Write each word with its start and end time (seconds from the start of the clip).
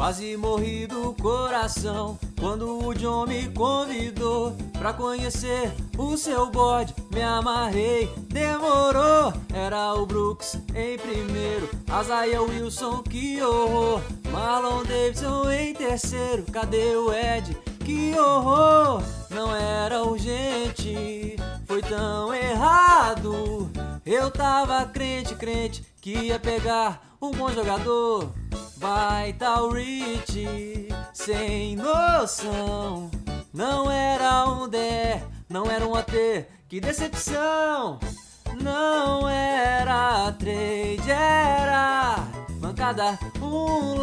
Quase 0.00 0.34
morri 0.34 0.86
do 0.86 1.14
coração 1.20 2.18
quando 2.40 2.86
o 2.86 2.94
John 2.94 3.26
me 3.26 3.50
convidou 3.50 4.56
pra 4.78 4.94
conhecer 4.94 5.74
o 5.98 6.16
seu 6.16 6.50
bode. 6.50 6.94
Me 7.10 7.20
amarrei, 7.20 8.10
demorou. 8.30 9.30
Era 9.52 9.92
o 9.92 10.06
Brooks 10.06 10.58
em 10.74 10.96
primeiro, 10.96 11.68
Azaia 11.86 12.40
Wilson, 12.40 13.02
que 13.02 13.42
horror. 13.42 14.00
Marlon 14.32 14.84
Davidson 14.84 15.50
em 15.50 15.74
terceiro, 15.74 16.44
cadê 16.50 16.96
o 16.96 17.12
Ed? 17.12 17.54
Que 17.84 18.18
horror! 18.18 19.02
Não 19.28 19.54
era 19.54 20.02
urgente, 20.02 21.36
foi 21.66 21.82
tão 21.82 22.32
errado. 22.32 23.70
Eu 24.06 24.30
tava 24.30 24.82
crente, 24.86 25.34
crente 25.34 25.84
que 26.00 26.14
ia 26.14 26.38
pegar 26.38 27.16
um 27.20 27.32
bom 27.32 27.50
jogador. 27.52 28.32
Vai 28.80 29.34
tal 29.34 29.68
Rich, 29.72 30.88
sem 31.12 31.76
noção. 31.76 33.10
Não 33.52 33.90
era 33.90 34.48
um 34.48 34.66
D, 34.66 34.78
não 35.50 35.70
era 35.70 35.86
um 35.86 35.94
AT, 35.94 36.46
que 36.66 36.80
decepção. 36.80 38.00
Não 38.62 39.28
era 39.28 40.32
trade, 40.32 41.10
era 41.10 42.26
mancada, 42.58 43.18
um 43.42 43.96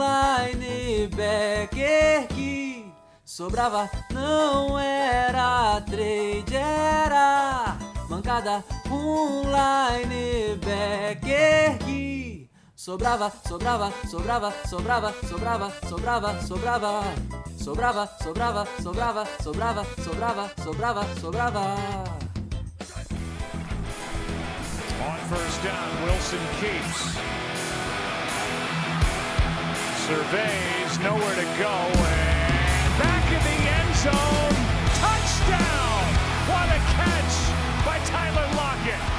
linebacker 0.54 2.28
que 2.28 2.94
sobrava. 3.26 3.90
Não 4.12 4.78
era 4.78 5.82
trade, 5.82 6.56
era 6.56 7.80
mancada, 8.08 8.64
um 8.92 9.42
linebacker 9.98 11.80
que 11.80 12.27
Sobrava, 12.78 13.34
sobrava, 13.48 13.92
sobrava, 14.08 14.54
sobrava, 14.70 15.12
sobrava, 15.28 15.74
sobrava, 15.90 16.42
sobrava. 16.46 17.04
Sobrava, 17.58 18.08
sobrava, 18.22 18.68
sobrava, 18.80 19.26
sobrava, 19.42 19.86
sobrava, 20.04 20.52
sobrava, 20.64 21.04
sobrava. 21.20 21.64
On 25.02 25.18
first 25.28 25.64
down, 25.64 25.90
Wilson 26.06 26.46
keeps. 26.62 27.18
Surveys, 30.06 31.00
nowhere 31.00 31.36
to 31.36 31.48
go, 31.58 31.74
and 31.74 32.94
back 33.02 33.26
in 33.34 33.42
the 33.42 33.60
end 33.74 33.96
zone. 34.06 34.56
Touchdown! 35.02 36.06
What 36.46 36.70
a 36.70 36.80
catch 36.94 37.36
by 37.84 37.98
Tyler 38.06 38.48
Lockett. 38.56 39.17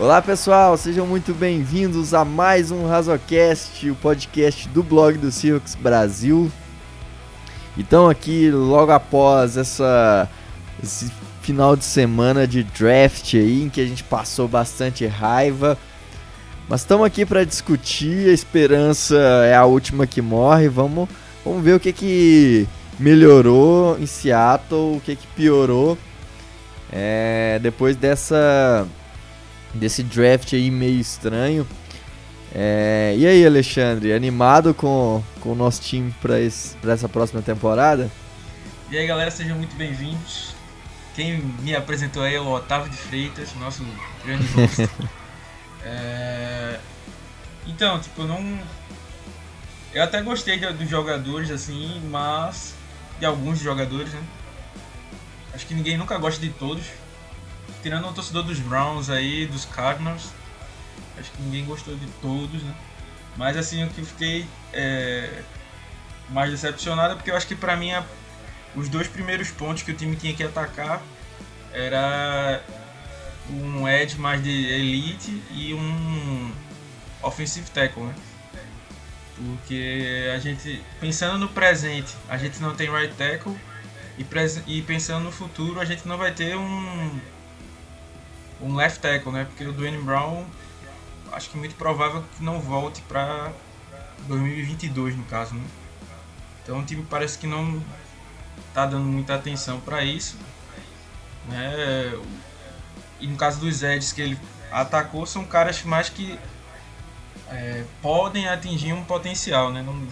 Olá 0.00 0.22
pessoal, 0.22 0.78
sejam 0.78 1.06
muito 1.06 1.34
bem-vindos 1.34 2.14
a 2.14 2.24
mais 2.24 2.70
um 2.70 2.86
Razocast, 2.86 3.90
o 3.90 3.94
podcast 3.94 4.66
do 4.70 4.82
blog 4.82 5.18
do 5.18 5.30
Circus 5.30 5.74
Brasil. 5.74 6.50
Então 7.76 8.08
aqui 8.08 8.50
logo 8.50 8.92
após 8.92 9.58
essa 9.58 10.26
esse 10.82 11.12
final 11.42 11.76
de 11.76 11.84
semana 11.84 12.46
de 12.46 12.62
draft 12.62 13.34
aí, 13.34 13.64
em 13.64 13.68
que 13.68 13.78
a 13.78 13.84
gente 13.84 14.02
passou 14.02 14.48
bastante 14.48 15.06
raiva, 15.06 15.76
mas 16.66 16.80
estamos 16.80 17.04
aqui 17.04 17.26
para 17.26 17.44
discutir. 17.44 18.30
A 18.30 18.32
esperança 18.32 19.18
é 19.44 19.54
a 19.54 19.66
última 19.66 20.06
que 20.06 20.22
morre. 20.22 20.66
Vamos, 20.66 21.10
vamos 21.44 21.62
ver 21.62 21.74
o 21.74 21.80
que 21.80 21.92
que 21.92 22.66
melhorou 22.98 23.98
em 24.00 24.06
Seattle, 24.06 24.96
o 24.96 25.02
que 25.04 25.14
que 25.14 25.26
piorou. 25.26 25.98
É, 26.90 27.60
depois 27.62 27.96
dessa 27.96 28.88
desse 29.74 30.02
draft 30.02 30.52
aí 30.52 30.70
meio 30.70 31.00
estranho. 31.00 31.66
É, 32.52 33.14
e 33.16 33.26
aí, 33.26 33.46
Alexandre, 33.46 34.12
animado 34.12 34.74
com, 34.74 35.22
com 35.40 35.52
o 35.52 35.54
nosso 35.54 35.80
time 35.82 36.14
para 36.20 36.38
essa 36.92 37.08
próxima 37.08 37.40
temporada? 37.40 38.10
E 38.90 38.98
aí, 38.98 39.06
galera, 39.06 39.30
sejam 39.30 39.56
muito 39.56 39.76
bem-vindos. 39.76 40.54
Quem 41.14 41.38
me 41.60 41.74
apresentou 41.74 42.22
aí 42.22 42.34
é 42.34 42.40
o 42.40 42.48
Otávio 42.48 42.90
de 42.90 42.96
Freitas, 42.96 43.54
nosso 43.54 43.84
grande 44.24 44.46
host. 44.48 44.88
é... 45.84 46.80
Então, 47.66 48.00
tipo, 48.00 48.22
eu 48.22 48.28
não. 48.28 48.58
Eu 49.92 50.02
até 50.02 50.22
gostei 50.22 50.58
dos 50.58 50.88
jogadores, 50.88 51.50
assim, 51.50 52.00
mas. 52.10 52.74
De 53.18 53.26
alguns 53.26 53.60
jogadores, 53.60 54.12
né? 54.12 54.22
Acho 55.54 55.66
que 55.66 55.74
ninguém 55.74 55.96
nunca 55.96 56.16
gosta 56.16 56.40
de 56.40 56.48
todos 56.50 56.84
tirando 57.82 58.08
o 58.08 58.12
torcedor 58.12 58.42
dos 58.42 58.58
Browns 58.58 59.10
aí, 59.10 59.46
dos 59.46 59.64
Cardinals, 59.64 60.30
acho 61.18 61.30
que 61.32 61.42
ninguém 61.42 61.64
gostou 61.64 61.94
de 61.96 62.06
todos, 62.22 62.62
né? 62.62 62.74
Mas 63.36 63.56
assim, 63.56 63.84
o 63.84 63.90
que 63.90 64.00
eu 64.00 64.06
fiquei 64.06 64.46
é, 64.72 65.42
mais 66.28 66.50
decepcionado 66.50 67.12
é 67.12 67.16
porque 67.16 67.30
eu 67.30 67.36
acho 67.36 67.46
que 67.46 67.54
pra 67.54 67.76
mim 67.76 67.92
a, 67.92 68.04
os 68.74 68.88
dois 68.88 69.08
primeiros 69.08 69.50
pontos 69.50 69.82
que 69.82 69.90
o 69.90 69.94
time 69.94 70.16
tinha 70.16 70.34
que 70.34 70.42
atacar 70.42 71.02
era 71.72 72.62
um 73.48 73.88
edge 73.88 74.18
mais 74.18 74.42
de 74.42 74.50
elite 74.50 75.42
e 75.50 75.74
um 75.74 76.52
offensive 77.22 77.70
tackle, 77.70 78.04
né? 78.04 78.14
Porque 79.36 80.30
a 80.34 80.38
gente, 80.38 80.82
pensando 81.00 81.38
no 81.38 81.48
presente, 81.48 82.14
a 82.28 82.36
gente 82.36 82.60
não 82.60 82.74
tem 82.74 82.90
right 82.90 83.14
tackle 83.14 83.56
e, 84.18 84.26
e 84.66 84.82
pensando 84.82 85.24
no 85.24 85.32
futuro, 85.32 85.80
a 85.80 85.84
gente 85.84 86.06
não 86.06 86.18
vai 86.18 86.30
ter 86.32 86.56
um 86.56 87.20
um 88.62 88.74
left 88.74 89.00
tackle, 89.00 89.32
né? 89.32 89.44
Porque 89.44 89.64
o 89.64 89.72
Dwayne 89.72 89.98
Brown 89.98 90.44
acho 91.32 91.50
que 91.50 91.56
é 91.56 91.60
muito 91.60 91.74
provável 91.76 92.24
que 92.36 92.42
não 92.42 92.60
volte 92.60 93.00
para 93.02 93.52
2022 94.26 95.16
no 95.16 95.24
caso, 95.24 95.54
né? 95.54 95.64
Então 96.62 96.78
o 96.80 96.84
time 96.84 97.04
parece 97.08 97.38
que 97.38 97.46
não 97.46 97.82
tá 98.74 98.86
dando 98.86 99.04
muita 99.04 99.34
atenção 99.34 99.80
para 99.80 100.04
isso, 100.04 100.36
né? 101.48 102.12
E 103.20 103.26
no 103.26 103.36
caso 103.36 103.60
dos 103.60 103.82
Eds 103.82 104.12
que 104.12 104.20
ele 104.22 104.38
atacou 104.70 105.26
são 105.26 105.44
caras 105.44 105.82
mais 105.82 106.08
que 106.08 106.38
é, 107.48 107.84
podem 108.00 108.48
atingir 108.48 108.92
um 108.92 109.04
potencial, 109.04 109.72
né? 109.72 109.82
Não, 109.82 110.06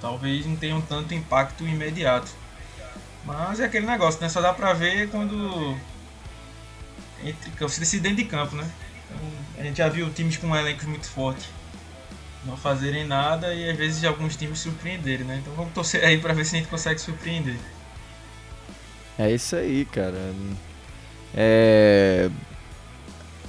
talvez 0.00 0.46
não 0.46 0.56
tenham 0.56 0.80
tanto 0.80 1.14
impacto 1.14 1.64
imediato. 1.66 2.30
Mas 3.24 3.60
é 3.60 3.66
aquele 3.66 3.86
negócio, 3.86 4.20
né? 4.20 4.28
Só 4.28 4.40
dá 4.40 4.54
pra 4.54 4.72
ver 4.72 5.10
quando 5.10 5.76
entre 7.24 7.50
campo, 7.52 7.70
se 7.70 7.80
decide 7.80 8.02
dentro 8.02 8.18
de 8.18 8.24
campo, 8.24 8.56
né? 8.56 8.68
Então, 9.04 9.30
a 9.58 9.62
gente 9.62 9.78
já 9.78 9.88
viu 9.88 10.08
times 10.10 10.36
com 10.36 10.54
elencos 10.54 10.84
muito 10.84 11.08
fortes 11.08 11.48
não 12.44 12.56
fazerem 12.56 13.04
nada 13.04 13.52
e 13.52 13.68
às 13.68 13.76
vezes 13.76 14.04
alguns 14.04 14.36
times 14.36 14.60
surpreenderem, 14.60 15.26
né? 15.26 15.38
Então 15.42 15.52
vamos 15.54 15.72
torcer 15.72 16.04
aí 16.04 16.18
para 16.18 16.32
ver 16.32 16.44
se 16.44 16.56
a 16.56 16.58
gente 16.58 16.68
consegue 16.68 17.00
surpreender. 17.00 17.56
É 19.18 19.30
isso 19.30 19.56
aí, 19.56 19.84
cara. 19.84 20.32
É 21.34 22.30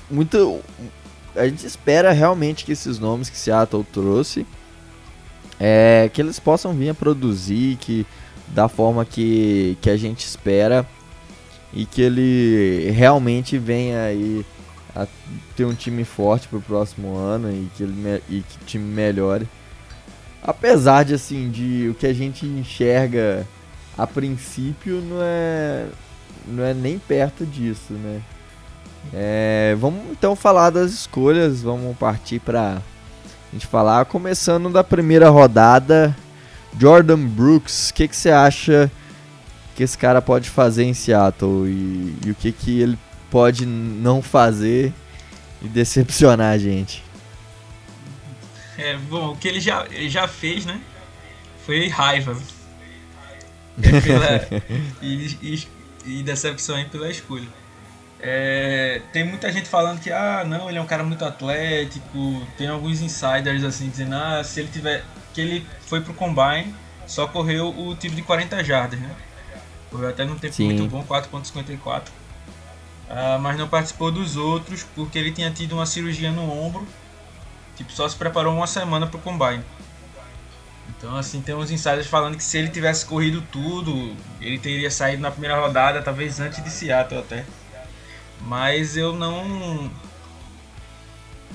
muito 0.10 0.62
a 1.36 1.48
gente 1.48 1.66
espera 1.66 2.12
realmente 2.12 2.66
que 2.66 2.72
esses 2.72 2.98
nomes 2.98 3.30
que 3.30 3.38
Seattle 3.38 3.86
trouxe 3.94 4.46
é 5.60 6.10
que 6.12 6.22
eles 6.22 6.40
possam 6.40 6.74
vir 6.74 6.90
a 6.90 6.94
produzir 6.94 7.78
que 7.78 8.06
da 8.48 8.68
forma 8.68 9.06
que, 9.06 9.78
que 9.82 9.90
a 9.90 9.96
gente 9.96 10.26
espera 10.26 10.86
e 11.74 11.86
que 11.86 12.02
ele 12.02 12.92
realmente 12.92 13.58
venha 13.58 14.04
aí 14.04 14.46
a 14.96 15.08
ter 15.56 15.66
um 15.66 15.74
time 15.74 16.04
forte 16.04 16.48
pro 16.48 16.62
próximo 16.62 17.16
ano 17.16 17.52
e 17.52 17.70
que, 17.76 17.84
ele 17.84 18.24
e 18.30 18.42
que 18.42 18.58
o 18.62 18.66
time 18.66 18.86
melhore. 18.86 19.48
Apesar 20.42 21.04
de 21.04 21.14
assim, 21.14 21.50
de 21.50 21.90
o 21.90 21.94
que 21.94 22.08
a 22.08 22.14
gente 22.14 22.46
enxerga 22.46 23.46
a 23.98 24.08
princípio 24.08 25.02
não 25.02 25.18
é, 25.22 25.86
não 26.48 26.64
é 26.64 26.74
nem 26.74 26.98
perto 26.98 27.46
disso, 27.46 27.94
né? 27.94 28.22
É, 29.14 29.76
vamos 29.80 30.02
então 30.12 30.36
falar 30.36 30.70
das 30.70 30.92
escolhas, 30.92 31.62
vamos 31.62 31.98
partir 31.98 32.40
para 32.40 32.78
a 32.78 33.54
gente 33.54 33.68
falar, 33.68 34.06
começando 34.06 34.70
da 34.70 34.84
primeira 34.84 35.30
rodada, 35.30 36.16
Jordan 36.78 37.26
Brooks, 37.26 37.90
o 37.90 37.94
que, 37.94 38.08
que 38.08 38.16
você 38.16 38.30
acha 38.30 38.92
que 39.80 39.84
esse 39.84 39.98
cara 39.98 40.22
pode 40.22 40.50
fazer 40.50 40.84
em 40.84 40.94
Seattle 40.94 41.66
e, 41.66 42.14
e 42.26 42.32
o 42.32 42.36
que, 42.36 42.52
que 42.52 42.82
ele 42.82 43.00
pode 43.32 43.66
não 43.66 44.22
fazer 44.22 44.92
e 45.62 45.70
decepcionar 45.70 46.52
a 46.52 46.58
gente. 46.58 47.02
É, 48.78 48.98
bom, 48.98 49.32
o 49.32 49.38
que 49.38 49.48
ele 49.48 49.62
já, 49.62 49.86
ele 49.90 50.10
já 50.10 50.28
fez, 50.28 50.66
né? 50.66 50.82
Foi 51.66 51.88
raiva. 51.88 52.38
Pela, 54.04 54.46
e, 55.02 55.38
e, 55.42 55.68
e, 56.06 56.24
decepção 56.24 56.84
pela 56.90 57.10
escolha. 57.10 57.48
É, 58.20 59.02
tem 59.14 59.24
muita 59.24 59.50
gente 59.50 59.70
falando 59.70 60.02
que, 60.02 60.12
ah, 60.12 60.44
não, 60.46 60.68
ele 60.68 60.78
é 60.78 60.82
um 60.82 60.86
cara 60.86 61.06
muito 61.06 61.24
atlético. 61.24 62.46
Tem 62.58 62.68
alguns 62.68 63.00
insiders 63.00 63.64
assim 63.64 63.88
dizendo, 63.88 64.16
ah, 64.16 64.44
se 64.44 64.60
ele 64.60 64.68
tiver. 64.68 65.06
que 65.34 65.40
ele 65.40 65.66
foi 65.80 66.02
pro 66.02 66.14
combine, 66.14 66.76
só 67.08 67.28
correu 67.28 67.70
o 67.70 67.96
tipo 67.96 68.14
de 68.14 68.22
40 68.22 68.62
jardas, 68.62 69.00
né? 69.00 69.16
Correu 69.90 70.10
até 70.10 70.26
num 70.26 70.38
tempo 70.38 70.54
Sim. 70.54 70.66
muito 70.66 70.88
bom, 70.88 71.04
4.54. 71.04 72.02
Uh, 72.02 72.12
ah, 73.10 73.40
mas 73.42 73.58
não 73.58 73.68
participou 73.68 74.12
dos 74.12 74.38
outros 74.38 74.86
porque 74.96 75.18
ele 75.18 75.32
tinha 75.32 75.50
tido 75.50 75.74
uma 75.74 75.86
cirurgia 75.86 76.32
no 76.32 76.44
ombro 76.52 76.88
Tipo, 77.80 77.94
só 77.94 78.10
se 78.10 78.16
preparou 78.18 78.54
uma 78.54 78.68
semana 78.68 79.08
pro 79.08 79.18
combine. 79.20 79.64
Então, 80.90 81.16
assim, 81.16 81.42
tem 81.42 81.56
uns 81.56 81.72
insiders 81.72 82.08
falando 82.08 82.36
que 82.36 82.44
se 82.44 82.58
ele 82.58 82.68
tivesse 82.68 83.06
corrido 83.06 83.42
tudo, 83.50 84.14
ele 84.42 84.60
teria 84.60 84.92
saído 84.92 85.22
na 85.22 85.32
primeira 85.32 85.58
rodada, 85.58 86.02
talvez 86.02 86.42
antes 86.42 86.62
de 86.62 86.70
Seattle 86.70 87.22
até. 87.22 87.46
Mas 88.42 88.98
eu 88.98 89.14
não. 89.14 89.90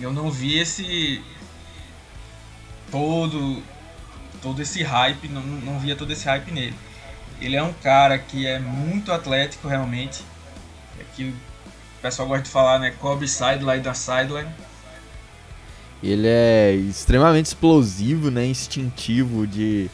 Eu 0.01 0.15
não 0.15 0.31
vi 0.31 0.59
esse. 0.59 1.23
Todo. 2.91 3.63
Todo 4.41 4.63
esse 4.63 4.83
hype, 4.83 5.29
não, 5.29 5.43
não 5.43 5.79
via 5.79 5.95
todo 5.95 6.11
esse 6.11 6.25
hype 6.25 6.51
nele. 6.51 6.75
Ele 7.45 7.57
é 7.57 7.63
um 7.63 7.73
cara 7.75 8.19
que 8.19 8.47
é 8.47 8.59
muito 8.59 9.13
atlético 9.13 9.69
realmente. 9.69 10.25
É 10.99 11.05
que 11.15 11.25
o 11.25 11.35
pessoal 12.01 12.27
gosta 12.27 12.45
de 12.45 12.51
falar, 12.51 12.79
né? 12.79 12.91
Cobre 12.99 13.29
sideline 13.29 13.83
da 13.83 13.93
sideline. 13.93 14.51
Ele 16.03 16.27
é 16.27 16.73
extremamente 16.73 17.47
explosivo, 17.47 18.31
né? 18.31 18.47
Instintivo 18.47 19.47
de 19.47 19.91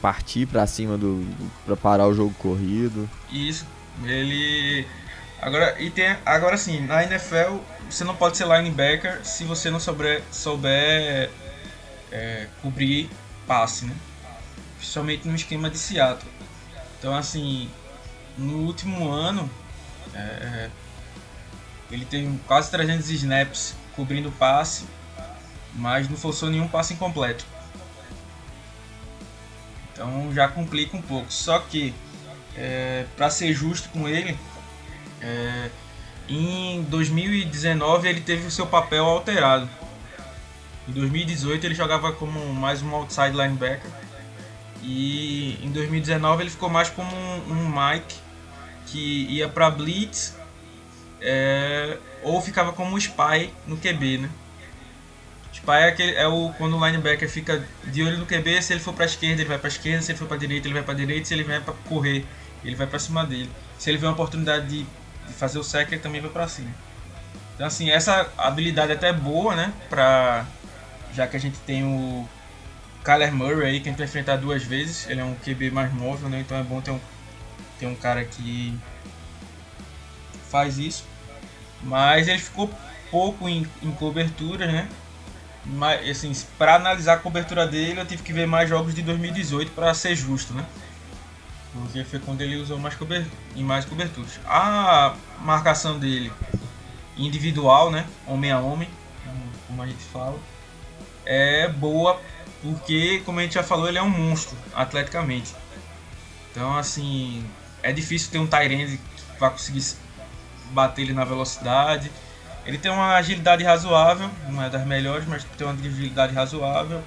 partir 0.00 0.46
para 0.46 0.66
cima 0.66 0.96
do 0.96 1.26
para 1.64 1.76
parar 1.76 2.06
o 2.06 2.14
jogo 2.14 2.32
corrido. 2.38 3.08
Isso. 3.32 3.66
Ele 4.04 4.86
agora 5.40 5.80
e 5.80 5.90
tem 5.90 6.16
agora 6.24 6.56
sim, 6.56 6.80
na 6.80 7.04
NFL 7.04 7.58
você 7.90 8.04
não 8.04 8.14
pode 8.14 8.36
ser 8.36 8.46
linebacker 8.46 9.24
se 9.24 9.44
você 9.44 9.70
não 9.70 9.80
souber, 9.80 10.22
souber 10.30 11.30
é, 12.12 12.46
cobrir 12.62 13.08
passe, 13.46 13.84
né? 13.84 13.94
Principalmente 14.76 15.26
no 15.26 15.34
esquema 15.34 15.70
de 15.70 15.78
Seattle. 15.78 16.30
Então 17.04 17.14
assim, 17.14 17.68
no 18.38 18.60
último 18.60 19.10
ano 19.10 19.50
é, 20.14 20.70
ele 21.90 22.06
tem 22.06 22.40
quase 22.46 22.70
300 22.70 23.10
snaps 23.10 23.74
cobrindo 23.94 24.32
passe 24.32 24.86
mas 25.74 26.08
não 26.08 26.16
forçou 26.16 26.48
nenhum 26.48 26.66
passe 26.66 26.94
incompleto. 26.94 27.44
Então 29.92 30.32
já 30.32 30.48
complica 30.48 30.96
um 30.96 31.02
pouco. 31.02 31.30
Só 31.30 31.58
que, 31.58 31.92
é, 32.56 33.04
para 33.18 33.28
ser 33.28 33.52
justo 33.52 33.90
com 33.90 34.08
ele, 34.08 34.38
é, 35.20 35.70
em 36.26 36.82
2019 36.84 38.08
ele 38.08 38.22
teve 38.22 38.46
o 38.46 38.50
seu 38.50 38.66
papel 38.66 39.04
alterado. 39.04 39.68
Em 40.88 40.92
2018 40.92 41.66
ele 41.66 41.74
jogava 41.74 42.12
como 42.12 42.40
mais 42.54 42.80
um 42.80 42.94
outside 42.94 43.36
linebacker. 43.36 43.90
E 44.86 45.58
em 45.62 45.70
2019 45.70 46.42
ele 46.42 46.50
ficou 46.50 46.68
mais 46.68 46.90
como 46.90 47.10
um, 47.14 47.52
um 47.52 47.68
Mike 47.68 48.16
que 48.86 49.26
ia 49.30 49.48
para 49.48 49.70
blitz 49.70 50.36
é, 51.20 51.96
ou 52.22 52.40
ficava 52.42 52.72
como 52.72 52.98
spy 52.98 53.50
no 53.66 53.78
QB, 53.78 54.18
né? 54.18 54.30
Spy 55.52 55.70
é, 55.70 55.88
aquele, 55.88 56.14
é 56.16 56.28
o, 56.28 56.52
quando 56.58 56.76
o 56.76 56.86
linebacker 56.86 57.28
fica 57.28 57.64
de 57.84 58.02
olho 58.02 58.18
no 58.18 58.26
QB, 58.26 58.60
se 58.60 58.74
ele 58.74 58.80
for 58.80 58.92
para 58.92 59.06
esquerda, 59.06 59.40
ele 59.40 59.48
vai 59.48 59.58
para 59.58 59.68
esquerda, 59.68 60.02
se 60.02 60.12
ele 60.12 60.18
for 60.18 60.28
para 60.28 60.36
direita, 60.36 60.66
ele 60.66 60.74
vai 60.74 60.82
para 60.82 60.94
direita, 60.94 61.26
se 61.26 61.34
ele 61.34 61.44
vai 61.44 61.60
para 61.60 61.72
correr, 61.88 62.26
ele 62.62 62.74
vai 62.74 62.86
para 62.86 62.98
cima 62.98 63.24
dele. 63.24 63.50
Se 63.78 63.88
ele 63.88 63.96
vê 63.96 64.06
uma 64.06 64.12
oportunidade 64.12 64.66
de, 64.66 64.82
de 64.82 65.32
fazer 65.32 65.58
o 65.58 65.64
sec, 65.64 65.90
ele 65.90 66.00
também 66.00 66.20
vai 66.20 66.30
para 66.30 66.46
cima. 66.46 66.70
Então 67.54 67.66
assim, 67.66 67.88
essa 67.90 68.30
habilidade 68.36 68.92
é 68.92 68.94
até 68.96 69.12
boa, 69.12 69.54
né, 69.54 69.72
para 69.88 70.44
já 71.14 71.26
que 71.26 71.36
a 71.36 71.40
gente 71.40 71.58
tem 71.60 71.84
o 71.84 72.28
Kyler 73.04 73.32
Murray 73.32 73.66
aí 73.66 73.80
que 73.80 73.88
a 73.88 73.92
gente 73.92 73.98
vai 73.98 74.06
enfrentar 74.06 74.36
duas 74.36 74.62
vezes, 74.62 75.06
ele 75.08 75.20
é 75.20 75.24
um 75.24 75.34
QB 75.34 75.70
mais 75.70 75.92
móvel, 75.92 76.28
né? 76.28 76.40
Então 76.40 76.56
é 76.56 76.62
bom 76.62 76.80
ter 76.80 76.90
um 76.90 77.00
ter 77.78 77.86
um 77.86 77.94
cara 77.94 78.24
que 78.24 78.76
faz 80.48 80.78
isso. 80.78 81.04
Mas 81.82 82.28
ele 82.28 82.38
ficou 82.38 82.70
pouco 83.10 83.48
em, 83.48 83.66
em 83.82 83.90
coberturas, 83.92 84.72
né? 84.72 84.88
Mas, 85.66 86.08
assim, 86.08 86.32
para 86.58 86.76
analisar 86.76 87.14
a 87.14 87.18
cobertura 87.18 87.66
dele, 87.66 88.00
eu 88.00 88.06
tive 88.06 88.22
que 88.22 88.32
ver 88.32 88.46
mais 88.46 88.68
jogos 88.68 88.94
de 88.94 89.02
2018 89.02 89.72
para 89.72 89.92
ser 89.94 90.14
justo, 90.14 90.52
né? 90.54 90.64
Porque 91.72 92.04
foi 92.04 92.20
quando 92.20 92.40
ele 92.40 92.56
usou 92.56 92.78
mais 92.78 92.94
cobertura, 92.94 93.34
em 93.56 93.64
mais 93.64 93.84
coberturas. 93.84 94.38
A 94.46 95.16
marcação 95.40 95.98
dele 95.98 96.32
individual, 97.16 97.90
né? 97.90 98.06
Homem 98.26 98.52
a 98.52 98.60
homem, 98.60 98.88
como 99.66 99.82
a 99.82 99.86
gente 99.86 100.04
fala, 100.04 100.38
é 101.24 101.68
boa 101.68 102.20
porque, 102.64 103.22
como 103.24 103.38
a 103.38 103.42
gente 103.42 103.54
já 103.54 103.62
falou, 103.62 103.88
ele 103.88 103.98
é 103.98 104.02
um 104.02 104.10
monstro 104.10 104.56
atleticamente. 104.74 105.54
Então, 106.50 106.76
assim, 106.76 107.44
é 107.80 107.92
difícil 107.92 108.32
ter 108.32 108.38
um 108.38 108.46
Tyrande 108.46 108.98
que 108.98 109.38
conseguir 109.38 109.84
bater 110.72 111.02
ele 111.02 111.12
na 111.12 111.24
velocidade 111.24 112.10
ele 112.66 112.78
tem 112.78 112.90
uma 112.90 113.14
agilidade 113.16 113.62
razoável, 113.62 114.30
não 114.48 114.62
é 114.62 114.70
das 114.70 114.86
melhores, 114.86 115.26
mas 115.26 115.44
tem 115.56 115.66
uma 115.66 115.74
agilidade 115.74 116.34
razoável 116.34 117.02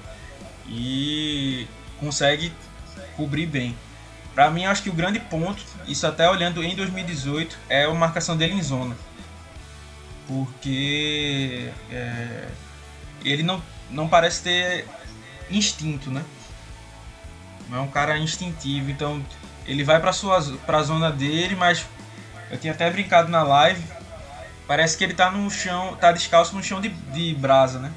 e 0.68 1.66
consegue 1.98 2.52
cobrir 3.16 3.46
bem. 3.46 3.76
Para 4.34 4.50
mim, 4.50 4.66
acho 4.66 4.84
que 4.84 4.90
o 4.90 4.92
grande 4.92 5.18
ponto, 5.18 5.60
isso 5.86 6.06
até 6.06 6.30
olhando 6.30 6.62
em 6.62 6.76
2018, 6.76 7.58
é 7.68 7.84
a 7.84 7.94
marcação 7.94 8.36
dele 8.36 8.54
em 8.54 8.62
zona. 8.62 8.96
Porque 10.28 11.70
é, 11.90 12.48
ele 13.24 13.42
não, 13.42 13.60
não 13.90 14.08
parece 14.08 14.42
ter 14.42 14.86
instinto, 15.50 16.10
né? 16.10 16.24
É 17.72 17.78
um 17.78 17.88
cara 17.88 18.18
instintivo, 18.18 18.90
então 18.90 19.24
ele 19.66 19.84
vai 19.84 20.00
para 20.00 20.12
sua 20.12 20.40
pra 20.64 20.82
zona 20.82 21.10
dele, 21.10 21.54
mas 21.54 21.84
eu 22.50 22.58
tinha 22.58 22.72
até 22.72 22.90
brincado 22.90 23.28
na 23.28 23.42
live 23.42 23.82
Parece 24.68 24.98
que 24.98 25.02
ele 25.02 25.14
tá 25.14 25.30
no 25.30 25.50
chão, 25.50 25.96
tá 25.98 26.12
descalço 26.12 26.54
no 26.54 26.62
chão 26.62 26.78
de, 26.78 26.90
de 26.90 27.34
brasa, 27.34 27.78
né? 27.78 27.90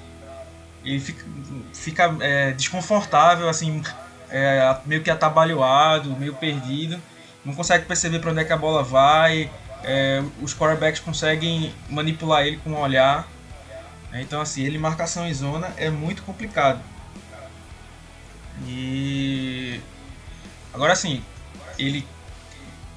Ele 0.85 1.01
fica, 1.01 1.25
fica 1.73 2.17
é, 2.21 2.53
desconfortável, 2.53 3.49
assim, 3.49 3.83
é, 4.29 4.77
meio 4.85 5.03
que 5.03 5.11
atabalhoado, 5.11 6.15
meio 6.15 6.33
perdido. 6.33 6.97
Não 7.43 7.53
consegue 7.53 7.83
perceber 7.85 8.19
para 8.19 8.31
onde 8.31 8.39
é 8.39 8.45
que 8.45 8.53
a 8.53 8.57
bola 8.57 8.81
vai. 8.81 9.51
É, 9.83 10.23
os 10.41 10.55
quarterbacks 10.55 11.01
conseguem 11.01 11.73
manipular 11.89 12.43
ele 12.43 12.55
com 12.55 12.71
o 12.71 12.79
olhar. 12.79 13.27
Então, 14.13 14.39
assim, 14.39 14.63
ele 14.63 14.77
marcação 14.77 15.27
em 15.27 15.33
zona 15.33 15.73
é 15.75 15.89
muito 15.89 16.23
complicado. 16.23 16.79
E 18.67 19.79
agora 20.73 20.95
sim, 20.95 21.23
ele 21.77 22.07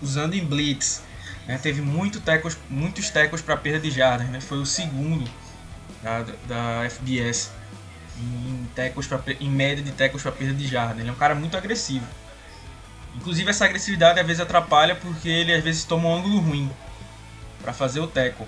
usando 0.02 0.34
em 0.34 0.44
blitz 0.44 1.03
né, 1.46 1.58
teve 1.58 1.81
muito 1.81 2.20
tecos, 2.20 2.56
muitos 2.69 3.10
tecos 3.10 3.41
para 3.41 3.56
perda 3.56 3.81
de 3.81 3.91
jardas, 3.91 4.29
né, 4.29 4.41
foi 4.41 4.58
o 4.58 4.67
segundo 4.67 5.29
da, 6.03 6.24
da 6.46 6.91
FBS 6.91 7.50
em, 8.19 8.69
tecos 8.74 9.06
pra, 9.06 9.20
em 9.41 9.48
média 9.48 9.82
de 9.82 9.93
tecos 9.93 10.22
para 10.22 10.32
perda 10.32 10.55
de 10.55 10.67
jardas. 10.67 11.00
Ele 11.00 11.08
é 11.08 11.12
um 11.12 11.17
cara 11.17 11.34
muito 11.34 11.56
agressivo. 11.56 12.06
Inclusive 13.17 13.50
essa 13.50 13.65
agressividade 13.65 14.20
às 14.20 14.27
vezes 14.27 14.41
atrapalha 14.41 14.94
porque 14.94 15.29
ele 15.29 15.53
às 15.55 15.62
vezes 15.62 15.84
toma 15.84 16.08
um 16.08 16.17
ângulo 16.17 16.38
ruim 16.41 16.70
para 17.62 17.72
fazer 17.72 18.00
o 18.00 18.06
tackle. 18.06 18.46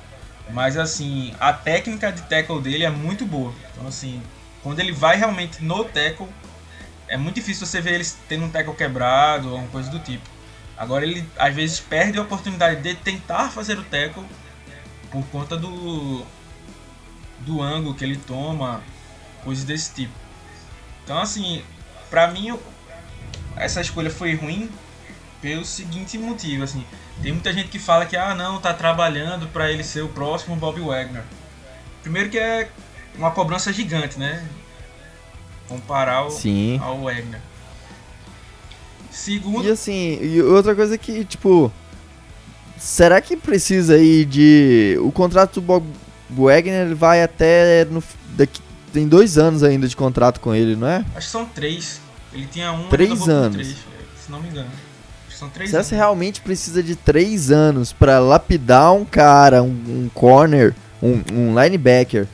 Mas 0.50 0.76
assim, 0.76 1.34
a 1.40 1.52
técnica 1.52 2.12
de 2.12 2.22
tackle 2.22 2.60
dele 2.60 2.84
é 2.84 2.90
muito 2.90 3.24
boa. 3.24 3.52
Então 3.72 3.86
assim, 3.86 4.22
quando 4.62 4.80
ele 4.80 4.92
vai 4.92 5.16
realmente 5.16 5.62
no 5.62 5.84
tackle, 5.84 6.28
é 7.08 7.16
muito 7.16 7.36
difícil 7.36 7.66
você 7.66 7.80
ver 7.80 7.94
ele 7.94 8.06
tendo 8.28 8.44
um 8.44 8.50
tackle 8.50 8.74
quebrado 8.74 9.50
ou 9.50 9.58
uma 9.58 9.68
coisa 9.68 9.90
do 9.90 9.98
tipo. 9.98 10.28
Agora 10.76 11.04
ele 11.04 11.26
às 11.38 11.54
vezes 11.54 11.80
perde 11.80 12.18
a 12.18 12.22
oportunidade 12.22 12.82
de 12.82 12.94
tentar 12.94 13.50
fazer 13.50 13.78
o 13.78 13.84
tackle 13.84 14.24
por 15.10 15.24
conta 15.26 15.56
do 15.56 16.24
do 17.40 17.62
ângulo 17.62 17.94
que 17.94 18.04
ele 18.04 18.16
toma, 18.16 18.82
coisas 19.44 19.64
desse 19.64 19.94
tipo. 19.94 20.12
Então 21.04 21.18
assim, 21.18 21.62
pra 22.10 22.28
mim 22.28 22.58
essa 23.56 23.80
escolha 23.80 24.10
foi 24.10 24.34
ruim 24.34 24.70
pelo 25.40 25.64
seguinte 25.64 26.18
motivo, 26.18 26.64
assim, 26.64 26.84
tem 27.22 27.32
muita 27.32 27.52
gente 27.52 27.68
que 27.68 27.78
fala 27.78 28.04
que 28.04 28.16
ah 28.16 28.34
não, 28.34 28.60
tá 28.60 28.74
trabalhando 28.74 29.46
para 29.48 29.70
ele 29.70 29.84
ser 29.84 30.02
o 30.02 30.08
próximo 30.08 30.56
Bob 30.56 30.80
Wagner. 30.80 31.22
Primeiro 32.02 32.28
que 32.28 32.38
é 32.38 32.68
uma 33.16 33.30
cobrança 33.30 33.72
gigante, 33.72 34.18
né? 34.18 34.46
Comparar 35.68 36.14
ao, 36.14 36.30
Sim. 36.30 36.78
ao 36.82 37.02
Wagner. 37.02 37.40
Segundo. 39.10 39.66
E 39.66 39.70
assim, 39.70 40.18
e 40.22 40.42
outra 40.42 40.74
coisa 40.74 40.96
que, 40.98 41.24
tipo. 41.24 41.72
Será 42.78 43.20
que 43.20 43.36
precisa 43.36 43.94
aí 43.94 44.24
de. 44.24 44.98
O 45.00 45.10
contrato 45.10 45.54
do 45.54 45.62
Bob 45.62 45.86
Wagner 46.28 46.94
vai 46.94 47.22
até. 47.22 47.86
No, 47.86 48.02
daqui, 48.36 48.60
tem 48.92 49.08
dois 49.08 49.38
anos 49.38 49.62
ainda 49.62 49.88
de 49.88 49.96
contrato 49.96 50.40
com 50.40 50.54
ele, 50.54 50.76
não 50.76 50.86
é? 50.86 51.04
Acho 51.14 51.26
que 51.26 51.32
são 51.32 51.46
três. 51.46 52.00
Ele 52.32 52.46
tinha 52.46 52.70
um. 52.72 52.88
Três 52.88 53.28
anos. 53.28 53.56
Três, 53.56 53.76
se 54.24 54.30
não 54.30 54.40
me 54.40 54.48
engano. 54.48 54.68
Acho 54.68 55.34
que 55.34 55.38
são 55.38 55.48
três 55.48 55.70
Será 55.70 55.80
anos. 55.80 55.88
você 55.88 55.96
realmente 55.96 56.40
precisa 56.42 56.82
de 56.82 56.94
três 56.94 57.50
anos 57.50 57.92
para 57.92 58.18
lapidar 58.18 58.92
um 58.92 59.04
cara, 59.04 59.62
um, 59.62 59.68
um 59.68 60.10
corner, 60.12 60.74
um, 61.02 61.22
um 61.32 61.60
linebacker, 61.62 62.28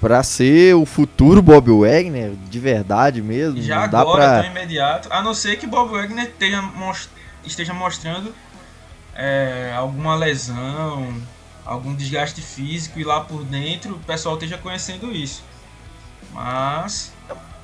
para 0.00 0.22
ser 0.22 0.74
o 0.74 0.86
futuro 0.86 1.42
Bob 1.42 1.70
Wagner 1.70 2.32
de 2.48 2.58
verdade 2.60 3.20
mesmo? 3.20 3.60
Já 3.60 3.82
não 3.82 3.88
dá 3.88 4.00
agora, 4.00 4.24
pra... 4.24 4.42
tão 4.42 4.50
imediato. 4.50 5.08
A 5.12 5.22
não 5.22 5.34
ser 5.34 5.56
que 5.58 5.66
Bob 5.66 5.90
Wagner 5.90 6.26
esteja, 6.26 6.62
most- 6.62 7.10
esteja 7.44 7.74
mostrando 7.74 8.32
é, 9.14 9.72
alguma 9.76 10.14
lesão, 10.14 11.12
algum 11.64 11.94
desgaste 11.94 12.40
físico 12.40 13.00
e 13.00 13.04
lá 13.04 13.20
por 13.20 13.44
dentro 13.44 13.96
o 13.96 13.98
pessoal 13.98 14.34
esteja 14.36 14.56
conhecendo 14.56 15.10
isso. 15.12 15.42
Mas. 16.32 17.12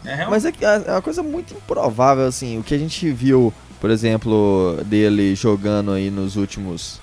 É. 0.05 0.27
Mas 0.27 0.45
é, 0.45 0.53
que 0.53 0.65
é 0.65 0.79
uma 0.89 1.03
coisa 1.03 1.23
muito 1.23 1.55
improvável, 1.55 2.27
assim. 2.27 2.59
O 2.59 2.63
que 2.63 2.75
a 2.75 2.79
gente 2.79 3.11
viu, 3.13 3.55
por 3.81 3.91
exemplo, 3.91 4.79
dele 4.85 5.35
jogando 5.35 5.93
aí 5.93 6.11
nos 6.11 6.37
últimos. 6.37 7.01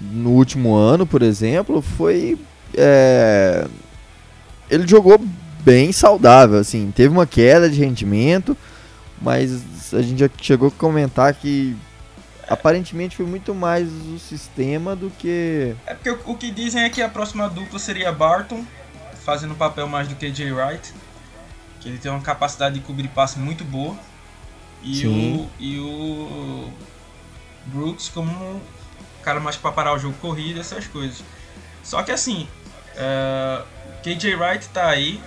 No 0.00 0.30
último 0.30 0.74
ano, 0.76 1.04
por 1.06 1.22
exemplo, 1.22 1.82
foi. 1.82 2.38
é, 2.74 3.66
ele 4.70 4.86
jogou 4.86 5.20
bem 5.60 5.92
saudável, 5.92 6.58
assim. 6.58 6.90
Teve 6.90 7.08
uma 7.08 7.26
queda 7.26 7.68
de 7.68 7.78
rendimento, 7.78 8.56
mas 9.20 9.62
a 9.92 10.02
gente 10.02 10.18
já 10.18 10.30
chegou 10.40 10.68
a 10.68 10.70
comentar 10.70 11.34
que 11.34 11.76
aparentemente 12.48 13.16
foi 13.16 13.26
muito 13.26 13.54
mais 13.54 13.88
o 13.88 14.18
sistema 14.18 14.96
do 14.96 15.10
que. 15.10 15.74
É 15.86 15.94
porque 15.94 16.10
o, 16.10 16.20
o 16.32 16.36
que 16.36 16.50
dizem 16.50 16.82
é 16.82 16.90
que 16.90 17.02
a 17.02 17.08
próxima 17.08 17.48
dupla 17.48 17.78
seria 17.78 18.10
Barton, 18.10 18.64
fazendo 19.24 19.54
papel 19.54 19.86
mais 19.86 20.08
do 20.08 20.14
que 20.14 20.32
Jay 20.32 20.52
Wright. 20.52 20.94
Que 21.80 21.88
ele 21.88 21.98
tem 21.98 22.10
uma 22.10 22.20
capacidade 22.20 22.76
de 22.76 22.80
cobrir 22.80 23.08
passe 23.08 23.38
muito 23.38 23.64
boa. 23.64 23.96
E 24.82 24.96
Sim. 24.96 25.36
o, 25.36 25.62
e 25.62 25.78
o 25.80 26.72
Brooks 27.66 28.08
como 28.08 28.30
um 28.30 28.60
cara 29.22 29.40
mais 29.40 29.56
pra 29.56 29.72
parar 29.72 29.92
o 29.94 29.98
jogo 29.98 30.14
corrido, 30.20 30.60
essas 30.60 30.86
coisas. 30.86 31.22
Só 31.82 32.02
que 32.02 32.10
assim, 32.10 32.48
é, 32.96 33.62
KJ 34.02 34.34
Wright 34.36 34.68
tá 34.68 34.88
aí, 34.88 35.20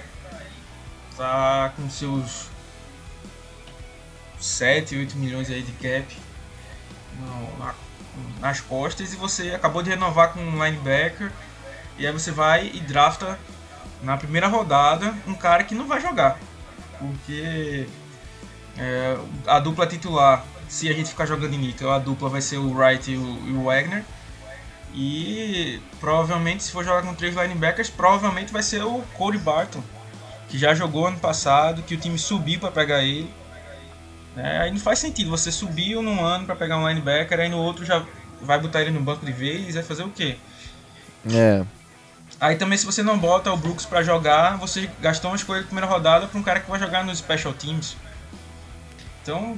tá 1.17 1.73
com 1.75 1.89
seus 1.89 2.49
7, 4.39 4.95
8 4.97 5.17
milhões 5.17 5.49
aí 5.49 5.61
de 5.61 5.71
cap 5.73 6.17
no- 7.19 7.57
na- 7.59 7.75
nas 8.39 8.59
costas 8.61 9.13
e 9.13 9.15
você 9.15 9.51
acabou 9.53 9.83
de 9.83 9.89
renovar 9.89 10.33
com 10.33 10.39
um 10.39 10.63
linebacker 10.63 11.31
e 11.97 12.07
aí 12.07 12.13
você 12.13 12.31
vai 12.31 12.71
e 12.73 12.79
drafta 12.79 13.37
na 14.01 14.17
primeira 14.17 14.47
rodada 14.47 15.13
um 15.27 15.35
cara 15.35 15.63
que 15.63 15.75
não 15.75 15.87
vai 15.87 16.01
jogar. 16.01 16.39
Porque 16.97 17.87
é, 18.77 19.17
a 19.45 19.59
dupla 19.59 19.85
titular, 19.85 20.43
se 20.67 20.89
a 20.89 20.93
gente 20.93 21.09
ficar 21.09 21.25
jogando 21.25 21.53
em 21.53 21.57
níquel, 21.57 21.91
a 21.91 21.99
dupla 21.99 22.29
vai 22.29 22.41
ser 22.41 22.57
o 22.57 22.71
Wright 22.73 23.11
e 23.11 23.17
o, 23.17 23.47
e 23.47 23.51
o 23.53 23.65
Wagner. 23.65 24.03
E 24.93 25.79
provavelmente, 25.99 26.63
se 26.63 26.71
for 26.71 26.83
jogar 26.83 27.03
com 27.03 27.13
três 27.13 27.35
linebackers, 27.35 27.89
provavelmente 27.89 28.51
vai 28.51 28.61
ser 28.61 28.83
o 28.83 29.01
Cody 29.17 29.37
Barton, 29.37 29.81
que 30.49 30.57
já 30.57 30.73
jogou 30.73 31.07
ano 31.07 31.19
passado, 31.19 31.81
que 31.83 31.95
o 31.95 31.97
time 31.97 32.19
subiu 32.19 32.59
para 32.59 32.71
pegar 32.71 33.03
ele. 33.03 33.31
É, 34.35 34.59
aí 34.59 34.71
não 34.71 34.79
faz 34.79 34.99
sentido 34.99 35.29
você 35.29 35.51
subir 35.51 35.95
num 35.95 36.23
ano 36.23 36.45
para 36.45 36.55
pegar 36.55 36.77
um 36.77 36.87
linebacker, 36.87 37.39
aí 37.39 37.49
no 37.49 37.57
outro 37.57 37.85
já 37.85 38.05
vai 38.41 38.59
botar 38.59 38.81
ele 38.81 38.91
no 38.91 39.01
banco 39.01 39.25
de 39.25 39.31
vez, 39.31 39.75
vai 39.75 39.83
fazer 39.83 40.03
o 40.03 40.09
quê? 40.09 40.37
É. 41.31 41.63
Aí 42.39 42.55
também 42.55 42.77
se 42.77 42.85
você 42.85 43.03
não 43.03 43.19
bota 43.19 43.51
o 43.51 43.57
Brooks 43.57 43.85
pra 43.85 44.01
jogar, 44.03 44.57
você 44.57 44.89
gastou 44.99 45.31
uma 45.31 45.37
escolha 45.37 45.61
de 45.61 45.67
primeira 45.67 45.87
rodada 45.87 46.27
pra 46.27 46.39
um 46.39 46.43
cara 46.43 46.59
que 46.59 46.69
vai 46.69 46.79
jogar 46.79 47.03
nos 47.03 47.19
special 47.19 47.53
teams. 47.53 47.95
Então, 49.21 49.57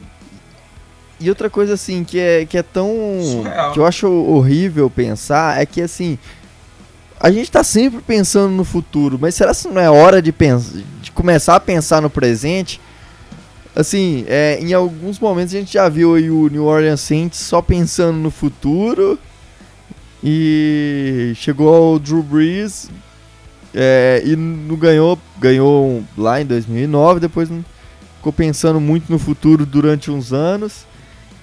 E 1.19 1.29
outra 1.29 1.49
coisa 1.49 1.73
assim 1.73 2.03
que 2.03 2.19
é, 2.19 2.45
que 2.45 2.57
é 2.57 2.63
tão. 2.63 2.91
Surreal. 3.23 3.71
que 3.71 3.79
eu 3.79 3.85
acho 3.85 4.07
horrível 4.07 4.89
pensar 4.89 5.61
é 5.61 5.65
que 5.65 5.81
assim. 5.81 6.17
A 7.19 7.31
gente 7.31 7.49
tá 7.49 7.63
sempre 7.63 8.01
pensando 8.01 8.51
no 8.51 8.65
futuro, 8.65 9.17
mas 9.19 9.33
será 9.33 9.55
que 9.55 9.67
não 9.69 9.79
é 9.79 9.89
hora 9.89 10.21
de, 10.21 10.33
pensar, 10.33 10.81
de 11.01 11.09
começar 11.11 11.55
a 11.55 11.59
pensar 11.59 12.01
no 12.01 12.09
presente? 12.09 12.81
Assim, 13.73 14.25
é, 14.27 14.59
em 14.61 14.73
alguns 14.73 15.19
momentos 15.19 15.55
a 15.55 15.57
gente 15.57 15.73
já 15.73 15.87
viu 15.87 16.15
aí 16.15 16.29
o 16.29 16.49
New 16.49 16.65
Orleans 16.65 16.99
Saints 16.99 17.39
só 17.39 17.61
pensando 17.61 18.17
no 18.17 18.29
futuro. 18.29 19.17
E 20.21 21.33
chegou 21.35 21.73
ao 21.73 21.99
Drew 21.99 22.23
Brees 22.23 22.89
é, 23.73 24.21
e 24.25 24.35
não 24.35 24.75
ganhou, 24.77 25.19
ganhou 25.37 26.03
lá 26.17 26.39
em 26.39 26.45
2009, 26.45 27.19
depois 27.19 27.49
ficou 28.17 28.31
pensando 28.31 28.79
muito 28.79 29.11
no 29.11 29.19
futuro 29.19 29.65
durante 29.65 30.11
uns 30.11 30.31
anos. 30.31 30.85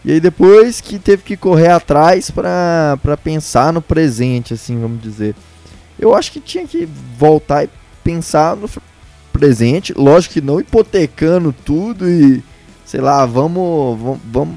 E 0.05 0.13
aí 0.13 0.21
depois 0.21 0.81
que 0.81 0.99
teve 0.99 1.23
que 1.23 1.37
correr 1.37 1.69
atrás 1.69 2.31
pra 2.31 2.99
pensar 3.23 3.73
no 3.73 3.83
presente, 3.83 4.55
assim, 4.55 4.81
vamos 4.81 5.03
dizer. 5.03 5.35
Eu 5.99 6.15
acho 6.15 6.33
que 6.33 6.41
tinha 6.41 6.67
que 6.67 6.89
voltar 7.19 7.65
e 7.65 7.71
pensar 8.03 8.57
no 8.57 8.69
presente, 9.33 9.93
lógico 9.93 10.35
que 10.35 10.41
não 10.41 10.61
hipotecando 10.61 11.55
tudo 11.65 12.09
e 12.09 12.43
sei 12.85 13.01
lá, 13.01 13.25
vamos 13.27 13.99
vamos, 13.99 14.21
vamos 14.25 14.57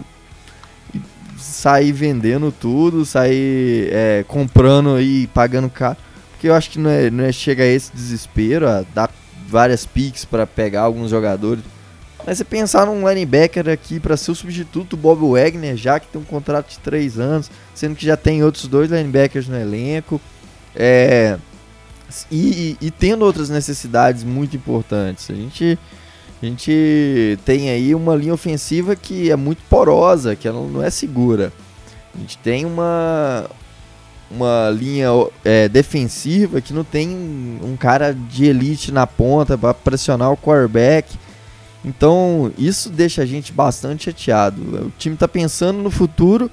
sair 1.38 1.92
vendendo 1.92 2.52
tudo, 2.52 3.06
sair 3.06 3.90
é, 3.92 4.26
comprando 4.28 5.00
e 5.00 5.28
pagando 5.28 5.70
caro. 5.70 5.98
Porque 6.32 6.48
eu 6.48 6.56
acho 6.56 6.70
que 6.70 6.80
não 6.80 6.90
é, 6.90 7.10
não 7.10 7.24
é 7.24 7.32
chega 7.32 7.64
a 7.64 7.68
esse 7.68 7.92
desespero, 7.94 8.68
a 8.68 8.84
dar 8.94 9.10
várias 9.48 9.86
picks 9.86 10.26
pra 10.26 10.48
pegar 10.48 10.82
alguns 10.82 11.10
jogadores. 11.10 11.64
Mas 12.26 12.38
você 12.38 12.44
pensar 12.46 12.86
num 12.86 13.08
linebacker 13.08 13.68
aqui 13.68 14.00
para 14.00 14.16
ser 14.16 14.32
o 14.32 14.36
substituto 14.36 14.96
Bob 14.96 15.22
Wagner, 15.32 15.76
já 15.76 16.00
que 16.00 16.08
tem 16.08 16.22
um 16.22 16.26
contrato 16.26 16.70
de 16.70 16.80
3 16.80 17.20
anos, 17.20 17.52
sendo 17.76 17.96
que 17.96 18.06
já 18.06 18.16
tem 18.16 18.44
outros 18.44 18.66
dois 18.68 18.90
linebackers 18.90 19.48
no 19.48 19.58
elenco, 19.60 20.22
é, 20.76 21.38
e, 22.32 22.78
e- 22.82 22.88
e 22.88 22.92
tendo 22.92 23.26
outras 23.26 23.50
necessidades 23.50 24.24
muito 24.24 24.56
importantes. 24.56 25.30
A 25.30 25.34
gente, 25.36 25.78
a 26.42 26.46
gente 26.46 27.38
tem 27.46 27.70
aí 27.70 27.94
uma 27.94 28.16
linha 28.16 28.34
ofensiva 28.34 28.96
que 28.96 29.30
é 29.30 29.36
muito 29.36 29.62
porosa, 29.70 30.36
que 30.36 30.48
ela 30.48 30.66
não 30.66 30.82
é 30.82 30.90
segura. 30.90 31.52
A 32.16 32.20
gente 32.20 32.38
tem 32.38 32.64
uma, 32.64 33.50
uma 34.32 34.70
linha 34.70 35.08
é, 35.44 35.68
defensiva 35.68 36.62
que 36.62 36.72
não 36.74 36.84
tem 36.86 37.10
um 37.62 37.76
cara 37.76 38.14
de 38.14 38.46
elite 38.46 38.92
na 38.94 39.06
ponta 39.06 39.58
para 39.58 39.74
pressionar 39.74 40.32
o 40.32 40.38
quarterback. 40.38 41.18
Então, 41.86 42.52
isso 42.58 42.90
deixa 42.90 43.22
a 43.22 43.26
gente 43.26 43.52
bastante 43.52 44.06
chateado. 44.06 44.62
O 44.88 44.92
time 44.98 45.16
está 45.16 45.28
pensando 45.28 45.80
no 45.80 45.92
futuro, 45.92 46.50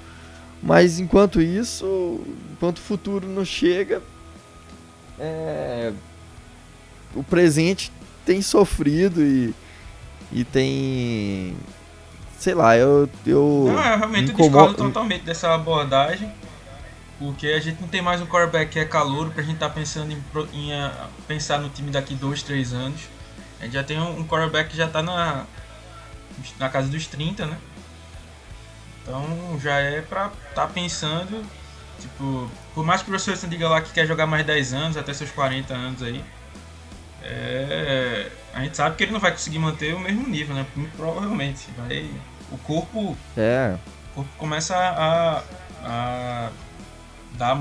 mas 0.63 0.99
enquanto 0.99 1.41
isso, 1.41 2.21
enquanto 2.53 2.79
o 2.79 2.83
futuro 2.83 3.29
não 3.29 3.45
chega, 3.45 4.03
é, 5.19 5.93
o 7.15 7.23
presente 7.23 7.93
tem 8.27 8.43
sofrido 8.43 9.23
e, 9.23 9.55
e 10.33 10.45
tem. 10.45 11.57
Sei 12.39 12.55
lá, 12.55 12.77
eu. 12.77 13.09
eu 13.27 13.65
não, 13.69 13.85
eu 13.85 13.99
realmente 13.99 14.33
incomo- 14.33 14.49
discordo 14.49 14.75
totalmente 14.75 15.23
dessa 15.23 15.55
abordagem. 15.55 16.31
Porque 17.19 17.49
a 17.49 17.61
gente 17.61 17.79
não 17.83 17.87
tem 17.87 18.01
mais 18.01 18.23
um 18.23 18.27
quarterback 18.27 18.71
que 18.73 18.79
é 18.79 18.85
calouro 18.87 19.31
pra 19.31 19.43
gente 19.43 19.57
estar 19.57 19.69
pensando 19.69 20.11
em, 20.11 20.19
em, 20.55 20.73
ah, 20.73 21.07
pensar 21.29 21.59
no 21.59 21.69
time 21.69 21.91
daqui 21.91 22.15
dois, 22.15 22.43
três 22.43 22.73
anos. 22.73 23.03
A 23.61 23.65
gente 23.65 23.75
já 23.75 23.85
tem 23.85 24.01
um, 24.01 24.27
quarterback 24.27 24.71
que 24.71 24.77
já 24.77 24.89
tá 24.89 25.03
na, 25.03 25.45
na 26.59 26.69
casa 26.69 26.89
dos 26.89 27.07
30, 27.07 27.47
né? 27.47 27.59
Então 29.03 29.59
já 29.61 29.79
é 29.79 30.01
pra 30.01 30.31
estar 30.49 30.67
pensando, 30.69 31.45
tipo, 32.01 32.51
por 32.75 32.85
mais 32.85 33.03
que 33.03 33.11
o 33.11 33.13
Wilson 33.13 33.49
diga 33.49 33.69
lá 33.69 33.81
que 33.81 33.93
quer 33.93 34.07
jogar 34.07 34.27
mais 34.27 34.47
10 34.47 34.73
anos, 34.73 34.97
até 34.97 35.13
seus 35.13 35.31
40 35.31 35.75
anos 35.75 36.03
aí, 36.03 36.25
é, 37.23 38.31
a 38.55 38.63
gente 38.63 38.77
sabe 38.77 38.97
que 38.97 39.05
ele 39.05 39.13
não 39.13 39.21
vai 39.21 39.33
conseguir 39.33 39.59
manter 39.59 39.95
o 39.95 40.01
mesmo 40.01 40.27
nível, 40.27 40.55
né? 40.55 40.67
Provavelmente. 40.97 41.69
Vai, 41.77 42.11
o 42.51 42.59
corpo 42.59 43.17
É, 43.37 43.77
o 44.13 44.15
corpo 44.17 44.31
começa 44.39 44.77
a, 44.77 45.43
a 45.85 46.51
dar 47.33 47.57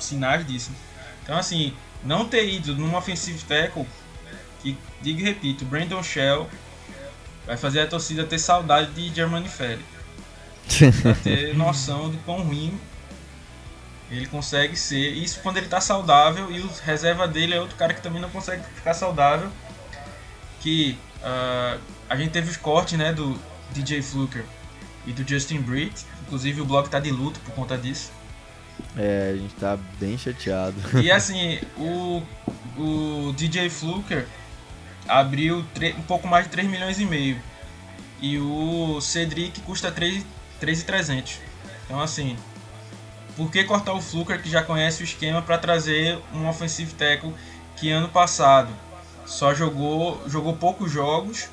sinais 0.00 0.46
disso. 0.46 0.70
Então, 1.22 1.36
assim, 1.36 1.74
não 2.02 2.26
ter 2.26 2.48
ido 2.48 2.74
num 2.74 2.94
offensive 2.94 3.42
tackle, 3.44 3.86
digo 5.00 5.20
e 5.20 5.22
repito, 5.22 5.64
Brandon 5.64 6.02
Shell 6.02 6.48
vai 7.46 7.56
fazer 7.56 7.80
a 7.80 7.86
torcida 7.86 8.24
ter 8.24 8.38
saudade 8.38 8.90
de 8.92 9.14
Germany 9.14 9.48
Ferry. 9.48 9.84
Pra 11.02 11.14
ter 11.24 11.56
noção 11.56 12.10
do 12.10 12.18
quão 12.18 12.42
ruim 12.42 12.78
ele 14.10 14.26
consegue 14.26 14.76
ser. 14.76 15.10
Isso 15.12 15.40
quando 15.42 15.58
ele 15.58 15.66
tá 15.66 15.80
saudável 15.80 16.50
e 16.50 16.60
o 16.60 16.70
reserva 16.84 17.26
dele 17.28 17.54
é 17.54 17.60
outro 17.60 17.76
cara 17.76 17.94
que 17.94 18.02
também 18.02 18.20
não 18.20 18.30
consegue 18.30 18.62
ficar 18.74 18.94
saudável. 18.94 19.50
Que 20.60 20.98
ah, 21.22 21.78
a 22.08 22.16
gente 22.16 22.30
teve 22.30 22.50
os 22.50 22.56
cortes 22.56 22.98
né, 22.98 23.12
do 23.12 23.38
DJ 23.72 24.02
Fluker 24.02 24.44
e 25.06 25.12
do 25.12 25.28
Justin 25.28 25.60
Britt. 25.60 26.04
Inclusive 26.26 26.60
o 26.60 26.64
blog 26.64 26.88
tá 26.88 27.00
de 27.00 27.10
luto 27.10 27.40
por 27.40 27.54
conta 27.54 27.76
disso. 27.76 28.10
é, 28.96 29.32
a 29.34 29.36
gente 29.36 29.54
tá 29.54 29.78
bem 29.98 30.16
chateado. 30.16 30.76
E 31.00 31.10
assim, 31.10 31.58
o, 31.76 32.22
o 32.76 33.32
DJ 33.36 33.70
Fluker 33.70 34.26
abriu 35.08 35.64
um 35.96 36.02
pouco 36.02 36.28
mais 36.28 36.44
de 36.44 36.50
3 36.50 36.68
milhões 36.68 36.98
e 36.98 37.04
meio. 37.04 37.40
E 38.20 38.38
o 38.38 39.00
Cedric 39.00 39.60
custa 39.62 39.90
3 39.90 40.24
3,300. 40.60 41.40
Então 41.84 42.00
assim, 42.00 42.36
por 43.36 43.50
que 43.50 43.64
cortar 43.64 43.92
o 43.92 44.00
Fluker 44.00 44.42
que 44.42 44.50
já 44.50 44.62
conhece 44.62 45.02
o 45.02 45.04
esquema 45.04 45.40
para 45.40 45.56
trazer 45.56 46.18
um 46.34 46.48
offensive 46.48 46.92
tackle 46.94 47.32
que 47.76 47.90
ano 47.90 48.08
passado 48.08 48.70
só 49.24 49.54
jogou 49.54 50.20
jogou 50.28 50.56
poucos 50.56 50.90
jogos 50.90 51.48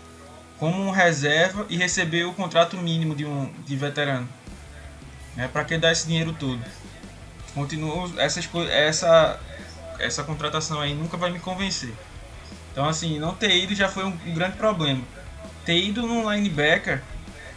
como 0.57 0.81
um 0.81 0.89
reserva 0.89 1.65
e 1.69 1.77
recebeu 1.77 2.29
o 2.29 2.33
contrato 2.33 2.77
mínimo 2.77 3.15
de 3.15 3.25
um 3.25 3.53
de 3.65 3.75
veterano? 3.75 4.27
É 5.37 5.47
para 5.47 5.63
que 5.63 5.77
dar 5.77 5.91
esse 5.91 6.07
dinheiro 6.07 6.33
todo? 6.33 6.61
Continuo 7.53 8.11
essas 8.17 8.49
essa 8.69 9.39
essa 9.99 10.23
contratação 10.23 10.81
aí 10.81 10.93
nunca 10.93 11.17
vai 11.17 11.29
me 11.29 11.39
convencer. 11.39 11.93
Então, 12.75 12.89
assim, 12.89 13.17
não 13.17 13.33
ter 13.33 13.55
ido 13.55 13.73
já 13.73 13.87
foi 13.87 14.03
um, 14.03 14.13
um 14.27 14.33
grande 14.33 14.57
problema. 14.57 15.01
Ter 15.63 15.81
ido 15.81 16.01
num 16.01 16.29
linebacker 16.29 17.01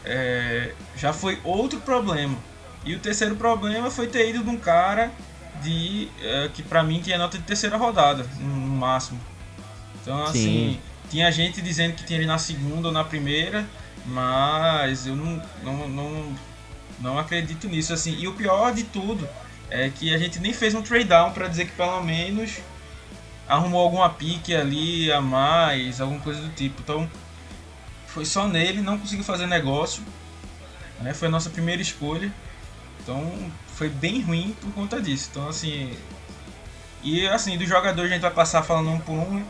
é, 0.05 0.73
já 0.97 1.13
foi 1.13 1.41
outro 1.43 1.81
problema. 1.81 2.39
E 2.85 2.95
o 2.95 3.01
terceiro 3.01 3.35
problema 3.35 3.91
foi 3.91 4.07
ter 4.07 4.31
ido 4.31 4.45
num 4.45 4.57
cara 4.57 5.11
de 5.61 6.09
é, 6.23 6.49
que 6.55 6.63
para 6.63 6.85
mim 6.85 7.01
tinha 7.01 7.19
nota 7.19 7.37
de 7.37 7.43
terceira 7.43 7.77
rodada, 7.77 8.25
no 8.39 8.77
máximo. 8.77 9.19
Então, 10.01 10.23
assim, 10.23 10.39
Sim. 10.39 10.81
tinha 11.11 11.33
gente 11.33 11.61
dizendo 11.61 11.95
que 11.97 12.05
tinha 12.05 12.21
ele 12.21 12.27
na 12.29 12.39
segunda 12.39 12.87
ou 12.87 12.95
na 12.95 13.03
primeira, 13.03 13.67
mas 14.07 15.05
eu 15.05 15.17
não, 15.17 15.43
não, 15.65 15.89
não, 15.89 16.37
não 17.01 17.19
acredito 17.19 17.67
nisso. 17.67 17.93
assim 17.93 18.17
E 18.21 18.29
o 18.29 18.35
pior 18.35 18.73
de 18.73 18.85
tudo 18.85 19.29
é 19.69 19.91
que 19.91 20.15
a 20.15 20.17
gente 20.19 20.39
nem 20.39 20.53
fez 20.53 20.77
um 20.77 20.81
trade 20.81 21.07
down 21.07 21.33
para 21.33 21.49
dizer 21.49 21.65
que 21.65 21.73
pelo 21.73 22.05
menos 22.05 22.59
arrumou 23.49 23.81
alguma 23.81 24.11
pique 24.11 24.55
ali 24.55 25.11
a 25.11 25.21
mais, 25.21 26.00
alguma 26.00 26.21
coisa 26.21 26.40
do 26.40 26.50
tipo. 26.50 26.83
Então, 26.83 27.11
foi 28.07 28.25
só 28.25 28.47
nele, 28.47 28.83
não 28.83 28.99
conseguiu 28.99 29.25
fazer 29.25 29.47
negócio. 29.47 30.02
Né? 31.00 31.14
Foi 31.14 31.28
a 31.28 31.31
nossa 31.31 31.49
primeira 31.49 31.81
escolha. 31.81 32.33
Então, 33.00 33.33
foi 33.75 33.88
bem 33.88 34.21
ruim 34.21 34.55
por 34.61 34.71
conta 34.73 35.00
disso. 35.00 35.28
Então, 35.31 35.49
assim. 35.49 35.97
E 37.02 37.26
assim, 37.28 37.57
dos 37.57 37.69
jogadores 37.69 38.11
a 38.11 38.14
gente 38.14 38.23
vai 38.23 38.31
passar 38.31 38.62
falando 38.62 38.90
um 38.90 38.99
por 38.99 39.14
um, 39.14 39.45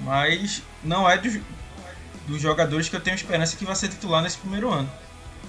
mas 0.00 0.62
não 0.82 1.08
é 1.08 1.16
dos, 1.16 1.38
dos 2.26 2.42
jogadores 2.42 2.88
que 2.88 2.96
eu 2.96 3.00
tenho 3.00 3.14
esperança 3.14 3.56
que 3.56 3.64
vai 3.64 3.76
ser 3.76 3.88
titular 3.88 4.20
nesse 4.20 4.36
primeiro 4.36 4.68
ano. 4.70 4.90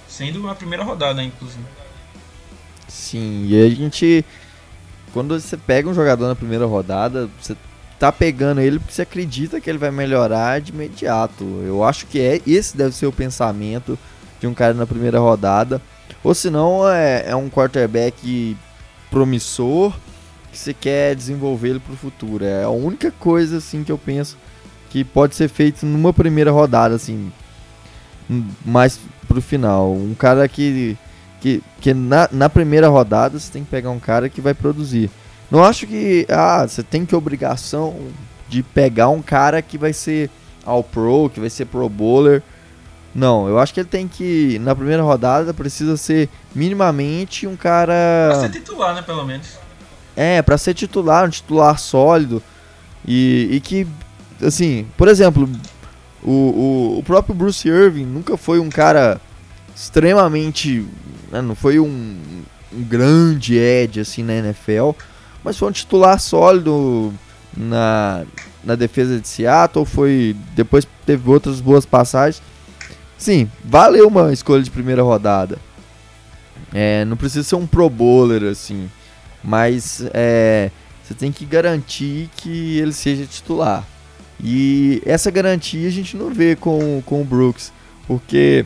Sendo 0.08 0.48
a 0.48 0.54
primeira 0.54 0.84
rodada, 0.84 1.22
inclusive. 1.22 1.64
Sim, 2.88 3.46
e 3.46 3.60
a 3.60 3.68
gente. 3.68 4.24
Quando 5.12 5.38
você 5.38 5.56
pega 5.56 5.88
um 5.88 5.94
jogador 5.94 6.28
na 6.28 6.36
primeira 6.36 6.66
rodada, 6.66 7.28
você 7.40 7.56
tá 8.00 8.10
pegando 8.10 8.62
ele 8.62 8.78
porque 8.78 8.94
você 8.94 9.02
acredita 9.02 9.60
que 9.60 9.68
ele 9.68 9.78
vai 9.78 9.90
melhorar 9.90 10.58
de 10.58 10.72
imediato. 10.72 11.44
Eu 11.66 11.84
acho 11.84 12.06
que 12.06 12.18
é 12.18 12.40
esse 12.46 12.74
deve 12.74 12.96
ser 12.96 13.04
o 13.04 13.12
pensamento 13.12 13.98
de 14.40 14.46
um 14.46 14.54
cara 14.54 14.72
na 14.72 14.86
primeira 14.86 15.20
rodada. 15.20 15.82
Ou 16.24 16.34
senão 16.34 16.88
é, 16.88 17.26
é 17.28 17.36
um 17.36 17.50
quarterback 17.50 18.56
promissor 19.10 19.92
que 20.50 20.56
você 20.56 20.72
quer 20.72 21.14
desenvolver 21.14 21.68
ele 21.68 21.78
para 21.78 21.92
o 21.92 21.96
futuro. 21.96 22.42
É 22.42 22.64
a 22.64 22.70
única 22.70 23.10
coisa 23.12 23.58
assim 23.58 23.84
que 23.84 23.92
eu 23.92 23.98
penso 23.98 24.38
que 24.88 25.04
pode 25.04 25.36
ser 25.36 25.48
feito 25.48 25.84
numa 25.84 26.12
primeira 26.12 26.50
rodada, 26.50 26.94
assim, 26.94 27.30
mais 28.64 28.98
pro 29.28 29.42
final. 29.42 29.92
Um 29.92 30.14
cara 30.14 30.48
que, 30.48 30.96
que, 31.38 31.62
que 31.82 31.92
na, 31.92 32.30
na 32.32 32.48
primeira 32.48 32.88
rodada 32.88 33.38
você 33.38 33.52
tem 33.52 33.62
que 33.62 33.70
pegar 33.70 33.90
um 33.90 34.00
cara 34.00 34.30
que 34.30 34.40
vai 34.40 34.54
produzir. 34.54 35.10
Não 35.50 35.64
acho 35.64 35.86
que 35.86 36.26
ah, 36.28 36.66
você 36.66 36.82
tem 36.82 37.04
que 37.04 37.14
obrigação 37.14 37.96
de 38.48 38.62
pegar 38.62 39.08
um 39.08 39.22
cara 39.22 39.60
que 39.62 39.76
vai 39.76 39.92
ser 39.92 40.30
all 40.64 40.84
pro, 40.84 41.30
que 41.30 41.40
vai 41.40 41.50
ser 41.50 41.66
pro 41.66 41.88
bowler 41.88 42.42
não, 43.14 43.48
eu 43.48 43.58
acho 43.58 43.74
que 43.74 43.80
ele 43.80 43.88
tem 43.88 44.06
que, 44.06 44.58
na 44.60 44.74
primeira 44.74 45.02
rodada, 45.02 45.52
precisa 45.52 45.96
ser 45.96 46.28
minimamente 46.54 47.46
um 47.46 47.56
cara. 47.56 48.28
Pra 48.30 48.40
ser 48.40 48.50
titular, 48.50 48.94
né, 48.94 49.02
pelo 49.02 49.24
menos. 49.24 49.58
É, 50.16 50.40
pra 50.42 50.56
ser 50.56 50.74
titular, 50.74 51.26
um 51.26 51.30
titular 51.30 51.78
sólido. 51.78 52.42
E, 53.06 53.48
e 53.50 53.60
que, 53.60 53.86
assim, 54.42 54.86
por 54.96 55.08
exemplo, 55.08 55.50
o, 56.22 56.30
o, 56.30 56.98
o, 56.98 57.02
próprio 57.02 57.34
Bruce 57.34 57.68
Irving 57.68 58.04
nunca 58.04 58.36
foi 58.36 58.60
um 58.60 58.70
cara 58.70 59.20
extremamente. 59.74 60.86
Né, 61.32 61.42
não 61.42 61.56
foi 61.56 61.80
um, 61.80 62.16
um 62.72 62.82
grande 62.84 63.56
edge 63.56 64.00
assim 64.00 64.22
na 64.22 64.34
NFL, 64.34 64.90
mas 65.44 65.56
foi 65.56 65.68
um 65.68 65.72
titular 65.72 66.18
sólido 66.20 67.12
na, 67.56 68.24
na 68.62 68.74
defesa 68.74 69.18
de 69.18 69.26
Seattle. 69.26 69.84
Foi, 69.84 70.36
depois 70.54 70.86
teve 71.04 71.28
outras 71.30 71.60
boas 71.60 71.86
passagens. 71.86 72.42
Sim, 73.16 73.50
valeu 73.64 74.08
uma 74.08 74.32
escolha 74.32 74.62
de 74.62 74.70
primeira 74.70 75.02
rodada. 75.02 75.58
É, 76.72 77.04
não 77.04 77.16
precisa 77.16 77.42
ser 77.46 77.56
um 77.56 77.66
pro 77.66 77.90
bowler 77.90 78.44
assim, 78.44 78.88
mas 79.42 80.02
é, 80.14 80.70
você 81.02 81.14
tem 81.14 81.32
que 81.32 81.44
garantir 81.44 82.30
que 82.36 82.78
ele 82.78 82.92
seja 82.92 83.26
titular. 83.26 83.84
E 84.42 85.02
essa 85.04 85.30
garantia 85.30 85.86
a 85.86 85.90
gente 85.90 86.16
não 86.16 86.30
vê 86.30 86.56
com, 86.56 87.02
com 87.04 87.20
o 87.20 87.24
Brooks, 87.24 87.72
porque 88.06 88.64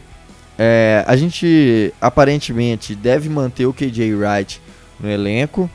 é, 0.59 1.03
a 1.07 1.17
gente 1.17 1.93
aparentemente 2.01 2.95
deve 2.95 3.29
manter 3.29 3.67
o 3.67 3.73
KJ 3.73 4.15
Wright 4.15 4.61
no 5.01 5.11
elenco. 5.11 5.69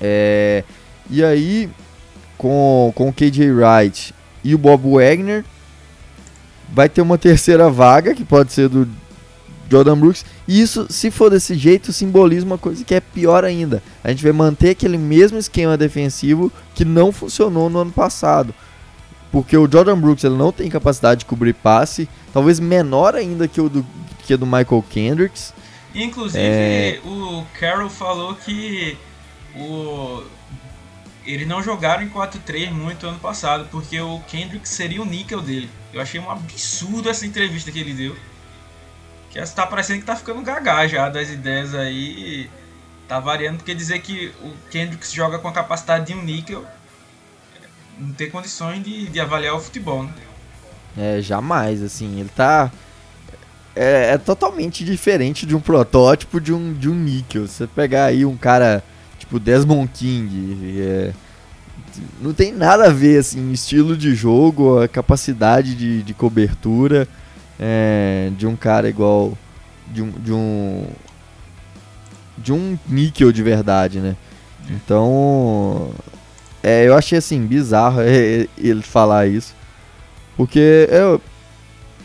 É, 0.00 0.64
e 1.10 1.24
aí, 1.24 1.70
com, 2.36 2.92
com 2.94 3.08
o 3.08 3.12
KJ 3.12 3.50
Wright 3.50 4.14
e 4.42 4.54
o 4.54 4.58
Bob 4.58 4.90
Wagner, 4.90 5.44
vai 6.72 6.88
ter 6.88 7.00
uma 7.00 7.18
terceira 7.18 7.70
vaga, 7.70 8.14
que 8.14 8.24
pode 8.24 8.52
ser 8.52 8.68
do 8.68 8.88
Jordan 9.70 9.98
Brooks. 9.98 10.24
E 10.46 10.60
isso, 10.60 10.86
se 10.90 11.10
for 11.10 11.30
desse 11.30 11.54
jeito, 11.54 11.92
simboliza 11.92 12.46
uma 12.46 12.58
coisa 12.58 12.84
que 12.84 12.94
é 12.94 13.00
pior 13.00 13.44
ainda. 13.44 13.82
A 14.02 14.10
gente 14.10 14.22
vai 14.22 14.32
manter 14.32 14.70
aquele 14.70 14.98
mesmo 14.98 15.38
esquema 15.38 15.76
defensivo 15.76 16.52
que 16.74 16.84
não 16.84 17.12
funcionou 17.12 17.68
no 17.68 17.80
ano 17.80 17.92
passado. 17.92 18.54
Porque 19.30 19.56
o 19.56 19.70
Jordan 19.70 19.98
Brooks 19.98 20.24
ele 20.24 20.36
não 20.36 20.52
tem 20.52 20.70
capacidade 20.70 21.20
de 21.20 21.26
cobrir 21.26 21.52
passe, 21.52 22.08
talvez 22.32 22.60
menor 22.60 23.14
ainda 23.14 23.48
que 23.48 23.60
o 23.60 23.68
do, 23.68 23.84
que 24.24 24.36
do 24.36 24.46
Michael 24.46 24.84
Kendricks. 24.88 25.52
Inclusive, 25.94 26.42
é... 26.42 27.00
o 27.04 27.44
Carroll 27.58 27.90
falou 27.90 28.34
que 28.34 28.96
o, 29.58 30.24
eles 31.24 31.46
não 31.46 31.62
jogaram 31.62 32.02
em 32.02 32.08
4-3 32.08 32.70
muito 32.70 33.06
ano 33.06 33.18
passado, 33.18 33.68
porque 33.70 34.00
o 34.00 34.20
Kendrick 34.28 34.68
seria 34.68 35.02
o 35.02 35.04
níquel 35.04 35.40
dele. 35.40 35.68
Eu 35.92 36.00
achei 36.00 36.20
um 36.20 36.30
absurdo 36.30 37.08
essa 37.08 37.26
entrevista 37.26 37.72
que 37.72 37.80
ele 37.80 37.94
deu. 37.94 38.16
Que 39.30 39.38
está 39.38 39.66
parecendo 39.66 40.00
que 40.00 40.06
tá 40.06 40.16
ficando 40.16 40.42
gagá 40.42 40.86
já 40.86 41.08
das 41.08 41.30
ideias 41.30 41.74
aí. 41.74 42.50
Tá 43.08 43.20
variando, 43.20 43.58
porque 43.58 43.74
dizer 43.74 44.00
que 44.00 44.32
o 44.42 44.52
Kendrick 44.70 45.06
joga 45.14 45.38
com 45.38 45.48
a 45.48 45.52
capacidade 45.52 46.06
de 46.06 46.14
um 46.14 46.22
níquel 46.22 46.64
não 47.98 48.12
tem 48.12 48.30
condições 48.30 48.82
de, 48.82 49.06
de 49.06 49.20
avaliar 49.20 49.54
o 49.54 49.60
futebol, 49.60 50.02
né? 50.02 50.12
É, 50.96 51.20
jamais, 51.20 51.82
assim, 51.82 52.20
ele 52.20 52.30
tá. 52.34 52.70
É, 53.74 54.12
é, 54.12 54.18
totalmente 54.18 54.84
diferente 54.84 55.44
de 55.44 55.54
um 55.54 55.60
protótipo 55.60 56.40
de 56.40 56.52
um, 56.52 56.72
de 56.72 56.88
um 56.88 56.94
níquel. 56.94 57.46
Você 57.46 57.66
pegar 57.66 58.06
aí 58.06 58.24
um 58.24 58.36
cara 58.36 58.82
tipo 59.26 59.40
Desmond 59.40 59.90
King, 59.92 60.80
é, 60.80 61.12
não 62.20 62.32
tem 62.32 62.52
nada 62.52 62.86
a 62.86 62.90
ver 62.90 63.18
assim, 63.18 63.52
estilo 63.52 63.96
de 63.96 64.14
jogo, 64.14 64.80
a 64.80 64.88
capacidade 64.88 65.74
de, 65.74 66.02
de 66.02 66.14
cobertura 66.14 67.08
é, 67.58 68.30
de 68.36 68.46
um 68.46 68.54
cara 68.54 68.88
igual 68.88 69.36
de 69.88 70.02
um, 70.02 70.10
de 70.10 70.32
um 70.32 70.86
de 72.38 72.52
um 72.52 72.78
níquel 72.86 73.32
de 73.32 73.42
verdade, 73.42 73.98
né? 73.98 74.14
Então, 74.68 75.90
é, 76.62 76.86
eu 76.86 76.94
achei 76.94 77.18
assim 77.18 77.46
bizarro 77.46 78.00
ele 78.02 78.82
falar 78.82 79.26
isso, 79.26 79.54
porque 80.36 80.86
é, 80.90 81.02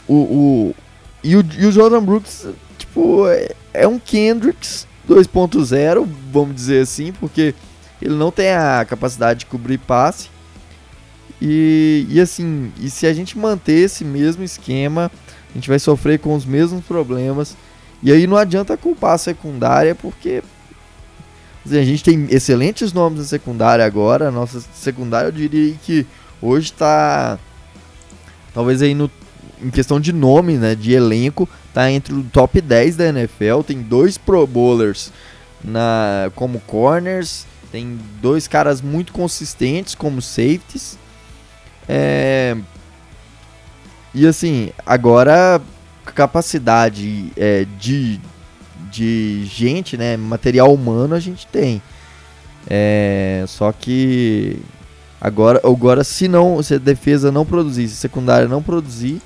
o, 0.07 0.15
o 0.15 0.75
e 1.23 1.35
o, 1.35 1.45
e 1.57 1.65
o 1.65 1.71
Jordan 1.71 2.03
Brooks 2.03 2.47
tipo 2.77 3.27
é, 3.27 3.49
é 3.73 3.87
um 3.87 3.99
Kendricks 3.99 4.87
2.0, 5.07 6.07
vamos 6.31 6.55
dizer 6.55 6.81
assim, 6.81 7.11
porque 7.11 7.53
ele 8.01 8.15
não 8.15 8.31
tem 8.31 8.51
a 8.51 8.85
capacidade 8.85 9.41
de 9.41 9.45
cobrir 9.45 9.77
passe. 9.77 10.29
E, 11.41 12.05
e 12.09 12.19
assim, 12.19 12.71
e 12.79 12.89
se 12.89 13.07
a 13.07 13.13
gente 13.13 13.37
manter 13.37 13.73
esse 13.73 14.03
mesmo 14.05 14.43
esquema, 14.43 15.11
a 15.49 15.53
gente 15.53 15.69
vai 15.69 15.79
sofrer 15.79 16.19
com 16.19 16.35
os 16.35 16.45
mesmos 16.45 16.85
problemas. 16.85 17.55
E 18.03 18.11
aí 18.11 18.25
não 18.25 18.37
adianta 18.37 18.77
culpar 18.77 19.13
a 19.13 19.17
secundária, 19.17 19.95
porque 19.95 20.43
assim, 21.65 21.77
a 21.77 21.83
gente 21.83 22.03
tem 22.03 22.27
excelentes 22.29 22.93
nomes 22.93 23.19
na 23.19 23.25
secundária 23.25 23.85
agora. 23.85 24.27
A 24.27 24.31
nossa 24.31 24.61
secundária 24.73 25.27
eu 25.27 25.31
diria 25.31 25.75
que 25.83 26.05
hoje 26.41 26.67
está 26.67 27.39
talvez 28.53 28.81
aí 28.81 28.93
no, 28.93 29.09
em 29.61 29.69
questão 29.69 29.99
de 29.99 30.11
nome, 30.11 30.57
né, 30.57 30.75
de 30.75 30.93
elenco, 30.93 31.47
tá 31.73 31.91
entre 31.91 32.13
o 32.13 32.23
top 32.23 32.59
10 32.59 32.95
da 32.95 33.07
NFL, 33.09 33.61
tem 33.65 33.81
dois 33.81 34.17
Pro 34.17 34.45
Bowlers 34.45 35.11
na 35.63 36.31
como 36.35 36.59
corners, 36.61 37.45
tem 37.71 37.97
dois 38.21 38.47
caras 38.47 38.81
muito 38.81 39.13
consistentes 39.13 39.95
como 39.95 40.21
safeties. 40.21 40.97
É, 41.87 42.57
e 44.13 44.27
assim, 44.27 44.71
agora 44.85 45.61
capacidade 46.05 47.31
é, 47.37 47.65
de, 47.79 48.19
de 48.91 49.45
gente, 49.45 49.95
né, 49.95 50.17
material 50.17 50.73
humano 50.73 51.15
a 51.15 51.19
gente 51.19 51.47
tem. 51.47 51.81
É, 52.69 53.43
só 53.47 53.71
que 53.71 54.59
agora, 55.19 55.61
agora 55.63 56.03
se 56.03 56.27
não, 56.27 56.61
se 56.61 56.75
a 56.75 56.77
defesa 56.77 57.31
não 57.31 57.45
produzir, 57.45 57.87
se 57.87 57.93
a 57.93 57.97
secundária 57.97 58.47
não 58.47 58.61
produzir, 58.61 59.21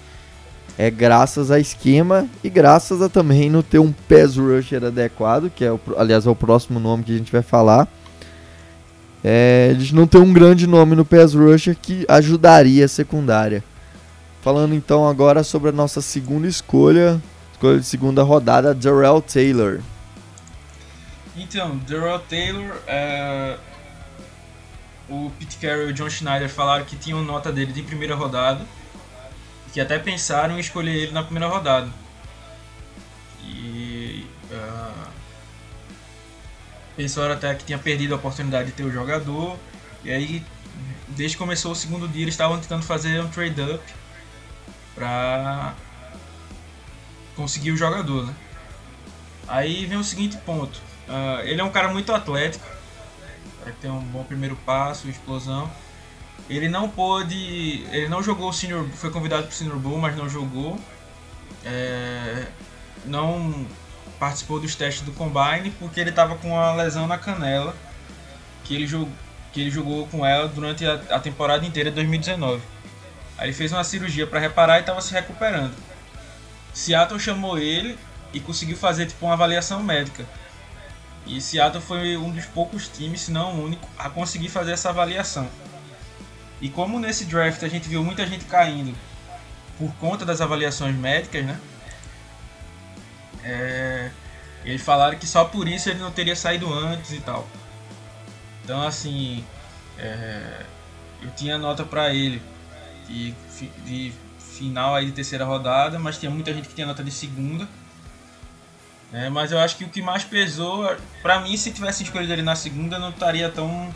é 0.77 0.89
graças 0.91 1.51
a 1.51 1.59
esquema 1.59 2.27
e 2.43 2.49
graças 2.49 3.01
a 3.01 3.07
também 3.07 3.49
no 3.49 3.63
ter 3.63 3.79
um 3.79 3.91
pass 3.91 4.35
rusher 4.35 4.83
adequado, 4.83 5.49
que 5.49 5.63
é 5.63 5.71
o, 5.71 5.79
aliás 5.97 6.25
é 6.25 6.29
o 6.29 6.35
próximo 6.35 6.79
nome 6.79 7.03
que 7.03 7.13
a 7.13 7.17
gente 7.17 7.31
vai 7.31 7.41
falar. 7.41 7.88
é, 9.23 9.73
gente 9.79 9.95
não 9.95 10.05
tem 10.05 10.21
um 10.21 10.33
grande 10.33 10.67
nome 10.67 10.95
no 10.95 11.05
pass 11.05 11.33
rusher 11.33 11.75
que 11.81 12.05
ajudaria 12.07 12.85
a 12.85 12.89
secundária. 12.89 13.63
Falando 14.41 14.75
então 14.75 15.07
agora 15.07 15.43
sobre 15.43 15.69
a 15.69 15.71
nossa 15.71 16.01
segunda 16.01 16.47
escolha, 16.47 17.19
escolha 17.53 17.79
de 17.79 17.85
segunda 17.85 18.21
rodada, 18.21 18.75
Darrell 18.75 19.21
Taylor. 19.21 19.79
Então, 21.35 21.77
Darrell 21.89 22.19
Taylor, 22.19 22.75
é... 22.85 23.57
o 25.09 25.31
Pete 25.39 25.57
Carroll 25.57 25.88
e 25.88 25.91
o 25.91 25.93
John 25.93 26.09
Schneider 26.09 26.49
falaram 26.49 26.85
que 26.85 26.95
tinham 26.95 27.23
nota 27.23 27.51
dele 27.51 27.73
de 27.73 27.81
primeira 27.81 28.13
rodada, 28.13 28.61
que 29.75 29.81
até 29.81 29.99
pensaram 29.99 30.55
em 30.55 30.59
escolher 30.61 30.95
ele 30.95 31.11
na 31.11 31.21
primeira 31.21 31.49
rodada. 31.49 31.91
E 33.43 34.25
uh... 34.49 35.07
pensaram 36.95 37.33
até 37.33 37.53
que 37.55 37.65
tinha 37.65 37.77
perdido 37.77 38.13
a 38.13 38.17
oportunidade 38.17 38.67
de 38.69 38.71
ter 38.71 38.85
o 38.85 38.91
jogador, 38.91 39.59
e 40.01 40.11
aí 40.11 40.45
desde 41.09 41.35
que 41.35 41.43
começou 41.43 41.73
o 41.73 41.75
segundo 41.75 42.07
dia 42.07 42.21
eles 42.21 42.35
estavam 42.35 42.57
tentando 42.57 42.83
fazer 42.83 43.21
um 43.21 43.27
trade-up 43.27 43.83
para 44.95 45.73
conseguir 47.35 47.71
o 47.71 47.77
jogador, 47.77 48.27
né? 48.27 48.35
Aí 49.45 49.85
vem 49.85 49.97
o 49.97 50.05
seguinte 50.05 50.38
ponto. 50.38 50.81
Uh, 51.05 51.41
ele 51.43 51.59
é 51.59 51.63
um 51.65 51.69
cara 51.69 51.89
muito 51.89 52.13
atlético, 52.13 52.65
tem 53.81 53.91
um 53.91 53.99
bom 53.99 54.23
primeiro 54.23 54.55
passo, 54.65 55.09
explosão. 55.09 55.69
Ele 56.49 56.69
não 56.69 56.88
pôde, 56.88 57.86
ele 57.91 58.08
não 58.08 58.21
jogou 58.21 58.49
o 58.49 58.53
senior, 58.53 58.88
foi 58.89 59.10
convidado 59.10 59.43
para 59.43 59.51
o 59.51 59.53
senior 59.53 59.77
bowl, 59.77 59.97
mas 59.97 60.15
não 60.15 60.29
jogou. 60.29 60.79
É, 61.63 62.45
não 63.05 63.65
participou 64.19 64.60
dos 64.60 64.75
testes 64.75 65.03
do 65.03 65.12
combine 65.12 65.71
porque 65.79 65.99
ele 65.99 66.12
estava 66.12 66.36
com 66.36 66.49
uma 66.49 66.73
lesão 66.73 67.08
na 67.08 67.17
canela 67.17 67.75
que 68.63 68.75
ele 68.75 68.88
jogou, 68.88 69.10
que 69.51 69.62
ele 69.62 69.71
jogou 69.71 70.08
com 70.08 70.25
ela 70.25 70.47
durante 70.47 70.86
a, 70.86 70.93
a 71.10 71.19
temporada 71.19 71.65
inteira 71.65 71.89
de 71.89 71.95
2019. 71.95 72.62
Aí 73.38 73.47
ele 73.47 73.53
fez 73.53 73.71
uma 73.71 73.84
cirurgia 73.84 74.25
para 74.27 74.39
reparar 74.39 74.77
e 74.77 74.81
estava 74.81 75.01
se 75.01 75.13
recuperando. 75.13 75.75
Seattle 76.73 77.19
chamou 77.19 77.58
ele 77.58 77.97
e 78.34 78.39
conseguiu 78.39 78.77
fazer 78.77 79.05
tipo 79.08 79.25
uma 79.25 79.34
avaliação 79.34 79.81
médica. 79.81 80.25
E 81.25 81.41
Seattle 81.41 81.81
foi 81.81 82.17
um 82.17 82.31
dos 82.31 82.45
poucos 82.45 82.88
times, 82.88 83.21
se 83.21 83.31
não 83.31 83.53
o 83.53 83.65
único, 83.65 83.88
a 83.97 84.10
conseguir 84.10 84.49
fazer 84.49 84.73
essa 84.73 84.89
avaliação. 84.89 85.49
E 86.61 86.69
como 86.69 86.99
nesse 86.99 87.25
draft 87.25 87.61
a 87.63 87.67
gente 87.67 87.87
viu 87.87 88.03
muita 88.03 88.25
gente 88.25 88.45
caindo 88.45 88.95
por 89.77 89.93
conta 89.95 90.25
das 90.25 90.41
avaliações 90.41 90.95
médicas, 90.95 91.45
né? 91.45 91.59
É, 93.43 94.11
eles 94.63 94.81
falaram 94.81 95.17
que 95.17 95.27
só 95.27 95.45
por 95.45 95.67
isso 95.67 95.89
ele 95.89 95.99
não 95.99 96.11
teria 96.11 96.35
saído 96.35 96.73
antes 96.73 97.11
e 97.11 97.19
tal. 97.19 97.47
Então 98.63 98.81
assim, 98.81 99.43
é, 99.97 100.65
eu 101.21 101.29
tinha 101.31 101.57
nota 101.57 101.83
para 101.83 102.13
ele 102.13 102.41
de, 103.07 103.33
de 103.85 104.13
final 104.39 104.95
aí 104.95 105.05
de 105.05 105.11
terceira 105.11 105.45
rodada, 105.45 105.99
mas 105.99 106.17
tinha 106.17 106.31
muita 106.31 106.53
gente 106.53 106.67
que 106.67 106.73
tinha 106.73 106.87
nota 106.87 107.03
de 107.03 107.11
segunda. 107.11 107.67
É, 109.13 109.29
mas 109.29 109.51
eu 109.51 109.59
acho 109.59 109.77
que 109.77 109.83
o 109.83 109.89
que 109.89 110.01
mais 110.01 110.23
pesou, 110.23 110.93
pra 111.21 111.39
mim, 111.39 111.55
se 111.55 111.71
tivesse 111.71 112.03
escolhido 112.03 112.33
ele 112.33 112.41
na 112.41 112.55
segunda, 112.55 112.97
não 112.97 113.09
estaria 113.09 113.49
tão 113.49 113.93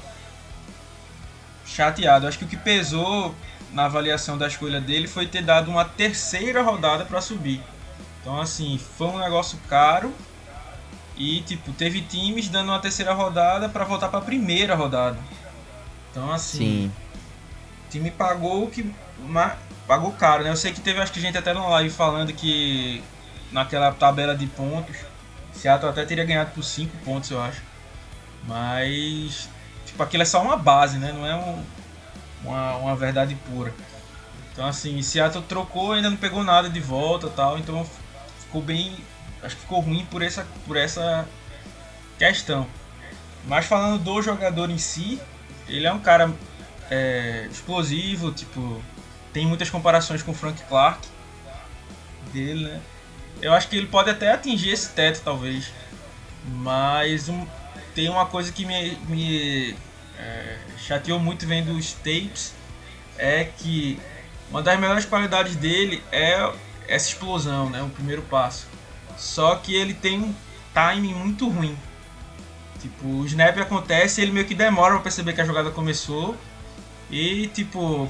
chateado. 1.84 2.28
Acho 2.28 2.38
que 2.38 2.46
o 2.46 2.48
que 2.48 2.58
pesou 2.58 3.34
na 3.72 3.86
avaliação 3.86 4.38
da 4.38 4.48
escolha 4.48 4.82
dele 4.82 5.08
foi 5.08 5.28
ter 5.28 5.44
dado 5.44 5.70
uma 5.70 5.86
terceira 5.86 6.62
rodada 6.62 7.06
para 7.06 7.22
subir. 7.22 7.62
Então, 8.22 8.39
assim, 8.39 8.80
foi 8.98 9.08
um 9.08 9.20
negócio 9.20 9.58
caro. 9.70 10.13
E, 11.18 11.42
tipo, 11.42 11.74
teve 11.74 12.02
times 12.02 12.48
dando 12.48 12.70
uma 12.70 12.80
terceira 12.80 13.13
rodada 13.13 13.68
para 13.68 13.84
voltar 13.84 14.08
para 14.08 14.20
a 14.20 14.22
primeira 14.22 14.76
rodada. 14.76 15.18
Então, 16.12 16.32
assim. 16.32 16.89
Sim 16.89 16.92
o 17.89 17.92
time 17.92 18.12
pagou 18.12 18.65
o 18.65 18.70
que. 18.70 18.94
Pagou 19.88 20.12
caro, 20.12 20.44
né? 20.44 20.52
Eu 20.52 20.56
sei 20.56 20.72
que 20.72 20.80
teve 20.80 21.02
acho 21.02 21.12
que 21.12 21.20
gente 21.20 21.38
até 21.38 21.52
na 21.52 21.68
live 21.68 21.89
falando 21.89 22.32
que 22.32 23.04
naquela 23.52 23.92
tabela 23.92 24.36
de 24.36 24.46
pontos, 24.46 24.96
Seattle 25.52 25.89
até 25.89 26.06
teria 26.06 26.24
ganhado 26.24 26.52
por 26.52 26.63
5 26.63 26.96
pontos, 26.98 27.32
eu 27.32 27.42
acho. 27.42 27.63
Mas 28.48 29.50
tipo, 30.00 30.04
aquilo 30.04 30.24
é 30.24 30.26
só 30.26 30.42
uma 30.42 30.56
base, 30.56 30.98
né? 30.98 31.12
Não 31.12 31.26
é 31.26 31.36
um, 31.36 31.64
uma, 32.44 32.76
uma 32.78 32.96
verdade 32.96 33.36
pura. 33.36 33.74
Então 34.52 34.66
assim, 34.66 35.02
Seattle 35.02 35.44
trocou, 35.44 35.92
ainda 35.92 36.10
não 36.10 36.18
pegou 36.18 36.44
nada 36.44 36.70
de 36.70 36.80
volta 36.80 37.30
tal, 37.30 37.58
então 37.58 37.86
ficou 38.40 38.62
bem. 38.62 38.96
Acho 39.44 39.56
que 39.56 39.62
ficou 39.62 39.80
ruim 39.80 40.06
por 40.10 40.22
essa, 40.22 40.46
por 40.66 40.76
essa 40.78 41.28
questão. 42.18 42.68
Mas 43.46 43.66
falando 43.66 44.04
do 44.04 44.22
jogador 44.22 44.70
em 44.70 44.78
si, 44.78 45.20
ele 45.68 45.88
é 45.88 45.94
um 45.94 46.00
cara 46.00 46.32
é, 46.92 47.48
explosivo, 47.50 48.32
tipo, 48.32 48.82
tem 49.32 49.46
muitas 49.46 49.70
comparações 49.70 50.22
com 50.22 50.32
o 50.32 50.36
Frank 50.36 50.62
Clark 50.64 51.08
dele, 52.34 52.66
né? 52.66 52.82
Eu 53.42 53.54
acho 53.54 53.70
que 53.70 53.78
ele 53.78 53.88
pode 53.88 54.10
até 54.10 54.32
atingir 54.32 54.72
esse 54.72 54.90
teto, 54.90 55.22
talvez. 55.24 55.72
Mas 56.46 57.30
um, 57.30 57.48
tem 57.96 58.10
uma 58.10 58.26
coisa 58.26 58.52
que 58.52 58.66
me, 58.66 58.98
me 59.08 59.76
é, 60.20 60.58
chateou 60.78 61.20
muito 61.20 61.48
vendo 61.48 61.72
os 61.72 61.94
tapes 61.94 62.54
é 63.18 63.46
que 63.46 64.00
uma 64.52 64.62
das 64.62 64.80
melhores 64.80 65.06
qualidades 65.06 65.56
dele 65.56 66.04
é 66.12 66.52
essa 66.88 67.08
explosão, 67.08 67.70
né? 67.70 67.82
O 67.82 67.90
primeiro 67.90 68.22
passo. 68.24 68.68
Só 69.18 69.56
que 69.56 69.76
ele 69.76 69.94
tem 69.94 70.20
um 70.20 70.34
timing 70.74 71.14
muito 71.14 71.48
ruim. 71.48 71.78
Tipo, 72.82 73.08
o 73.08 73.26
snap 73.26 73.58
acontece 73.58 74.22
ele 74.22 74.32
meio 74.32 74.46
que 74.46 74.56
demora 74.56 74.94
pra 74.96 75.04
perceber 75.04 75.34
que 75.34 75.42
a 75.42 75.46
jogada 75.46 75.70
começou 75.70 76.36
e, 77.12 77.48
tipo, 77.48 78.10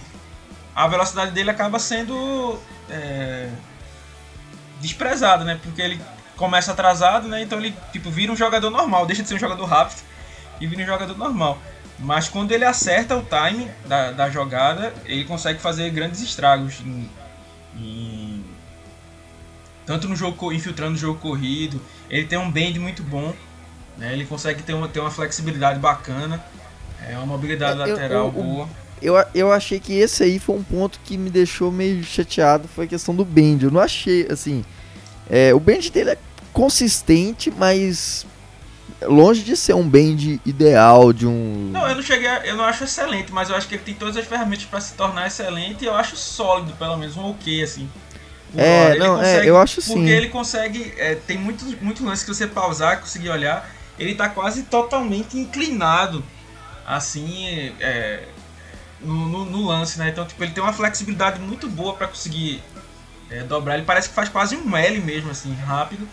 a 0.76 0.88
velocidade 0.88 1.32
dele 1.32 1.50
acaba 1.50 1.80
sendo 1.80 2.60
é, 2.90 3.50
desprezada, 4.80 5.44
né? 5.44 5.60
Porque 5.62 5.82
ele 5.82 6.00
começa 6.38 6.72
atrasado, 6.72 7.28
né? 7.28 7.42
Então 7.42 7.60
ele, 7.60 7.76
tipo, 7.92 8.10
vira 8.10 8.32
um 8.32 8.36
jogador 8.36 8.70
normal, 8.70 9.06
deixa 9.06 9.24
de 9.24 9.30
ser 9.30 9.36
um 9.36 9.40
jogador 9.40 9.66
rápido 9.66 10.02
e 10.62 10.68
vira 10.68 10.84
um 10.84 10.86
jogador 10.86 11.18
normal. 11.18 11.60
Mas 12.00 12.30
quando 12.30 12.52
ele 12.52 12.64
acerta 12.64 13.18
o 13.18 13.22
time 13.22 13.70
da, 13.86 14.12
da 14.12 14.30
jogada, 14.30 14.94
ele 15.06 15.26
consegue 15.26 15.60
fazer 15.60 15.90
grandes 15.90 16.22
estragos 16.22 16.80
em, 16.80 17.10
em, 17.76 18.46
tanto 19.86 20.08
no 20.08 20.16
jogo 20.16 20.54
infiltrando 20.54 20.92
no 20.92 20.98
jogo 20.98 21.20
corrido. 21.20 21.82
Ele 22.10 22.26
tem 22.26 22.40
um 22.40 22.50
bend 22.50 22.80
muito 22.80 23.04
bom, 23.04 23.34
né? 23.98 24.14
Ele 24.14 24.26
consegue 24.26 24.64
ter 24.64 24.74
uma, 24.74 24.88
ter 24.88 25.02
uma 25.02 25.12
flexibilidade 25.12 25.80
bacana, 25.80 26.44
é 27.06 27.18
uma 27.18 27.26
mobilidade 27.26 27.82
é, 27.82 27.86
lateral 27.86 28.18
eu, 28.18 28.26
eu, 28.26 28.32
boa 28.32 28.70
eu, 29.02 29.16
eu 29.34 29.52
achei 29.52 29.80
que 29.80 29.94
esse 29.94 30.24
aí 30.24 30.40
foi 30.40 30.56
um 30.56 30.64
ponto 30.64 31.00
que 31.04 31.18
me 31.18 31.30
deixou 31.30 31.72
meio 31.72 32.04
chateado, 32.04 32.68
foi 32.68 32.86
a 32.86 32.88
questão 32.88 33.16
do 33.16 33.24
bend. 33.24 33.66
Eu 33.66 33.72
não 33.72 33.80
achei, 33.80 34.28
assim, 34.30 34.64
é, 35.30 35.54
o 35.54 35.60
bend 35.60 35.90
dele 35.92 36.12
é 36.12 36.18
consistente, 36.52 37.52
mas 37.52 38.26
longe 39.08 39.44
de 39.44 39.56
ser 39.56 39.74
um 39.74 39.88
bend 39.88 40.42
ideal 40.46 41.14
de 41.14 41.26
um. 41.26 41.70
Não, 41.72 41.88
eu 41.88 41.96
não 41.96 42.02
cheguei, 42.02 42.28
a, 42.28 42.46
eu 42.46 42.56
não 42.56 42.64
acho 42.64 42.84
excelente, 42.84 43.32
mas 43.32 43.50
eu 43.50 43.56
acho 43.56 43.68
que 43.68 43.76
ele 43.76 43.84
tem 43.84 43.94
todas 43.94 44.18
as 44.18 44.26
ferramentas 44.26 44.66
para 44.66 44.82
se 44.82 44.94
tornar 44.94 45.28
excelente 45.28 45.84
e 45.84 45.88
eu 45.88 45.96
acho 45.96 46.16
sólido, 46.16 46.74
pelo 46.74 46.98
menos 46.98 47.16
um 47.16 47.30
ok 47.30 47.64
assim. 47.64 47.90
é, 48.56 48.98
não, 48.98 49.18
consegue, 49.18 49.48
é, 49.48 49.50
eu 49.50 49.58
acho 49.58 49.82
sim. 49.82 49.94
Porque 49.94 50.10
ele 50.10 50.30
consegue, 50.30 50.94
é, 50.98 51.16
tem 51.16 51.38
muitos 51.38 51.80
muito 51.82 52.04
lances 52.06 52.26
que 52.26 52.34
você 52.34 52.48
pausar, 52.48 53.00
conseguir 53.00 53.30
olhar, 53.30 53.70
ele 53.98 54.16
tá 54.16 54.30
quase 54.30 54.64
totalmente 54.64 55.38
inclinado, 55.38 56.24
assim, 56.86 57.74
é, 57.80 58.24
no, 59.02 59.28
no, 59.28 59.46
no, 59.46 59.66
lance, 59.68 60.00
né? 60.00 60.10
Então, 60.10 60.26
tipo, 60.26 60.44
ele 60.44 60.52
tem 60.52 60.64
uma 60.64 60.74
flexibilidade 60.74 61.40
muito 61.40 61.70
boa 61.70 61.94
para 61.94 62.08
conseguir 62.08 62.64
é, 63.30 63.44
dobrar. 63.44 63.76
Ele 63.76 63.86
parece 63.86 64.10
que 64.10 64.16
faz 64.16 64.30
quase 64.30 64.56
um 64.56 64.76
L 64.76 65.00
mesmo, 65.02 65.30
assim, 65.30 65.54
rápido. 65.54 66.08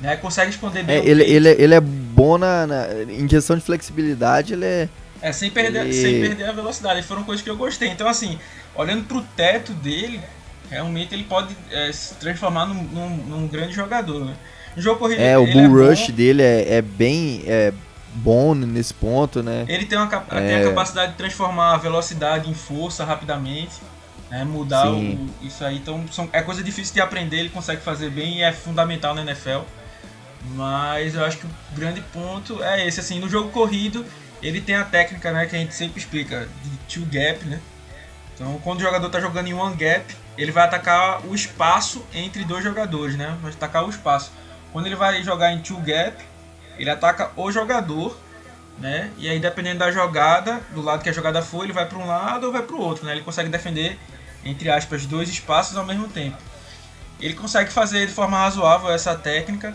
Né? 0.00 0.16
Consegue 0.16 0.50
esconder 0.50 0.82
bem. 0.82 0.96
É, 0.96 1.06
ele, 1.06 1.22
ele, 1.24 1.48
ele 1.48 1.74
é 1.74 1.80
bom 1.80 2.36
na, 2.36 2.66
na, 2.66 2.86
em 3.08 3.26
questão 3.26 3.56
de 3.56 3.62
flexibilidade, 3.62 4.52
ele 4.54 4.64
é. 4.64 4.88
É, 5.22 5.32
sem 5.32 5.50
perder, 5.50 5.86
ele... 5.86 5.92
sem 5.94 6.20
perder 6.20 6.44
a 6.44 6.52
velocidade. 6.52 7.02
Foram 7.02 7.24
coisas 7.24 7.42
que 7.42 7.48
eu 7.48 7.56
gostei. 7.56 7.88
Então, 7.88 8.06
assim, 8.06 8.38
olhando 8.74 9.04
pro 9.04 9.22
teto 9.36 9.72
dele, 9.72 10.20
realmente 10.70 11.14
ele 11.14 11.24
pode 11.24 11.56
é, 11.70 11.90
se 11.92 12.14
transformar 12.14 12.66
num, 12.66 12.82
num, 12.82 13.16
num, 13.16 13.48
grande 13.48 13.72
jogador, 13.72 14.24
né? 14.26 14.34
No 14.76 14.82
jogo 14.82 14.98
corrido, 14.98 15.20
é, 15.20 15.38
o 15.38 15.46
bull 15.46 15.82
é 15.82 15.88
rush 15.88 16.08
bom. 16.08 16.12
dele 16.14 16.42
é, 16.42 16.74
é 16.74 16.82
bem. 16.82 17.42
É 17.46 17.72
bom 18.14 18.54
nesse 18.54 18.94
ponto, 18.94 19.42
né? 19.42 19.64
Ele 19.68 19.84
tem, 19.86 19.98
uma, 19.98 20.06
é... 20.30 20.40
tem 20.40 20.54
a 20.54 20.60
é. 20.60 20.64
capacidade 20.64 21.12
de 21.12 21.18
transformar 21.18 21.74
a 21.74 21.76
velocidade 21.76 22.48
em 22.48 22.54
força 22.54 23.04
rapidamente, 23.04 23.74
né? 24.30 24.44
mudar 24.44 24.90
o, 24.90 25.28
isso 25.42 25.64
aí. 25.64 25.76
Então 25.76 26.04
são, 26.12 26.28
é 26.32 26.40
coisa 26.40 26.62
difícil 26.62 26.94
de 26.94 27.00
aprender, 27.00 27.38
ele 27.38 27.48
consegue 27.48 27.80
fazer 27.80 28.10
bem 28.10 28.38
e 28.38 28.42
é 28.42 28.52
fundamental 28.52 29.14
na 29.14 29.22
NFL. 29.22 29.60
Mas 30.50 31.14
eu 31.14 31.24
acho 31.24 31.38
que 31.38 31.46
o 31.46 31.50
grande 31.74 32.00
ponto 32.00 32.62
é 32.62 32.86
esse, 32.86 33.00
assim, 33.00 33.18
no 33.18 33.28
jogo 33.28 33.50
corrido 33.50 34.04
ele 34.42 34.60
tem 34.60 34.74
a 34.74 34.84
técnica, 34.84 35.32
né, 35.32 35.46
que 35.46 35.56
a 35.56 35.58
gente 35.58 35.74
sempre 35.74 35.98
explica, 35.98 36.46
de 36.62 36.76
two 36.94 37.06
gap, 37.06 37.42
né? 37.46 37.58
Então 38.34 38.60
quando 38.62 38.80
o 38.80 38.82
jogador 38.82 39.06
está 39.06 39.18
jogando 39.18 39.48
em 39.48 39.54
one 39.54 39.74
gap, 39.74 40.04
ele 40.36 40.52
vai 40.52 40.64
atacar 40.64 41.24
o 41.26 41.34
espaço 41.34 42.04
entre 42.12 42.44
dois 42.44 42.62
jogadores, 42.62 43.16
né? 43.16 43.38
Vai 43.40 43.52
atacar 43.52 43.84
o 43.86 43.88
espaço. 43.88 44.32
Quando 44.70 44.86
ele 44.86 44.96
vai 44.96 45.22
jogar 45.22 45.52
em 45.52 45.60
two 45.60 45.80
gap, 45.80 46.22
ele 46.76 46.90
ataca 46.90 47.30
o 47.36 47.50
jogador 47.50 48.14
né? 48.78 49.10
E 49.16 49.28
aí 49.28 49.38
dependendo 49.38 49.78
da 49.78 49.90
jogada, 49.90 50.60
do 50.72 50.82
lado 50.82 51.02
que 51.02 51.08
a 51.08 51.12
jogada 51.12 51.42
for, 51.42 51.64
ele 51.64 51.72
vai 51.72 51.86
para 51.86 51.98
um 51.98 52.06
lado 52.06 52.46
ou 52.46 52.52
vai 52.52 52.62
para 52.62 52.74
o 52.74 52.80
outro, 52.80 53.06
né? 53.06 53.12
Ele 53.12 53.22
consegue 53.22 53.48
defender 53.48 53.98
entre 54.44 54.70
aspas 54.70 55.06
dois 55.06 55.28
espaços 55.28 55.76
ao 55.76 55.84
mesmo 55.84 56.08
tempo. 56.08 56.36
Ele 57.20 57.34
consegue 57.34 57.70
fazer 57.70 58.06
de 58.06 58.12
forma 58.12 58.38
razoável 58.38 58.90
essa 58.90 59.14
técnica, 59.14 59.74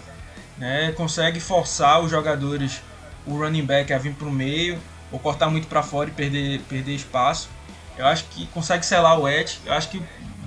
né? 0.59 0.91
Consegue 0.91 1.39
forçar 1.39 2.01
os 2.01 2.11
jogadores, 2.11 2.81
o 3.25 3.37
running 3.37 3.65
back 3.65 3.91
a 3.91 3.97
vir 3.97 4.13
para 4.13 4.27
o 4.27 4.31
meio 4.31 4.77
ou 5.11 5.17
cortar 5.17 5.49
muito 5.49 5.67
para 5.67 5.81
fora 5.81 6.09
e 6.09 6.13
perder 6.13 6.59
perder 6.69 6.93
espaço. 6.93 7.49
Eu 7.97 8.05
acho 8.05 8.25
que 8.25 8.45
consegue 8.47 8.85
selar 8.85 9.19
o 9.19 9.27
edge. 9.27 9.59
Eu 9.65 9.73
acho 9.73 9.89
que 9.89 10.01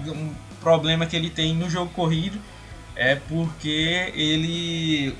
um 0.07 0.35
problema 0.61 1.07
que 1.07 1.17
ele 1.17 1.31
tem 1.31 1.55
no 1.55 1.69
jogo 1.69 1.91
corrido 1.93 2.39
é 2.95 3.17
porque 3.17 4.13
ele 4.15 5.17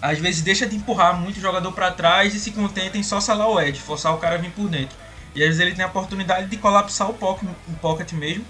às 0.00 0.18
vezes 0.18 0.42
deixa 0.42 0.66
de 0.66 0.76
empurrar 0.76 1.18
muito 1.18 1.36
o 1.36 1.40
jogador 1.40 1.70
para 1.72 1.90
trás 1.92 2.34
e 2.34 2.40
se 2.40 2.50
contenta 2.50 2.98
em 2.98 3.02
só 3.02 3.20
salar 3.20 3.48
o 3.48 3.60
edge, 3.60 3.80
forçar 3.80 4.12
o 4.12 4.18
cara 4.18 4.34
a 4.34 4.38
vir 4.38 4.50
por 4.50 4.68
dentro. 4.68 4.96
E 5.34 5.42
às 5.42 5.48
vezes 5.48 5.60
ele 5.60 5.74
tem 5.74 5.84
a 5.84 5.88
oportunidade 5.88 6.48
de 6.48 6.56
colapsar 6.56 7.08
o 7.08 7.14
pocket, 7.14 7.48
o 7.68 7.72
pocket 7.74 8.12
mesmo, 8.12 8.44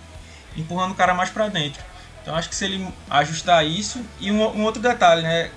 empurrando 0.56 0.92
o 0.92 0.94
cara 0.94 1.14
mais 1.14 1.30
para 1.30 1.48
dentro. 1.48 1.82
Então 2.22 2.34
acho 2.34 2.48
que 2.48 2.54
se 2.54 2.64
ele 2.64 2.88
ajustar 3.10 3.66
isso 3.66 4.00
e 4.20 4.30
um, 4.30 4.40
um, 4.40 4.62
outro 4.62 4.80
detalhe, 4.80 5.22
né, 5.22 5.50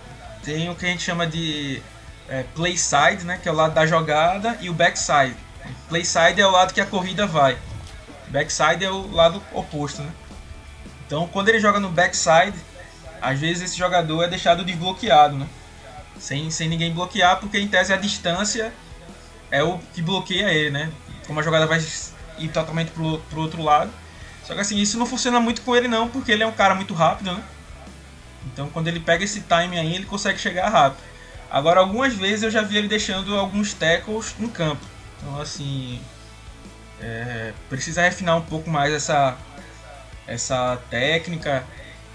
tem 0.44 0.70
o 0.70 0.76
que 0.76 0.86
a 0.86 0.90
gente 0.90 1.04
chama 1.04 1.28
de 1.28 1.82
é, 2.28 2.44
play 2.56 2.78
side, 2.78 3.24
né, 3.24 3.40
que 3.42 3.48
é 3.48 3.52
o 3.52 3.56
lado 3.56 3.74
da 3.74 3.86
jogada 3.86 4.58
e 4.60 4.70
o 4.70 4.74
backside. 4.74 5.36
Play 5.88 6.04
side 6.04 6.42
é 6.42 6.46
o 6.46 6.52
lado 6.52 6.74
que 6.74 6.82
a 6.82 6.86
corrida 6.86 7.26
vai. 7.28 7.58
Backside 8.28 8.84
é 8.84 8.90
o 8.90 9.12
lado 9.12 9.42
oposto, 9.54 10.02
né? 10.02 10.12
Então 11.06 11.28
quando 11.28 11.50
ele 11.50 11.60
joga 11.60 11.80
no 11.80 11.90
backside, 11.90 12.58
às 13.22 13.40
vezes 13.40 13.64
esse 13.64 13.78
jogador 13.78 14.24
é 14.24 14.28
deixado 14.28 14.66
desbloqueado, 14.66 15.38
né? 15.38 15.48
sem, 16.20 16.50
sem 16.50 16.68
ninguém 16.68 16.92
bloquear, 16.94 17.40
porque 17.40 17.60
em 17.60 17.68
tese 17.68 17.94
a 17.94 17.98
distância 17.98 18.74
é 19.52 19.64
o 19.64 19.80
que 19.94 20.02
bloqueia 20.02 20.52
ele, 20.52 20.72
né? 20.72 20.92
Como 21.28 21.40
a 21.40 21.44
jogada 21.44 21.68
vai 21.68 21.84
ir 22.40 22.50
totalmente 22.50 22.92
pro, 22.92 23.20
pro 23.30 23.42
outro 23.42 23.62
lado. 23.62 23.92
Só 24.46 24.54
que 24.54 24.62
assim, 24.62 24.78
isso 24.78 24.98
não 24.98 25.06
funciona 25.06 25.40
muito 25.40 25.62
com 25.62 25.76
ele 25.76 25.88
não, 25.88 26.08
porque 26.08 26.32
ele 26.32 26.44
é 26.44 26.48
um 26.48 26.52
cara 26.52 26.76
muito 26.76 26.94
rápido, 26.94 27.32
né? 27.34 27.44
Então 28.46 28.70
quando 28.70 28.88
ele 28.88 29.00
pega 29.00 29.24
esse 29.24 29.42
time 29.42 29.80
aí, 29.80 29.96
ele 29.96 30.06
consegue 30.06 30.40
chegar 30.40 30.70
rápido. 30.70 31.04
Agora 31.50 31.80
algumas 31.80 32.14
vezes 32.14 32.44
eu 32.44 32.52
já 32.52 32.62
vi 32.62 32.78
ele 32.78 32.88
deixando 32.88 33.36
alguns 33.36 33.74
tackles 33.74 34.36
em 34.40 34.48
campo. 34.48 34.86
Então 35.18 35.42
assim, 35.42 36.00
é, 37.02 37.54
precisa 37.70 38.02
refinar 38.02 38.38
um 38.38 38.42
pouco 38.42 38.70
mais 38.70 38.94
essa, 38.94 39.36
essa 40.28 40.78
técnica. 40.90 41.64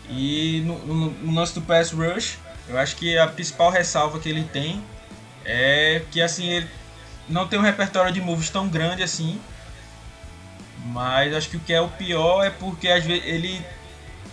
E 0.08 0.62
no, 0.64 0.78
no, 0.78 1.10
no 1.10 1.34
lance 1.34 1.54
do 1.54 1.62
pass 1.62 1.90
rush, 1.92 2.38
eu 2.68 2.78
acho 2.78 2.96
que 2.96 3.18
a 3.18 3.26
principal 3.26 3.70
ressalva 3.70 4.18
que 4.18 4.28
ele 4.28 4.44
tem 4.44 4.82
é 5.44 6.02
que 6.10 6.20
assim 6.20 6.48
ele 6.48 6.68
não 7.28 7.46
tem 7.46 7.58
um 7.58 7.62
repertório 7.62 8.12
de 8.12 8.20
moves 8.20 8.50
tão 8.50 8.68
grande 8.68 9.02
assim. 9.02 9.40
Mas 10.86 11.34
acho 11.34 11.48
que 11.50 11.56
o 11.56 11.60
que 11.60 11.72
é 11.72 11.80
o 11.80 11.88
pior 11.88 12.42
é 12.44 12.50
porque 12.50 12.88
às 12.88 13.04
vezes 13.04 13.24
ele 13.24 13.64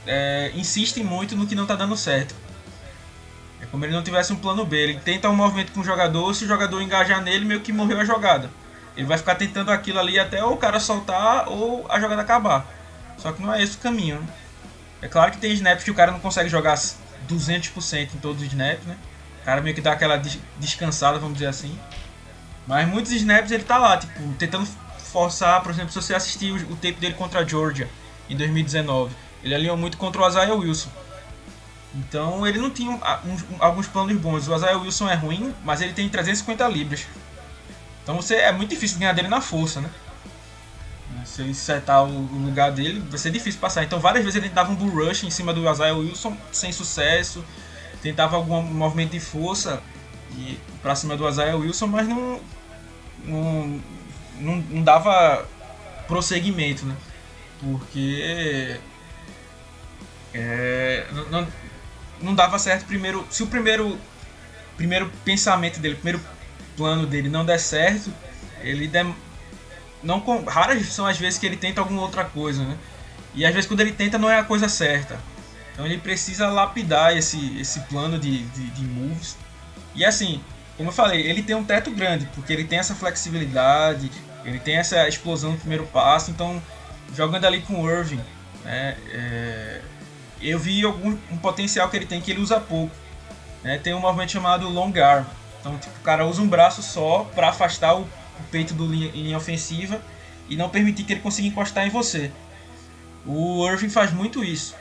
é, 0.06 0.52
insiste 0.56 1.04
muito 1.04 1.36
no 1.36 1.46
que 1.46 1.56
não 1.56 1.64
está 1.64 1.76
dando 1.76 1.96
certo. 1.96 2.34
É 3.62 3.66
como 3.66 3.84
ele 3.86 3.94
não 3.94 4.04
tivesse 4.04 4.32
um 4.32 4.38
plano 4.38 4.66
B. 4.66 4.78
Ele 4.78 5.00
tenta 5.00 5.30
um 5.30 5.36
movimento 5.36 5.72
com 5.72 5.82
o 5.82 5.84
jogador, 5.84 6.34
se 6.34 6.46
o 6.46 6.48
jogador 6.48 6.82
engajar 6.82 7.22
nele, 7.22 7.46
meio 7.46 7.62
que 7.62 7.74
morreu 7.74 8.00
a 8.00 8.06
jogada. 8.06 8.50
Ele 8.96 9.06
vai 9.06 9.18
ficar 9.18 9.36
tentando 9.36 9.72
aquilo 9.72 10.00
ali 10.00 10.18
até 10.18 10.44
o 10.44 10.58
cara 10.58 10.80
soltar 10.80 11.48
ou 11.50 11.86
a 11.90 12.00
jogada 12.00 12.22
acabar. 12.22 12.66
Só 13.18 13.32
que 13.32 13.42
não 13.42 13.54
é 13.54 13.62
esse 13.62 13.76
o 13.76 13.80
caminho. 13.80 14.20
Né? 14.20 14.28
É 15.02 15.08
claro 15.08 15.32
que 15.32 15.38
tem 15.38 15.52
snaps 15.54 15.84
que 15.84 15.92
o 15.92 15.96
cara 15.96 16.12
não 16.12 16.20
consegue 16.20 16.50
jogar 16.50 16.76
200% 16.76 18.16
em 18.16 18.18
todos 18.20 18.42
os 18.42 18.48
snaps, 18.48 18.86
né? 18.86 18.98
O 19.42 19.46
cara 19.46 19.62
meio 19.62 19.76
que 19.76 19.82
dá 19.82 19.94
aquela 19.94 20.20
descansada, 20.60 21.20
vamos 21.20 21.36
dizer 21.36 21.48
assim. 21.48 21.78
Mas 22.66 22.88
muitos 22.88 23.12
snaps 23.12 23.52
ele 23.52 23.64
tá 23.64 23.78
lá, 23.78 23.98
tipo, 23.98 24.34
tentando 24.34 24.68
forçar, 25.18 25.64
por 25.64 25.72
exemplo, 25.72 25.90
se 25.90 26.00
você 26.00 26.14
assistir 26.14 26.52
o, 26.52 26.74
o 26.74 26.76
tape 26.76 26.94
dele 26.94 27.16
contra 27.16 27.40
a 27.40 27.44
Georgia 27.44 27.90
em 28.30 28.38
2019, 28.38 29.16
ele 29.44 29.56
alinhou 29.56 29.76
muito 29.76 29.98
contra 29.98 30.22
o 30.22 30.28
Isaiah 30.28 30.54
Wilson. 30.54 30.90
Então 31.96 32.46
ele 32.46 32.60
não 32.60 32.70
tinha 32.70 32.92
um, 32.92 32.96
um, 32.96 33.40
alguns 33.60 33.88
planos 33.88 34.16
bons. 34.18 34.48
O 34.48 34.56
Isaiah 34.56 34.78
Wilson 34.78 35.10
é 35.10 35.16
ruim, 35.16 35.56
mas 35.64 35.82
ele 35.82 35.94
tem 35.94 36.08
350 36.08 36.68
libras. 36.68 37.08
Então 38.04 38.16
você 38.16 38.36
é 38.36 38.52
muito 38.52 38.70
difícil 38.70 39.00
ganhar 39.00 39.14
dele 39.14 39.28
na 39.28 39.42
força, 39.42 39.82
né? 39.82 39.90
Se 41.26 41.42
ele 41.42 41.56
setar 41.56 42.04
o 42.04 42.12
lugar 42.46 42.72
dele, 42.72 43.04
vai 43.10 43.18
ser 43.18 43.32
difícil 43.32 43.60
passar. 43.60 43.84
Então 43.84 44.00
várias 44.00 44.24
vezes 44.24 44.38
ele 44.38 44.50
tentava 44.50 44.72
um 44.72 44.76
bull 44.76 45.08
rush 45.08 45.24
em 45.24 45.32
cima 45.32 45.52
do 45.52 45.68
Isaiah 45.70 45.96
Wilson 45.96 46.38
sem 46.52 46.72
sucesso. 46.72 47.44
Tentava 48.04 48.36
algum 48.36 48.62
movimento 48.62 49.12
de 49.12 49.20
força 49.20 49.82
e 50.38 50.60
pra 50.84 50.96
cima 50.96 51.18
do 51.18 51.28
Isaiah 51.28 51.58
Wilson, 51.58 51.88
mas 51.88 52.08
não, 52.08 52.40
não, 54.40 54.58
não 54.58 54.84
dava 54.84 55.48
prosseguimento, 56.08 56.86
né? 56.86 56.96
Porque 57.60 58.80
é, 60.34 61.06
não, 61.30 61.48
não 62.22 62.36
dava 62.36 62.60
certo 62.60 62.86
primeiro. 62.86 63.26
Se 63.30 63.44
o 63.44 63.48
primeiro, 63.48 63.98
primeiro 64.76 65.12
pensamento 65.24 65.80
dele, 65.80 65.96
primeiro 65.96 66.22
plano 66.76 67.06
dele 67.08 67.30
não 67.30 67.46
der 67.46 67.60
certo, 67.60 68.14
ele 68.62 68.88
dem, 68.88 69.16
não 70.04 70.24
raras 70.46 70.86
são 70.88 71.06
as 71.06 71.18
vezes 71.18 71.40
que 71.40 71.46
ele 71.46 71.58
tenta 71.58 71.82
alguma 71.82 72.02
outra 72.02 72.24
coisa, 72.24 72.64
né? 72.64 72.78
E 73.34 73.46
às 73.46 73.54
vezes 73.54 73.68
quando 73.68 73.82
ele 73.82 73.92
tenta 73.92 74.18
não 74.18 74.30
é 74.30 74.40
a 74.40 74.44
coisa 74.44 74.70
certa. 74.70 75.20
Então 75.74 75.86
ele 75.86 75.98
precisa 75.98 76.48
lapidar 76.50 77.16
esse, 77.16 77.60
esse 77.60 77.82
plano 77.82 78.18
de, 78.18 78.40
de, 78.40 78.70
de 78.72 78.82
moves. 78.84 79.38
E 79.94 80.04
assim, 80.06 80.42
como 80.76 80.90
eu 80.90 80.94
falei, 80.94 81.22
ele 81.22 81.42
tem 81.42 81.56
um 81.56 81.64
teto 81.64 81.92
grande, 81.92 82.28
porque 82.34 82.54
ele 82.54 82.64
tem 82.64 82.80
essa 82.80 82.96
flexibilidade, 82.96 84.12
ele 84.50 84.60
tem 84.60 84.78
essa 84.78 85.08
explosão 85.08 85.52
no 85.52 85.58
primeiro 85.58 85.86
passo, 85.88 86.32
então 86.32 86.62
jogando 87.16 87.46
ali 87.46 87.62
com 87.62 87.82
o 87.82 87.90
Irving, 87.90 88.22
né, 88.64 88.98
é, 89.12 89.82
eu 90.42 90.60
vi 90.60 90.84
algum 90.84 91.18
um 91.32 91.38
potencial 91.38 91.90
que 91.90 91.98
ele 91.98 92.06
tem 92.06 92.22
que 92.22 92.32
ele 92.32 92.42
usa 92.42 92.60
pouco. 92.60 92.96
Né, 93.64 93.80
tem 93.80 93.94
um 93.94 94.00
movimento 94.00 94.32
chamado 94.32 94.70
long 94.70 94.94
arm, 95.02 95.26
então 95.60 95.78
tipo, 95.78 95.98
o 95.98 96.04
cara 96.04 96.26
usa 96.26 96.42
um 96.42 96.48
braço 96.48 96.82
só 96.82 97.24
para 97.34 97.50
afastar 97.50 97.96
o 97.96 98.08
o 98.40 98.44
peito 98.50 98.74
do 98.74 98.86
linha, 98.86 99.08
em 99.14 99.24
linha 99.24 99.38
ofensiva 99.38 100.02
e 100.50 100.56
não 100.56 100.70
permitir 100.70 101.04
que 101.04 101.14
ele 101.14 101.22
consiga 101.22 101.48
encostar 101.48 101.86
em 101.86 101.90
você. 101.90 102.32
O 103.26 103.68
Irving 103.68 103.90
faz 103.90 104.12
muito 104.14 104.44
isso. 104.44 104.76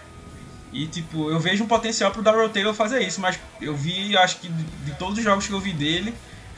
E 0.72 0.86
tipo, 0.86 1.30
eu 1.30 1.40
vejo 1.40 1.64
um 1.64 1.66
potencial 1.66 2.10
pro 2.10 2.22
Darrell 2.22 2.48
Taylor 2.48 2.74
fazer 2.74 3.00
isso, 3.00 3.20
mas 3.20 3.38
eu 3.60 3.74
vi, 3.74 4.16
acho 4.16 4.38
que 4.38 4.48
de 4.48 4.92
todos 4.98 5.18
os 5.18 5.24
jogos 5.24 5.46
que 5.46 5.52
eu 5.52 5.60
vi 5.60 5.72
dele, 5.72 6.14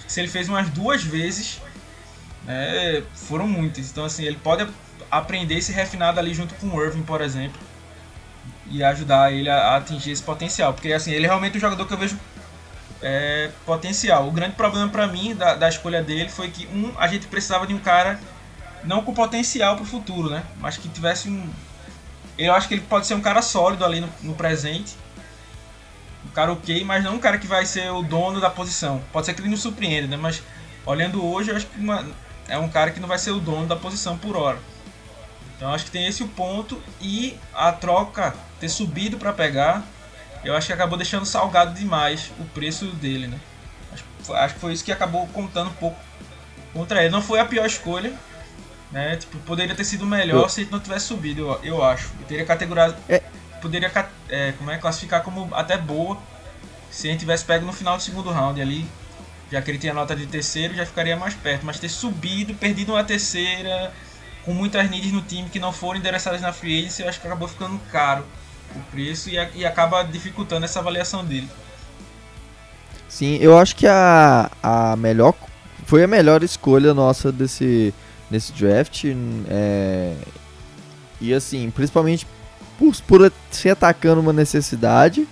se 0.07 0.21
ele 0.21 0.29
fez 0.29 0.49
umas 0.49 0.68
duas 0.71 1.03
vezes, 1.03 1.61
né, 2.49 3.03
foram 3.15 3.47
muitas. 3.47 3.91
Então 3.91 4.05
assim, 4.05 4.25
ele 4.25 4.37
pode 4.37 4.67
aprender 5.11 5.55
esse 5.55 5.71
refinado 5.71 6.19
ali 6.19 6.33
junto 6.33 6.55
com 6.55 6.69
o 6.69 6.83
Irving, 6.83 7.03
por 7.03 7.21
exemplo, 7.21 7.61
e 8.71 8.83
ajudar 8.83 9.33
ele 9.33 9.51
a, 9.51 9.57
a 9.57 9.77
atingir 9.77 10.11
esse 10.11 10.23
potencial, 10.23 10.73
porque 10.73 10.93
assim, 10.93 11.13
ele 11.13 11.27
é 11.27 11.29
realmente 11.29 11.57
um 11.57 11.61
jogador 11.61 11.87
que 11.87 11.93
eu 11.93 11.99
vejo 11.99 12.19
é, 13.03 13.51
potencial. 13.65 14.27
O 14.27 14.31
grande 14.31 14.57
problema 14.57 14.89
para 14.89 15.07
mim 15.07 15.35
da, 15.35 15.55
da, 15.55 15.69
escolha 15.69 16.03
dele 16.03 16.29
foi 16.29 16.51
que 16.51 16.67
um 16.69 16.93
a 16.99 17.07
gente 17.07 17.27
precisava 17.27 17.67
de 17.67 17.75
um 17.75 17.79
cara 17.79 18.19
não 18.83 19.03
com 19.03 19.13
potencial 19.13 19.77
para 19.77 19.85
o 19.85 19.87
futuro, 19.87 20.31
né? 20.31 20.43
Mas 20.59 20.77
que 20.77 20.89
tivesse 20.89 21.29
um. 21.29 21.49
Eu 22.37 22.55
acho 22.55 22.69
que 22.69 22.75
ele 22.75 22.83
pode 22.83 23.07
ser 23.07 23.15
um 23.15 23.21
cara 23.21 23.43
sólido 23.43 23.85
ali 23.85 24.01
no, 24.01 24.09
no 24.23 24.35
presente, 24.35 24.97
um 26.25 26.31
cara 26.31 26.53
ok, 26.53 26.85
mas 26.85 27.05
não 27.05 27.17
um 27.17 27.19
cara 27.19 27.37
que 27.39 27.47
vai 27.47 27.67
ser 27.67 27.91
o 27.91 28.03
dono 28.03 28.41
da 28.41 28.49
posição. 28.49 29.03
Pode 29.13 29.27
ser 29.27 29.35
que 29.35 29.41
ele 29.41 29.49
nos 29.49 29.61
surpreenda, 29.61 30.07
né? 30.07 30.17
Mas 30.17 30.43
olhando 30.87 31.25
hoje, 31.25 31.51
eu 31.51 31.57
acho 31.57 31.67
que 31.67 31.79
uma, 31.81 32.07
é 32.49 32.59
um 32.59 32.69
cara 32.69 32.91
que 32.91 33.01
não 33.01 33.09
vai 33.09 33.19
ser 33.19 33.31
o 33.31 33.41
dono 33.41 33.67
da 33.67 33.77
posição 33.77 34.17
por 34.17 34.37
hora. 34.37 34.59
Então 35.57 35.73
acho 35.73 35.85
que 35.85 35.91
tem 35.91 36.07
esse 36.07 36.23
o 36.23 36.29
ponto 36.29 36.81
e 37.01 37.37
a 37.53 37.73
troca 37.73 38.35
ter 38.61 38.69
subido 38.69 39.19
para 39.19 39.33
pegar 39.33 39.85
eu 40.45 40.55
acho 40.55 40.67
que 40.67 40.73
acabou 40.73 40.97
deixando 40.97 41.27
salgado 41.27 41.75
demais 41.75 42.31
o 42.39 42.45
preço 42.45 42.87
dele, 42.87 43.27
né? 43.27 43.39
Acho, 43.93 44.35
acho 44.35 44.55
que 44.55 44.61
foi 44.61 44.73
isso 44.73 44.85
que 44.85 44.93
acabou 44.93 45.27
contando 45.29 45.71
um 45.71 45.75
pouco 45.75 45.99
contra 46.73 47.03
ele. 47.03 47.11
Não 47.11 47.23
foi 47.23 47.41
a 47.41 47.45
pior 47.45 47.67
escolha, 47.67 48.13
né? 48.93 49.17
Tipo, 49.17 49.39
poderia 49.39 49.75
ter 49.75 49.85
sido 49.85 50.07
melhor 50.07 50.45
eu... 50.45 50.49
se 50.49 50.63
ele 50.63 50.71
não 50.71 50.81
tivesse 50.81 51.07
subido, 51.07 51.43
eu, 51.43 51.61
eu 51.63 51.85
acho. 51.85 52.11
Eu 52.21 52.27
teria 52.27 52.45
categorizado. 52.45 52.97
É... 53.09 53.23
Poderia 53.61 53.91
é, 54.29 54.53
como 54.53 54.71
é, 54.71 54.79
classificar 54.79 55.23
como 55.25 55.53
até 55.53 55.77
boa 55.77 56.17
se 56.91 57.09
a 57.09 57.11
gente 57.11 57.21
tivesse 57.21 57.45
pego 57.45 57.67
no 57.67 57.73
final 57.73 57.97
do 57.97 58.03
segundo 58.03 58.31
round 58.31 58.61
ali. 58.61 58.89
Já 59.51 59.63
que 59.63 59.71
ele 59.71 59.79
tinha 59.79 59.95
nota 59.95 60.15
de 60.15 60.27
terceiro, 60.27 60.75
já 60.75 60.85
ficaria 60.85 61.17
mais 61.17 61.35
perto. 61.35 61.65
Mas 61.65 61.79
ter 61.79 61.89
subido, 61.89 62.55
perdido 62.55 62.93
uma 62.93 63.05
terceira, 63.05 63.93
com 64.45 64.53
muitas 64.53 64.89
needs 64.91 65.13
no 65.13 65.23
time 65.23 65.49
que 65.49 65.59
não 65.59 65.73
foram 65.73 65.99
endereçadas 65.99 66.41
na 66.41 66.53
free 66.53 66.79
agency, 66.79 67.03
eu 67.03 67.09
acho 67.09 67.21
que 67.21 67.27
acabou 67.27 67.49
ficando 67.49 67.79
caro 67.91 68.25
o 68.75 68.81
preço 68.91 69.31
e, 69.31 69.35
e 69.55 69.65
acaba 69.65 70.03
dificultando 70.03 70.65
essa 70.65 70.81
avaliação 70.81 71.25
dele. 71.25 71.49
Sim, 73.09 73.39
eu 73.41 73.57
acho 73.57 73.75
que 73.75 73.87
a, 73.87 74.51
a 74.63 74.97
melhor 74.97 75.35
foi 75.87 76.05
a 76.05 76.07
melhor 76.07 76.43
escolha 76.43 76.93
nossa 76.93 77.33
desse, 77.33 77.95
desse 78.31 78.53
draft. 78.53 79.05
É, 79.49 80.15
e 81.19 81.33
assim, 81.33 81.71
principalmente 81.71 82.27
por, 82.79 82.95
por 83.03 83.33
ser 83.51 83.71
atacando 83.71 84.21
uma 84.21 84.33
necessidade 84.33 85.27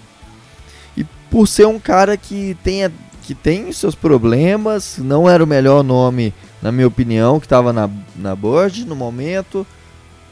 e 0.96 1.04
por 1.30 1.46
ser 1.46 1.66
um 1.66 1.78
cara 1.78 2.16
que 2.16 2.56
tenha 2.64 2.90
que 3.26 3.34
tem 3.34 3.72
seus 3.72 3.96
problemas, 3.96 4.98
não 4.98 5.28
era 5.28 5.42
o 5.42 5.46
melhor 5.48 5.82
nome, 5.82 6.32
na 6.62 6.70
minha 6.70 6.86
opinião, 6.86 7.40
que 7.40 7.46
estava 7.46 7.72
na, 7.72 7.90
na 8.14 8.36
board 8.36 8.84
no 8.84 8.94
momento. 8.94 9.66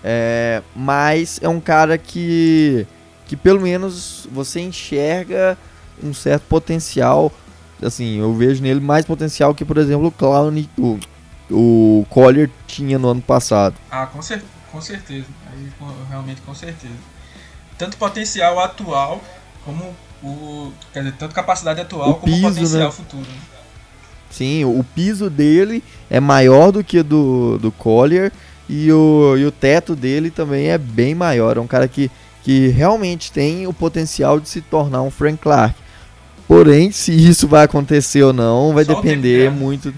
É, 0.04 0.62
mas 0.76 1.40
é 1.42 1.48
um 1.48 1.59
cara 1.59 1.98
que, 1.98 2.87
que 3.26 3.37
pelo 3.37 3.61
menos 3.61 4.28
você 4.30 4.61
enxerga 4.61 5.59
um 6.00 6.14
certo 6.14 6.44
potencial. 6.44 7.33
Assim, 7.83 8.20
eu 8.20 8.33
vejo 8.33 8.62
nele 8.62 8.78
mais 8.78 9.04
potencial 9.04 9.52
que, 9.57 9.64
por 9.64 9.76
exemplo, 9.76 10.07
o 10.07 10.12
Clown, 10.12 10.54
o, 10.78 11.00
o 11.50 12.07
Collier 12.09 12.48
tinha 12.68 12.96
no 12.96 13.09
ano 13.09 13.22
passado. 13.22 13.74
Ah, 13.90 14.07
com, 14.07 14.22
cer 14.22 14.40
com 14.70 14.80
certeza. 14.80 15.26
Aí, 15.52 15.68
realmente 16.09 16.40
com 16.42 16.54
certeza. 16.54 16.94
Tanto 17.76 17.96
potencial 17.96 18.61
atual 18.61 19.20
como 19.64 19.96
o. 20.24 20.72
Quer 20.92 21.00
dizer, 21.00 21.14
tanto 21.18 21.34
capacidade 21.34 21.80
atual 21.80 22.10
o 22.10 22.14
como 22.14 22.32
piso, 22.32 22.48
potencial 22.48 22.88
né? 22.88 22.90
futuro. 22.90 23.22
Né? 23.22 23.54
Sim, 24.30 24.64
o 24.64 24.84
piso 24.94 25.30
dele 25.30 25.82
é 26.10 26.18
maior 26.18 26.72
do 26.72 26.82
que 26.82 27.02
do, 27.02 27.56
do 27.58 27.70
Collier 27.70 28.32
e 28.68 28.90
o, 28.90 29.37
e 29.37 29.44
o 29.44 29.52
teto 29.52 29.94
dele 29.94 30.30
também 30.30 30.70
é 30.70 30.78
bem 30.78 31.14
maior. 31.14 31.56
É 31.56 31.60
um 31.60 31.66
cara 31.66 31.87
que, 31.87 32.10
que 32.42 32.68
realmente 32.68 33.30
tem 33.30 33.66
o 33.66 33.72
potencial 33.72 34.40
de 34.40 34.48
se 34.48 34.60
tornar 34.60 35.02
um 35.02 35.10
Frank 35.10 35.38
Clark. 35.38 35.76
Porém, 36.48 36.90
se 36.90 37.12
isso 37.12 37.46
vai 37.46 37.64
acontecer 37.64 38.22
ou 38.22 38.32
não, 38.32 38.74
vai 38.74 38.84
Só 38.84 38.94
depender 38.94 39.50
muito. 39.50 39.94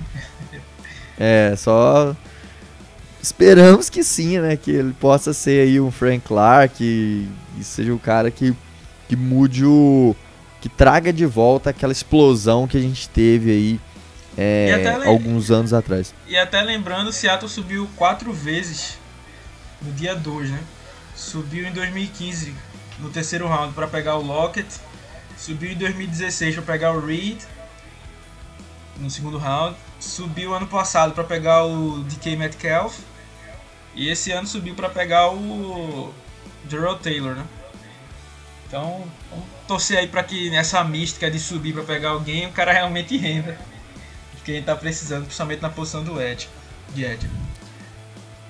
É, 1.18 1.54
só 1.56 2.14
esperamos 3.22 3.88
que 3.88 4.04
sim, 4.04 4.38
né? 4.38 4.56
Que 4.56 4.70
ele 4.70 4.92
possa 4.92 5.32
ser 5.32 5.62
aí 5.62 5.80
um 5.80 5.90
Frank 5.90 6.20
Clark 6.26 6.84
e, 6.84 7.26
e 7.58 7.64
seja 7.64 7.92
o 7.94 7.98
cara 7.98 8.30
que, 8.30 8.54
que 9.08 9.16
mude 9.16 9.64
o. 9.64 10.14
que 10.60 10.68
traga 10.68 11.12
de 11.12 11.26
volta 11.26 11.70
aquela 11.70 11.92
explosão 11.92 12.66
que 12.66 12.76
a 12.76 12.80
gente 12.80 13.08
teve 13.08 13.50
aí 13.50 13.80
é, 14.36 15.06
alguns 15.06 15.50
anos 15.50 15.72
atrás. 15.72 16.14
E 16.26 16.36
até 16.36 16.60
lembrando, 16.60 17.12
Seattle 17.12 17.48
subiu 17.48 17.88
quatro 17.96 18.32
vezes 18.32 18.98
no 19.80 19.92
dia 19.92 20.14
2, 20.14 20.50
né? 20.50 20.60
Subiu 21.14 21.66
em 21.66 21.72
2015 21.72 22.54
no 22.98 23.08
terceiro 23.10 23.46
round 23.48 23.72
para 23.74 23.86
pegar 23.86 24.16
o 24.16 24.22
Lockett. 24.22 24.68
Subiu 25.36 25.72
em 25.72 25.76
2016 25.76 26.54
para 26.56 26.64
pegar 26.64 26.92
o 26.92 27.04
Reed 27.04 27.40
no 28.98 29.10
segundo 29.10 29.38
round. 29.38 29.76
Subiu 29.98 30.54
ano 30.54 30.66
passado 30.66 31.12
para 31.12 31.24
pegar 31.24 31.64
o 31.64 32.02
DK 32.04 32.36
Metcalf. 32.36 32.98
E 33.94 34.10
esse 34.10 34.30
ano 34.30 34.46
subiu 34.46 34.74
para 34.74 34.90
pegar 34.90 35.30
o 35.30 36.12
Gerald 36.68 37.00
Taylor, 37.00 37.34
né? 37.34 37.44
Então, 38.66 39.04
vamos 39.30 39.46
torcer 39.68 39.98
aí 39.98 40.08
para 40.08 40.22
que 40.22 40.50
nessa 40.50 40.82
mística 40.82 41.30
de 41.30 41.38
subir 41.38 41.72
para 41.72 41.84
pegar 41.84 42.10
alguém, 42.10 42.46
o 42.46 42.52
cara 42.52 42.72
realmente 42.72 43.16
renda. 43.16 43.56
Porque 44.32 44.52
a 44.52 44.54
gente 44.54 44.64
tá 44.64 44.76
precisando, 44.76 45.24
principalmente 45.24 45.62
na 45.62 45.68
posição 45.68 46.02
do 46.02 46.20
Ed. 46.20 46.48
De 46.94 47.04
Ed. 47.04 47.30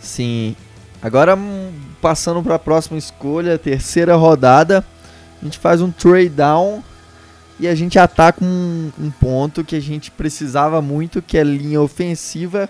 Sim. 0.00 0.56
Agora, 1.02 1.36
hum, 1.36 1.72
passando 2.00 2.42
para 2.42 2.54
a 2.54 2.58
próxima 2.58 2.98
escolha, 2.98 3.58
terceira 3.58 4.16
rodada, 4.16 4.84
a 5.40 5.44
gente 5.44 5.58
faz 5.58 5.80
um 5.80 5.90
trade 5.90 6.30
down 6.30 6.82
e 7.60 7.68
a 7.68 7.74
gente 7.74 7.98
ataca 7.98 8.44
um, 8.44 8.90
um 8.98 9.10
ponto 9.10 9.64
que 9.64 9.76
a 9.76 9.80
gente 9.80 10.10
precisava 10.10 10.80
muito, 10.80 11.22
que 11.22 11.36
é 11.36 11.44
linha 11.44 11.80
ofensiva, 11.80 12.68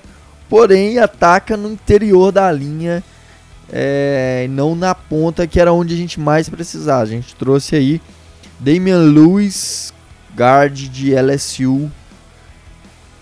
porém 0.48 0.98
ataca 0.98 1.56
no 1.56 1.70
interior 1.70 2.32
da 2.32 2.50
linha, 2.50 3.02
é, 3.72 4.46
não 4.50 4.74
na 4.74 4.94
ponta, 4.94 5.46
que 5.46 5.60
era 5.60 5.72
onde 5.72 5.94
a 5.94 5.96
gente 5.96 6.20
mais 6.20 6.48
precisava. 6.48 7.02
A 7.02 7.06
gente 7.06 7.34
trouxe 7.34 7.76
aí 7.76 8.00
Damian 8.58 8.98
Lewis, 8.98 9.92
guard 10.34 10.74
de 10.74 11.14
LSU. 11.14 11.90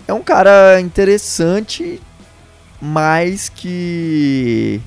É 0.07 0.13
um 0.13 0.21
cara 0.21 0.79
interessante, 0.79 2.01
mas 2.79 3.49
que 3.49 4.81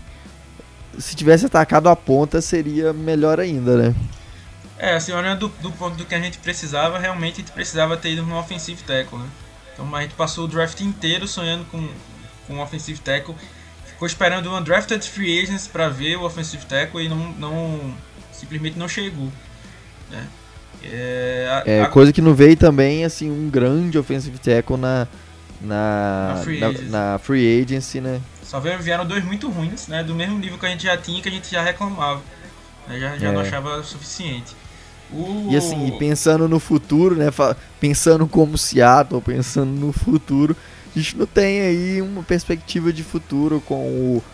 se 0.99 1.15
tivesse 1.15 1.47
atacado 1.47 1.89
a 1.89 1.97
ponta 1.97 2.41
seria 2.41 2.93
melhor 2.93 3.41
ainda, 3.41 3.77
né? 3.77 3.95
É, 4.79 4.95
assim, 4.95 5.13
olhando 5.13 5.49
do, 5.61 5.73
ponto 5.73 5.97
do 5.97 6.05
que 6.05 6.15
a 6.15 6.21
gente 6.21 6.39
precisava, 6.39 6.99
realmente 6.99 7.35
a 7.35 7.37
gente 7.39 7.51
precisava 7.51 7.97
ter 7.97 8.13
ido 8.13 8.23
no 8.23 8.39
offensive 8.39 8.81
tackle, 8.85 9.19
né? 9.19 9.29
Então 9.73 9.95
a 9.95 10.03
gente 10.03 10.15
passou 10.15 10.45
o 10.45 10.49
draft 10.49 10.81
inteiro 10.81 11.27
sonhando 11.27 11.65
com, 11.65 11.89
com 12.47 12.55
um 12.55 12.61
offensive 12.61 13.01
tackle. 13.01 13.35
Ficou 13.99 14.07
esperando 14.07 14.47
uma 14.49 14.61
drafted 14.63 15.03
free 15.11 15.43
agents 15.43 15.67
para 15.67 15.89
ver 15.89 16.15
o 16.17 16.23
offensive 16.23 16.65
tackle 16.67 17.05
e 17.05 17.09
não, 17.09 17.33
não 17.33 17.95
simplesmente 18.33 18.79
não 18.79 18.87
chegou. 18.89 19.29
Né? 20.09 20.25
É, 20.85 21.49
a- 21.51 21.63
É, 21.69 21.83
a- 21.83 21.89
coisa 21.89 22.13
que 22.13 22.23
não 22.23 22.33
veio 22.33 22.57
também, 22.57 23.05
assim, 23.05 23.29
um 23.29 23.51
grande 23.51 23.99
offensive 23.99 24.39
tackle 24.39 24.77
na, 24.77 25.09
na, 25.61 26.35
Na 26.37 26.41
free 26.45 26.61
na, 26.61 26.67
agency. 26.69 26.85
na 26.85 27.19
free 27.19 27.63
agency, 27.63 28.01
né? 28.01 28.21
Só 28.45 28.61
vieram, 28.61 28.81
vieram 28.83 29.05
dois 29.05 29.25
muito 29.25 29.49
ruins, 29.51 29.89
né? 29.89 30.05
Do 30.05 30.15
mesmo 30.15 30.39
nível 30.39 30.57
que 30.59 30.67
a 30.67 30.69
gente 30.69 30.85
já 30.85 30.97
tinha, 30.97 31.21
que 31.21 31.29
a 31.29 31.33
gente 31.33 31.51
já 31.51 31.61
reclamava. 31.61 32.23
né, 32.87 33.01
Já, 33.01 33.19
já 33.19 33.33
não 33.33 33.41
É. 33.43 33.47
achava 33.49 33.83
suficiente. 33.83 34.55
O... 35.13 35.49
E 35.51 35.57
assim, 35.57 35.97
pensando 35.99 36.49
no 36.49 36.61
futuro, 36.61 37.17
né? 37.17 37.27
Pensando 37.81 38.29
como 38.29 38.57
Seattle, 38.57 39.21
pensando 39.21 39.71
no 39.73 39.93
futuro, 39.93 40.57
a 40.95 40.99
gente 40.99 41.17
não 41.17 41.27
tem 41.27 41.61
aí 41.61 42.03
uma 42.03 42.23
perspectiva 42.23 42.93
de 42.93 43.03
futuro 43.03 43.61
com 43.61 43.75
o. 43.75 44.25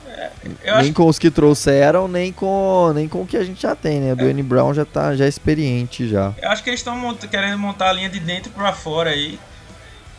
eu 0.63 0.79
nem 0.79 0.93
com 0.93 1.07
os 1.07 1.19
que 1.19 1.31
trouxeram, 1.31 2.09
nem 2.09 2.33
com, 2.33 2.93
nem 2.95 3.09
com 3.09 3.23
o 3.23 3.27
que 3.27 3.37
a 3.37 3.45
gente 3.45 3.63
já 3.63 3.75
tem, 3.75 4.01
né? 4.01 4.13
O 4.13 4.17
Dwayne 4.17 4.43
Brown 4.43 4.73
já 4.73 4.85
tá 4.85 5.15
já 5.17 5.25
é 5.25 5.29
experiente 5.29 6.09
já. 6.09 6.33
eu 6.41 6.51
acho 6.51 6.63
que 6.63 6.71
eles 6.71 6.81
estão 6.81 7.15
querendo 7.31 7.59
montar 7.59 7.91
a 7.91 7.93
linha 7.93 8.09
de 8.09 8.21
dentro 8.21 8.51
pra 8.53 8.73
fora 8.73 9.11
aí. 9.11 9.39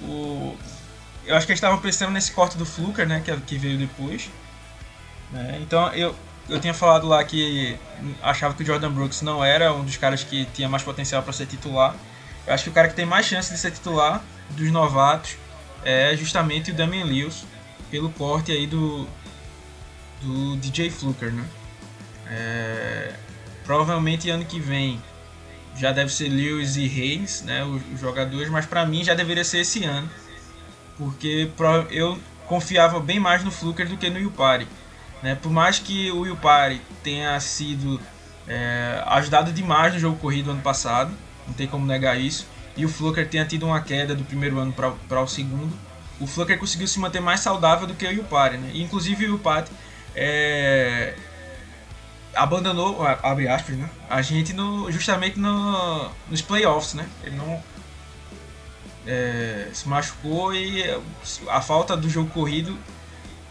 O... 0.01 0.55
Eu 1.25 1.35
acho 1.35 1.45
que 1.45 1.51
eles 1.51 1.57
estavam 1.57 1.79
pensando 1.79 2.11
nesse 2.11 2.31
corte 2.31 2.57
do 2.57 2.65
Fluker, 2.65 3.07
né? 3.07 3.21
Que, 3.23 3.35
que 3.37 3.57
veio 3.57 3.77
depois. 3.77 4.29
né, 5.31 5.57
Então 5.61 5.91
eu, 5.93 6.13
eu 6.49 6.59
tinha 6.59 6.73
falado 6.73 7.07
lá 7.07 7.23
que 7.23 7.77
achava 8.21 8.53
que 8.53 8.61
o 8.61 8.65
Jordan 8.65 8.91
Brooks 8.91 9.21
não 9.21 9.43
era 9.43 9.73
um 9.73 9.83
dos 9.83 9.97
caras 9.97 10.23
que 10.23 10.45
tinha 10.53 10.69
mais 10.69 10.83
potencial 10.83 11.23
para 11.23 11.33
ser 11.33 11.45
titular. 11.47 11.95
Eu 12.45 12.53
acho 12.53 12.65
que 12.65 12.69
o 12.69 12.73
cara 12.73 12.87
que 12.87 12.93
tem 12.93 13.05
mais 13.05 13.25
chance 13.25 13.51
de 13.51 13.57
ser 13.57 13.71
titular 13.71 14.21
dos 14.51 14.71
novatos 14.71 15.37
é 15.85 16.17
justamente 16.17 16.71
o 16.71 16.73
Damian 16.73 17.05
Lewis, 17.05 17.45
pelo 17.89 18.09
corte 18.09 18.51
aí 18.51 18.67
do, 18.67 19.07
do 20.21 20.57
DJ 20.57 20.89
Fluker, 20.89 21.31
né? 21.31 21.45
É, 22.27 23.13
provavelmente 23.63 24.29
ano 24.29 24.43
que 24.43 24.59
vem 24.59 24.99
já 25.77 25.91
deve 25.91 26.11
ser 26.11 26.29
Lewis 26.29 26.75
e 26.77 26.87
Reis, 26.87 27.41
né, 27.41 27.63
os, 27.63 27.99
jogadores, 27.99 28.49
mas 28.49 28.65
para 28.65 28.85
mim 28.85 29.03
já 29.03 29.13
deveria 29.13 29.43
ser 29.43 29.59
esse 29.59 29.83
ano, 29.83 30.09
porque 30.97 31.51
eu 31.91 32.17
confiava 32.47 32.99
bem 32.99 33.19
mais 33.19 33.43
no 33.43 33.51
Fluker 33.51 33.87
do 33.87 33.97
que 33.97 34.09
no 34.09 34.19
Yupari. 34.19 34.67
Né? 35.21 35.35
Por 35.35 35.51
mais 35.51 35.77
que 35.77 36.11
o 36.11 36.25
Yupari 36.25 36.81
tenha 37.03 37.37
sido 37.39 37.99
é, 38.47 39.03
ajudado 39.07 39.51
demais 39.51 39.93
no 39.93 39.99
jogo 39.99 40.17
corrido 40.17 40.51
ano 40.51 40.61
passado, 40.61 41.11
não 41.45 41.53
tem 41.53 41.67
como 41.67 41.85
negar 41.85 42.19
isso, 42.19 42.47
e 42.77 42.85
o 42.85 42.89
Fluker 42.89 43.27
tenha 43.27 43.45
tido 43.45 43.65
uma 43.65 43.81
queda 43.81 44.15
do 44.15 44.23
primeiro 44.23 44.59
ano 44.59 44.73
para 44.73 45.21
o 45.21 45.27
segundo, 45.27 45.73
o 46.19 46.27
Fluker 46.27 46.57
conseguiu 46.57 46.87
se 46.87 46.99
manter 46.99 47.19
mais 47.19 47.39
saudável 47.39 47.87
do 47.87 47.93
que 47.93 48.05
o 48.05 48.11
Yupari. 48.11 48.57
Né? 48.57 48.71
E, 48.73 48.81
inclusive 48.81 49.25
o 49.25 49.31
Yupari 49.33 49.67
é, 50.15 51.15
abandonou, 52.33 53.05
abre 53.05 53.47
aspas, 53.47 53.75
né? 53.77 53.89
A 54.09 54.21
gente 54.21 54.53
no, 54.53 54.91
justamente 54.91 55.39
no, 55.39 56.09
nos 56.29 56.41
playoffs, 56.41 56.93
né? 56.93 57.07
Ele 57.23 57.35
não 57.35 57.61
é, 59.07 59.69
se 59.73 59.87
machucou 59.87 60.53
e 60.53 60.83
a 61.49 61.61
falta 61.61 61.95
do 61.95 62.09
jogo 62.09 62.29
corrido 62.31 62.77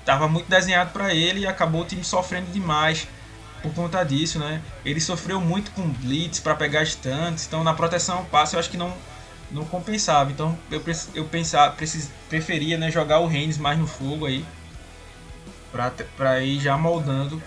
estava 0.01 0.29
muito 0.29 0.49
desenhado 0.49 0.91
para 0.91 1.15
ele 1.15 1.41
e 1.41 1.47
acabou 1.47 1.83
o 1.83 1.85
time 1.85 2.05
sofrendo 2.05 2.51
demais 2.53 3.09
por 3.63 3.73
conta 3.73 4.05
disso, 4.05 4.39
né? 4.39 4.61
Ele 4.85 5.01
sofreu 5.01 5.41
muito 5.41 5.71
com 5.71 5.89
blitz 5.89 6.39
para 6.39 6.55
pegar 6.55 6.85
stunts, 6.85 7.47
então 7.47 7.65
na 7.65 7.73
proteção 7.73 8.19
ao 8.19 8.25
passe 8.25 8.55
eu 8.55 8.61
acho 8.61 8.69
que 8.69 8.77
não 8.77 8.95
não 9.55 9.65
compensava. 9.65 10.31
Então 10.31 10.59
eu 10.71 10.83
eu 11.15 11.25
pensar, 11.25 11.75
precis, 11.77 12.11
preferia, 12.29 12.77
né, 12.77 12.91
jogar 12.91 13.21
o 13.21 13.27
Reigns 13.27 13.57
mais 13.57 13.79
no 13.79 13.87
fogo 13.87 14.27
aí 14.27 14.45
para 15.71 15.91
para 16.17 16.41
ir 16.41 16.61
já 16.61 16.77
moldando 16.77 17.43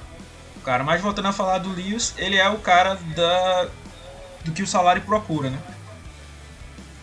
o 0.56 0.60
cara. 0.62 0.84
Mas 0.84 1.02
voltando 1.02 1.28
a 1.28 1.34
falar 1.34 1.60
do 1.60 1.72
Lewis, 1.72 2.14
ele 2.18 2.38
é 2.38 2.50
o 2.50 2.58
cara 2.60 2.96
da 3.16 3.70
do 4.44 4.52
que 4.52 4.64
o 4.64 4.68
salário 4.68 5.02
procura, 5.02 5.50
né? 5.50 5.60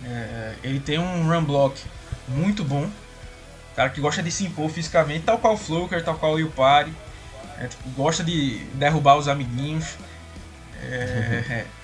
É, 0.07 0.55
ele 0.63 0.81
tem 0.81 0.99
um 0.99 1.29
run 1.29 1.45
block 1.45 1.81
muito 2.27 2.65
bom. 2.65 2.91
Cara 3.77 3.91
que 3.91 4.01
gosta 4.01 4.23
de 4.23 4.31
se 4.31 4.45
impor 4.45 4.71
fisicamente, 4.71 5.25
tal 5.25 5.39
qual 5.39 5.55
o 5.55 5.57
Fluker, 5.57 6.03
tal 6.03 6.17
qual 6.17 6.35
o 6.35 6.39
Yupari. 6.39 6.93
É, 7.59 7.67
tipo, 7.67 7.89
gosta 7.91 8.23
de 8.23 8.59
derrubar 8.75 9.17
os 9.17 9.29
amiguinhos. 9.29 9.97
É, 10.83 11.67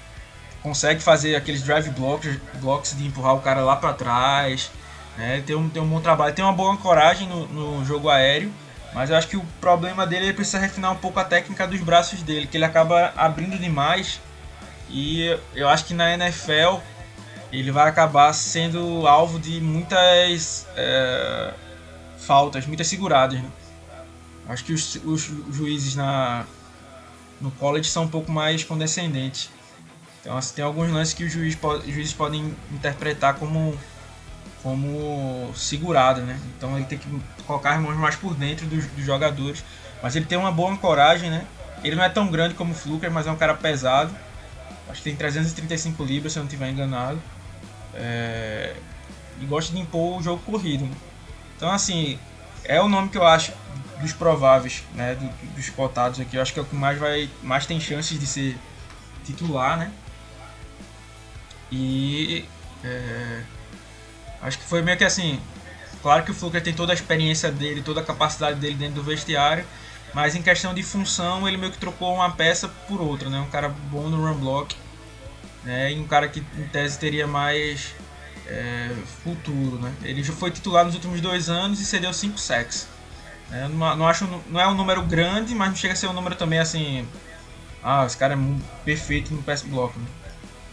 consegue 0.62 1.00
fazer 1.02 1.36
aqueles 1.36 1.62
drive 1.62 1.90
blocks, 1.90 2.38
blocks 2.54 2.96
de 2.96 3.06
empurrar 3.06 3.34
o 3.34 3.40
cara 3.40 3.61
lá 3.62 3.76
pra 3.76 3.92
trás. 3.92 4.70
né? 5.16 5.42
Tem, 5.46 5.56
um, 5.56 5.68
tem 5.68 5.82
um 5.82 5.88
bom 5.88 6.00
trabalho, 6.00 6.34
tem 6.34 6.44
uma 6.44 6.52
boa 6.52 6.72
ancoragem 6.72 7.28
no, 7.28 7.46
no 7.48 7.84
jogo 7.84 8.08
aéreo. 8.08 8.52
Mas 8.92 9.11
eu 9.11 9.16
acho 9.16 9.28
que 9.28 9.36
o 9.36 9.44
problema 9.61 10.06
dele 10.06 10.24
é 10.24 10.28
ele 10.28 10.34
precisa 10.34 10.58
refinar 10.58 10.92
um 10.92 10.96
pouco 10.96 11.20
a 11.20 11.24
técnica 11.24 11.66
dos 11.66 11.80
braços 11.80 12.22
dele, 12.22 12.46
que 12.46 12.56
ele 12.56 12.64
acaba 12.64 13.12
abrindo 13.16 13.56
demais. 13.56 14.20
E 14.88 15.38
eu 15.54 15.68
acho 15.68 15.84
que 15.84 15.94
na 15.94 16.12
NFL 16.14 16.80
ele 17.52 17.70
vai 17.70 17.88
acabar 17.88 18.32
sendo 18.32 19.06
alvo 19.06 19.38
de 19.38 19.61
muitas 19.61 20.66
é, 20.76 21.52
faltas, 22.18 22.66
muitas 22.66 22.88
seguradas. 22.88 23.40
Né? 23.40 23.50
Acho 24.48 24.64
que 24.64 24.72
os, 24.72 24.96
os, 25.04 25.22
juízes 25.52 25.94
na, 25.94 26.44
no 27.40 27.50
college 27.52 27.88
são 27.88 28.04
um 28.04 28.08
pouco 28.08 28.32
mais 28.32 28.64
condescendentes. 28.64 29.50
Então 30.20 30.36
assim, 30.36 30.54
tem 30.54 30.64
alguns 30.64 30.90
lances 30.90 31.14
que 31.14 31.24
os 31.24 31.32
juiz 31.32 31.56
os 31.62 31.92
juízes 31.92 32.12
podem 32.12 32.54
interpretar 32.70 33.34
como, 33.34 33.78
como 34.62 35.50
segurado, 35.54 36.20
né? 36.22 36.38
Então 36.56 36.76
ele 36.76 36.86
tem 36.86 36.98
que 36.98 37.08
colocar 37.46 37.74
as 37.74 37.80
mãos 37.80 37.96
mais 37.96 38.16
por 38.16 38.34
dentro 38.34 38.66
dos, 38.66 38.84
dos 38.86 39.04
jogadores. 39.04 39.64
Mas 40.02 40.16
ele 40.16 40.24
tem 40.24 40.38
uma 40.38 40.52
boa 40.52 40.70
ancoragem, 40.72 41.30
né? 41.30 41.46
Ele 41.82 41.96
não 41.96 42.04
é 42.04 42.08
tão 42.08 42.30
grande 42.30 42.54
como 42.54 42.72
o 42.72 42.74
Fluker, 42.74 43.10
mas 43.10 43.26
é 43.26 43.30
um 43.30 43.36
cara 43.36 43.54
pesado. 43.54 44.14
Acho 44.88 44.98
que 44.98 45.04
tem 45.04 45.16
335 45.16 46.02
libras, 46.04 46.32
se 46.32 46.38
eu 46.38 46.42
não 46.42 46.48
estiver 46.48 46.70
enganado. 46.70 47.20
É... 47.94 48.76
E 49.40 49.44
gosta 49.46 49.72
de 49.72 49.80
impor 49.80 50.18
o 50.18 50.22
jogo 50.22 50.42
corrido. 50.42 50.84
Né? 50.84 50.92
Então, 51.56 51.70
assim, 51.70 52.18
é 52.64 52.80
o 52.80 52.88
nome 52.88 53.08
que 53.08 53.16
eu 53.16 53.26
acho 53.26 53.52
dos 54.00 54.12
prováveis, 54.12 54.82
né? 54.94 55.16
dos 55.54 55.70
cotados 55.70 56.20
aqui. 56.20 56.36
Eu 56.36 56.42
acho 56.42 56.52
que 56.52 56.58
é 56.58 56.62
o 56.62 56.66
que 56.66 56.74
mais, 56.74 56.98
vai, 56.98 57.30
mais 57.42 57.66
tem 57.66 57.80
chances 57.80 58.18
de 58.18 58.26
ser 58.26 58.58
titular, 59.24 59.78
né? 59.78 59.90
E. 61.70 62.44
É... 62.84 63.42
Acho 64.42 64.58
que 64.58 64.64
foi 64.64 64.82
meio 64.82 64.96
que 64.96 65.04
assim. 65.04 65.40
Claro 66.02 66.24
que 66.24 66.30
o 66.30 66.34
Fluker 66.34 66.62
tem 66.62 66.72
toda 66.72 66.92
a 66.92 66.94
experiência 66.94 67.52
dele, 67.52 67.82
toda 67.82 68.00
a 68.00 68.04
capacidade 68.04 68.58
dele 68.58 68.74
dentro 68.74 68.94
do 68.94 69.02
vestiário, 69.02 69.66
mas 70.14 70.34
em 70.34 70.40
questão 70.40 70.72
de 70.72 70.82
função 70.82 71.46
ele 71.46 71.58
meio 71.58 71.70
que 71.70 71.78
trocou 71.78 72.14
uma 72.14 72.30
peça 72.30 72.68
por 72.88 73.02
outra, 73.02 73.28
né? 73.28 73.38
Um 73.38 73.50
cara 73.50 73.68
bom 73.68 74.08
no 74.08 74.16
run 74.16 74.38
block 74.38 74.74
né? 75.64 75.92
E 75.92 75.98
um 75.98 76.06
cara 76.06 76.28
que 76.28 76.40
em 76.40 76.66
tese 76.68 76.98
teria 76.98 77.26
mais 77.26 77.94
é, 78.46 78.90
futuro, 79.22 79.78
né? 79.78 79.92
Ele 80.02 80.22
já 80.22 80.32
foi 80.32 80.50
titular 80.50 80.84
nos 80.84 80.94
últimos 80.94 81.20
dois 81.20 81.48
anos 81.48 81.80
e 81.80 81.84
cedeu 81.84 82.12
5 82.12 82.38
sacks. 82.38 82.88
É, 83.52 83.66
não, 83.68 83.96
não, 83.96 84.08
acho, 84.08 84.26
não 84.48 84.60
é 84.60 84.66
um 84.66 84.74
número 84.74 85.02
grande, 85.02 85.54
mas 85.54 85.68
não 85.68 85.76
chega 85.76 85.94
a 85.94 85.96
ser 85.96 86.06
um 86.06 86.12
número 86.12 86.36
também 86.36 86.58
assim. 86.58 87.06
Ah, 87.82 88.04
esse 88.06 88.16
cara 88.16 88.34
é 88.34 88.38
perfeito 88.84 89.34
no 89.34 89.42
pass 89.42 89.62
block. 89.62 89.98
Né? 89.98 90.04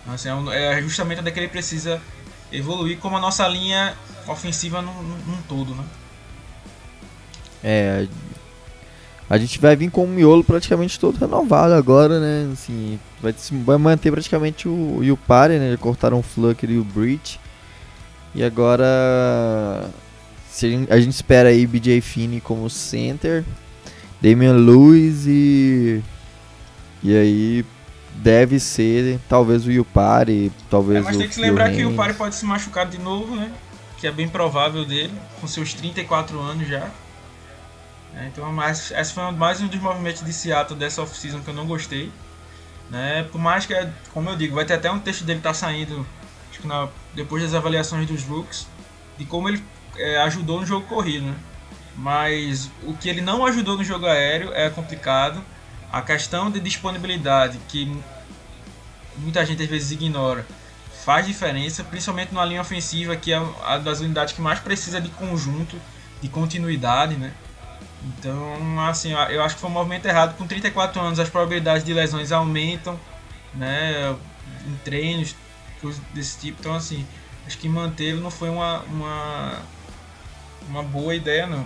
Assim, 0.08 0.30
é, 0.52 0.82
justamente 0.82 1.20
onde 1.20 1.30
é 1.30 1.32
que 1.32 1.40
ele 1.40 1.48
precisa 1.48 2.02
evoluir, 2.52 2.98
como 2.98 3.18
a 3.18 3.20
nossa 3.20 3.48
linha 3.48 3.94
ofensiva 4.28 4.82
num, 4.82 4.94
num 4.94 5.42
todo, 5.48 5.76
né? 5.76 5.84
É, 7.64 8.08
a 9.30 9.38
gente 9.38 9.60
vai 9.60 9.76
vir 9.76 9.92
com 9.92 10.06
o 10.06 10.08
miolo 10.08 10.44
praticamente 10.44 11.00
todo 11.00 11.18
renovado 11.18 11.74
agora, 11.74 12.20
né? 12.20 12.50
Assim, 12.54 12.98
vai, 13.22 13.36
vai 13.66 13.78
manter 13.78 14.12
praticamente 14.12 14.68
o, 14.68 15.02
o 15.02 15.18
Pare, 15.18 15.60
né? 15.60 15.76
Cortaram 15.78 16.20
o 16.20 16.24
Flucker 16.24 16.70
e 16.70 16.78
o 16.78 16.84
Breach. 16.84 17.40
E 18.34 18.44
agora 18.44 18.86
a, 18.86 20.66
gente, 20.66 20.94
a 20.94 21.00
gente 21.00 21.14
espera 21.14 21.50
aí 21.50 21.68
BJ 21.68 22.00
Finney 22.02 22.40
como 22.40 22.70
center, 22.70 23.44
Damian 24.22 24.54
Lewis 24.54 25.26
e 25.28 26.02
e 27.04 27.16
aí 27.16 27.66
deve 28.18 28.60
ser 28.60 29.20
talvez 29.30 29.66
o 29.66 29.72
Yupari, 29.72 30.52
talvez 30.70 31.00
é, 31.00 31.02
mas 31.04 31.16
o 31.16 31.20
tem 31.20 31.28
que 31.28 31.36
se 31.36 31.42
lembrar 31.42 31.72
que 31.72 31.78
o 31.78 31.92
Yupari 31.92 32.14
pode 32.14 32.36
se 32.36 32.46
machucar 32.46 32.86
de 32.86 32.98
novo, 32.98 33.36
né? 33.36 33.52
Que 34.00 34.08
é 34.08 34.12
bem 34.12 34.28
provável 34.28 34.86
dele, 34.86 35.14
com 35.40 35.48
seus 35.48 35.74
34 35.74 36.40
anos 36.40 36.68
já. 36.68 36.90
É, 38.16 38.28
então, 38.28 38.52
mas, 38.52 38.92
esse 38.92 39.14
foi 39.14 39.32
mais 39.32 39.62
um 39.62 39.68
dos 39.68 39.80
movimentos 39.80 40.24
de 40.24 40.34
Seattle 40.34 40.78
dessa 40.78 41.02
off-season 41.02 41.40
que 41.40 41.50
eu 41.50 41.54
não 41.54 41.66
gostei. 41.66 42.12
Né? 42.90 43.24
Por 43.32 43.40
mais 43.40 43.66
que, 43.66 43.74
como 44.14 44.30
eu 44.30 44.36
digo, 44.36 44.56
vai 44.56 44.66
ter 44.66 44.74
até 44.74 44.90
um 44.92 45.00
texto 45.00 45.24
dele 45.24 45.42
tá 45.42 45.54
saindo 45.54 46.06
acho 46.58 46.62
que 46.62 46.68
na, 46.68 46.88
depois 47.14 47.44
das 47.44 47.54
avaliações 47.54 48.08
dos 48.08 48.24
Rooks, 48.24 48.68
de 49.18 49.26
como 49.26 49.48
ele 49.48 49.64
é, 49.98 50.18
ajudou 50.24 50.60
no 50.60 50.66
jogo 50.66 50.88
corrido. 50.88 51.26
Né? 51.26 51.36
Mas 51.96 52.70
o 52.84 52.94
que 52.94 53.10
ele 53.10 53.22
não 53.22 53.46
ajudou 53.46 53.78
no 53.78 53.84
jogo 53.84 54.06
aéreo 54.06 54.52
é 54.54 54.70
complicado. 54.70 55.42
A 55.92 56.02
questão 56.02 56.52
de 56.52 56.60
disponibilidade, 56.60 57.58
que 57.70 57.86
muita 59.18 59.46
gente 59.46 59.64
às 59.64 59.70
vezes 59.70 59.92
ignora, 59.92 60.46
faz 61.04 61.26
diferença, 61.26 61.84
principalmente 61.84 62.34
numa 62.34 62.44
linha 62.44 62.62
ofensiva, 62.62 63.16
que 63.16 63.32
é 63.32 63.42
a 63.64 63.78
das 63.78 64.02
unidades 64.02 64.34
que 64.34 64.42
mais 64.42 64.60
precisa 64.60 65.00
de 65.00 65.10
conjunto, 65.10 65.80
de 66.22 66.28
continuidade, 66.28 67.16
né? 67.16 67.34
Então, 68.04 68.80
assim, 68.82 69.14
eu 69.30 69.42
acho 69.42 69.56
que 69.56 69.62
foi 69.62 69.70
um 69.70 69.74
movimento 69.74 70.06
errado. 70.06 70.36
Com 70.38 70.46
34 70.46 71.02
anos, 71.02 71.20
as 71.20 71.30
probabilidades 71.30 71.84
de 71.84 71.94
lesões 71.94 72.32
aumentam, 72.32 73.00
né? 73.54 74.16
Em 74.68 74.76
treinos, 74.84 75.36
coisas 75.82 76.02
desse 76.14 76.40
tipo. 76.40 76.60
Então, 76.60 76.76
assim, 76.76 77.06
acho 77.46 77.58
que 77.58 77.68
mantê-lo 77.68 78.22
não 78.22 78.32
foi 78.32 78.50
uma, 78.50 78.80
uma, 78.82 79.60
uma 80.70 80.84
boa 80.84 81.16
ideia, 81.16 81.48
não. 81.48 81.66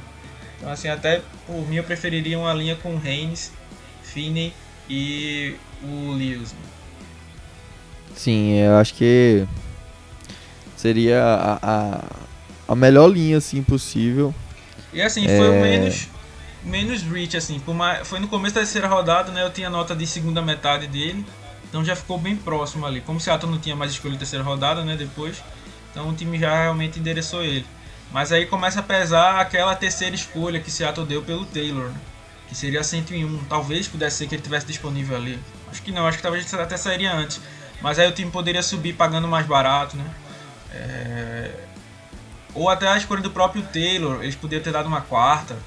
Então, 0.58 0.72
assim, 0.72 0.88
até 0.88 1.22
por 1.46 1.68
mim, 1.68 1.78
eu 1.78 1.84
preferiria 1.84 2.38
uma 2.38 2.54
linha 2.54 2.76
com 2.76 2.96
Reigns, 2.98 3.52
Finney 4.14 4.54
e 4.90 5.56
o 5.84 6.12
Lewis. 6.12 6.54
Sim, 8.16 8.54
eu 8.56 8.78
acho 8.78 8.94
que 8.94 9.46
seria 10.76 11.24
a, 11.24 11.60
a, 11.62 12.04
a 12.68 12.76
melhor 12.76 13.08
linha, 13.08 13.38
assim, 13.38 13.64
possível. 13.64 14.34
E 14.94 15.02
assim, 15.02 15.26
foi 15.26 15.50
o 15.50 15.54
é. 15.54 15.62
menos 15.62 16.08
menos 16.64 17.02
reach, 17.02 17.36
assim. 17.36 17.60
Por 17.60 17.74
mais, 17.74 18.08
foi 18.08 18.20
no 18.20 18.28
começo 18.28 18.56
da 18.56 18.62
terceira 18.62 18.88
rodada, 18.88 19.32
né? 19.32 19.44
Eu 19.44 19.52
tinha 19.52 19.70
nota 19.70 19.96
de 19.96 20.06
segunda 20.06 20.42
metade 20.42 20.88
dele. 20.88 21.26
Então 21.68 21.84
já 21.84 21.96
ficou 21.96 22.18
bem 22.18 22.36
próximo 22.36 22.86
ali. 22.86 23.02
Como 23.02 23.18
o 23.18 23.22
Seattle 23.22 23.52
não 23.52 23.60
tinha 23.60 23.76
mais 23.76 23.92
escolha 23.92 24.18
terceira 24.18 24.44
rodada, 24.44 24.84
né? 24.84 24.96
Depois. 24.96 25.42
Então 25.90 26.10
o 26.10 26.14
time 26.14 26.38
já 26.38 26.54
realmente 26.64 27.00
endereçou 27.00 27.44
ele. 27.44 27.66
Mas 28.12 28.32
aí 28.32 28.46
começa 28.46 28.82
a 28.82 28.84
pesar 28.84 29.40
aquela 29.40 29.76
terceira 29.76 30.14
escolha 30.16 30.60
que 30.60 30.70
Seattle 30.70 31.08
deu 31.08 31.22
pelo 31.22 31.46
Taylor, 31.46 31.90
né? 31.90 31.96
Que 32.52 32.58
seria 32.58 32.84
101. 32.84 33.46
Talvez 33.46 33.88
pudesse 33.88 34.18
ser 34.18 34.28
que 34.28 34.36
ele 34.36 34.42
tivesse 34.42 34.68
disponível 34.68 35.16
ali. 35.16 35.40
Acho 35.72 35.82
que 35.82 35.90
não, 35.90 36.06
acho 36.06 36.18
que 36.18 36.24
talvez 36.24 36.54
até 36.54 36.76
sairia 36.76 37.14
antes. 37.14 37.40
Mas 37.82 37.98
aí 37.98 38.08
o 38.08 38.12
time 38.12 38.30
poderia 38.30 38.62
subir 38.62 38.94
pagando 38.94 39.26
mais 39.26 39.48
barato, 39.48 39.96
né? 39.96 40.06
É... 40.74 41.52
Ou 42.54 42.68
até 42.68 42.88
a 42.90 42.98
escolha 42.98 43.22
do 43.22 43.32
próprio 43.32 43.64
Taylor, 43.64 44.22
eles 44.22 44.36
poderiam 44.36 44.62
ter 44.62 44.74
dado 44.74 44.88
uma 44.88 45.00
quarta. 45.00 45.58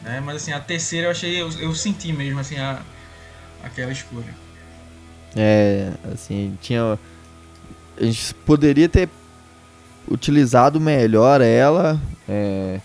Né? 0.00 0.20
Mas 0.24 0.36
assim, 0.36 0.52
a 0.52 0.60
terceira 0.60 1.08
eu 1.08 1.10
achei, 1.10 1.42
eu, 1.42 1.50
eu 1.60 1.74
senti 1.74 2.10
mesmo 2.10 2.40
assim 2.40 2.58
a, 2.58 2.80
aquela 3.62 3.92
escolha. 3.92 4.34
É, 5.36 5.92
assim, 6.10 6.56
tinha 6.62 6.98
a 8.00 8.04
gente 8.04 8.34
poderia 8.46 8.88
ter 8.88 9.08
utilizado 10.08 10.80
melhor 10.80 11.40
ela, 11.40 12.00
é, 12.28 12.80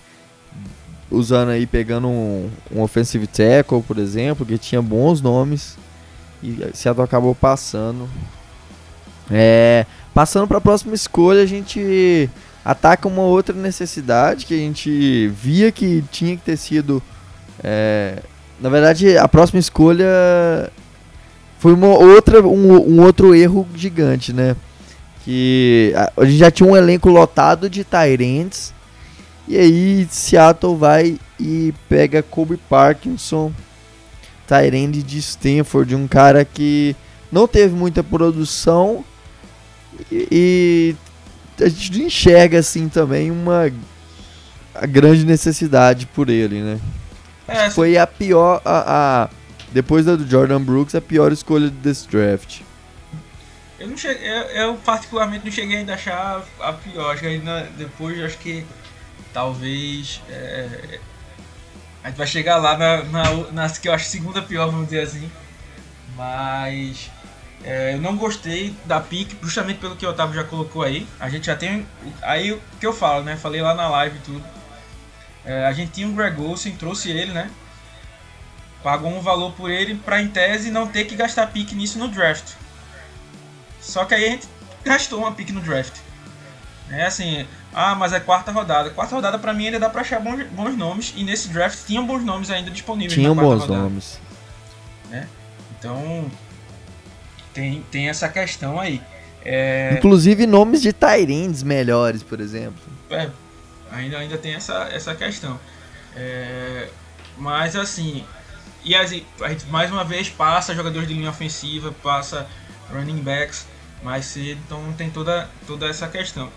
usando 1.11 1.49
aí, 1.49 1.65
pegando 1.65 2.07
um, 2.07 2.49
um 2.73 2.81
offensive 2.81 3.25
tackle, 3.27 3.81
por 3.81 3.97
exemplo, 3.97 4.45
que 4.45 4.57
tinha 4.57 4.81
bons 4.81 5.21
nomes 5.21 5.77
e 6.43 6.57
Seattle 6.73 7.03
acabou 7.03 7.35
passando. 7.35 8.09
É, 9.29 9.85
passando 10.13 10.47
para 10.47 10.57
a 10.57 10.61
próxima 10.61 10.95
escolha, 10.95 11.43
a 11.43 11.45
gente 11.45 12.29
ataca 12.63 13.07
uma 13.07 13.23
outra 13.23 13.55
necessidade 13.55 14.45
que 14.45 14.53
a 14.53 14.57
gente 14.57 15.27
via 15.29 15.71
que 15.71 16.03
tinha 16.11 16.35
que 16.35 16.43
ter 16.43 16.57
sido. 16.57 17.01
É, 17.63 18.19
na 18.59 18.69
verdade, 18.69 19.17
a 19.17 19.27
próxima 19.27 19.59
escolha 19.59 20.07
foi 21.59 21.73
uma 21.73 21.87
outra, 21.87 22.41
um, 22.41 22.95
um 22.95 23.01
outro 23.01 23.35
erro 23.35 23.67
gigante, 23.75 24.33
né? 24.33 24.55
Que 25.23 25.93
a, 25.95 26.21
a 26.21 26.25
gente 26.25 26.37
já 26.37 26.49
tinha 26.49 26.67
um 26.67 26.75
elenco 26.75 27.09
lotado 27.09 27.69
de 27.69 27.83
Tyrants. 27.83 28.73
E 29.49 29.57
aí 29.57 30.07
Seattle 30.11 30.77
vai 30.77 31.19
e 31.39 31.73
pega 31.89 32.21
Kobe 32.21 32.55
Parkinson, 32.55 33.51
Tyrande 34.47 35.01
de 35.01 35.17
Stanford, 35.17 35.95
um 35.95 36.07
cara 36.07 36.45
que 36.45 36.95
não 37.31 37.47
teve 37.47 37.73
muita 37.73 38.03
produção 38.03 39.03
e, 40.11 40.95
e 41.59 41.63
a 41.63 41.67
gente 41.67 41.99
enxerga 42.03 42.59
assim 42.59 42.87
também 42.87 43.31
uma 43.31 43.71
a 44.75 44.85
grande 44.85 45.25
necessidade 45.25 46.05
por 46.05 46.29
ele, 46.29 46.61
né? 46.61 46.79
É, 47.47 47.71
foi 47.71 47.97
a 47.97 48.05
pior 48.05 48.61
a, 48.63 49.23
a, 49.23 49.29
depois 49.71 50.05
da 50.05 50.15
do 50.15 50.29
Jordan 50.29 50.61
Brooks 50.61 50.93
a 50.93 51.01
pior 51.01 51.31
escolha 51.31 51.71
desse 51.71 52.07
draft. 52.07 52.61
Eu 53.79 53.87
não 53.87 53.97
cheguei, 53.97 54.29
eu, 54.29 54.41
eu, 54.41 54.75
particularmente 54.75 55.45
não 55.45 55.51
cheguei 55.51 55.77
ainda 55.77 55.93
a 55.93 55.95
achar 55.95 56.43
a 56.59 56.73
pior. 56.73 57.13
Acho 57.13 57.21
que 57.21 57.27
ainda 57.27 57.67
depois 57.77 58.21
acho 58.23 58.37
que 58.37 58.63
talvez 59.33 60.21
é, 60.29 60.99
a 62.03 62.07
gente 62.09 62.17
vai 62.17 62.27
chegar 62.27 62.57
lá 62.57 62.77
na, 62.77 63.03
na, 63.03 63.33
na 63.51 63.69
que 63.69 63.87
eu 63.87 63.93
acho 63.93 64.05
segunda 64.05 64.41
pior, 64.41 64.67
vamos 64.67 64.85
dizer 64.85 65.01
assim. 65.01 65.29
Mas 66.15 67.09
é, 67.63 67.93
eu 67.93 67.99
não 67.99 68.15
gostei 68.15 68.75
da 68.85 68.99
pick, 69.01 69.37
justamente 69.41 69.79
pelo 69.79 69.95
que 69.95 70.05
o 70.05 70.09
Otávio 70.09 70.35
já 70.35 70.43
colocou 70.43 70.83
aí. 70.83 71.07
A 71.19 71.29
gente 71.29 71.47
já 71.47 71.55
tem. 71.55 71.85
Aí 72.21 72.51
o 72.53 72.61
que 72.79 72.85
eu 72.85 72.93
falo, 72.93 73.23
né? 73.23 73.35
Falei 73.35 73.61
lá 73.61 73.73
na 73.73 73.87
live 73.89 74.17
e 74.17 74.21
tudo. 74.21 74.43
É, 75.45 75.65
a 75.65 75.73
gente 75.73 75.91
tinha 75.91 76.07
o 76.07 76.13
Greg 76.13 76.39
Olsen, 76.41 76.75
trouxe 76.75 77.09
ele, 77.09 77.31
né? 77.31 77.49
Pagou 78.81 79.11
um 79.11 79.21
valor 79.21 79.51
por 79.53 79.69
ele 79.69 79.95
pra 79.95 80.21
em 80.21 80.29
tese 80.29 80.71
não 80.71 80.87
ter 80.87 81.05
que 81.05 81.15
gastar 81.15 81.47
pick 81.47 81.73
nisso 81.73 81.99
no 81.99 82.07
draft. 82.07 82.53
Só 83.81 84.05
que 84.05 84.13
aí 84.13 84.25
a 84.25 84.29
gente 84.29 84.47
gastou 84.83 85.19
uma 85.19 85.33
pick 85.33 85.49
no 85.49 85.61
draft. 85.61 85.97
É 86.89 87.05
assim, 87.05 87.45
ah, 87.73 87.95
mas 87.95 88.13
é 88.13 88.19
quarta 88.19 88.51
rodada. 88.51 88.89
Quarta 88.89 89.15
rodada 89.15 89.37
para 89.37 89.53
mim 89.53 89.67
ainda 89.67 89.79
dá 89.79 89.89
para 89.89 90.01
achar 90.01 90.19
bons, 90.19 90.43
bons, 90.47 90.75
nomes 90.75 91.13
e 91.15 91.23
nesse 91.23 91.49
draft 91.49 91.85
tinham 91.85 92.05
bons 92.05 92.23
nomes 92.23 92.49
ainda 92.49 92.71
disponíveis. 92.71 93.13
Tinham 93.13 93.35
bons 93.35 93.61
rodada. 93.61 93.81
nomes. 93.83 94.19
Né? 95.09 95.27
Então 95.77 96.29
tem, 97.53 97.83
tem 97.91 98.09
essa 98.09 98.27
questão 98.27 98.79
aí. 98.79 99.01
É... 99.43 99.95
Inclusive 99.97 100.45
nomes 100.45 100.81
de 100.81 100.91
Tyrands 100.91 101.63
melhores, 101.63 102.23
por 102.23 102.39
exemplo. 102.39 102.81
É, 103.09 103.29
ainda, 103.91 104.17
ainda 104.17 104.37
tem 104.37 104.55
essa, 104.55 104.89
essa 104.91 105.15
questão. 105.15 105.59
É, 106.15 106.89
mas 107.37 107.75
assim, 107.75 108.25
e 108.83 108.95
a 108.95 109.05
gente 109.05 109.25
mais 109.69 109.91
uma 109.91 110.03
vez 110.03 110.29
passa 110.29 110.73
jogadores 110.73 111.07
de 111.07 111.13
linha 111.13 111.29
ofensiva, 111.29 111.93
passa 112.03 112.47
running 112.91 113.21
backs 113.21 113.67
mais 114.03 114.25
cedo, 114.25 114.59
então 114.65 114.93
tem 114.93 115.09
toda, 115.09 115.49
toda 115.67 115.87
essa 115.87 116.07
questão. 116.07 116.49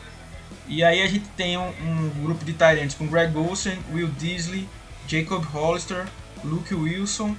E 0.67 0.83
aí 0.83 1.03
a 1.03 1.07
gente 1.07 1.29
tem 1.31 1.57
um, 1.59 1.69
um 1.69 2.11
grupo 2.23 2.45
de 2.45 2.53
Tyrants 2.53 2.95
com 2.95 3.07
Greg 3.07 3.37
Olsen, 3.37 3.79
Will 3.93 4.09
Disley, 4.09 4.69
Jacob 5.07 5.45
Hollister, 5.45 6.07
Luke 6.45 6.75
Wilson 6.75 7.37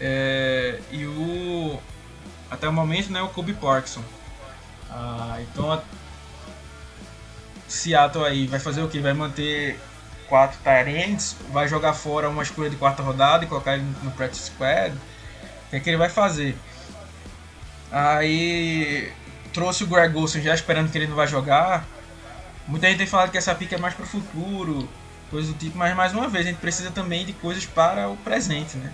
é, 0.00 0.80
e 0.90 1.06
o 1.06 1.78
até 2.50 2.68
o 2.68 2.72
momento 2.72 3.10
né, 3.10 3.22
o 3.22 3.28
Kobe 3.28 3.54
Parkinson. 3.54 4.02
Ah, 4.90 5.38
então 5.40 5.72
a 5.72 5.82
Seattle 7.66 8.24
aí 8.24 8.46
vai 8.46 8.60
fazer 8.60 8.82
o 8.82 8.88
que? 8.88 9.00
Vai 9.00 9.14
manter 9.14 9.78
quatro 10.28 10.58
Tyrants, 10.62 11.36
vai 11.50 11.66
jogar 11.66 11.94
fora 11.94 12.28
uma 12.28 12.42
escolha 12.42 12.68
de 12.68 12.76
quarta 12.76 13.02
rodada 13.02 13.44
e 13.44 13.48
colocar 13.48 13.74
ele 13.74 13.86
no 14.02 14.10
practice 14.10 14.50
squad. 14.50 14.94
O 14.94 15.70
que, 15.70 15.76
é 15.76 15.80
que 15.80 15.88
ele 15.88 15.96
vai 15.96 16.10
fazer? 16.10 16.56
Aí 17.90 19.10
trouxe 19.52 19.84
o 19.84 19.86
Greg 19.86 20.16
Olsen 20.16 20.42
já 20.42 20.54
esperando 20.54 20.90
que 20.90 20.98
ele 20.98 21.06
não 21.06 21.16
vai 21.16 21.26
jogar. 21.26 21.86
Muita 22.66 22.88
gente 22.88 22.98
tem 22.98 23.06
falado 23.06 23.30
que 23.30 23.38
essa 23.38 23.54
pick 23.54 23.72
é 23.72 23.78
mais 23.78 23.94
para 23.94 24.04
o 24.04 24.08
futuro, 24.08 24.88
coisa 25.30 25.52
do 25.52 25.58
tipo, 25.58 25.76
mas 25.76 25.94
mais 25.96 26.12
uma 26.12 26.28
vez 26.28 26.46
a 26.46 26.50
gente 26.50 26.60
precisa 26.60 26.90
também 26.90 27.24
de 27.24 27.32
coisas 27.32 27.66
para 27.66 28.08
o 28.08 28.16
presente, 28.18 28.76
né? 28.76 28.92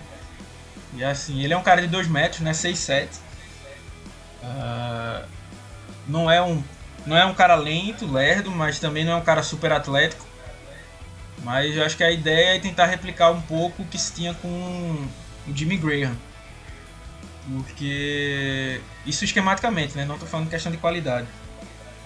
E 0.95 1.03
assim, 1.03 1.43
ele 1.43 1.53
é 1.53 1.57
um 1.57 1.61
cara 1.61 1.81
de 1.81 1.87
2 1.87 2.07
metros, 2.07 2.41
né? 2.41 2.51
6'7". 2.51 3.07
Uh, 4.41 5.27
não 6.07 6.31
é 6.31 6.41
um 6.41 6.63
não 7.05 7.17
é 7.17 7.25
um 7.25 7.33
cara 7.33 7.55
lento, 7.55 8.05
lerdo, 8.05 8.51
mas 8.51 8.79
também 8.79 9.05
não 9.05 9.13
é 9.13 9.15
um 9.15 9.23
cara 9.23 9.41
super 9.43 9.71
atlético. 9.71 10.25
Mas 11.43 11.75
eu 11.75 11.85
acho 11.85 11.95
que 11.95 12.03
a 12.03 12.11
ideia 12.11 12.55
é 12.55 12.59
tentar 12.59 12.85
replicar 12.85 13.31
um 13.31 13.41
pouco 13.41 13.83
o 13.83 13.85
que 13.85 13.97
se 13.97 14.13
tinha 14.13 14.33
com 14.33 14.47
o 15.47 15.55
Jimmy 15.55 15.77
Graham. 15.77 16.15
Porque 17.47 18.81
isso 19.05 19.23
esquematicamente, 19.23 19.95
né? 19.95 20.05
Não 20.05 20.15
estou 20.15 20.29
falando 20.29 20.49
questão 20.49 20.71
de 20.71 20.77
qualidade. 20.77 21.27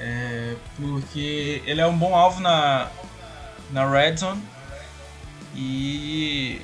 É, 0.06 0.56
porque 0.76 1.64
ele 1.66 1.80
é 1.80 1.88
um 1.88 1.98
bom 1.98 2.14
alvo 2.14 2.42
na, 2.42 2.90
na 3.72 3.90
red 3.90 4.18
zone 4.18 4.44
e 5.56 6.62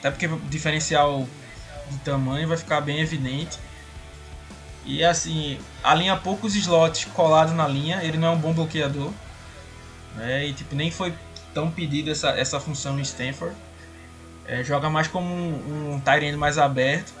até 0.00 0.10
porque 0.10 0.26
o 0.26 0.40
diferencial 0.48 1.24
de 1.88 1.98
tamanho 1.98 2.48
vai 2.48 2.56
ficar 2.56 2.80
bem 2.80 2.98
evidente. 2.98 3.60
E 4.84 5.04
assim, 5.04 5.56
alinha 5.84 6.16
poucos 6.16 6.56
slots 6.56 7.04
colados 7.04 7.54
na 7.54 7.68
linha, 7.68 8.02
ele 8.02 8.18
não 8.18 8.28
é 8.28 8.30
um 8.32 8.38
bom 8.38 8.52
bloqueador. 8.52 9.12
Né? 10.16 10.46
E 10.46 10.52
tipo, 10.52 10.74
nem 10.74 10.90
foi 10.90 11.14
tão 11.54 11.70
pedido 11.70 12.10
essa, 12.10 12.30
essa 12.30 12.58
função 12.58 12.98
em 12.98 13.02
Stanford. 13.02 13.54
É, 14.48 14.64
joga 14.64 14.90
mais 14.90 15.06
como 15.06 15.32
um, 15.32 15.94
um 15.94 16.36
mais 16.36 16.58
aberto. 16.58 17.14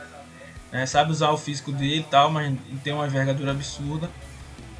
Né? 0.72 0.84
Sabe 0.84 1.12
usar 1.12 1.30
o 1.30 1.36
físico 1.36 1.70
dele 1.70 2.00
e 2.00 2.10
tal, 2.10 2.28
mas 2.28 2.58
tem 2.82 2.92
uma 2.92 3.06
envergadura 3.06 3.52
absurda. 3.52 4.10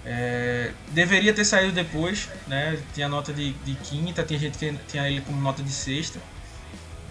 É, 0.04 0.72
deveria 0.88 1.32
ter 1.34 1.44
saído 1.44 1.72
depois, 1.72 2.28
né? 2.46 2.78
Tinha 2.94 3.08
nota 3.08 3.32
de, 3.32 3.52
de 3.52 3.74
quinta, 3.74 4.22
tinha 4.22 4.38
gente 4.38 4.56
que 4.56 4.74
tinha 4.88 5.08
ele 5.08 5.20
como 5.20 5.40
nota 5.40 5.62
de 5.62 5.70
sexta. 5.70 6.18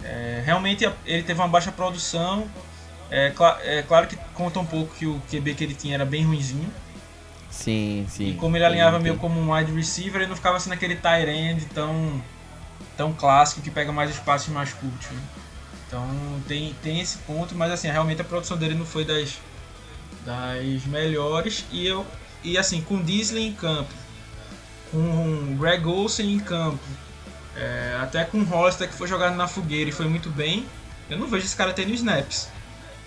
É, 0.02 0.42
realmente 0.44 0.88
ele 1.04 1.22
teve 1.22 1.40
uma 1.40 1.48
baixa 1.48 1.70
produção. 1.70 2.48
É, 3.10 3.30
cl 3.30 3.44
é, 3.62 3.82
claro 3.82 4.06
que 4.06 4.16
conta 4.34 4.58
um 4.60 4.66
pouco 4.66 4.94
que 4.94 5.06
o 5.06 5.20
QB 5.30 5.54
que 5.54 5.64
ele 5.64 5.74
tinha 5.74 5.94
era 5.94 6.04
bem 6.04 6.24
ruinzinho. 6.24 6.70
Sim, 7.50 8.06
sim. 8.08 8.30
E 8.30 8.34
como 8.34 8.56
ele 8.56 8.64
alinhava 8.64 8.98
meio 8.98 9.16
como 9.16 9.38
um 9.40 9.52
wide 9.52 9.72
receiver, 9.72 10.20
ele 10.20 10.28
não 10.28 10.36
ficava 10.36 10.58
sendo 10.58 10.72
aquele 10.72 10.94
tight 10.94 11.28
end 11.28 11.64
tão, 11.66 12.22
tão 12.96 13.12
clássico 13.12 13.60
que 13.60 13.70
pega 13.70 13.92
mais 13.92 14.10
espaços 14.10 14.48
mais 14.48 14.72
curtos. 14.72 15.10
Né? 15.10 15.20
Então 15.86 16.08
tem, 16.46 16.74
tem 16.82 17.00
esse 17.00 17.18
ponto, 17.18 17.54
mas 17.54 17.72
assim, 17.72 17.88
realmente 17.88 18.20
a 18.20 18.24
produção 18.24 18.56
dele 18.56 18.74
não 18.74 18.86
foi 18.86 19.04
das, 19.04 19.38
das 20.24 20.84
melhores. 20.86 21.64
E 21.72 21.84
eu 21.84 22.06
e 22.42 22.56
assim, 22.58 22.80
com 22.80 23.02
Disley 23.02 23.48
em 23.48 23.52
campo, 23.52 23.92
com 24.90 25.56
Greg 25.58 25.86
Olsen 25.86 26.32
em 26.32 26.40
campo, 26.40 26.78
é, 27.56 27.98
até 28.00 28.24
com 28.24 28.42
Hollister 28.42 28.88
que 28.88 28.94
foi 28.94 29.06
jogado 29.08 29.36
na 29.36 29.46
fogueira 29.46 29.90
e 29.90 29.92
foi 29.92 30.06
muito 30.06 30.30
bem, 30.30 30.66
eu 31.08 31.18
não 31.18 31.26
vejo 31.26 31.44
esse 31.44 31.56
cara 31.56 31.72
tendo 31.72 31.92
snaps. 31.92 32.48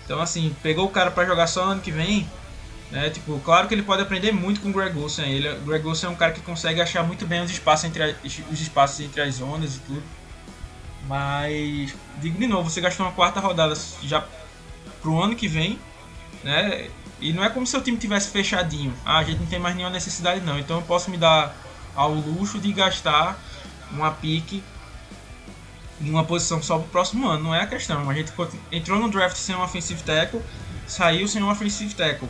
Então 0.04 0.20
assim, 0.20 0.54
pegou 0.62 0.86
o 0.86 0.90
cara 0.90 1.10
para 1.10 1.26
jogar 1.26 1.46
só 1.46 1.64
ano 1.64 1.80
que 1.80 1.90
vem, 1.90 2.28
né? 2.90 3.10
Tipo, 3.10 3.40
claro 3.40 3.66
que 3.66 3.74
ele 3.74 3.82
pode 3.82 4.02
aprender 4.02 4.32
muito 4.32 4.60
com 4.60 4.68
o 4.68 4.72
Greg 4.72 4.96
Olsen. 4.98 5.28
Ele, 5.28 5.48
o 5.48 5.60
Greg 5.62 5.86
Olsen 5.86 6.08
é 6.08 6.12
um 6.12 6.16
cara 6.16 6.32
que 6.32 6.40
consegue 6.40 6.80
achar 6.80 7.02
muito 7.02 7.26
bem 7.26 7.42
os 7.42 7.50
espaços 7.50 7.84
entre, 7.86 8.02
a, 8.02 8.14
os 8.22 8.60
espaços 8.60 9.00
entre 9.00 9.20
as 9.20 9.34
zonas 9.36 9.76
e 9.76 9.78
tudo. 9.80 10.02
Mas, 11.08 11.94
digo 12.20 12.38
de 12.38 12.46
novo, 12.46 12.70
você 12.70 12.80
gastou 12.80 13.04
uma 13.04 13.12
quarta 13.12 13.40
rodada 13.40 13.74
já 14.02 14.24
pro 15.02 15.20
ano 15.20 15.34
que 15.34 15.48
vem, 15.48 15.78
né? 16.42 16.88
E 17.24 17.32
não 17.32 17.42
é 17.42 17.48
como 17.48 17.66
se 17.66 17.74
o 17.74 17.80
time 17.80 17.96
tivesse 17.96 18.28
fechadinho. 18.28 18.92
Ah, 19.02 19.16
a 19.16 19.24
gente 19.24 19.40
não 19.40 19.46
tem 19.46 19.58
mais 19.58 19.74
nenhuma 19.74 19.94
necessidade 19.94 20.42
não. 20.42 20.58
Então 20.58 20.76
eu 20.76 20.82
posso 20.82 21.10
me 21.10 21.16
dar 21.16 21.56
ao 21.96 22.12
luxo 22.12 22.58
de 22.58 22.70
gastar 22.70 23.42
uma 23.90 24.10
pique 24.10 24.62
em 26.02 26.10
uma 26.10 26.22
posição 26.22 26.62
só 26.62 26.78
pro 26.78 26.88
próximo 26.88 27.26
ano. 27.26 27.44
Não 27.44 27.54
é 27.54 27.62
a 27.62 27.66
questão. 27.66 28.10
A 28.10 28.12
gente 28.12 28.30
entrou 28.70 28.98
no 28.98 29.10
draft 29.10 29.38
sem 29.38 29.54
um 29.54 29.62
offensive 29.62 30.02
tackle, 30.02 30.42
saiu 30.86 31.26
sem 31.26 31.42
um 31.42 31.50
offensive 31.50 31.94
tackle. 31.94 32.28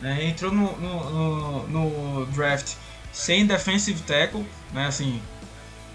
Né? 0.00 0.26
Entrou 0.26 0.52
no, 0.52 0.70
no, 0.78 1.10
no, 1.10 1.68
no, 1.68 2.26
draft 2.26 2.76
sem 3.12 3.44
defensive 3.44 4.00
tackle, 4.02 4.46
né? 4.72 4.86
assim, 4.86 5.20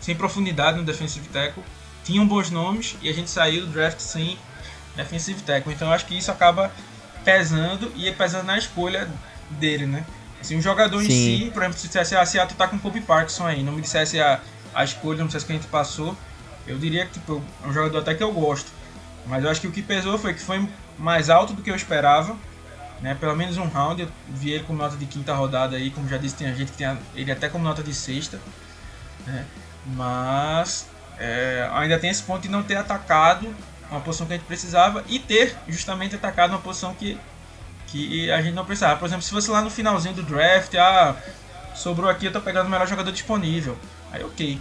sem 0.01 0.13
profundidade 0.17 0.77
no 0.77 0.83
defensive 0.83 1.29
tackle. 1.29 1.63
Tinham 2.03 2.27
bons 2.27 2.51
nomes 2.51 2.97
e 3.01 3.07
a 3.07 3.13
gente 3.13 3.29
saiu 3.29 3.65
do 3.65 3.71
draft 3.71 4.01
sem 4.01 4.37
defensive 4.97 5.41
tackle. 5.43 5.71
Então 5.71 5.87
eu 5.87 5.93
acho 5.93 6.05
que 6.05 6.17
isso 6.17 6.29
acaba 6.29 6.69
pesando 7.24 7.91
e 7.95 8.11
pesando 8.11 8.45
na 8.45 8.57
escolha 8.57 9.09
dele, 9.51 9.86
né? 9.86 10.05
Assim, 10.41 10.57
o 10.57 10.61
jogador 10.61 11.01
Sim. 11.01 11.05
em 11.05 11.09
si, 11.45 11.51
por 11.51 11.63
exemplo, 11.63 11.80
se 11.80 11.88
dissesse, 11.88 12.15
ah, 12.15 12.26
Seattle 12.26 12.57
tá 12.57 12.67
com 12.67 12.76
o 12.76 12.80
Kobe 12.80 13.01
Parkinson 13.01 13.45
aí, 13.45 13.63
não 13.63 13.74
me 13.74 13.82
dissesse 13.82 14.19
a, 14.19 14.41
a 14.74 14.84
escolha, 14.84 15.19
não 15.19 15.28
dissesse 15.28 15.45
que 15.45 15.53
a 15.53 15.55
gente 15.55 15.67
passou, 15.67 16.17
eu 16.67 16.78
diria 16.78 17.05
que 17.05 17.13
tipo, 17.13 17.41
é 17.63 17.67
um 17.67 17.74
jogador 17.74 17.99
até 17.99 18.13
que 18.13 18.24
eu 18.24 18.32
gosto. 18.32 18.69
Mas 19.26 19.43
eu 19.43 19.49
acho 19.49 19.61
que 19.61 19.67
o 19.67 19.71
que 19.71 19.82
pesou 19.82 20.17
foi 20.17 20.34
que 20.34 20.41
foi 20.41 20.67
mais 20.97 21.30
alto 21.30 21.53
do 21.53 21.61
que 21.61 21.71
eu 21.71 21.76
esperava, 21.76 22.36
né? 23.01 23.15
Pelo 23.15 23.36
menos 23.36 23.57
um 23.57 23.67
round, 23.67 24.01
eu 24.01 24.09
vi 24.30 24.51
ele 24.51 24.63
com 24.63 24.74
nota 24.74 24.97
de 24.97 25.05
quinta 25.05 25.34
rodada 25.34 25.78
aí, 25.78 25.89
como 25.91 26.09
já 26.09 26.17
disse, 26.17 26.36
tem 26.36 26.53
gente 26.55 26.71
que 26.71 26.78
tem 26.78 26.97
ele 27.15 27.32
até 27.32 27.47
como 27.47 27.63
nota 27.63 27.82
de 27.82 27.93
sexta, 27.93 28.39
né? 29.26 29.45
Mas 29.86 30.88
é, 31.17 31.69
ainda 31.74 31.97
tem 31.99 32.09
esse 32.09 32.24
ponto 32.24 32.41
de 32.41 32.49
não 32.49 32.63
ter 32.63 32.76
atacado 32.76 33.53
uma 33.89 34.01
posição 34.01 34.25
que 34.25 34.34
a 34.34 34.38
gente 34.38 34.45
precisava 34.45 35.03
e 35.07 35.19
ter 35.19 35.55
justamente 35.67 36.15
atacado 36.15 36.51
uma 36.51 36.59
posição 36.59 36.93
que, 36.93 37.17
que 37.88 38.31
a 38.31 38.41
gente 38.41 38.53
não 38.53 38.65
precisava. 38.65 38.99
Por 38.99 39.05
exemplo, 39.05 39.23
se 39.23 39.31
fosse 39.31 39.49
lá 39.49 39.61
no 39.61 39.69
finalzinho 39.69 40.15
do 40.15 40.23
draft, 40.23 40.73
ah, 40.75 41.15
sobrou 41.75 42.09
aqui, 42.09 42.25
eu 42.25 42.31
tô 42.31 42.41
pegando 42.41 42.67
o 42.67 42.69
melhor 42.69 42.88
jogador 42.88 43.11
disponível. 43.11 43.77
Aí 44.11 44.23
ok. 44.23 44.59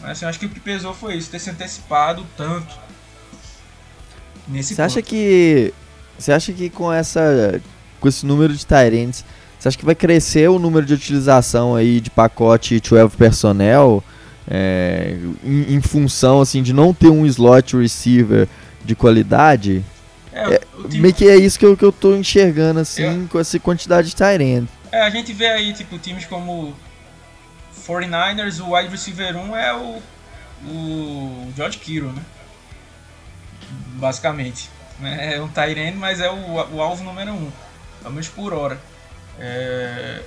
Mas 0.00 0.12
assim, 0.12 0.24
acho 0.26 0.38
que 0.38 0.46
o 0.46 0.48
que 0.48 0.60
pesou 0.60 0.94
foi 0.94 1.14
isso, 1.14 1.30
ter 1.30 1.38
se 1.38 1.50
antecipado 1.50 2.26
tanto 2.36 2.74
nesse 4.48 4.74
Você 4.74 4.82
acha 4.82 5.02
que. 5.02 5.74
Você 6.18 6.32
acha 6.32 6.52
que 6.52 6.68
com 6.68 6.92
essa. 6.92 7.60
com 8.00 8.08
esse 8.08 8.24
número 8.26 8.54
de 8.54 8.66
Tyrants, 8.66 9.24
você 9.58 9.68
acha 9.68 9.78
que 9.78 9.84
vai 9.84 9.94
crescer 9.94 10.48
o 10.48 10.58
número 10.58 10.86
de 10.86 10.94
utilização 10.94 11.74
aí 11.74 12.00
de 12.00 12.10
pacote 12.10 12.80
12 12.80 13.16
personnel? 13.16 14.02
É, 14.50 15.16
em, 15.44 15.74
em, 15.74 15.80
função 15.80 16.40
assim 16.40 16.60
de 16.60 16.72
não 16.72 16.92
ter 16.92 17.08
um 17.08 17.24
slot 17.24 17.76
receiver 17.76 18.48
de 18.84 18.96
qualidade. 18.96 19.84
É, 20.32 20.54
é, 20.54 20.60
time... 20.88 21.02
Meio 21.02 21.14
que 21.14 21.28
é 21.28 21.36
isso 21.36 21.56
que 21.56 21.64
eu, 21.64 21.76
que 21.76 21.84
eu 21.84 21.92
tô 21.92 22.16
enxergando 22.16 22.80
assim 22.80 23.28
com 23.28 23.38
essa 23.38 23.58
quantidade 23.60 24.08
de 24.08 24.16
tight 24.16 24.68
É, 24.90 25.02
a 25.02 25.10
gente 25.10 25.32
vê 25.32 25.46
aí 25.46 25.72
tipo 25.72 25.96
times 25.98 26.24
como 26.24 26.74
49ers, 27.86 28.60
o 28.60 28.74
wide 28.74 28.88
receiver 28.88 29.36
1 29.36 29.56
é 29.56 29.72
o, 29.72 30.02
o 30.66 31.52
George 31.56 31.78
Kittle, 31.78 32.12
né? 32.12 32.22
Basicamente. 33.94 34.68
Né? 34.98 35.36
É 35.36 35.40
um 35.40 35.48
tight 35.48 35.96
mas 35.96 36.20
é 36.20 36.28
o, 36.28 36.74
o 36.74 36.82
alvo 36.82 37.04
número 37.04 37.32
1, 37.32 37.52
pelo 38.02 38.14
menos 38.14 38.28
por 38.28 38.52
hora. 38.52 38.80
É, 39.38 40.22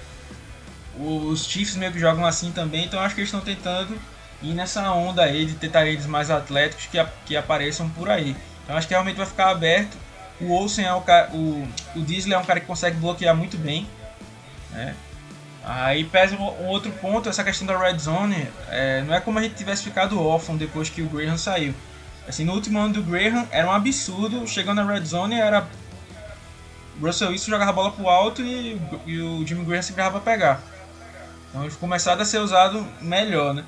os 0.97 1.45
Chiefs 1.45 1.75
meio 1.75 1.91
que 1.91 1.99
jogam 1.99 2.25
assim 2.25 2.51
também, 2.51 2.85
então 2.85 2.99
acho 3.01 3.15
que 3.15 3.21
eles 3.21 3.29
estão 3.29 3.41
tentando 3.41 3.99
ir 4.43 4.53
nessa 4.53 4.91
onda 4.91 5.23
aí 5.23 5.45
de 5.45 5.53
ter 5.55 5.69
talentos 5.69 6.05
mais 6.05 6.29
atléticos 6.29 6.85
que, 6.85 7.03
que 7.25 7.35
apareçam 7.35 7.89
por 7.89 8.09
aí. 8.09 8.35
Então 8.63 8.75
acho 8.75 8.87
que 8.87 8.93
realmente 8.93 9.15
vai 9.15 9.25
ficar 9.25 9.49
aberto. 9.49 9.97
O 10.39 10.51
Olsen 10.51 10.85
é 10.85 10.93
o 10.93 11.01
cara, 11.01 11.29
o, 11.31 11.67
o 11.95 12.01
Diesel 12.01 12.33
é 12.33 12.37
um 12.37 12.45
cara 12.45 12.59
que 12.59 12.65
consegue 12.65 12.97
bloquear 12.97 13.35
muito 13.35 13.57
bem. 13.57 13.87
Né? 14.71 14.95
Aí 15.63 16.03
pesa 16.03 16.35
um 16.35 16.67
outro 16.67 16.91
ponto, 16.91 17.29
essa 17.29 17.43
questão 17.43 17.65
da 17.65 17.77
red 17.77 17.97
zone, 17.97 18.47
é, 18.69 19.01
não 19.03 19.13
é 19.13 19.21
como 19.21 19.39
a 19.39 19.41
gente 19.41 19.55
tivesse 19.55 19.83
ficado 19.83 20.21
órfão 20.21 20.57
depois 20.57 20.89
que 20.89 21.01
o 21.01 21.07
Graham 21.07 21.37
saiu. 21.37 21.73
Assim, 22.27 22.43
no 22.43 22.53
último 22.53 22.79
ano 22.79 22.93
do 22.93 23.03
Graham 23.03 23.47
era 23.49 23.67
um 23.67 23.71
absurdo, 23.71 24.45
chegando 24.45 24.83
na 24.83 24.93
red 24.93 25.05
zone 25.05 25.35
era 25.35 25.65
Russell 27.01 27.29
Wilson 27.29 27.51
jogava 27.51 27.71
a 27.71 27.73
bola 27.73 27.91
pro 27.91 28.07
alto 28.07 28.41
e, 28.41 28.79
e 29.05 29.19
o 29.19 29.45
Jimmy 29.45 29.65
Graham 29.65 29.81
se 29.81 29.93
virava 29.93 30.19
pra 30.19 30.33
pegar. 30.33 30.61
Então 31.49 31.63
ele 31.63 31.73
começado 31.75 32.21
a 32.21 32.25
ser 32.25 32.39
usado 32.39 32.85
melhor, 33.01 33.53
né? 33.53 33.63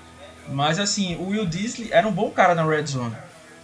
Mas 0.49 0.79
assim, 0.79 1.15
o 1.15 1.29
Will 1.29 1.45
Disley 1.45 1.89
era 1.91 2.07
um 2.07 2.11
bom 2.11 2.29
cara 2.29 2.53
na 2.53 2.65
red 2.65 2.85
zone. 2.85 3.15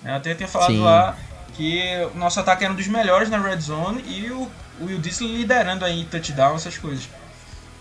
Eu 0.04 0.16
até 0.16 0.34
tinha 0.34 0.48
falado 0.48 0.74
Sim. 0.74 0.82
lá 0.82 1.16
que 1.54 1.82
o 2.14 2.18
nosso 2.18 2.40
ataque 2.40 2.64
era 2.64 2.74
um 2.74 2.76
dos 2.76 2.88
melhores 2.88 3.30
na 3.30 3.38
red 3.38 3.60
zone 3.60 4.04
e 4.08 4.32
o, 4.32 4.50
o 4.80 4.86
Will 4.86 5.00
Disley 5.00 5.38
liderando 5.38 5.86
aí 5.86 6.06
touchdown, 6.06 6.56
essas 6.56 6.78
coisas. 6.78 7.08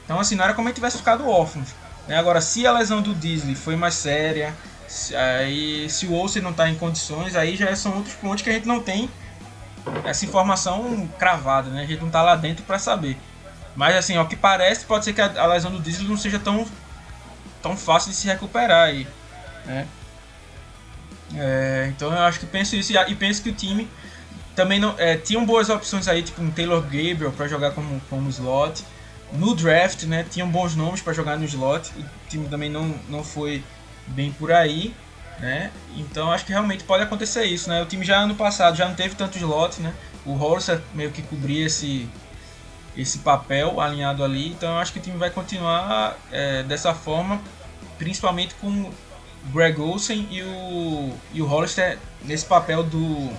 Então 0.04 0.18
assim, 0.18 0.34
não 0.34 0.44
era 0.44 0.54
como 0.54 0.68
ele 0.68 0.74
tivesse 0.74 0.98
ficado 0.98 1.28
órfão. 1.28 1.62
Né? 2.06 2.18
Agora, 2.18 2.40
se 2.40 2.66
a 2.66 2.72
lesão 2.72 3.00
do 3.00 3.14
Disley 3.14 3.54
foi 3.54 3.76
mais 3.76 3.94
séria, 3.94 4.54
se, 4.86 5.14
aí 5.14 5.88
se 5.88 6.06
o 6.06 6.12
Olsen 6.12 6.42
não 6.42 6.50
está 6.50 6.68
em 6.68 6.74
condições, 6.74 7.36
aí 7.36 7.56
já 7.56 7.74
são 7.76 7.96
outros 7.96 8.14
pontos 8.16 8.42
que 8.42 8.50
a 8.50 8.52
gente 8.52 8.66
não 8.66 8.80
tem 8.80 9.08
essa 10.04 10.24
informação 10.24 11.08
cravada, 11.18 11.70
né? 11.70 11.82
A 11.82 11.86
gente 11.86 12.00
não 12.00 12.08
está 12.08 12.22
lá 12.22 12.36
dentro 12.36 12.64
para 12.64 12.78
saber. 12.78 13.16
Mas 13.76 13.94
assim, 13.94 14.16
ao 14.16 14.26
que 14.26 14.36
parece, 14.36 14.84
pode 14.84 15.04
ser 15.04 15.12
que 15.12 15.20
a, 15.20 15.32
a 15.40 15.46
lesão 15.46 15.70
do 15.70 15.78
Disley 15.78 16.08
não 16.08 16.16
seja 16.16 16.38
tão, 16.38 16.66
tão 17.62 17.76
fácil 17.76 18.10
de 18.10 18.16
se 18.16 18.26
recuperar 18.26 18.88
aí. 18.88 19.06
Né? 19.64 19.86
É, 21.36 21.86
então 21.94 22.12
eu 22.12 22.18
acho 22.22 22.40
que 22.40 22.46
penso 22.46 22.74
isso 22.76 22.92
e 22.92 23.14
penso 23.14 23.42
que 23.42 23.50
o 23.50 23.54
time 23.54 23.88
também 24.54 24.78
não 24.78 24.94
é, 24.98 25.16
tinham 25.16 25.46
boas 25.46 25.68
opções 25.68 26.08
aí, 26.08 26.22
tipo 26.22 26.42
um 26.42 26.50
Taylor 26.50 26.82
Gabriel 26.82 27.32
para 27.32 27.46
jogar 27.46 27.70
como, 27.72 28.00
como 28.10 28.28
slot. 28.30 28.84
No 29.32 29.54
draft, 29.54 30.04
né, 30.04 30.26
tinham 30.28 30.48
bons 30.48 30.74
nomes 30.74 31.00
para 31.00 31.12
jogar 31.12 31.38
no 31.38 31.44
slot. 31.44 31.90
O 31.96 32.04
time 32.28 32.48
também 32.48 32.68
não, 32.68 32.94
não 33.08 33.22
foi 33.22 33.62
bem 34.08 34.32
por 34.32 34.50
aí, 34.50 34.92
né? 35.38 35.70
Então 35.96 36.32
acho 36.32 36.44
que 36.44 36.52
realmente 36.52 36.82
pode 36.82 37.04
acontecer 37.04 37.44
isso, 37.44 37.70
né? 37.70 37.80
O 37.80 37.86
time 37.86 38.04
já 38.04 38.18
ano 38.18 38.34
passado 38.34 38.76
já 38.76 38.88
não 38.88 38.94
teve 38.94 39.14
tanto 39.14 39.38
slot, 39.38 39.80
né? 39.80 39.94
O 40.26 40.32
Horser 40.32 40.80
meio 40.94 41.12
que 41.12 41.22
cobria 41.22 41.66
esse 41.66 42.08
esse 43.00 43.18
papel 43.18 43.80
alinhado 43.80 44.22
ali. 44.22 44.48
Então 44.48 44.72
eu 44.72 44.78
acho 44.78 44.92
que 44.92 44.98
o 44.98 45.02
time 45.02 45.16
vai 45.16 45.30
continuar 45.30 46.16
é, 46.30 46.62
dessa 46.62 46.94
forma, 46.94 47.40
principalmente 47.98 48.54
com 48.54 48.90
Greg 49.52 49.80
Olsen 49.80 50.28
e 50.30 50.42
o, 50.42 51.12
e 51.32 51.42
o 51.42 51.46
Hollister 51.46 51.98
nesse 52.24 52.44
papel 52.44 52.82
do, 52.82 53.30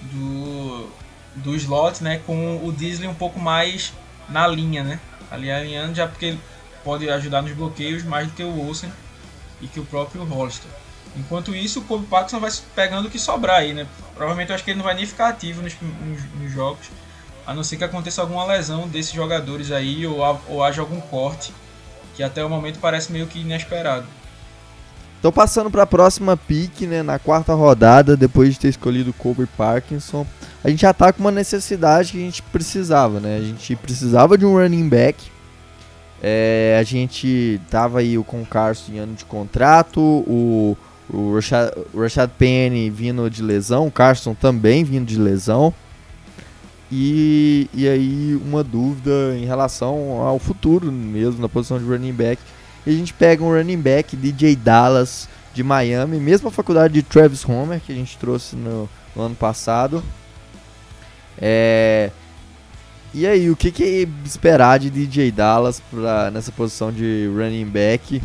do, 0.00 0.88
do 1.36 1.54
slot, 1.56 2.02
né, 2.02 2.20
com 2.26 2.64
o 2.64 2.72
Disley 2.72 3.08
um 3.08 3.14
pouco 3.14 3.40
mais 3.40 3.92
na 4.28 4.46
linha, 4.46 4.84
né, 4.84 5.00
ali 5.30 5.50
alinhando 5.50 5.94
já 5.94 6.06
porque 6.06 6.26
ele 6.26 6.40
pode 6.84 7.08
ajudar 7.08 7.42
nos 7.42 7.52
bloqueios 7.52 8.02
mais 8.04 8.28
do 8.28 8.34
que 8.34 8.42
o 8.42 8.66
Olsen 8.66 8.92
e 9.60 9.66
que 9.66 9.80
o 9.80 9.84
próprio 9.84 10.22
Hollister. 10.24 10.70
Enquanto 11.16 11.54
isso, 11.54 11.80
o 11.80 11.84
Kobe 11.84 12.06
Paxson 12.06 12.38
vai 12.38 12.50
pegando 12.74 13.08
o 13.08 13.10
que 13.10 13.18
sobrar 13.18 13.56
aí, 13.56 13.72
né? 13.72 13.86
Provavelmente 14.14 14.50
eu 14.50 14.54
acho 14.54 14.62
que 14.62 14.70
ele 14.70 14.78
não 14.78 14.84
vai 14.84 14.94
nem 14.94 15.06
ficar 15.06 15.28
ativo 15.28 15.62
nos, 15.62 15.74
nos, 15.80 16.34
nos 16.34 16.52
jogos, 16.52 16.90
a 17.48 17.54
não 17.54 17.64
ser 17.64 17.78
que 17.78 17.84
aconteça 17.84 18.20
alguma 18.20 18.44
lesão 18.44 18.86
desses 18.86 19.10
jogadores 19.10 19.72
aí 19.72 20.06
ou, 20.06 20.18
ou 20.48 20.62
haja 20.62 20.82
algum 20.82 21.00
corte, 21.00 21.50
que 22.14 22.22
até 22.22 22.44
o 22.44 22.50
momento 22.50 22.78
parece 22.78 23.10
meio 23.10 23.26
que 23.26 23.40
inesperado. 23.40 24.04
Tô 25.22 25.32
passando 25.32 25.70
para 25.70 25.84
a 25.84 25.86
próxima 25.86 26.36
pick, 26.36 26.82
né, 26.82 27.02
na 27.02 27.18
quarta 27.18 27.54
rodada, 27.54 28.18
depois 28.18 28.52
de 28.52 28.60
ter 28.60 28.68
escolhido 28.68 29.14
Kobe 29.14 29.46
Parkinson. 29.46 30.26
A 30.62 30.68
gente 30.68 30.82
já 30.82 30.92
tá 30.92 31.10
com 31.10 31.20
uma 31.20 31.30
necessidade 31.30 32.12
que 32.12 32.18
a 32.18 32.20
gente 32.20 32.42
precisava, 32.42 33.18
né? 33.18 33.38
A 33.38 33.40
gente 33.40 33.74
precisava 33.76 34.36
de 34.36 34.44
um 34.44 34.52
running 34.52 34.86
back. 34.86 35.24
É, 36.22 36.76
a 36.78 36.82
gente 36.82 37.58
tava 37.70 38.00
aí 38.00 38.22
com 38.24 38.42
o 38.42 38.46
Carson 38.46 38.92
em 38.92 38.98
ano 38.98 39.14
de 39.14 39.24
contrato, 39.24 40.00
o, 40.00 40.76
o 41.08 41.34
Rashad, 41.34 41.72
Rashad 41.96 42.30
Penny 42.36 42.90
vindo 42.90 43.30
de 43.30 43.42
lesão, 43.42 43.86
o 43.86 43.90
Carson 43.90 44.34
também 44.34 44.84
vindo 44.84 45.06
de 45.06 45.18
lesão. 45.18 45.72
E, 46.90 47.68
e 47.74 47.86
aí 47.86 48.40
uma 48.44 48.64
dúvida 48.64 49.36
em 49.36 49.44
relação 49.44 50.22
ao 50.22 50.38
futuro 50.38 50.90
mesmo 50.90 51.40
na 51.40 51.48
posição 51.48 51.78
de 51.78 51.84
running 51.84 52.14
back 52.14 52.40
e 52.88 52.90
a 52.90 52.94
gente 52.94 53.12
pega 53.12 53.44
um 53.44 53.52
running 53.52 53.80
back, 53.80 54.16
DJ 54.16 54.56
Dallas, 54.56 55.28
de 55.52 55.62
Miami, 55.62 56.18
mesma 56.18 56.50
faculdade 56.50 56.94
de 56.94 57.02
Travis 57.02 57.44
Homer, 57.46 57.80
que 57.84 57.92
a 57.92 57.94
gente 57.94 58.16
trouxe 58.16 58.56
no, 58.56 58.88
no 59.14 59.22
ano 59.22 59.34
passado. 59.34 60.02
É... 61.36 62.10
E 63.12 63.26
aí, 63.26 63.50
o 63.50 63.56
que, 63.56 63.70
que 63.70 64.08
esperar 64.24 64.78
de 64.78 64.88
DJ 64.88 65.30
Dallas 65.30 65.82
pra, 65.90 66.30
nessa 66.30 66.50
posição 66.50 66.90
de 66.90 67.28
running 67.34 67.66
back? 67.66 68.22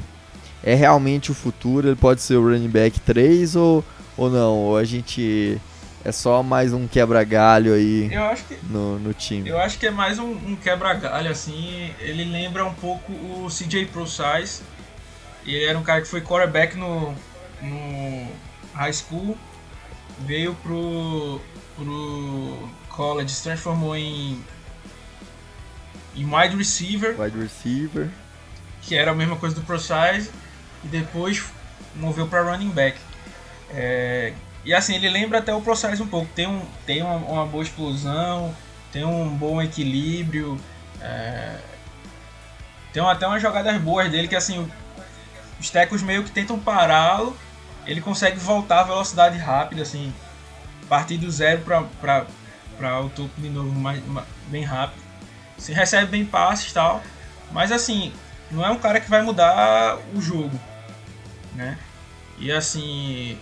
É 0.64 0.76
realmente 0.76 1.30
o 1.30 1.34
futuro? 1.34 1.90
Ele 1.90 1.98
pode 1.98 2.22
ser 2.22 2.36
o 2.36 2.44
running 2.44 2.70
back 2.70 3.00
3 3.02 3.58
ou, 3.58 3.84
ou 4.16 4.30
não? 4.30 4.56
Ou 4.60 4.78
a 4.78 4.86
gente 4.86 5.60
é 6.06 6.12
só 6.12 6.44
mais 6.44 6.74
um 6.74 6.88
quebra-galho 6.88 7.74
aí 7.74 8.10
que, 8.48 8.60
no, 8.64 9.00
no 9.00 9.14
time. 9.14 9.48
Eu 9.48 9.58
acho 9.58 9.80
que 9.80 9.88
é 9.88 9.92
mais 9.92 10.20
um, 10.20 10.32
um 10.32 10.56
quebra-galho, 10.56 11.32
assim. 11.32 11.94
Ele 12.00 12.26
lembra 12.26 12.66
um 12.66 12.74
pouco 12.74 13.14
o 13.14 13.48
CJ 13.48 13.86
ProSize. 13.86 14.62
Ele 15.46 15.64
era 15.64 15.78
um 15.80 15.84
cara 15.84 16.02
que 16.02 16.08
foi 16.08 16.22
quarterback 16.22 16.76
no, 16.76 17.16
no 17.62 18.28
high 18.74 18.94
school. 18.94 19.38
Veio 20.20 20.54
pro, 20.56 21.40
pro 21.76 22.70
college, 22.90 23.32
se 23.32 23.44
transformou 23.44 23.96
em, 23.96 24.44
em 26.16 26.26
wide 26.26 26.56
receiver. 26.58 27.20
Wide 27.20 27.38
receiver. 27.38 28.10
Que 28.82 28.96
era 28.96 29.12
a 29.12 29.16
mesma 29.16 29.38
coisa 29.38 29.56
do 29.56 29.62
ProSize. 29.62 30.30
E 30.84 30.88
depois 30.88 31.42
moveu 31.96 32.28
para 32.28 32.44
running 32.44 32.72
back. 32.72 33.00
É, 33.70 34.34
e 34.66 34.74
assim, 34.74 34.96
ele 34.96 35.10
lembra 35.10 35.40
até 35.40 35.54
o 35.54 35.62
processo 35.62 36.04
um 36.04 36.08
pouco. 36.08 36.30
Tem, 36.34 36.48
um, 36.48 36.62
tem 36.86 37.02
uma, 37.02 37.16
uma 37.16 37.46
boa 37.46 37.64
explosão, 37.64 38.56
tem 38.92 39.04
um 39.04 39.30
bom 39.30 39.62
equilíbrio. 39.62 40.60
É... 41.02 41.58
Tem 42.94 43.04
até 43.04 43.28
umas 43.28 43.42
jogadas 43.42 43.82
boas 43.82 44.10
dele 44.10 44.28
que 44.28 44.36
assim, 44.36 44.70
os 45.60 45.70
tecos 45.70 46.02
meio 46.02 46.24
que 46.24 46.32
tentam 46.32 46.60
pará-lo. 46.60 47.36
Ele 47.86 48.00
consegue 48.00 48.40
voltar 48.40 48.82
a 48.82 48.84
velocidade 48.84 49.38
rápida, 49.38 49.82
assim, 49.82 50.14
partir 50.88 51.18
do 51.18 51.30
zero 51.30 51.62
para 51.62 52.26
o 53.02 53.10
topo 53.10 53.42
de 53.42 53.50
novo 53.50 53.72
mais, 53.72 54.06
mais, 54.06 54.28
bem 54.48 54.64
rápido. 54.64 55.02
Se 55.58 55.74
recebe 55.74 56.12
bem 56.12 56.26
passes 56.26 56.72
e 56.72 56.74
tal. 56.74 57.04
Mas 57.52 57.72
assim, 57.72 58.14
não 58.50 58.66
é 58.66 58.70
um 58.70 58.78
cara 58.78 59.02
que 59.02 59.10
vai 59.10 59.22
mudar 59.22 59.98
o 60.14 60.22
jogo. 60.22 60.58
Né? 61.56 61.78
E 62.38 62.52
assim, 62.52 63.38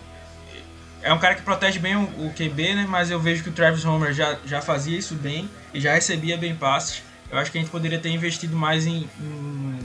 é 1.02 1.12
um 1.14 1.20
cara 1.20 1.36
que 1.36 1.42
protege 1.42 1.80
bem 1.80 1.96
o, 1.96 2.28
o, 2.28 2.34
QB, 2.34 2.76
né? 2.76 2.86
Mas 2.88 3.10
eu 3.10 3.20
vejo 3.20 3.44
que 3.44 3.50
o 3.50 3.52
Travis 3.52 3.84
Homer 3.86 4.14
já, 4.14 4.38
já 4.46 4.62
fazia 4.62 4.98
isso 4.98 5.16
bem 5.16 5.50
e 5.74 5.82
já 5.82 5.94
recebia 5.94 6.38
bem 6.38 6.56
passes. 6.56 7.02
Eu 7.30 7.38
acho 7.38 7.52
que 7.52 7.58
a 7.58 7.62
gente 7.62 7.72
poderia 7.72 7.98
ter 7.98 8.10
investido 8.10 8.56
mais 8.56 8.86
em, 8.86 9.10
em 9.20 9.80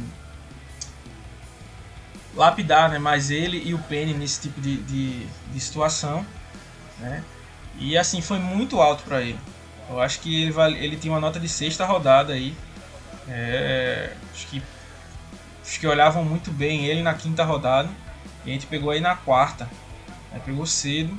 lapidar 2.34 2.90
né? 2.90 2.98
mais 2.98 3.30
ele 3.30 3.62
e 3.64 3.72
o 3.72 3.78
Penny 3.78 4.12
nesse 4.12 4.42
tipo 4.42 4.60
de, 4.60 4.76
de, 4.78 5.26
de 5.26 5.60
situação. 5.60 6.24
Né? 6.98 7.22
E 7.78 7.96
assim, 7.96 8.20
foi 8.20 8.38
muito 8.38 8.80
alto 8.80 9.02
para 9.04 9.22
ele. 9.22 9.38
Eu 9.88 10.00
acho 10.00 10.20
que 10.20 10.42
ele, 10.42 10.50
vale, 10.50 10.78
ele 10.84 10.96
tinha 10.96 11.12
uma 11.12 11.20
nota 11.20 11.38
de 11.40 11.48
sexta 11.48 11.86
rodada 11.86 12.32
aí. 12.32 12.54
É, 13.28 14.12
acho, 14.34 14.46
que, 14.48 14.62
acho 15.64 15.80
que 15.80 15.86
olhavam 15.86 16.24
muito 16.24 16.50
bem 16.50 16.84
ele 16.84 17.02
na 17.02 17.14
quinta 17.14 17.44
rodada. 17.44 17.88
E 18.44 18.50
a 18.50 18.52
gente 18.52 18.66
pegou 18.66 18.90
aí 18.90 19.00
na 19.00 19.16
quarta. 19.16 19.68
Né, 20.36 20.42
pegou 20.44 20.66
cedo. 20.66 21.16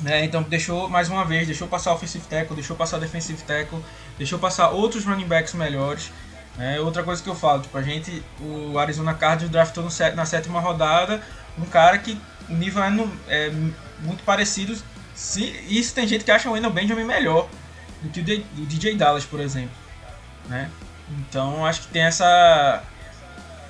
Né, 0.00 0.24
então 0.24 0.42
deixou, 0.42 0.88
mais 0.88 1.08
uma 1.08 1.24
vez, 1.24 1.46
deixou 1.46 1.68
passar 1.68 1.92
offensive 1.92 2.24
tackle, 2.26 2.54
deixou 2.54 2.76
passar 2.76 2.98
defensive 2.98 3.42
tackle, 3.42 3.84
deixou 4.16 4.38
passar 4.38 4.70
outros 4.70 5.04
running 5.04 5.26
backs 5.26 5.54
melhores. 5.54 6.10
Né, 6.56 6.80
outra 6.80 7.02
coisa 7.02 7.22
que 7.22 7.28
eu 7.28 7.34
falo, 7.34 7.62
tipo, 7.62 7.76
a 7.76 7.82
gente, 7.82 8.22
o 8.40 8.78
Arizona 8.78 9.14
Cardinals 9.14 9.50
draftou 9.50 9.84
no, 9.84 9.90
na 10.14 10.24
sétima 10.24 10.60
rodada 10.60 11.22
um 11.56 11.64
cara 11.64 11.98
que 11.98 12.18
o 12.48 12.54
nível 12.54 12.82
é, 12.82 12.90
no, 12.90 13.12
é 13.28 13.50
muito 14.00 14.22
parecido. 14.24 14.76
Se, 15.14 15.42
isso 15.68 15.94
tem 15.94 16.06
gente 16.06 16.24
que 16.24 16.30
acha 16.30 16.48
o 16.48 16.52
Wendell 16.52 16.70
Benjamin 16.70 17.04
melhor 17.04 17.48
do 18.02 18.08
que 18.08 18.20
o 18.20 18.66
DJ 18.66 18.96
Dallas, 18.96 19.24
por 19.24 19.40
exemplo. 19.40 19.74
Né? 20.46 20.70
Então 21.10 21.66
acho 21.66 21.82
que 21.82 21.88
tem 21.88 22.02
essa 22.02 22.82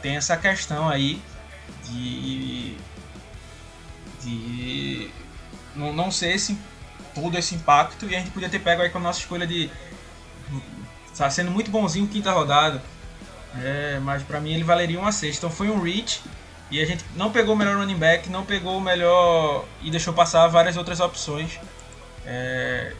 tem 0.02 0.16
essa 0.16 0.36
questão 0.36 0.88
aí 0.88 1.20
de 1.84 2.76
de 4.28 5.10
não, 5.74 5.92
não 5.92 6.10
ser 6.10 6.34
esse, 6.34 6.58
todo 7.14 7.36
esse 7.36 7.54
impacto 7.54 8.06
e 8.06 8.14
a 8.14 8.18
gente 8.18 8.30
podia 8.30 8.48
ter 8.48 8.58
pego 8.58 8.82
aí 8.82 8.90
com 8.90 8.98
a 8.98 9.00
nossa 9.00 9.20
escolha 9.20 9.46
de 9.46 9.70
está 11.12 11.28
sendo 11.30 11.50
muito 11.50 11.70
bonzinho 11.70 12.06
quinta 12.06 12.30
rodada 12.30 12.82
é, 13.62 13.98
mas 14.02 14.22
para 14.22 14.40
mim 14.40 14.52
ele 14.52 14.64
valeria 14.64 14.98
uma 14.98 15.12
sexta 15.12 15.46
então 15.46 15.56
foi 15.56 15.68
um 15.68 15.80
reach 15.80 16.20
e 16.70 16.80
a 16.80 16.86
gente 16.86 17.04
não 17.16 17.30
pegou 17.30 17.54
o 17.54 17.58
melhor 17.58 17.76
running 17.76 17.96
back 17.96 18.28
não 18.28 18.44
pegou 18.44 18.76
o 18.76 18.80
melhor 18.80 19.64
e 19.82 19.90
deixou 19.90 20.12
passar 20.12 20.46
várias 20.48 20.76
outras 20.76 21.00
opções 21.00 21.58
é, 22.26 22.92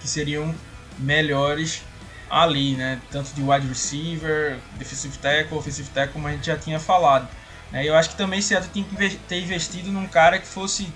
que 0.00 0.08
seriam 0.08 0.54
melhores 0.98 1.82
ali, 2.30 2.74
né? 2.74 3.00
Tanto 3.10 3.32
de 3.32 3.42
wide 3.42 3.66
receiver, 3.66 4.58
defensive 4.76 5.16
tackle, 5.18 5.58
offensive 5.58 5.88
tackle, 5.90 6.14
como 6.14 6.28
a 6.28 6.32
gente 6.32 6.46
já 6.46 6.56
tinha 6.56 6.80
falado. 6.80 7.28
Né? 7.70 7.86
Eu 7.86 7.94
acho 7.96 8.10
que 8.10 8.16
também 8.16 8.40
Seattle 8.40 8.70
tem 8.72 8.84
que 8.84 9.16
ter 9.16 9.40
investido 9.40 9.90
num 9.90 10.06
cara 10.06 10.38
que 10.38 10.46
fosse. 10.46 10.92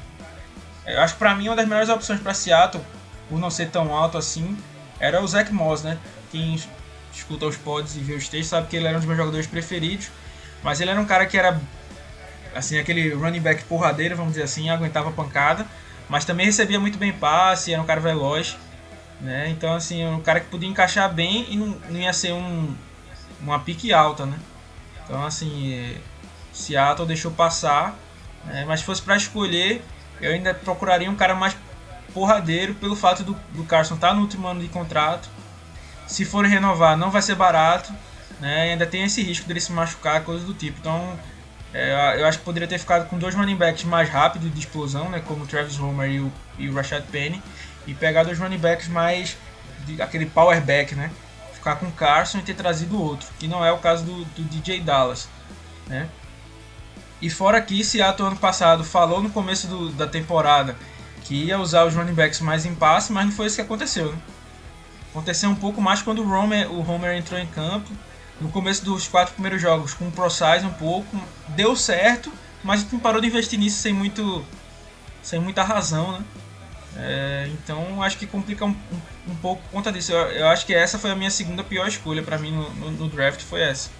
Eu 0.87 1.01
acho 1.01 1.14
que 1.14 1.19
pra 1.19 1.35
mim 1.35 1.49
uma 1.49 1.57
das 1.57 1.66
melhores 1.66 1.89
opções 1.89 2.21
para 2.21 2.33
Seattle, 2.33 2.83
por 3.29 3.39
não 3.39 3.51
ser 3.51 3.71
tão 3.71 3.95
alto 3.95 4.16
assim, 4.16 4.57
era 4.99 5.23
o 5.23 5.29
Zach 5.29 5.53
Moss, 5.53 5.83
né? 5.83 5.99
Quem 6.31 6.59
escuta 7.12 7.47
os 7.47 7.57
pods 7.57 7.97
e 7.97 8.01
vê 8.01 8.14
os 8.14 8.29
textos 8.29 8.49
sabe 8.49 8.69
que 8.69 8.77
ele 8.77 8.87
era 8.87 8.97
um 8.97 9.01
dos 9.01 9.07
meus 9.07 9.19
jogadores 9.19 9.47
preferidos. 9.47 10.11
Mas 10.62 10.81
ele 10.81 10.91
era 10.91 11.01
um 11.01 11.05
cara 11.05 11.27
que 11.27 11.37
era 11.37 11.61
assim, 12.55 12.79
aquele 12.79 13.12
running 13.14 13.41
back 13.41 13.64
porradeiro, 13.64 14.16
vamos 14.16 14.33
dizer 14.33 14.45
assim, 14.45 14.69
aguentava 14.71 15.11
pancada, 15.11 15.66
mas 16.09 16.25
também 16.25 16.47
recebia 16.47 16.81
muito 16.81 16.99
bem 16.99 17.12
passe, 17.12 17.73
era 17.73 17.81
um 17.81 17.87
cara 17.87 18.01
veloz, 18.01 18.57
né? 19.21 19.49
Então, 19.49 19.75
assim, 19.75 20.07
um 20.07 20.21
cara 20.21 20.41
que 20.41 20.47
podia 20.47 20.69
encaixar 20.69 21.12
bem 21.12 21.47
e 21.51 21.57
não, 21.57 21.66
não 21.89 22.01
ia 22.01 22.12
ser 22.12 22.33
um, 22.33 22.75
uma 23.41 23.59
pique 23.61 23.93
alta, 23.93 24.27
né? 24.27 24.39
Então, 25.05 25.25
assim, 25.25 25.97
Seattle 26.59 27.07
deixou 27.07 27.31
passar, 27.31 27.97
né? 28.45 28.65
mas 28.67 28.81
se 28.81 28.87
fosse 28.87 29.03
para 29.03 29.17
escolher, 29.17 29.85
eu 30.21 30.33
ainda 30.33 30.53
procuraria 30.53 31.11
um 31.11 31.17
cara 31.17 31.35
mais 31.35 31.57
porradeiro 32.13 32.75
pelo 32.75 32.97
fato 32.97 33.23
do, 33.23 33.35
do 33.53 33.65
Carson 33.65 33.95
estar 33.95 34.09
tá 34.09 34.15
no 34.15 34.23
último 34.23 34.47
ano 34.47 34.61
de 34.61 34.69
contrato. 34.69 35.29
Se 36.07 36.25
forem 36.25 36.51
renovar, 36.51 36.97
não 36.97 37.11
vai 37.11 37.23
ser 37.23 37.35
barato, 37.35 37.93
né? 38.41 38.69
E 38.69 38.71
ainda 38.73 38.87
tem 38.87 39.05
esse 39.05 39.23
risco 39.23 39.47
dele 39.47 39.61
se 39.61 39.71
machucar, 39.73 40.25
coisas 40.25 40.45
do 40.45 40.55
tipo. 40.55 40.79
Então, 40.81 41.19
é, 41.73 42.17
eu 42.19 42.27
acho 42.27 42.39
que 42.39 42.45
poderia 42.45 42.67
ter 42.67 42.79
ficado 42.79 43.09
com 43.09 43.19
dois 43.19 43.35
running 43.35 43.57
backs 43.57 43.85
mais 43.85 44.09
rápidos 44.09 44.53
de 44.53 44.59
explosão, 44.59 45.11
né, 45.11 45.23
como 45.27 45.45
o 45.45 45.47
Travis 45.47 45.79
Homer 45.79 46.11
e 46.11 46.21
o, 46.21 46.33
e 46.59 46.69
o 46.69 46.75
Rashad 46.75 47.05
Penny, 47.11 47.43
e 47.87 47.93
pegar 47.93 48.25
dois 48.25 48.39
running 48.39 48.59
backs 48.59 48.89
mais 48.89 49.37
de, 49.87 50.01
aquele 50.01 50.27
power 50.27 50.61
back, 50.63 50.95
né, 50.95 51.11
ficar 51.53 51.77
com 51.77 51.87
o 51.87 51.93
Carson 51.93 52.39
e 52.39 52.43
ter 52.43 52.55
trazido 52.55 53.01
outro, 53.01 53.29
que 53.39 53.47
não 53.47 53.65
é 53.65 53.71
o 53.71 53.79
caso 53.79 54.05
do, 54.05 54.25
do 54.25 54.43
DJ 54.45 54.81
Dallas, 54.81 55.29
né. 55.87 56.09
E 57.21 57.29
fora 57.29 57.61
que 57.61 57.83
Seattle 57.83 58.29
ano 58.29 58.37
passado 58.37 58.85
falou 58.85 59.23
no 59.23 59.31
começo 59.31 59.66
do, 59.66 59.89
da 59.91 60.07
temporada 60.07 60.77
que 61.23 61.35
ia 61.35 61.59
usar 61.59 61.85
os 61.85 61.95
running 61.95 62.14
backs 62.14 62.41
mais 62.41 62.64
em 62.64 62.75
passe, 62.75 63.12
mas 63.12 63.27
não 63.27 63.33
foi 63.33 63.47
isso 63.47 63.57
que 63.57 63.62
aconteceu. 63.62 64.12
Né? 64.12 64.19
Aconteceu 65.11 65.51
um 65.51 65.55
pouco 65.55 65.81
mais 65.81 66.01
quando 66.01 66.23
o 66.23 66.31
Homer, 66.31 66.71
o 66.71 66.89
Homer 66.89 67.16
entrou 67.16 67.39
em 67.39 67.47
campo 67.47 67.91
no 68.41 68.49
começo 68.51 68.85
dos 68.85 69.09
quatro 69.09 69.35
primeiros 69.35 69.61
jogos 69.61 69.95
com 69.95 70.07
o 70.07 70.12
ProSize 70.12 70.64
um 70.64 70.73
pouco, 70.73 71.21
deu 71.49 71.75
certo, 71.75 72.33
mas 72.62 72.91
não 72.93 73.01
parou 73.01 73.21
de 73.21 73.27
investir 73.27 73.59
nisso 73.59 73.79
sem 73.79 73.93
muito 73.93 74.45
sem 75.23 75.41
muita 75.41 75.62
razão, 75.62 76.12
né? 76.12 76.25
É, 76.97 77.49
então 77.53 78.03
acho 78.03 78.16
que 78.16 78.27
complica 78.27 78.64
um, 78.64 78.71
um, 78.71 79.33
um, 79.33 79.35
pouco 79.37 79.62
por 79.62 79.71
conta 79.71 79.93
disso. 79.93 80.12
Eu, 80.12 80.19
eu, 80.31 80.49
acho 80.49 80.64
que 80.64 80.75
essa 80.75 80.99
foi 80.99 81.11
a 81.11 81.14
minha 81.14 81.31
segunda 81.31 81.62
pior 81.62 81.87
escolha 81.87 82.23
para 82.23 82.39
mim 82.39 82.51
no, 82.51 82.71
no, 82.75 82.91
no, 82.91 83.09
draft, 83.09 83.41
foi 83.43 83.61
essa. 83.61 83.91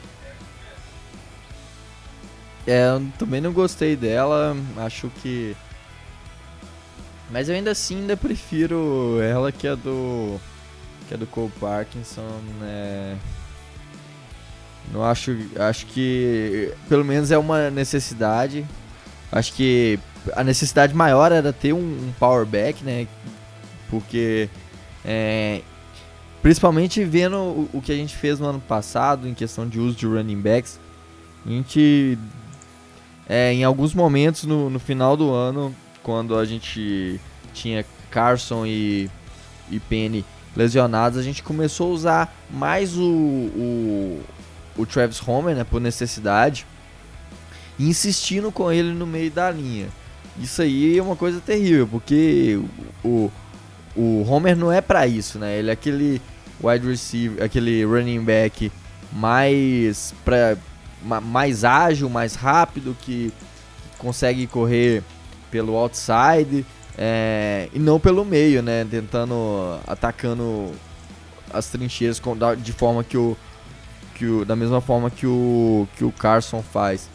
É, 2.69 2.87
eu 2.91 3.03
também 3.19 3.41
não 3.41 3.51
gostei 3.51 3.97
dela, 3.97 4.55
acho 4.77 5.11
que. 5.23 5.57
Mas 7.31 7.49
eu 7.49 7.55
ainda 7.55 7.71
assim 7.71 7.97
ainda 7.97 8.15
prefiro 8.15 9.19
ela 9.23 9.51
que 9.51 9.67
a 9.67 9.75
do. 9.75 10.39
que 11.09 11.15
a 11.15 11.17
do 11.17 11.27
Cole 11.27 11.51
Parkinson. 11.59 12.29
É... 12.63 13.17
Não 14.93 15.03
acho, 15.03 15.35
acho 15.59 15.87
que 15.87 16.75
pelo 16.91 17.07
menos 17.07 17.31
é 17.31 17.39
uma 17.39 17.71
necessidade. 17.71 18.67
Acho 19.33 19.55
que 19.55 19.99
a 20.37 20.45
necessidade 20.45 20.95
maior 20.95 21.33
era 21.33 21.55
ter 21.55 21.73
um, 21.73 21.79
um 21.79 22.13
power 22.19 22.45
back, 22.45 22.85
né? 22.85 23.07
Porque 23.89 24.51
é, 25.03 25.63
principalmente 26.43 27.03
vendo 27.03 27.37
o, 27.37 27.71
o, 27.73 27.81
que 27.81 27.93
a 27.93 27.97
gente 27.97 28.15
fez 28.15 28.39
no 28.39 28.47
ano 28.47 28.61
passado 28.61 29.27
em 29.27 29.33
questão 29.33 29.67
de 29.67 29.81
uso 29.81 29.97
de 29.97 30.07
running 30.07 30.41
backs, 30.41 30.79
a 31.47 31.49
gente 31.49 32.19
é, 33.29 33.53
em 33.53 33.65
alguns 33.65 33.95
momentos 33.95 34.45
no, 34.45 34.71
no 34.71 34.79
final 34.79 35.17
do 35.17 35.33
ano, 35.33 35.75
quando 36.03 36.37
a 36.37 36.45
gente 36.45 37.21
tinha 37.53 37.85
Carson 38.11 38.65
e, 38.65 39.11
e 39.71 39.79
Penny 39.79 40.25
lesionados, 40.57 41.19
a 41.19 41.23
gente 41.23 41.43
começou 41.43 41.91
a 41.91 41.95
usar 41.95 42.37
mais 42.51 42.97
o, 42.97 43.03
o 43.05 44.23
o 44.79 44.87
Travis 44.87 45.21
Homer, 45.27 45.57
né, 45.57 45.65
por 45.65 45.81
necessidade, 45.81 46.65
insistindo 47.79 48.51
com 48.53 48.71
ele 48.71 48.93
no 48.93 49.07
meio 49.07 49.31
da 49.31 49.51
linha. 49.51 49.89
Isso 50.41 50.63
aí 50.63 50.97
é 50.97 51.03
uma 51.03 51.17
coisa 51.17 51.41
terrível, 51.41 51.87
porque 51.89 52.61
o, 53.05 53.31
o 53.97 54.23
Homer 54.23 54.57
não 54.57 54.71
é 54.71 54.81
para 54.81 55.07
isso, 55.07 55.37
né? 55.39 55.59
Ele 55.59 55.69
é 55.69 55.73
aquele 55.73 56.23
wide 56.63 56.87
receiver, 56.87 57.43
aquele 57.43 57.85
running 57.85 58.23
back 58.23 58.71
mais 59.13 60.15
pra, 60.25 60.57
mais 61.03 61.65
ágil, 61.65 62.09
mais 62.09 62.35
rápido, 62.35 62.97
que 63.01 63.33
consegue 63.99 64.47
correr 64.47 65.03
pelo 65.51 65.77
outside 65.77 66.65
é, 66.97 67.69
e 67.73 67.79
não 67.79 68.01
pelo 68.01 68.25
meio, 68.25 68.63
né? 68.63 68.87
Tentando 68.91 69.79
atacando 69.87 70.73
as 71.53 71.69
trincheiras 71.69 72.21
de 72.59 72.73
forma 72.73 73.05
que 73.05 73.17
o 73.17 73.37
que 74.19 74.27
o, 74.27 74.45
da 74.45 74.57
mesma 74.57 74.81
forma 74.81 75.11
que 75.11 75.27
o, 75.27 75.87
que 75.97 76.05
o 76.05 76.11
Carson 76.11 76.61
faz. 76.61 77.09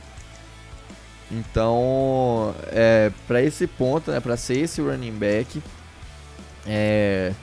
Então, 1.29 2.55
é, 2.67 3.11
para 3.27 3.41
esse 3.41 3.67
ponto, 3.67 4.09
né, 4.09 4.21
para 4.21 4.37
ser 4.37 4.59
esse 4.59 4.81
running 4.81 5.11
back, 5.11 5.61
é, 6.65 7.33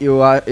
eu, 0.00 0.22
a, 0.24 0.42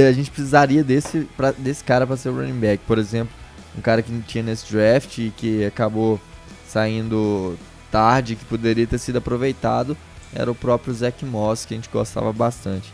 a 0.00 0.12
gente 0.12 0.30
precisaria 0.30 0.82
desse, 0.82 1.28
pra, 1.36 1.52
desse 1.52 1.82
cara 1.84 2.06
para 2.06 2.16
ser 2.16 2.30
o 2.30 2.36
running 2.36 2.58
back. 2.58 2.82
Por 2.86 2.98
exemplo, 2.98 3.32
um 3.76 3.80
cara 3.80 4.02
que 4.02 4.12
não 4.12 4.20
tinha 4.20 4.42
nesse 4.42 4.72
draft 4.72 5.18
e 5.18 5.32
que 5.36 5.64
acabou 5.64 6.20
saindo 6.66 7.56
tarde, 7.90 8.36
que 8.36 8.44
poderia 8.44 8.86
ter 8.86 8.98
sido 8.98 9.18
aproveitado, 9.18 9.96
era 10.34 10.50
o 10.50 10.54
próprio 10.54 10.92
Zach 10.92 11.24
Moss, 11.24 11.64
que 11.64 11.74
a 11.74 11.76
gente 11.76 11.88
gostava 11.88 12.32
bastante. 12.32 12.92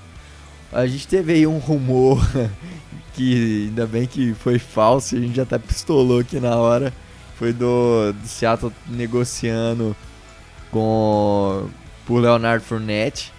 A 0.72 0.86
gente 0.86 1.08
teve 1.08 1.32
aí 1.32 1.46
um 1.46 1.58
rumor 1.58 2.20
que 3.14 3.66
ainda 3.68 3.86
bem 3.86 4.06
que 4.06 4.34
foi 4.34 4.58
falso, 4.58 5.16
a 5.16 5.20
gente 5.20 5.34
já 5.34 5.42
até 5.42 5.58
pistolou 5.58 6.20
aqui 6.20 6.38
na 6.38 6.56
hora. 6.56 6.92
Foi 7.36 7.52
do, 7.52 8.12
do 8.12 8.28
Seattle 8.28 8.72
negociando 8.86 9.96
com 10.70 11.68
por 12.06 12.20
Leonardo 12.20 12.64
Fournette. 12.64 13.32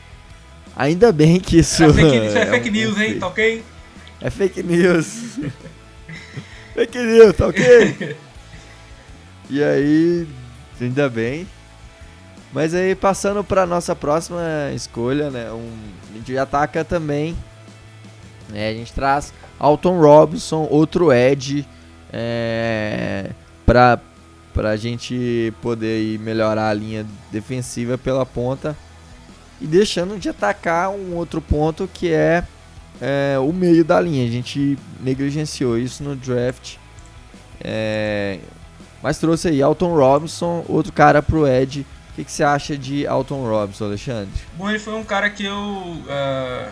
Ainda 0.76 1.12
bem 1.12 1.40
que 1.40 1.60
isso. 1.60 1.84
É 1.84 1.94
fake, 1.94 2.18
isso 2.28 2.38
é, 2.38 2.42
é 2.42 2.46
fake 2.46 2.70
um, 2.70 2.72
news, 2.72 3.00
hein? 3.00 3.20
Tá 3.20 3.28
ok? 3.28 3.64
É 4.22 4.30
fake 4.30 4.64
news. 4.64 5.40
fake 6.74 6.98
news, 6.98 7.36
tá 7.36 7.48
ok? 7.48 8.16
e 9.50 9.64
aí, 9.64 10.28
ainda 10.80 11.10
bem. 11.10 11.48
Mas 12.54 12.74
aí, 12.74 12.96
passando 12.96 13.44
para 13.44 13.66
nossa 13.66 13.96
próxima 13.96 14.42
escolha, 14.76 15.30
né? 15.30 15.52
Um, 15.52 15.72
a 16.14 16.18
gente 16.18 16.38
ataca 16.38 16.84
também. 16.84 17.36
Né, 18.50 18.70
a 18.70 18.74
gente 18.74 18.92
traz 18.92 19.34
Alton 19.58 20.02
Robinson, 20.02 20.68
outro 20.70 21.14
Ed, 21.14 21.66
é, 22.12 23.30
para 23.66 24.02
a 24.56 24.76
gente 24.76 25.54
poder 25.62 26.20
melhorar 26.20 26.68
a 26.68 26.74
linha 26.74 27.06
defensiva 27.32 27.98
pela 27.98 28.26
ponta 28.26 28.76
e 29.62 29.68
deixando 29.68 30.20
de 30.20 30.28
atacar 30.28 30.90
um 30.90 31.16
outro 31.16 31.40
ponto 31.40 31.88
que 31.94 32.12
é, 32.12 32.44
é 33.00 33.38
o 33.40 33.54
meio 33.54 33.86
da 33.86 34.02
linha. 34.02 34.28
A 34.28 34.32
gente 34.32 34.78
negligenciou 35.00 35.78
isso 35.78 36.04
no 36.04 36.16
draft. 36.16 36.78
É, 37.64 38.40
mas 39.04 39.20
trouxe 39.20 39.50
aí 39.50 39.62
Alton 39.62 39.96
Robinson, 39.96 40.66
outro 40.68 40.92
cara 40.92 41.22
pro 41.22 41.48
Ed. 41.48 41.86
O 42.10 42.14
que, 42.16 42.26
que, 42.26 42.32
você 42.32 42.44
acha 42.44 42.78
de 42.78 43.08
Alton 43.08 43.48
Robinson, 43.48 43.86
Alexandre? 43.86 44.34
Bom, 44.58 44.70
ele 44.70 44.80
foi 44.80 44.94
um 44.96 45.04
cara 45.04 45.30
que 45.30 45.46
eu 45.46 45.56
uh, 45.56 46.72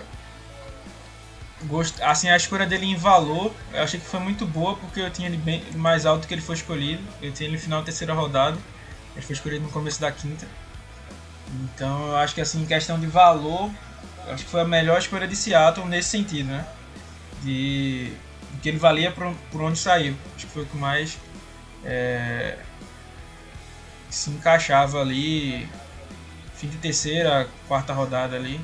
Gost... 1.64 2.02
Assim, 2.02 2.30
a 2.30 2.36
escolha 2.36 2.66
dele 2.66 2.86
em 2.86 2.96
valor, 2.96 3.54
eu 3.74 3.84
achei 3.84 4.00
que 4.00 4.06
foi 4.06 4.20
muito 4.20 4.46
boa, 4.46 4.76
porque 4.76 5.00
eu 5.00 5.10
tinha 5.10 5.28
ele 5.28 5.38
bem 5.38 5.64
mais 5.76 6.06
alto 6.06 6.28
que 6.28 6.34
ele 6.34 6.42
foi 6.42 6.56
escolhido. 6.56 7.02
Eu 7.22 7.32
tinha 7.32 7.48
ele 7.48 7.56
no 7.56 7.62
final 7.62 7.80
da 7.80 7.86
terceira 7.86 8.14
rodada. 8.14 8.58
Ele 9.16 9.26
foi 9.26 9.36
escolhido 9.36 9.64
no 9.64 9.72
começo 9.72 10.02
da 10.02 10.12
quinta. 10.12 10.48
Então 11.54 12.08
eu 12.10 12.18
acho 12.18 12.36
que 12.36 12.41
assim, 12.41 12.62
em 12.62 12.66
questão 12.66 13.00
de 13.00 13.08
valor, 13.08 13.72
acho 14.28 14.45
que 14.45 14.52
foi 14.52 14.62
a 14.62 14.66
melhor 14.66 15.00
escolha 15.00 15.28
de 15.28 15.36
Seattle 15.36 15.88
nesse 15.88 16.10
sentido, 16.10 16.47
né? 16.47 16.66
De, 17.41 18.12
de 18.54 18.60
que 18.62 18.70
ele 18.70 18.78
valia 18.78 19.12
por, 19.12 19.34
por 19.52 19.62
onde 19.62 19.80
saiu. 19.80 20.16
Acho 20.36 20.45
que 20.47 20.54
foi 20.54 20.64
o 20.64 20.66
que 20.66 20.78
mais 20.78 21.18
é, 21.84 22.58
se 24.10 24.30
encaixava 24.30 25.02
ali. 25.02 25.68
Fim 26.56 26.68
de 26.68 26.78
terceira, 26.78 27.47
quarta 27.68 27.93
rodada 27.93 28.36
ali. 28.36 28.60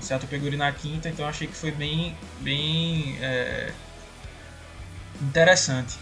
O 0.00 0.04
Seattle 0.04 0.28
pegou 0.28 0.48
ele 0.48 0.56
na 0.56 0.72
quinta, 0.72 1.08
então 1.08 1.26
achei 1.26 1.46
que 1.46 1.54
foi 1.54 1.70
bem, 1.70 2.16
bem 2.40 3.16
é, 3.20 3.72
interessante. 5.20 5.96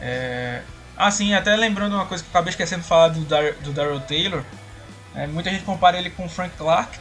É, 0.00 0.62
assim, 0.96 1.32
até 1.34 1.54
lembrando 1.54 1.94
uma 1.94 2.06
coisa 2.06 2.24
que 2.24 2.28
eu 2.28 2.32
acabei 2.32 2.50
esquecendo 2.50 2.82
de 2.82 2.88
falar 2.88 3.08
do, 3.08 3.20
Dar, 3.24 3.52
do 3.54 3.72
Daryl 3.72 4.00
Taylor, 4.00 4.44
é, 5.14 5.26
muita 5.26 5.50
gente 5.50 5.64
compara 5.64 5.98
ele 5.98 6.10
com 6.10 6.26
o 6.26 6.28
Frank 6.28 6.56
Clark, 6.56 6.98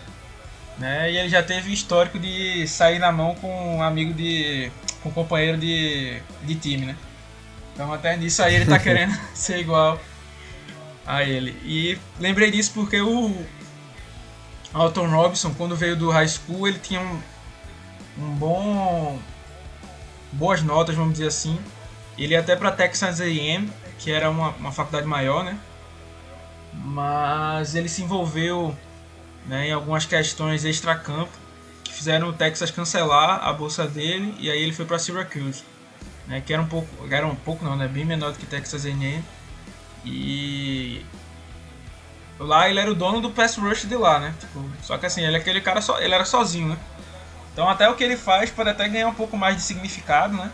Né? 0.77 1.11
E 1.11 1.17
ele 1.17 1.29
já 1.29 1.43
teve 1.43 1.71
histórico 1.71 2.19
de 2.19 2.67
sair 2.67 2.99
na 2.99 3.11
mão 3.11 3.35
com 3.35 3.77
um 3.77 3.83
amigo 3.83 4.13
de. 4.13 4.71
com 5.01 5.09
um 5.09 5.11
companheiro 5.11 5.57
de, 5.57 6.19
de 6.43 6.55
time, 6.55 6.85
né? 6.87 6.95
Então 7.73 7.91
até 7.93 8.15
nisso 8.17 8.41
aí 8.43 8.55
ele 8.55 8.65
tá 8.65 8.77
querendo 8.79 9.17
ser 9.33 9.59
igual 9.59 9.99
a 11.05 11.23
ele. 11.23 11.51
E 11.63 11.97
lembrei 12.19 12.49
disso 12.51 12.71
porque 12.73 13.01
o 13.01 13.45
Alton 14.73 15.07
Robinson, 15.07 15.53
quando 15.53 15.75
veio 15.75 15.95
do 15.95 16.09
high 16.09 16.27
school, 16.27 16.67
ele 16.67 16.79
tinha 16.79 16.99
um, 16.99 17.21
um 18.17 18.35
bom. 18.35 19.19
boas 20.31 20.61
notas, 20.63 20.95
vamos 20.95 21.13
dizer 21.13 21.27
assim. 21.27 21.59
Ele 22.17 22.33
ia 22.33 22.39
até 22.39 22.55
para 22.55 22.71
Texas 22.71 23.21
A&M, 23.21 23.71
que 23.99 24.11
era 24.11 24.29
uma, 24.29 24.49
uma 24.49 24.71
faculdade 24.71 25.05
maior, 25.07 25.43
né? 25.43 25.57
Mas 26.73 27.75
ele 27.75 27.87
se 27.87 28.03
envolveu 28.03 28.75
né, 29.45 29.67
em 29.67 29.71
algumas 29.71 30.05
questões 30.05 30.65
extra-campo 30.65 31.31
que 31.83 31.93
fizeram 31.93 32.29
o 32.29 32.33
Texas 32.33 32.71
cancelar 32.71 33.45
a 33.45 33.53
bolsa 33.53 33.85
dele 33.87 34.35
e 34.39 34.49
aí 34.49 34.61
ele 34.61 34.73
foi 34.73 34.85
para 34.85 34.97
Syracuse, 34.97 35.63
né, 36.27 36.41
que 36.41 36.53
era 36.53 36.61
um 36.61 36.67
pouco, 36.67 36.87
era 37.09 37.27
um 37.27 37.35
pouco 37.35 37.63
não, 37.63 37.75
né, 37.75 37.87
bem 37.87 38.05
menor 38.05 38.31
do 38.31 38.39
que 38.39 38.45
Texas 38.45 38.85
A&M 38.85 39.23
e 40.05 41.05
lá 42.39 42.69
ele 42.69 42.79
era 42.79 42.91
o 42.91 42.95
dono 42.95 43.21
do 43.21 43.31
pass 43.31 43.55
rush 43.55 43.85
de 43.85 43.95
lá, 43.95 44.19
né? 44.19 44.33
Tipo, 44.39 44.65
só 44.81 44.97
que 44.97 45.05
assim, 45.05 45.23
ele 45.23 45.35
é 45.35 45.39
aquele 45.39 45.61
cara 45.61 45.81
só, 45.81 45.99
ele 45.99 46.13
era 46.13 46.25
sozinho, 46.25 46.69
né? 46.69 46.77
Então 47.53 47.69
até 47.69 47.89
o 47.89 47.95
que 47.95 48.03
ele 48.03 48.17
faz 48.17 48.49
pode 48.49 48.69
até 48.69 48.87
ganhar 48.87 49.07
um 49.07 49.13
pouco 49.13 49.37
mais 49.37 49.55
de 49.55 49.61
significado, 49.61 50.35
né? 50.35 50.51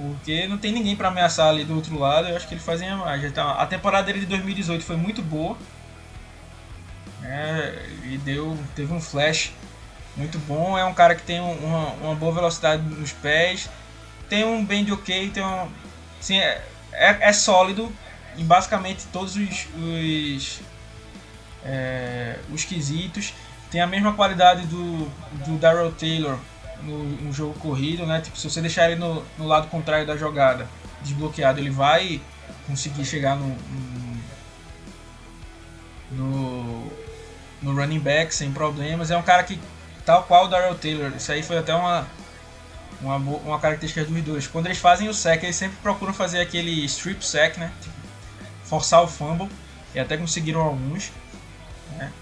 Porque 0.00 0.46
não 0.46 0.56
tem 0.56 0.72
ninguém 0.72 0.96
para 0.96 1.08
ameaçar 1.08 1.48
ali 1.48 1.62
do 1.62 1.76
outro 1.76 1.98
lado, 1.98 2.26
eu 2.28 2.34
acho 2.34 2.48
que 2.48 2.54
ele 2.54 2.60
fazia 2.60 2.96
mais. 2.96 3.22
Então, 3.22 3.46
a 3.50 3.66
temporada 3.66 4.06
dele 4.06 4.20
de 4.20 4.26
2018 4.26 4.82
foi 4.82 4.96
muito 4.96 5.20
boa. 5.20 5.58
É, 7.22 7.86
e 8.04 8.16
deu, 8.16 8.58
teve 8.74 8.90
um 8.94 9.00
flash 9.00 9.52
muito 10.16 10.38
bom. 10.38 10.78
É 10.78 10.84
um 10.86 10.94
cara 10.94 11.14
que 11.14 11.22
tem 11.22 11.38
uma, 11.38 11.88
uma 12.02 12.14
boa 12.14 12.32
velocidade 12.32 12.82
nos 12.82 13.12
pés, 13.12 13.68
tem 14.26 14.42
um 14.42 14.64
bend 14.64 14.90
ok, 14.90 15.30
tem 15.30 15.44
um, 15.44 15.68
assim, 16.18 16.38
é, 16.38 16.64
é, 16.92 17.28
é 17.28 17.32
sólido 17.34 17.92
em 18.38 18.44
basicamente 18.44 19.06
todos 19.12 19.36
os, 19.36 19.68
os, 19.76 20.60
é, 21.62 22.38
os 22.50 22.64
quesitos. 22.64 23.34
Tem 23.70 23.82
a 23.82 23.86
mesma 23.86 24.14
qualidade 24.14 24.66
do, 24.66 25.04
do 25.44 25.58
Daryl 25.58 25.92
Taylor 25.92 26.38
no, 26.82 27.04
no, 27.04 27.32
jogo 27.32 27.54
corrido, 27.58 28.06
né? 28.06 28.20
Tipo, 28.20 28.36
se 28.36 28.48
você 28.48 28.60
deixar 28.60 28.90
ele 28.90 28.98
no, 28.98 29.24
no, 29.38 29.46
lado 29.46 29.68
contrário 29.68 30.06
da 30.06 30.16
jogada 30.16 30.68
desbloqueado, 31.02 31.60
ele 31.60 31.70
vai 31.70 32.20
conseguir 32.66 33.04
chegar 33.04 33.36
no, 33.36 33.56
no, 36.10 36.92
no 37.62 37.74
running 37.74 37.98
back 37.98 38.34
sem 38.34 38.52
problemas. 38.52 39.10
É 39.10 39.16
um 39.16 39.22
cara 39.22 39.42
que, 39.42 39.60
tal 40.04 40.24
qual 40.24 40.44
o 40.44 40.48
Daryl 40.48 40.74
Taylor, 40.74 41.12
isso 41.16 41.32
aí 41.32 41.42
foi 41.42 41.58
até 41.58 41.74
uma, 41.74 42.06
uma, 43.00 43.16
uma 43.16 43.58
característica 43.58 44.04
dos 44.04 44.22
dois. 44.22 44.46
Quando 44.46 44.66
eles 44.66 44.78
fazem 44.78 45.08
o 45.08 45.14
sack, 45.14 45.44
eles 45.44 45.56
sempre 45.56 45.76
procuram 45.82 46.12
fazer 46.12 46.40
aquele 46.40 46.84
strip 46.84 47.24
sack, 47.24 47.58
né? 47.58 47.72
Tipo, 47.80 47.94
forçar 48.64 49.02
o 49.02 49.08
fumble, 49.08 49.48
e 49.94 49.98
até 49.98 50.16
conseguiram 50.16 50.60
alguns. 50.60 51.10
Né? 51.96 52.12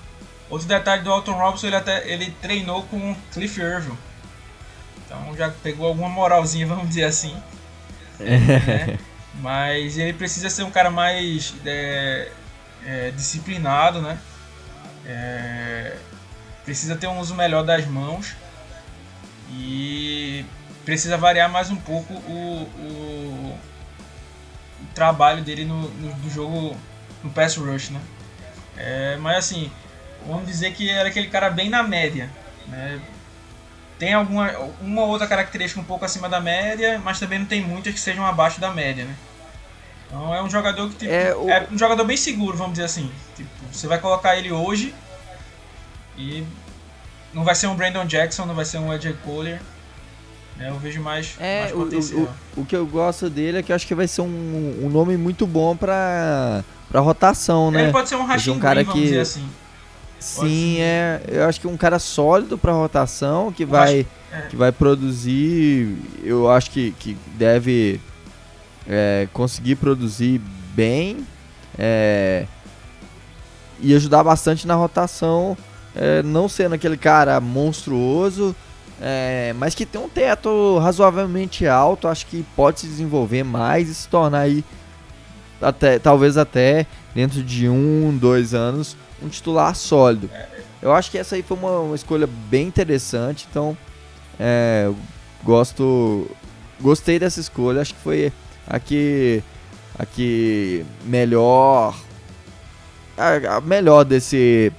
Outro 0.49 0.67
detalhe 0.67 1.03
do 1.03 1.13
Alton 1.13 1.33
Robinson, 1.33 1.67
ele 1.67 1.77
até 1.77 2.11
ele 2.11 2.31
treinou 2.41 2.83
com 2.85 3.15
Cliff 3.33 3.61
Irving. 3.61 3.97
Então 5.09 5.35
já 5.35 5.49
pegou 5.49 5.87
alguma 5.87 6.09
moralzinha, 6.09 6.67
vamos 6.69 6.89
dizer 6.89 7.05
assim. 7.05 7.35
né? 8.19 8.99
Mas 9.41 9.97
ele 9.97 10.13
precisa 10.13 10.51
ser 10.51 10.65
um 10.65 10.71
cara 10.71 10.91
mais 10.91 11.55
é, 11.65 12.31
é, 12.85 13.11
disciplinado, 13.13 14.03
né? 14.03 14.19
É, 15.07 15.97
precisa 16.65 16.95
ter 16.97 17.07
um 17.07 17.19
uso 17.19 17.35
melhor 17.35 17.65
das 17.65 17.87
mãos 17.87 18.37
e 19.51 20.45
precisa 20.85 21.17
variar 21.17 21.51
mais 21.51 21.71
um 21.71 21.77
pouco 21.77 22.13
o, 22.13 22.63
o, 22.79 23.59
o 24.83 24.87
trabalho 24.95 25.43
dele 25.43 25.65
no, 25.65 25.89
no, 25.89 26.15
no, 26.17 26.31
jogo 26.31 26.77
no 27.23 27.31
pass 27.31 27.57
rush, 27.57 27.91
né? 27.91 28.01
É, 28.77 29.17
mas 29.17 29.39
assim, 29.39 29.71
vamos 30.27 30.47
dizer 30.47 30.75
que 30.75 30.91
era 30.91 31.09
aquele 31.09 31.29
cara 31.29 31.49
bem 31.49 31.71
na 31.71 31.83
média, 31.83 32.29
né? 32.67 33.01
Tem 33.99 34.15
alguma 34.15 34.53
uma 34.81 35.03
outra 35.05 35.27
característica 35.27 35.81
um 35.81 35.85
pouco 35.85 36.05
acima 36.05 36.29
da 36.29 36.41
média, 36.41 37.01
mas 37.05 37.19
também 37.19 37.39
não 37.41 37.47
tem 37.47 37.63
muitas 37.63 37.93
que 37.93 38.01
sejam 38.01 38.25
abaixo 38.25 38.61
da 38.61 38.71
média, 38.71 39.05
né? 39.05 39.15
Então 40.07 40.35
é 40.35 40.43
um 40.43 40.49
jogador 40.49 40.89
que 40.89 40.97
tipo, 40.97 41.13
é, 41.13 41.35
o... 41.35 41.51
é, 41.51 41.67
um 41.71 41.77
jogador 41.77 42.05
bem 42.05 42.17
seguro, 42.17 42.57
vamos 42.57 42.73
dizer 42.73 42.85
assim. 42.85 43.11
Tipo, 43.37 43.51
você 43.71 43.87
vai 43.87 43.99
colocar 43.99 44.37
ele 44.37 44.53
hoje 44.53 44.95
e 46.17 46.45
não 47.35 47.45
vai 47.45 47.55
ser 47.55 47.67
um 47.67 47.75
Brandon 47.75 48.07
Jackson, 48.07 48.47
não 48.47 48.55
vai 48.55 48.65
ser 48.65 48.79
um 48.79 48.91
AJ 48.91 49.17
Kohler. 49.25 49.61
Né? 50.57 50.71
Eu 50.71 50.79
vejo 50.79 51.01
mais, 51.01 51.37
é, 51.39 51.63
mais 51.63 51.73
potencial. 51.73 52.21
O, 52.21 52.61
o, 52.61 52.63
o, 52.63 52.67
que 52.67 52.75
eu 52.75 52.87
gosto 52.87 53.29
dele 53.29 53.59
é 53.59 53.63
que 53.63 53.71
eu 53.71 53.77
acho 53.77 53.87
que 53.87 53.95
vai 53.95 54.09
ser 54.09 54.23
um, 54.23 54.81
um 54.83 54.89
nome 54.89 55.17
muito 55.17 55.47
bom 55.47 55.77
pra, 55.77 56.65
pra 56.91 57.01
rotação, 57.01 57.71
né? 57.71 57.85
Ele 57.85 57.93
pode 57.93 58.09
ser 58.09 58.17
um 58.17 58.25
Rashid 58.25 58.57
um 58.57 58.59
cara 58.59 58.83
Green, 58.83 58.93
que... 58.93 59.03
dizer 59.03 59.21
assim. 59.21 59.49
Sim, 60.19 60.81
é. 60.81 61.21
Eu 61.29 61.45
acho 61.45 61.61
que 61.61 61.67
um 61.67 61.77
cara 61.77 61.99
sólido 61.99 62.59
para 62.59 62.73
rotação 62.73 63.53
que 63.53 63.65
vai 63.65 64.01
acho, 64.01 64.09
é. 64.33 64.49
que 64.49 64.57
vai 64.57 64.73
produzir. 64.73 65.97
Eu 66.23 66.51
acho 66.51 66.71
que, 66.71 66.93
que 66.93 67.17
deve 67.37 68.01
é, 68.89 69.29
conseguir 69.33 69.77
produzir 69.77 70.41
bem 70.75 71.27
é, 71.79 72.47
e 73.81 73.95
ajudar 73.95 74.25
bastante 74.25 74.67
na 74.67 74.75
rotação, 74.75 75.57
é, 75.95 76.23
não 76.23 76.49
sendo 76.49 76.75
aquele 76.75 76.97
cara 76.97 77.41
monstruoso, 77.41 78.55
é, 79.01 79.55
mas 79.57 79.75
que 79.75 79.87
tem 79.87 80.01
um 80.01 80.09
teto 80.09 80.79
razoavelmente 80.79 81.67
alto, 81.67 82.09
acho 82.09 82.27
que 82.27 82.45
pode 82.57 82.81
se 82.81 82.87
desenvolver 82.87 83.45
mais 83.45 83.89
e 83.89 83.95
se 83.95 84.09
tornar 84.09 84.41
aí 84.41 84.65
até, 85.61 85.99
talvez 85.99 86.37
até 86.37 86.87
dentro 87.15 87.43
de 87.43 87.69
um, 87.69 88.17
dois 88.17 88.55
anos, 88.55 88.97
um 89.23 89.29
titular 89.29 89.75
sólido. 89.75 90.31
Eu 90.81 90.93
acho 90.93 91.11
que 91.11 91.19
essa 91.19 91.35
aí 91.35 91.43
foi 91.43 91.57
uma, 91.57 91.81
uma 91.81 91.97
escolha 91.97 92.29
bem 92.49 92.67
interessante, 92.67 93.47
então 93.51 93.77
é, 94.39 94.91
gosto, 95.43 96.31
gostei 96.81 97.19
dessa 97.19 97.41
escolha, 97.41 97.81
acho 97.81 97.95
que 97.95 98.01
foi 98.01 98.33
aqui 98.67 99.43
aqui 99.99 100.85
melhor 101.05 101.99
a, 103.17 103.57
a, 103.57 103.61
melhor 103.61 104.05
desse 104.05 104.73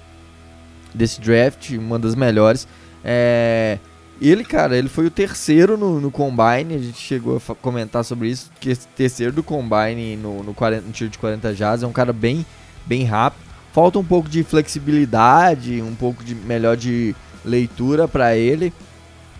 desse 0.93 1.19
draft, 1.19 1.71
uma 1.71 1.99
das 1.99 2.15
melhores. 2.15 2.67
É, 3.03 3.77
ele, 4.21 4.43
cara, 4.43 4.77
ele 4.77 4.89
foi 4.89 5.05
o 5.05 5.11
terceiro 5.11 5.77
no, 5.77 5.99
no 5.99 6.11
Combine, 6.11 6.75
a 6.75 6.79
gente 6.79 6.97
chegou 6.97 7.37
a 7.37 7.55
comentar 7.55 8.03
sobre 8.03 8.29
isso, 8.29 8.51
que 8.59 8.75
terceiro 8.75 9.31
do 9.31 9.43
Combine 9.43 10.17
no, 10.17 10.43
no, 10.43 10.53
40, 10.53 10.87
no 10.87 10.91
tiro 10.91 11.09
de 11.09 11.17
40 11.17 11.53
jazz, 11.53 11.83
é 11.83 11.87
um 11.87 11.91
cara 11.91 12.11
bem, 12.11 12.45
bem 12.85 13.03
rápido. 13.03 13.48
Falta 13.71 13.99
um 13.99 14.03
pouco 14.03 14.27
de 14.27 14.43
flexibilidade, 14.43 15.81
um 15.81 15.95
pouco 15.95 16.23
de 16.23 16.33
melhor 16.33 16.75
de 16.75 17.15
leitura 17.45 18.07
para 18.07 18.35
ele, 18.35 18.73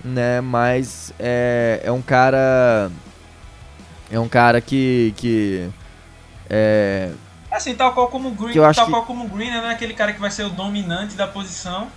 né? 0.04 0.40
Mas 0.42 1.12
é, 1.20 1.82
é 1.84 1.92
um 1.92 2.02
cara 2.02 2.92
é 4.12 4.20
um 4.20 4.28
cara 4.28 4.60
que. 4.60 5.14
que 5.18 5.70
é. 6.50 7.12
Assim, 7.52 7.76
tal 7.76 7.94
qual 7.94 8.08
como 8.08 8.30
o 8.30 8.32
Green, 8.32 8.54
tal 8.54 8.74
que... 8.74 8.92
qual 8.92 9.06
como 9.06 9.26
o 9.26 9.28
Green, 9.28 9.50
né? 9.50 9.58
É 9.58 9.72
aquele 9.72 9.94
cara 9.94 10.14
que 10.14 10.20
vai 10.20 10.32
ser 10.32 10.44
o 10.44 10.50
dominante 10.50 11.16
da 11.16 11.28
posição. 11.28 11.90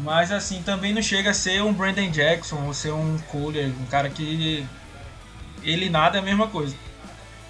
Mas 0.00 0.32
assim, 0.32 0.62
também 0.62 0.92
não 0.92 1.00
chega 1.00 1.30
a 1.30 1.34
ser 1.34 1.62
um 1.62 1.72
Brandon 1.72 2.10
Jackson 2.10 2.62
ou 2.66 2.74
ser 2.74 2.92
um 2.92 3.18
Kohler, 3.30 3.72
um 3.80 3.86
cara 3.86 4.10
que. 4.10 4.66
Ele 5.62 5.88
nada 5.88 6.18
é 6.18 6.20
a 6.20 6.24
mesma 6.24 6.46
coisa. 6.48 6.76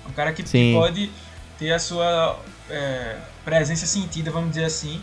Um 0.09 0.13
cara 0.13 0.33
que 0.33 0.47
Sim. 0.47 0.75
pode 0.75 1.11
ter 1.59 1.73
a 1.73 1.79
sua 1.79 2.39
é, 2.71 3.17
presença 3.45 3.87
sentida, 3.87 4.31
vamos 4.31 4.51
dizer 4.51 4.65
assim. 4.65 5.03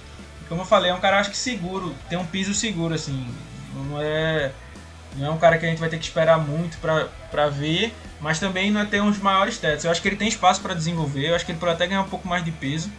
Como 0.49 0.61
eu 0.61 0.65
falei, 0.65 0.91
é 0.91 0.93
um 0.93 0.99
cara 0.99 1.19
acho 1.19 1.29
que 1.29 1.37
seguro, 1.37 1.95
tem 2.09 2.17
um 2.17 2.25
piso 2.25 2.53
seguro, 2.53 2.93
assim. 2.93 3.33
Não 3.73 4.01
é 4.01 4.51
não 5.15 5.27
é 5.27 5.29
um 5.29 5.37
cara 5.37 5.57
que 5.57 5.65
a 5.65 5.69
gente 5.69 5.79
vai 5.79 5.89
ter 5.89 5.97
que 5.97 6.05
esperar 6.05 6.39
muito 6.39 6.77
para 6.77 7.49
ver, 7.49 7.93
mas 8.19 8.39
também 8.39 8.71
não 8.71 8.81
é 8.81 8.85
ter 8.85 9.01
uns 9.01 9.17
maiores 9.19 9.57
tetos. 9.57 9.83
Eu 9.83 9.91
acho 9.91 10.01
que 10.01 10.07
ele 10.07 10.15
tem 10.15 10.27
espaço 10.27 10.61
para 10.61 10.73
desenvolver, 10.73 11.29
eu 11.29 11.35
acho 11.35 11.45
que 11.45 11.51
ele 11.51 11.59
pode 11.59 11.73
até 11.73 11.87
ganhar 11.87 12.01
um 12.01 12.09
pouco 12.09 12.27
mais 12.27 12.43
de 12.43 12.51
peso. 12.51 12.89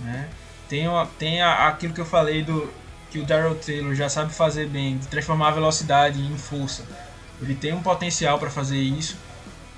Né? 0.00 0.28
Tem, 0.68 0.86
tem 1.18 1.40
a, 1.40 1.68
aquilo 1.68 1.94
que 1.94 2.00
eu 2.00 2.06
falei 2.06 2.42
do 2.42 2.70
que 3.10 3.18
o 3.18 3.24
Daryl 3.24 3.54
Taylor 3.54 3.94
já 3.94 4.08
sabe 4.08 4.32
fazer 4.32 4.68
bem, 4.68 4.98
de 4.98 5.06
transformar 5.08 5.48
a 5.48 5.52
velocidade 5.52 6.20
em 6.20 6.36
força. 6.36 6.84
Ele 7.40 7.54
tem 7.54 7.72
um 7.72 7.82
potencial 7.82 8.38
para 8.38 8.50
fazer 8.50 8.78
isso, 8.78 9.16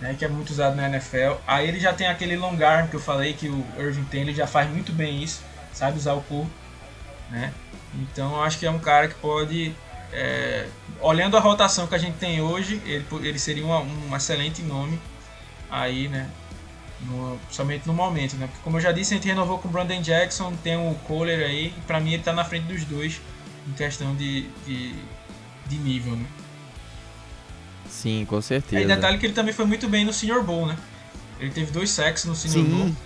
né, 0.00 0.14
que 0.18 0.24
é 0.24 0.28
muito 0.28 0.50
usado 0.50 0.76
na 0.76 0.88
NFL. 0.88 1.40
Aí 1.46 1.68
ele 1.68 1.80
já 1.80 1.92
tem 1.92 2.06
aquele 2.06 2.36
long 2.36 2.56
arm 2.62 2.88
que 2.88 2.96
eu 2.96 3.00
falei 3.00 3.32
que 3.32 3.48
o 3.48 3.64
Irving 3.78 4.04
tem, 4.04 4.22
ele 4.22 4.34
já 4.34 4.46
faz 4.46 4.70
muito 4.70 4.92
bem 4.92 5.22
isso, 5.22 5.42
sabe 5.72 5.98
usar 5.98 6.14
o 6.14 6.22
corpo. 6.22 6.50
Né? 7.30 7.52
Então 7.94 8.34
eu 8.36 8.42
acho 8.42 8.58
que 8.58 8.66
é 8.66 8.70
um 8.70 8.78
cara 8.78 9.08
que 9.08 9.14
pode 9.14 9.74
é, 10.12 10.66
olhando 11.00 11.36
a 11.36 11.40
rotação 11.40 11.86
que 11.86 11.94
a 11.94 11.98
gente 11.98 12.16
tem 12.16 12.40
hoje, 12.40 12.80
ele, 12.84 13.04
ele 13.22 13.38
seria 13.38 13.64
uma, 13.64 13.80
um 13.80 14.16
excelente 14.16 14.62
nome 14.62 14.98
aí, 15.70 16.08
né? 16.08 16.28
No, 17.00 17.38
somente 17.50 17.86
no 17.86 17.94
momento, 17.94 18.36
né? 18.36 18.46
Porque 18.46 18.60
como 18.64 18.78
eu 18.78 18.80
já 18.80 18.90
disse, 18.90 19.14
a 19.14 19.16
gente 19.16 19.28
renovou 19.28 19.58
com 19.58 19.68
o 19.68 19.70
Brandon 19.70 20.00
Jackson, 20.00 20.52
tem 20.64 20.76
o 20.76 20.94
Kohler 21.06 21.46
aí, 21.46 21.66
e 21.66 21.80
pra 21.86 22.00
mim 22.00 22.14
ele 22.14 22.22
tá 22.22 22.32
na 22.32 22.44
frente 22.44 22.64
dos 22.64 22.84
dois 22.84 23.20
em 23.68 23.72
questão 23.72 24.16
de, 24.16 24.48
de, 24.66 24.94
de 25.66 25.76
nível, 25.76 26.16
né? 26.16 26.26
Sim, 27.88 28.26
com 28.28 28.40
certeza. 28.40 28.82
E 28.82 28.86
detalhe 28.86 29.18
que 29.18 29.26
ele 29.26 29.32
também 29.32 29.52
foi 29.52 29.64
muito 29.64 29.88
bem 29.88 30.04
no 30.04 30.12
Senior 30.12 30.42
Bowl, 30.42 30.66
né? 30.66 30.76
Ele 31.40 31.50
teve 31.50 31.70
dois 31.70 31.90
sacks 31.90 32.24
no 32.24 32.34
Senior 32.34 32.64
Sim. 32.64 32.70
Bowl. 32.70 32.96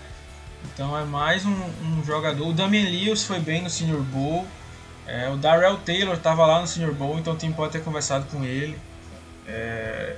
Então 0.74 0.96
é 0.98 1.04
mais 1.04 1.44
um, 1.44 1.52
um 1.52 2.04
jogador. 2.04 2.48
O 2.48 2.52
Damian 2.52 2.88
Lewis 2.88 3.24
foi 3.24 3.38
bem 3.40 3.62
no 3.62 3.70
Senior 3.70 4.00
Bowl. 4.02 4.46
É, 5.06 5.28
o 5.28 5.36
Darrell 5.36 5.76
Taylor 5.78 6.14
estava 6.14 6.46
lá 6.46 6.60
no 6.60 6.66
Senior 6.66 6.94
Bowl, 6.94 7.18
então 7.18 7.34
o 7.34 7.36
time 7.36 7.52
pode 7.52 7.72
ter 7.72 7.82
conversado 7.82 8.26
com 8.30 8.44
ele. 8.44 8.78
É, 9.46 10.16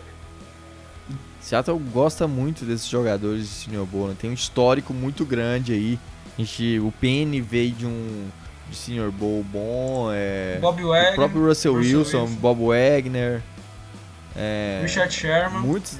Seattle 1.45 1.79
gosta 1.93 2.27
muito 2.27 2.65
desses 2.65 2.89
jogadores 2.89 3.43
de 3.43 3.49
Senior 3.49 3.85
Bowl, 3.85 4.09
né? 4.09 4.17
tem 4.19 4.31
um 4.31 4.35
histórico 4.35 4.95
muito 4.95 5.27
grande 5.27 5.75
aí. 5.75 5.99
A 6.39 6.41
gente, 6.41 6.81
o 6.81 6.91
Penny 6.91 7.43
veio 7.43 7.73
de 7.73 7.85
um 7.85 8.29
de 8.71 8.77
Senior 8.77 9.12
Bowl 9.12 9.45
bom, 9.45 10.09
é, 10.11 10.59
Bob 10.59 10.83
Wagner, 10.83 11.12
o 11.12 11.17
próprio 11.17 11.47
Russell, 11.47 11.75
Russell 11.75 11.99
Wilson, 11.99 12.23
Wilson. 12.23 12.37
Bob 12.37 12.61
Wagner, 12.65 13.43
é, 14.37 14.80
Richard 14.82 15.12
Sherman. 15.12 15.61
muitos, 15.61 15.99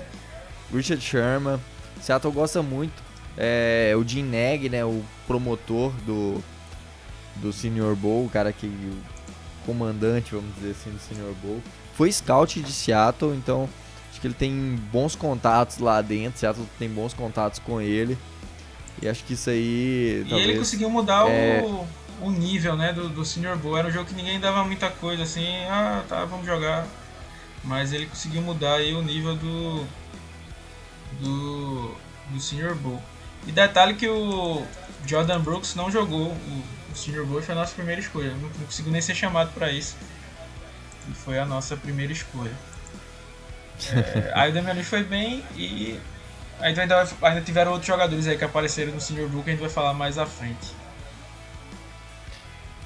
Richard 0.73 1.03
Sherman. 1.03 1.61
Seattle 2.01 2.33
gosta 2.33 2.63
muito. 2.63 3.03
É, 3.37 3.95
o 3.97 4.07
Jim 4.07 4.23
Neg, 4.23 4.69
né, 4.69 4.85
o 4.85 5.03
promotor 5.27 5.91
do 6.07 6.43
do 7.37 7.53
Senior 7.53 7.97
Bowl, 7.97 8.27
o 8.27 8.31
cara 8.31 8.53
que 8.53 8.67
o 8.67 9.67
comandante, 9.67 10.35
vamos 10.35 10.55
dizer 10.55 10.71
assim, 10.71 10.91
do 10.91 11.01
Senior 11.01 11.35
Bowl, 11.43 11.61
foi 11.97 12.11
scout 12.13 12.61
de 12.61 12.73
Seattle, 12.73 13.35
então 13.35 13.69
acho 14.11 14.21
que 14.21 14.27
ele 14.27 14.35
tem 14.35 14.79
bons 14.93 15.17
contatos 15.17 15.79
lá 15.79 16.01
dentro. 16.01 16.39
Seattle 16.39 16.67
tem 16.79 16.89
bons 16.89 17.13
contatos 17.13 17.59
com 17.59 17.81
ele. 17.81 18.17
E 19.03 19.09
acho 19.09 19.25
que 19.25 19.33
isso 19.35 19.51
aí 19.51 20.23
E 20.25 20.29
talvez 20.29 20.49
ele 20.49 20.59
conseguiu 20.59 20.89
mudar 20.89 21.29
é- 21.29 21.63
o, 21.63 21.85
o 22.21 22.31
nível 22.31 22.77
né, 22.77 22.93
do, 22.93 23.09
do 23.09 23.25
Senior 23.25 23.57
Bowl. 23.57 23.77
Era 23.77 23.89
um 23.89 23.91
jogo 23.91 24.07
que 24.07 24.15
ninguém 24.15 24.39
dava 24.39 24.63
muita 24.65 24.89
coisa 24.91 25.25
assim, 25.25 25.47
ah 25.69 26.05
tá, 26.09 26.25
vamos 26.25 26.47
jogar. 26.47 26.87
Mas 27.65 27.93
ele 27.93 28.07
conseguiu 28.07 28.43
mudar 28.43 28.77
aí 28.77 28.95
o 28.95 29.03
nível 29.03 29.37
do. 29.37 29.87
do. 31.21 31.95
do 32.31 32.41
Senior 32.41 32.75
Bowl. 32.75 33.03
E 33.47 33.53
detalhe 33.53 33.95
que 33.95 34.09
o 34.09 34.65
Jordan 35.07 35.41
Brooks 35.41 35.75
não 35.75 35.91
jogou 35.91 36.29
o, 36.29 36.65
o 36.93 36.97
Senior 36.97 37.27
Bowl, 37.27 37.43
foi 37.43 37.55
a 37.55 37.59
nossa 37.59 37.75
primeira 37.75 38.01
escolha. 38.01 38.31
Não, 38.33 38.41
não 38.41 38.67
conseguiu 38.67 38.93
nem 38.93 39.01
ser 39.01 39.15
chamado 39.15 39.53
para 39.53 39.71
isso. 39.71 39.97
E 41.09 41.15
foi 41.15 41.39
a 41.39 41.45
nossa 41.45 41.77
primeira 41.77 42.13
escolha. 42.13 42.53
É, 43.93 44.33
aí 44.35 44.51
o 44.51 44.55
Damian 44.55 44.83
foi 44.85 45.03
bem 45.03 45.43
e 45.57 45.99
ainda, 46.61 46.83
ainda, 46.83 47.09
ainda 47.23 47.41
tiveram 47.41 47.73
outros 47.73 47.89
jogadores 47.89 48.27
aí 48.27 48.39
que 48.39 48.45
apareceram 48.45 48.93
no 48.93 49.01
Senior 49.01 49.29
Bowl 49.29 49.43
que 49.43 49.51
a 49.51 49.53
gente 49.53 49.61
vai 49.61 49.71
falar 49.71 49.93
mais 49.95 50.17
à 50.19 50.27
frente. 50.27 50.73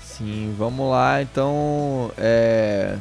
Sim, 0.00 0.54
vamos 0.58 0.90
lá. 0.90 1.22
Então, 1.22 2.10
é, 2.18 2.96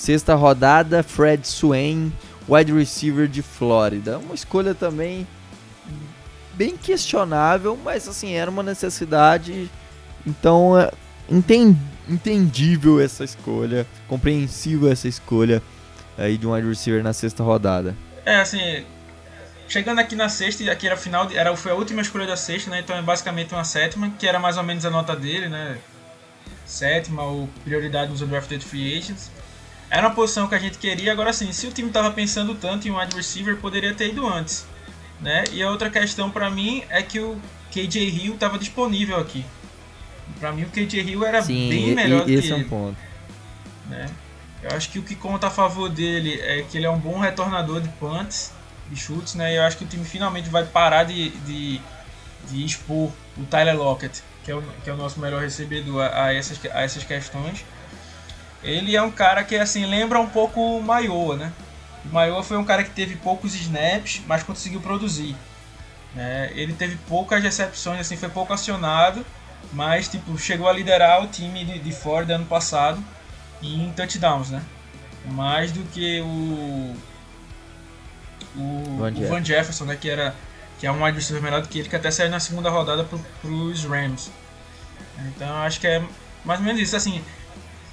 sexta 0.00 0.34
rodada, 0.34 1.02
Fred 1.02 1.46
Swain, 1.46 2.10
wide 2.48 2.72
receiver 2.72 3.28
de 3.28 3.42
Flórida. 3.42 4.18
Uma 4.18 4.34
escolha 4.34 4.74
também 4.74 5.26
bem 6.54 6.74
questionável, 6.74 7.78
mas 7.84 8.08
assim, 8.08 8.32
era 8.32 8.50
uma 8.50 8.62
necessidade. 8.62 9.70
Então, 10.26 10.78
é 10.78 10.90
enten- 11.28 11.78
entendível 12.08 12.98
essa 12.98 13.24
escolha, 13.24 13.86
compreensível 14.08 14.90
essa 14.90 15.06
escolha 15.06 15.62
aí 16.16 16.38
de 16.38 16.46
um 16.46 16.54
wide 16.54 16.66
receiver 16.66 17.02
na 17.02 17.12
sexta 17.12 17.42
rodada. 17.42 17.94
É, 18.24 18.40
assim, 18.40 18.84
chegando 19.68 19.98
aqui 19.98 20.16
na 20.16 20.30
sexta, 20.30 20.62
e 20.62 20.70
aqui 20.70 20.86
era 20.86 20.96
final, 20.96 21.28
era, 21.30 21.54
foi 21.54 21.72
a 21.72 21.74
última 21.74 22.00
escolha 22.00 22.26
da 22.26 22.36
sexta, 22.36 22.70
né? 22.70 22.80
Então 22.80 22.96
é 22.96 23.02
basicamente 23.02 23.52
uma 23.52 23.64
sétima, 23.64 24.10
que 24.18 24.26
era 24.26 24.38
mais 24.38 24.56
ou 24.56 24.62
menos 24.62 24.86
a 24.86 24.90
nota 24.90 25.14
dele, 25.14 25.48
né? 25.50 25.76
Sétima 26.64 27.22
ou 27.22 27.50
prioridade 27.64 28.10
nos 28.10 28.22
undrafted 28.22 28.64
free 28.64 28.96
agents. 28.96 29.30
Era 29.90 30.06
uma 30.08 30.14
posição 30.14 30.46
que 30.46 30.54
a 30.54 30.58
gente 30.58 30.78
queria, 30.78 31.10
agora 31.12 31.32
sim, 31.32 31.52
se 31.52 31.66
o 31.66 31.72
time 31.72 31.88
estava 31.88 32.10
pensando 32.12 32.54
tanto 32.54 32.86
em 32.86 32.90
um 32.92 32.98
wide 32.98 33.14
receiver, 33.16 33.56
poderia 33.56 33.92
ter 33.94 34.10
ido 34.10 34.26
antes, 34.26 34.64
né? 35.20 35.44
E 35.52 35.62
a 35.62 35.70
outra 35.70 35.90
questão 35.90 36.30
pra 36.30 36.48
mim 36.50 36.84
é 36.88 37.02
que 37.02 37.18
o 37.18 37.40
KJ 37.72 37.98
Hill 38.08 38.34
estava 38.34 38.56
disponível 38.58 39.18
aqui. 39.18 39.44
Pra 40.38 40.52
mim 40.52 40.62
o 40.62 40.70
KJ 40.70 41.00
Hill 41.00 41.24
era 41.24 41.42
Sim, 41.42 41.68
bem 41.68 41.88
e- 41.90 41.94
melhor 41.94 42.22
e- 42.22 42.24
do 42.26 42.32
esse 42.38 42.42
que 42.42 42.52
é 42.52 42.56
um 42.56 42.60
ele 42.60 42.68
ponto. 42.68 42.96
né? 43.86 44.06
Eu 44.62 44.70
acho 44.76 44.90
que 44.90 44.98
o 44.98 45.02
que 45.02 45.14
conta 45.16 45.46
a 45.48 45.50
favor 45.50 45.88
dele 45.88 46.38
é 46.40 46.62
que 46.62 46.76
ele 46.76 46.86
é 46.86 46.90
um 46.90 46.98
bom 46.98 47.18
retornador 47.18 47.80
de 47.80 47.88
punts, 47.88 48.52
de 48.88 48.94
chutes, 48.96 49.34
né? 49.34 49.52
E 49.54 49.56
eu 49.56 49.62
acho 49.64 49.76
que 49.78 49.84
o 49.84 49.88
time 49.88 50.04
finalmente 50.04 50.48
vai 50.48 50.64
parar 50.64 51.04
de, 51.04 51.30
de, 51.30 51.80
de 52.48 52.64
expor 52.64 53.10
o 53.38 53.44
Tyler 53.46 53.76
Lockett, 53.76 54.22
que 54.44 54.50
é 54.50 54.54
o, 54.54 54.62
que 54.84 54.90
é 54.90 54.92
o 54.92 54.96
nosso 54.96 55.18
melhor 55.18 55.40
recebedor, 55.40 56.02
a, 56.02 56.26
a 56.26 56.34
essas, 56.34 56.60
a 56.72 56.82
essas 56.82 57.02
questões. 57.04 57.64
Ele 58.62 58.94
é 58.94 59.02
um 59.02 59.10
cara 59.10 59.42
que 59.44 59.56
assim 59.56 59.86
lembra 59.86 60.20
um 60.20 60.28
pouco 60.28 60.60
o 60.78 60.82
Maioa, 60.82 61.36
né? 61.36 61.52
O 62.04 62.08
Maioa 62.14 62.42
foi 62.42 62.56
um 62.56 62.64
cara 62.64 62.82
que 62.84 62.90
teve 62.90 63.16
poucos 63.16 63.54
snaps, 63.54 64.22
mas 64.26 64.42
conseguiu 64.42 64.80
produzir. 64.80 65.36
né? 66.14 66.50
Ele 66.54 66.72
teve 66.72 66.96
poucas 67.08 67.42
recepções, 67.42 68.00
assim, 68.00 68.16
foi 68.16 68.28
pouco 68.28 68.52
acionado, 68.52 69.24
mas 69.72 70.08
tipo 70.08 70.36
chegou 70.38 70.68
a 70.68 70.72
liderar 70.72 71.22
o 71.22 71.26
time 71.28 71.64
de, 71.64 71.78
de 71.78 71.92
Florida 71.92 72.34
ano 72.34 72.46
passado 72.46 73.02
em 73.62 73.92
touchdowns, 73.92 74.50
né? 74.50 74.62
Mais 75.26 75.70
do 75.72 75.82
que 75.92 76.20
o 76.20 76.96
o 78.56 78.96
Van 78.98 79.10
o 79.10 79.14
Jefferson. 79.14 79.34
Van 79.34 79.44
Jefferson, 79.44 79.84
né? 79.84 79.96
Que 80.00 80.10
era 80.10 80.34
que 80.78 80.86
é 80.86 80.92
um 80.92 81.02
wide 81.04 81.16
receiver 81.18 81.42
melhor 81.42 81.60
do 81.60 81.68
que 81.68 81.78
ele, 81.78 81.88
que 81.90 81.96
até 81.96 82.10
saiu 82.10 82.30
na 82.30 82.40
segunda 82.40 82.70
rodada 82.70 83.04
pro, 83.04 83.18
pros 83.42 83.84
Rams. 83.84 84.30
Então 85.28 85.54
acho 85.62 85.78
que 85.78 85.86
é 85.86 86.02
mais 86.44 86.58
ou 86.60 86.64
menos 86.66 86.80
isso. 86.80 86.96
Assim, 86.96 87.22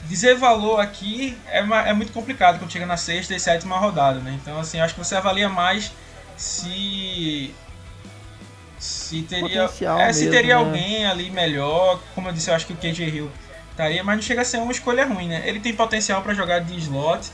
dizer 0.08 0.36
valor 0.36 0.80
aqui 0.80 1.38
é, 1.48 1.60
é 1.60 1.94
muito 1.94 2.12
complicado 2.12 2.60
quando 2.60 2.72
chega 2.72 2.86
na 2.86 2.98
sexta 2.98 3.36
e 3.36 3.40
sétima 3.40 3.78
rodada, 3.78 4.20
né? 4.20 4.38
Então 4.42 4.60
assim, 4.60 4.80
acho 4.80 4.94
que 4.94 5.00
você 5.04 5.16
avalia 5.16 5.50
mais 5.50 5.92
se 6.36 7.54
se 8.80 9.24
teria 9.24 9.64
Potencial 9.64 10.00
é, 10.00 10.14
se 10.14 10.20
mesmo, 10.26 10.34
teria 10.34 10.56
né? 10.56 10.64
alguém 10.64 11.06
ali 11.06 11.30
melhor. 11.32 12.00
Como 12.14 12.30
eu 12.30 12.34
disse, 12.34 12.50
eu 12.50 12.56
acho 12.56 12.66
que 12.68 12.74
o 12.74 12.78
KJ 12.78 13.06
Hill 13.10 13.32
estaria, 13.72 14.04
mas 14.04 14.16
não 14.16 14.22
chega 14.22 14.42
a 14.42 14.46
ser 14.46 14.58
uma 14.58 14.72
escolha 14.72 15.06
ruim, 15.06 15.28
né? 15.28 15.44
Ele 15.46 15.60
tem 15.60 15.74
potencial 15.74 16.22
para 16.22 16.34
jogar 16.34 16.60
de 16.60 16.78
slot. 16.78 17.30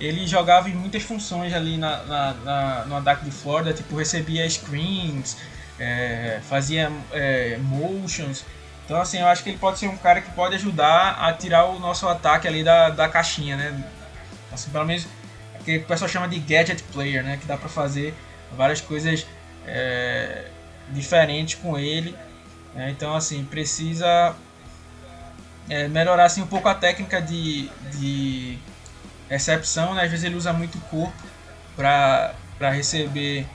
Ele 0.00 0.26
jogava 0.26 0.68
em 0.70 0.74
muitas 0.74 1.02
funções 1.02 1.52
ali 1.52 1.76
na, 1.76 2.02
na, 2.04 2.32
na- 2.34 2.84
no 2.86 2.96
ataque 2.96 3.24
de 3.24 3.30
Florida, 3.30 3.72
tipo 3.74 3.94
recebia 3.96 4.48
screens, 4.48 5.36
é, 5.78 6.40
fazia 6.48 6.90
é, 7.12 7.58
motions. 7.58 8.44
Então 8.90 9.00
assim, 9.00 9.20
eu 9.20 9.28
acho 9.28 9.44
que 9.44 9.50
ele 9.50 9.58
pode 9.58 9.78
ser 9.78 9.86
um 9.86 9.96
cara 9.96 10.20
que 10.20 10.32
pode 10.32 10.56
ajudar 10.56 11.12
a 11.12 11.32
tirar 11.32 11.66
o 11.66 11.78
nosso 11.78 12.08
ataque 12.08 12.48
ali 12.48 12.64
da, 12.64 12.90
da 12.90 13.08
caixinha, 13.08 13.56
né? 13.56 13.84
Assim, 14.52 14.68
pelo 14.72 14.84
menos 14.84 15.06
que 15.64 15.76
o 15.76 15.84
pessoal 15.84 16.08
chama 16.08 16.26
de 16.26 16.40
gadget 16.40 16.82
player, 16.92 17.22
né? 17.22 17.36
Que 17.40 17.46
dá 17.46 17.56
pra 17.56 17.68
fazer 17.68 18.12
várias 18.56 18.80
coisas 18.80 19.24
é, 19.64 20.46
diferentes 20.88 21.54
com 21.54 21.78
ele. 21.78 22.16
né? 22.74 22.90
Então 22.90 23.14
assim, 23.14 23.44
precisa 23.44 24.34
é, 25.68 25.86
melhorar 25.86 26.24
assim, 26.24 26.42
um 26.42 26.48
pouco 26.48 26.68
a 26.68 26.74
técnica 26.74 27.22
de, 27.22 27.70
de 27.92 28.58
recepção, 29.28 29.94
né? 29.94 30.02
Às 30.02 30.10
vezes 30.10 30.24
ele 30.24 30.34
usa 30.34 30.52
muito 30.52 30.80
corpo 30.90 31.14
para 31.76 32.34
receber 32.72 33.46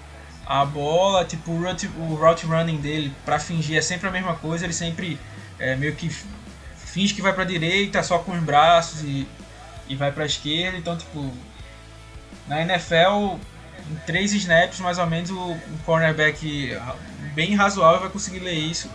a 0.46 0.64
bola, 0.64 1.26
tipo 1.26 1.52
o 1.52 1.64
route, 1.64 1.88
o 1.98 2.16
route 2.16 2.46
running 2.46 2.78
dele 2.78 3.14
para 3.26 3.40
fingir 3.40 3.78
é 3.78 3.82
sempre 3.82 4.08
a 4.08 4.12
mesma 4.12 4.36
coisa, 4.36 4.66
ele 4.66 4.74
sempre 4.74 5.20
é, 5.58 5.76
meio 5.76 5.96
que 5.96 6.10
finge 6.78 7.14
que 7.14 7.22
vai 7.22 7.34
para 7.34 7.44
direita 7.44 8.02
só 8.04 8.20
com 8.20 8.32
os 8.32 8.44
braços 8.44 9.02
e, 9.02 9.28
e 9.88 9.96
vai 9.96 10.12
para 10.12 10.26
esquerda, 10.26 10.78
então 10.78 10.96
tipo 10.98 11.32
na 12.48 12.62
NFL 12.62 13.38
em 13.92 13.96
três 14.06 14.34
snaps 14.34 14.80
mais 14.80 14.98
ou 14.98 15.08
menos 15.08 15.30
o, 15.32 15.52
um 15.52 15.78
cornerback 15.86 16.78
bem 17.34 17.56
razoável 17.56 18.02
vai 18.02 18.10
conseguir 18.10 18.40
ler 18.40 18.54
isso, 18.54 18.90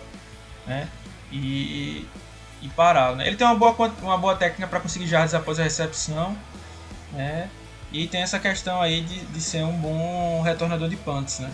né? 0.67 0.89
E, 1.33 2.07
e 2.63 2.69
parar, 2.71 3.15
né? 3.17 3.27
Ele 3.27 3.37
tem 3.37 3.47
uma 3.47 3.57
boa 3.57 3.93
uma 4.03 4.17
boa 4.17 4.37
técnica 4.37 4.67
para 4.67 4.81
conseguir 4.81 5.07
jardas 5.07 5.35
após 5.35 5.61
a 5.61 5.65
recepção, 5.65 6.37
né? 7.13 7.49
E 7.93 8.07
tem 8.07 8.23
essa 8.23 8.39
questão 8.39 8.81
aí 8.81 9.01
de, 9.03 9.21
de 9.27 9.41
ser 9.41 9.65
um 9.65 9.73
bom 9.77 10.43
retornador 10.43 10.89
de 10.89 10.97
punts, 10.97 11.41
né? 11.41 11.51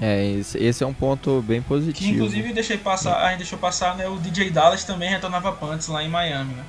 É, 0.00 0.24
esse, 0.24 0.82
é 0.82 0.86
um 0.86 0.94
ponto 0.94 1.42
bem 1.42 1.62
Que 1.62 1.68
positivo. 1.68 2.10
inclusive 2.14 2.52
deixei 2.52 2.76
passar, 2.78 3.18
a 3.24 3.30
gente 3.30 3.38
deixou 3.38 3.58
passar, 3.58 3.96
né? 3.96 4.08
O 4.08 4.18
DJ 4.18 4.50
Dallas 4.50 4.84
também 4.84 5.08
retornava 5.08 5.52
punts 5.52 5.86
lá 5.88 6.02
em 6.02 6.08
Miami, 6.08 6.54
né? 6.54 6.64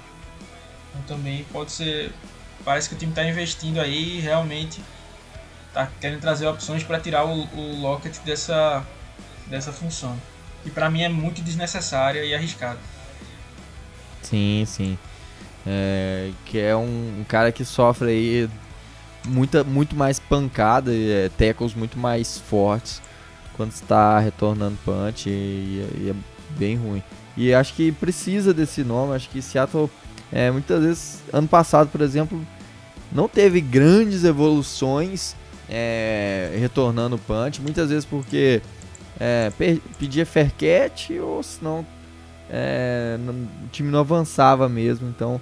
Então 0.89 1.17
também 1.17 1.43
pode 1.51 1.71
ser. 1.71 2.11
Parece 2.63 2.89
que 2.89 2.95
o 2.95 2.97
time 2.97 3.11
está 3.11 3.23
investindo 3.27 3.79
aí 3.79 4.17
e 4.17 4.19
realmente 4.19 4.81
tá 5.73 5.89
querendo 5.99 6.21
trazer 6.21 6.47
opções 6.47 6.83
para 6.83 6.99
tirar 6.99 7.25
o, 7.25 7.43
o 7.55 7.81
Lockett 7.81 8.19
dessa, 8.19 8.85
dessa 9.47 9.71
função. 9.71 10.15
Que 10.61 10.69
para 10.69 10.89
mim 10.89 11.01
é 11.01 11.09
muito 11.09 11.41
desnecessária 11.41 12.23
e 12.23 12.33
arriscada. 12.35 12.79
Sim, 14.21 14.63
sim. 14.67 14.97
É, 15.65 16.31
que 16.45 16.59
é 16.59 16.75
um, 16.75 17.19
um 17.21 17.23
cara 17.27 17.51
que 17.51 17.63
sofre 17.63 18.09
aí 18.09 18.49
muita, 19.25 19.63
muito 19.63 19.95
mais 19.95 20.19
pancada, 20.19 20.91
é, 20.93 21.29
tackles 21.37 21.73
muito 21.73 21.97
mais 21.97 22.37
fortes 22.37 23.01
quando 23.55 23.71
está 23.71 24.19
retornando 24.19 24.77
punch 24.83 25.29
e, 25.29 25.85
e 26.01 26.09
é 26.09 26.57
bem 26.57 26.75
ruim. 26.75 27.03
E 27.35 27.53
acho 27.53 27.73
que 27.73 27.91
precisa 27.91 28.53
desse 28.53 28.83
nome. 28.83 29.15
Acho 29.15 29.29
que 29.29 29.41
Seattle, 29.41 29.89
é, 30.31 30.51
muitas 30.51 30.83
vezes, 30.83 31.23
ano 31.31 31.47
passado, 31.47 31.89
por 31.89 32.01
exemplo, 32.01 32.45
não 33.11 33.27
teve 33.27 33.61
grandes 33.61 34.23
evoluções 34.23 35.35
é, 35.69 36.55
retornando 36.59 37.17
punch. 37.17 37.61
Muitas 37.61 37.89
vezes 37.89 38.05
porque 38.05 38.61
é, 39.19 39.51
pedia 39.97 40.25
Fercat 40.25 41.19
ou 41.19 41.41
senão 41.41 41.85
é, 42.49 43.17
o 43.65 43.67
time 43.69 43.89
não 43.89 43.99
avançava 43.99 44.69
mesmo. 44.69 45.07
Então 45.07 45.41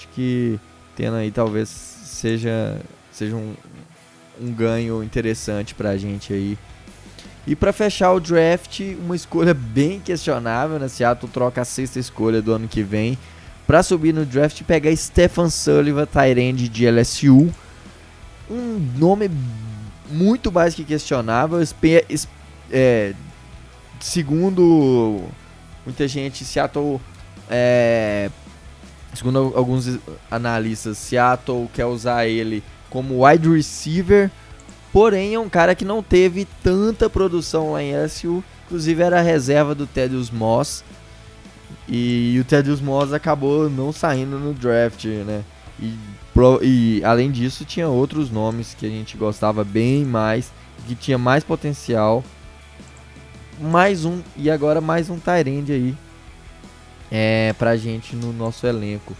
acho 0.00 0.08
que 0.14 0.58
tendo 0.96 1.16
aí 1.16 1.30
talvez 1.30 1.68
seja, 1.68 2.80
seja 3.12 3.36
um, 3.36 3.54
um 4.40 4.52
ganho 4.52 5.02
interessante 5.02 5.74
pra 5.74 5.96
gente 5.98 6.32
aí. 6.32 6.58
E 7.46 7.54
para 7.54 7.72
fechar 7.72 8.12
o 8.12 8.20
draft, 8.20 8.80
uma 8.98 9.14
escolha 9.14 9.52
bem 9.54 10.00
questionável, 10.00 10.78
né? 10.78 10.88
Seattle 10.88 11.30
troca 11.30 11.60
a 11.60 11.64
sexta 11.64 11.98
escolha 11.98 12.40
do 12.40 12.52
ano 12.52 12.66
que 12.66 12.82
vem 12.82 13.18
para 13.66 13.82
subir 13.82 14.12
no 14.12 14.24
draft 14.24 14.60
e 14.60 14.64
pegar 14.64 14.94
Stefan 14.96 15.50
Sullivan, 15.50 16.06
Tyrande 16.06 16.68
de 16.68 16.90
LSU. 16.90 17.52
Um 18.50 18.78
nome 18.96 19.30
muito 20.10 20.50
mais 20.50 20.74
que 20.74 20.82
questionável. 20.82 21.58
É, 22.72 23.14
segundo 24.00 25.24
muita 25.84 26.08
gente, 26.08 26.44
Seattle, 26.44 27.00
é, 27.48 28.30
segundo 29.14 29.52
alguns 29.54 29.98
analistas, 30.30 30.98
Seattle 30.98 31.68
quer 31.72 31.86
usar 31.86 32.26
ele 32.26 32.62
como 32.88 33.26
wide 33.26 33.48
receiver, 33.48 34.30
porém 34.92 35.34
é 35.34 35.38
um 35.38 35.48
cara 35.48 35.74
que 35.74 35.84
não 35.84 36.02
teve 36.02 36.46
tanta 36.62 37.08
produção 37.08 37.72
lá 37.72 37.82
em 37.82 37.94
LSU, 37.94 38.42
inclusive 38.66 39.02
era 39.02 39.20
reserva 39.20 39.74
do 39.74 39.86
Thaddeus 39.86 40.30
Moss, 40.30 40.84
e 41.88 42.38
o 42.40 42.44
Thaddeus 42.44 42.80
Moss 42.80 43.12
acabou 43.12 43.68
não 43.68 43.92
saindo 43.92 44.38
no 44.38 44.52
draft, 44.52 45.04
né? 45.04 45.42
E, 45.78 45.94
e 46.62 47.04
além 47.04 47.30
disso 47.30 47.64
tinha 47.64 47.88
outros 47.88 48.30
nomes 48.30 48.74
que 48.74 48.86
a 48.86 48.88
gente 48.88 49.16
gostava 49.16 49.64
bem 49.64 50.04
mais, 50.04 50.52
que 50.86 50.94
tinha 50.94 51.18
mais 51.18 51.42
potencial. 51.42 52.22
Mais 53.60 54.04
um, 54.04 54.20
e 54.36 54.50
agora 54.50 54.80
mais 54.80 55.10
um 55.10 55.18
Tyrande 55.18 55.72
aí 55.72 55.96
é, 57.10 57.54
pra 57.58 57.76
gente 57.76 58.14
no 58.14 58.32
nosso 58.32 58.66
elenco. 58.66 59.16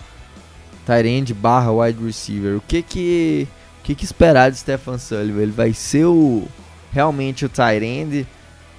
Tyrande 0.86 1.34
barra 1.34 1.72
wide 1.72 2.04
receiver. 2.04 2.56
O 2.56 2.60
que 2.60 2.82
que, 2.82 3.48
o 3.80 3.84
que, 3.84 3.94
que 3.94 4.04
esperar 4.04 4.50
de 4.50 4.58
Stefan 4.58 4.98
Sullivan? 4.98 5.42
Ele 5.42 5.52
vai 5.52 5.72
ser 5.72 6.04
o 6.04 6.48
realmente 6.92 7.44
o 7.44 7.48
Tyrande? 7.48 8.26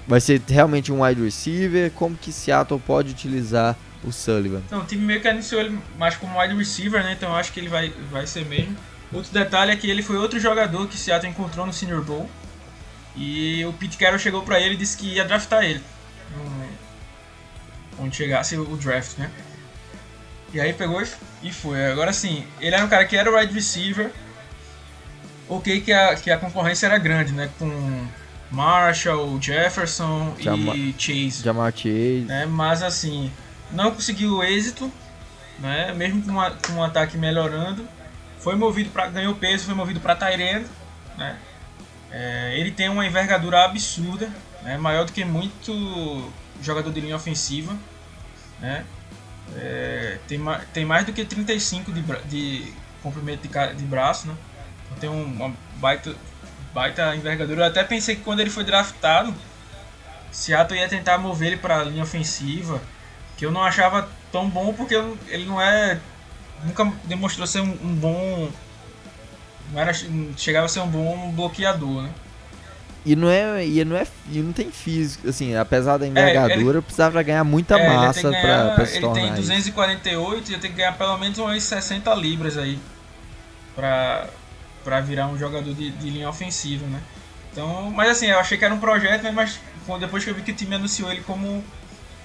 Vai 0.06 0.20
ser 0.20 0.40
realmente 0.48 0.92
um 0.92 1.02
wide 1.02 1.22
receiver? 1.22 1.90
Como 1.92 2.16
que 2.16 2.32
Seattle 2.32 2.80
pode 2.80 3.12
utilizar 3.12 3.76
o 4.04 4.12
Sullivan? 4.12 4.62
Não, 4.70 4.80
o 4.80 4.84
time 4.84 5.04
meio 5.04 5.20
que 5.20 5.28
anunciou 5.28 5.60
ele 5.60 5.78
mais 5.96 6.16
como 6.16 6.38
wide 6.38 6.54
receiver, 6.54 7.02
né? 7.02 7.12
Então 7.12 7.30
eu 7.30 7.36
acho 7.36 7.52
que 7.52 7.60
ele 7.60 7.68
vai, 7.68 7.92
vai 8.10 8.26
ser 8.26 8.44
mesmo. 8.46 8.76
Outro 9.12 9.32
detalhe 9.32 9.70
é 9.70 9.76
que 9.76 9.88
ele 9.88 10.02
foi 10.02 10.16
outro 10.16 10.40
jogador 10.40 10.88
que 10.88 10.96
Seattle 10.96 11.30
encontrou 11.30 11.66
no 11.66 11.72
Senior 11.72 12.02
Bowl. 12.02 12.28
E 13.14 13.64
o 13.66 13.72
Pete 13.74 13.98
Carroll 13.98 14.18
chegou 14.18 14.42
pra 14.42 14.58
ele 14.58 14.74
e 14.74 14.76
disse 14.76 14.96
que 14.96 15.06
ia 15.06 15.24
draftar 15.24 15.62
ele. 15.64 15.82
Onde 17.98 18.16
chegasse 18.16 18.56
o 18.56 18.76
draft, 18.76 19.18
né? 19.18 19.30
E 20.52 20.60
aí 20.60 20.72
pegou 20.72 21.02
e 21.42 21.52
foi. 21.52 21.86
Agora 21.86 22.12
sim, 22.12 22.44
ele 22.60 22.74
era 22.74 22.84
um 22.84 22.88
cara 22.88 23.04
que 23.04 23.16
era 23.16 23.34
wide 23.34 23.54
receiver. 23.54 24.10
Ok 25.48 25.80
que 25.80 25.92
a, 25.92 26.14
que 26.14 26.30
a 26.30 26.38
concorrência 26.38 26.86
era 26.86 26.98
grande, 26.98 27.32
né? 27.32 27.50
Com 27.58 28.06
Marshall, 28.50 29.40
Jefferson 29.40 30.34
Jama 30.38 30.76
e 30.76 30.94
Chase. 30.98 31.42
Jamar 31.42 31.72
Chase. 31.72 32.24
Né? 32.26 32.46
Mas 32.46 32.82
assim, 32.82 33.32
não 33.70 33.90
conseguiu 33.90 34.42
êxito, 34.42 34.92
né? 35.58 35.92
Mesmo 35.94 36.22
com, 36.22 36.32
uma, 36.32 36.50
com 36.50 36.72
um 36.74 36.82
ataque 36.82 37.16
melhorando. 37.16 37.88
Foi 38.38 38.54
movido 38.56 38.90
para 38.90 39.06
ganhou 39.06 39.34
peso, 39.34 39.64
foi 39.64 39.74
movido 39.74 40.00
para 40.00 40.16
Tyrande, 40.16 40.66
né? 41.16 41.38
É, 42.10 42.58
ele 42.58 42.70
tem 42.70 42.90
uma 42.90 43.06
envergadura 43.06 43.64
absurda, 43.64 44.28
né? 44.62 44.76
maior 44.76 45.06
do 45.06 45.12
que 45.12 45.24
muito 45.24 46.30
jogador 46.62 46.92
de 46.92 47.00
linha 47.00 47.16
ofensiva, 47.16 47.76
né? 48.60 48.84
É, 49.56 50.18
tem, 50.28 50.40
tem 50.72 50.84
mais 50.84 51.04
do 51.04 51.12
que 51.12 51.24
35 51.24 51.92
de, 51.92 52.02
de 52.26 52.72
comprimento 53.02 53.46
de, 53.46 53.74
de 53.74 53.84
braço, 53.84 54.28
né? 54.28 54.34
Então 54.86 54.98
tem 54.98 55.10
uma 55.10 55.54
baita 55.76 56.14
baita 56.72 57.14
envergadura. 57.14 57.62
Eu 57.62 57.66
até 57.66 57.84
pensei 57.84 58.16
que 58.16 58.22
quando 58.22 58.40
ele 58.40 58.50
foi 58.50 58.64
draftado, 58.64 59.34
Seattle 60.30 60.78
ia 60.78 60.88
tentar 60.88 61.18
mover 61.18 61.48
ele 61.48 61.56
para 61.58 61.80
a 61.80 61.84
linha 61.84 62.02
ofensiva, 62.02 62.80
que 63.36 63.44
eu 63.44 63.50
não 63.50 63.62
achava 63.62 64.08
tão 64.30 64.48
bom 64.48 64.72
porque 64.72 64.94
ele 65.28 65.44
não 65.44 65.60
é 65.60 66.00
nunca 66.64 66.90
demonstrou 67.04 67.46
ser 67.46 67.60
um, 67.60 67.72
um 67.82 67.94
bom 67.94 68.50
não 69.72 69.80
era 69.80 69.92
chegava 70.36 70.66
a 70.66 70.68
ser 70.68 70.80
um 70.80 70.88
bom 70.88 71.32
bloqueador, 71.32 72.02
né? 72.02 72.10
E 73.04 73.16
não 73.16 73.28
é, 73.28 73.66
e 73.66 73.84
não 73.84 73.96
é, 73.96 74.06
e 74.30 74.38
não 74.38 74.52
tem 74.52 74.70
físico, 74.70 75.28
assim, 75.28 75.56
apesar 75.56 75.98
da 75.98 76.06
envergadura, 76.06 76.54
é, 76.54 76.60
ele, 76.60 76.82
precisava 76.82 77.20
ganhar 77.22 77.42
muita 77.42 77.76
é, 77.76 77.88
massa 77.88 78.30
para 78.30 78.86
se 78.86 79.00
tornar. 79.00 79.20
Ele 79.20 79.30
tem 79.32 79.40
248 79.40 80.48
e 80.48 80.52
ia 80.52 80.58
ter 80.60 80.68
que 80.68 80.74
ganhar 80.74 80.96
pelo 80.96 81.18
menos 81.18 81.36
umas 81.38 81.62
60 81.64 82.14
libras 82.14 82.56
aí 82.56 82.78
para 83.74 84.28
para 84.84 85.00
virar 85.00 85.28
um 85.28 85.38
jogador 85.38 85.72
de, 85.74 85.90
de, 85.90 86.10
linha 86.10 86.28
ofensiva, 86.28 86.84
né? 86.86 87.00
Então, 87.52 87.88
mas 87.90 88.10
assim, 88.10 88.26
eu 88.26 88.38
achei 88.40 88.58
que 88.58 88.64
era 88.64 88.74
um 88.74 88.80
projeto, 88.80 89.22
né? 89.22 89.30
mas 89.30 89.60
depois 90.00 90.24
que 90.24 90.30
eu 90.30 90.34
vi 90.34 90.42
que 90.42 90.50
o 90.50 90.54
time 90.54 90.74
anunciou 90.74 91.10
ele 91.10 91.20
como 91.20 91.62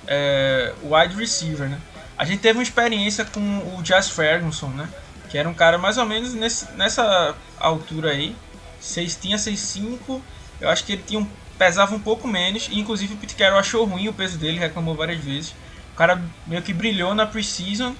é, 0.07 0.73
wide 0.83 1.15
receiver, 1.15 1.69
né? 1.69 1.79
A 2.17 2.25
gente 2.25 2.39
teve 2.39 2.57
uma 2.57 2.63
experiência 2.63 3.25
com 3.25 3.39
o 3.77 3.83
Jazz 3.83 4.09
Ferguson, 4.09 4.69
né? 4.69 4.89
Que 5.29 5.37
era 5.37 5.47
um 5.47 5.53
cara 5.53 5.77
mais 5.77 5.97
ou 5.97 6.05
menos 6.05 6.33
nesse, 6.33 6.71
nessa 6.71 7.35
altura 7.59 8.11
aí. 8.11 8.35
Seis, 8.79 9.15
tinha 9.15 9.37
6'5", 9.37 10.21
eu 10.59 10.69
acho 10.69 10.83
que 10.83 10.93
ele 10.93 11.03
tinha 11.05 11.19
um, 11.19 11.27
pesava 11.57 11.95
um 11.95 11.99
pouco 11.99 12.27
menos, 12.27 12.67
e 12.71 12.79
inclusive 12.79 13.13
o 13.13 13.17
Pete 13.17 13.35
Carroll 13.35 13.59
achou 13.59 13.85
ruim 13.85 14.07
o 14.07 14.13
peso 14.13 14.37
dele, 14.37 14.59
reclamou 14.59 14.95
várias 14.95 15.19
vezes. 15.19 15.55
O 15.93 15.97
cara 15.97 16.21
meio 16.45 16.61
que 16.61 16.73
brilhou 16.73 17.15
na 17.15 17.25
preseason, 17.25 17.95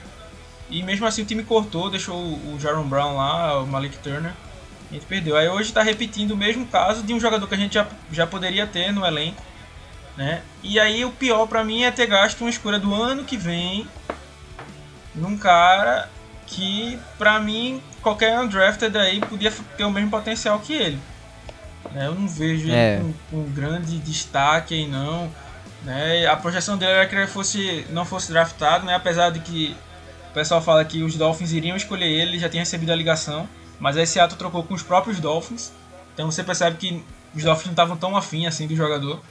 e 0.70 0.84
mesmo 0.84 1.06
assim 1.06 1.22
o 1.22 1.26
time 1.26 1.44
cortou, 1.44 1.90
deixou 1.90 2.16
o 2.16 2.58
Jaron 2.60 2.84
Brown 2.84 3.16
lá, 3.16 3.62
o 3.62 3.68
Malik 3.68 3.98
Turner. 4.00 4.34
A 4.90 4.94
gente 4.94 5.06
perdeu. 5.06 5.36
Aí 5.36 5.50
hoje 5.50 5.70
está 5.70 5.82
repetindo 5.82 6.32
o 6.32 6.38
mesmo 6.38 6.66
caso 6.68 7.04
de 7.04 7.14
um 7.14 7.20
jogador 7.20 7.48
que 7.48 7.56
a 7.56 7.58
gente 7.58 7.74
já, 7.74 7.88
já 8.12 8.26
poderia 8.26 8.66
ter 8.66 8.92
no 8.92 9.06
elenco. 9.06 9.42
Né? 10.16 10.42
E 10.64 10.80
aí 10.80 11.06
o 11.06 11.12
pior 11.12 11.46
para 11.46 11.64
mim 11.64 11.84
é 11.84 11.92
ter 11.92 12.08
gasto 12.08 12.42
uma 12.42 12.50
escolha 12.50 12.80
do 12.80 12.94
ano 12.94 13.24
que 13.24 13.38
vem 13.38 13.88
num 15.14 15.38
cara 15.38 16.10
que 16.48 16.98
para 17.18 17.40
mim 17.40 17.82
qualquer 18.02 18.40
undrafted 18.40 18.98
aí 18.98 19.20
podia 19.20 19.52
ter 19.52 19.84
o 19.84 19.92
mesmo 19.92 20.10
potencial 20.10 20.60
que 20.60 20.74
ele. 20.74 21.00
Né? 21.92 22.08
Eu 22.08 22.16
não 22.16 22.28
vejo 22.28 22.70
é. 22.72 22.96
ele 22.96 23.14
com, 23.30 23.44
com 23.44 23.52
grande 23.52 23.98
destaque 24.00 24.74
aí 24.74 24.88
não. 24.88 25.32
Né? 25.84 26.26
A 26.26 26.36
projeção 26.36 26.78
dele 26.78 26.92
era 26.92 27.06
que 27.06 27.16
ele 27.16 27.28
fosse, 27.28 27.86
não 27.90 28.06
fosse 28.06 28.32
draftado, 28.32 28.86
né? 28.86 28.96
apesar 28.96 29.30
de 29.30 29.40
que 29.40 29.76
o 30.32 30.34
pessoal 30.34 30.62
fala 30.62 30.84
que 30.84 31.04
os 31.04 31.16
Dolphins 31.16 31.52
iriam 31.52 31.78
escolher 31.78 32.08
ele, 32.08 32.32
ele 32.32 32.40
já 32.40 32.50
tinha 32.50 32.62
recebido 32.62 32.92
a 32.92 32.96
ligação. 32.96 33.48
Mas 33.80 33.96
aí 33.96 34.08
Seattle 34.08 34.38
trocou 34.38 34.64
com 34.64 34.74
os 34.74 34.84
próprios 34.84 35.20
Dolphins. 35.20 35.72
Então 36.14 36.30
você 36.30 36.44
percebe 36.44 36.78
que 36.78 37.04
os 37.36 37.44
Dolphins 37.44 37.68
não 37.68 37.74
estavam 37.74 37.96
tão 37.96 38.18
afim 38.18 38.48
assim 38.48 38.68
do 38.68 38.76
jogador. 38.76 39.22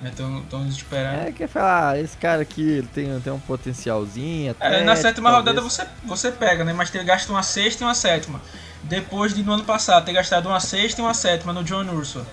Então 0.00 0.38
estão 0.38 0.66
esperando. 0.68 1.26
É, 1.26 1.32
quer 1.32 1.48
falar, 1.48 1.90
ah, 1.90 1.98
esse 1.98 2.16
cara 2.16 2.42
aqui 2.42 2.62
ele 2.62 2.86
tem, 2.86 3.20
tem 3.20 3.32
um 3.32 3.40
potencialzinho. 3.40 4.54
É, 4.60 4.84
na 4.84 4.94
sétima 4.94 5.30
talvez... 5.30 5.56
rodada 5.56 5.60
você, 5.60 5.86
você 6.04 6.30
pega, 6.30 6.64
né? 6.64 6.72
Mas 6.72 6.90
ter 6.90 7.02
gasto 7.02 7.30
uma 7.30 7.42
sexta 7.42 7.82
e 7.82 7.86
uma 7.86 7.94
sétima. 7.94 8.40
Depois 8.88 9.34
de 9.34 9.42
no 9.42 9.52
ano 9.52 9.64
passado 9.64 10.04
ter 10.04 10.12
gastado 10.12 10.46
uma 10.46 10.60
sexta 10.60 11.00
e 11.00 11.04
uma 11.04 11.12
sétima 11.12 11.52
no 11.52 11.62
John 11.62 11.84
Urso. 11.94 12.26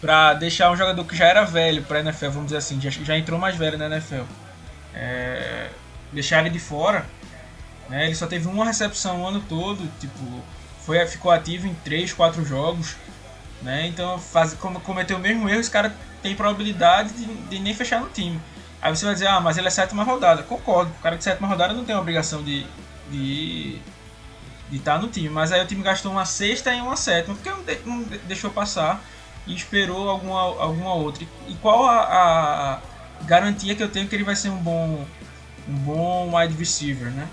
Pra 0.00 0.34
deixar 0.34 0.70
um 0.70 0.76
jogador 0.76 1.04
que 1.04 1.16
já 1.16 1.26
era 1.26 1.44
velho 1.44 1.82
pra 1.82 2.00
NFL, 2.00 2.26
vamos 2.26 2.46
dizer 2.46 2.58
assim, 2.58 2.80
já, 2.80 2.90
já 2.90 3.16
entrou 3.16 3.38
mais 3.38 3.56
velho 3.56 3.78
na 3.78 3.86
NFL. 3.86 4.24
É, 4.92 5.70
deixar 6.12 6.40
ele 6.40 6.50
de 6.50 6.58
fora. 6.58 7.06
Né? 7.88 8.06
Ele 8.06 8.14
só 8.14 8.26
teve 8.26 8.48
uma 8.48 8.64
recepção 8.64 9.22
o 9.22 9.26
ano 9.26 9.40
todo, 9.48 9.88
tipo, 10.00 10.42
foi, 10.84 11.04
ficou 11.06 11.30
ativo 11.30 11.68
em 11.68 11.74
3, 11.74 12.12
4 12.12 12.44
jogos. 12.44 12.96
Né? 13.62 13.86
Então, 13.86 14.18
faz, 14.18 14.54
como 14.54 14.80
cometeu 14.80 15.16
o 15.16 15.20
mesmo 15.20 15.48
erro, 15.48 15.60
esse 15.60 15.70
cara 15.70 15.94
tem 16.22 16.34
probabilidade 16.34 17.12
de, 17.12 17.24
de, 17.24 17.58
nem 17.60 17.72
fechar 17.72 18.00
no 18.00 18.08
time. 18.08 18.40
Aí 18.82 18.94
você 18.94 19.04
vai 19.04 19.14
dizer, 19.14 19.28
ah, 19.28 19.40
mas 19.40 19.56
ele 19.56 19.68
é 19.68 19.70
sétima 19.70 20.02
rodada. 20.02 20.42
Concordo, 20.42 20.90
o 20.90 21.02
cara 21.02 21.16
de 21.16 21.24
sétima 21.24 21.48
rodada 21.48 21.72
não 21.72 21.84
tem 21.84 21.94
a 21.94 22.00
obrigação 22.00 22.42
de 22.42 22.66
de 23.10 23.78
de 24.70 24.76
estar 24.76 24.94
tá 24.94 24.98
no 24.98 25.08
time. 25.08 25.28
Mas 25.28 25.52
aí 25.52 25.62
o 25.62 25.66
time 25.66 25.82
gastou 25.82 26.12
uma 26.12 26.24
sexta 26.24 26.74
e 26.74 26.80
uma 26.80 26.96
sétima, 26.96 27.34
porque 27.34 27.50
não, 27.50 27.62
de, 27.62 27.78
não 27.84 28.02
deixou 28.26 28.50
passar 28.50 29.04
e 29.46 29.54
esperou 29.54 30.08
alguma, 30.08 30.40
alguma 30.40 30.94
outra. 30.94 31.24
E, 31.48 31.54
qual 31.54 31.86
a, 31.86 32.00
a, 32.02 32.80
garantia 33.24 33.74
que 33.74 33.82
eu 33.82 33.88
tenho 33.88 34.08
que 34.08 34.14
ele 34.14 34.24
vai 34.24 34.36
ser 34.36 34.50
um 34.50 34.58
bom 34.58 35.04
um 35.68 35.74
bom 35.78 36.36
wide 36.36 36.54
receiver, 36.54 37.10
né? 37.10 37.26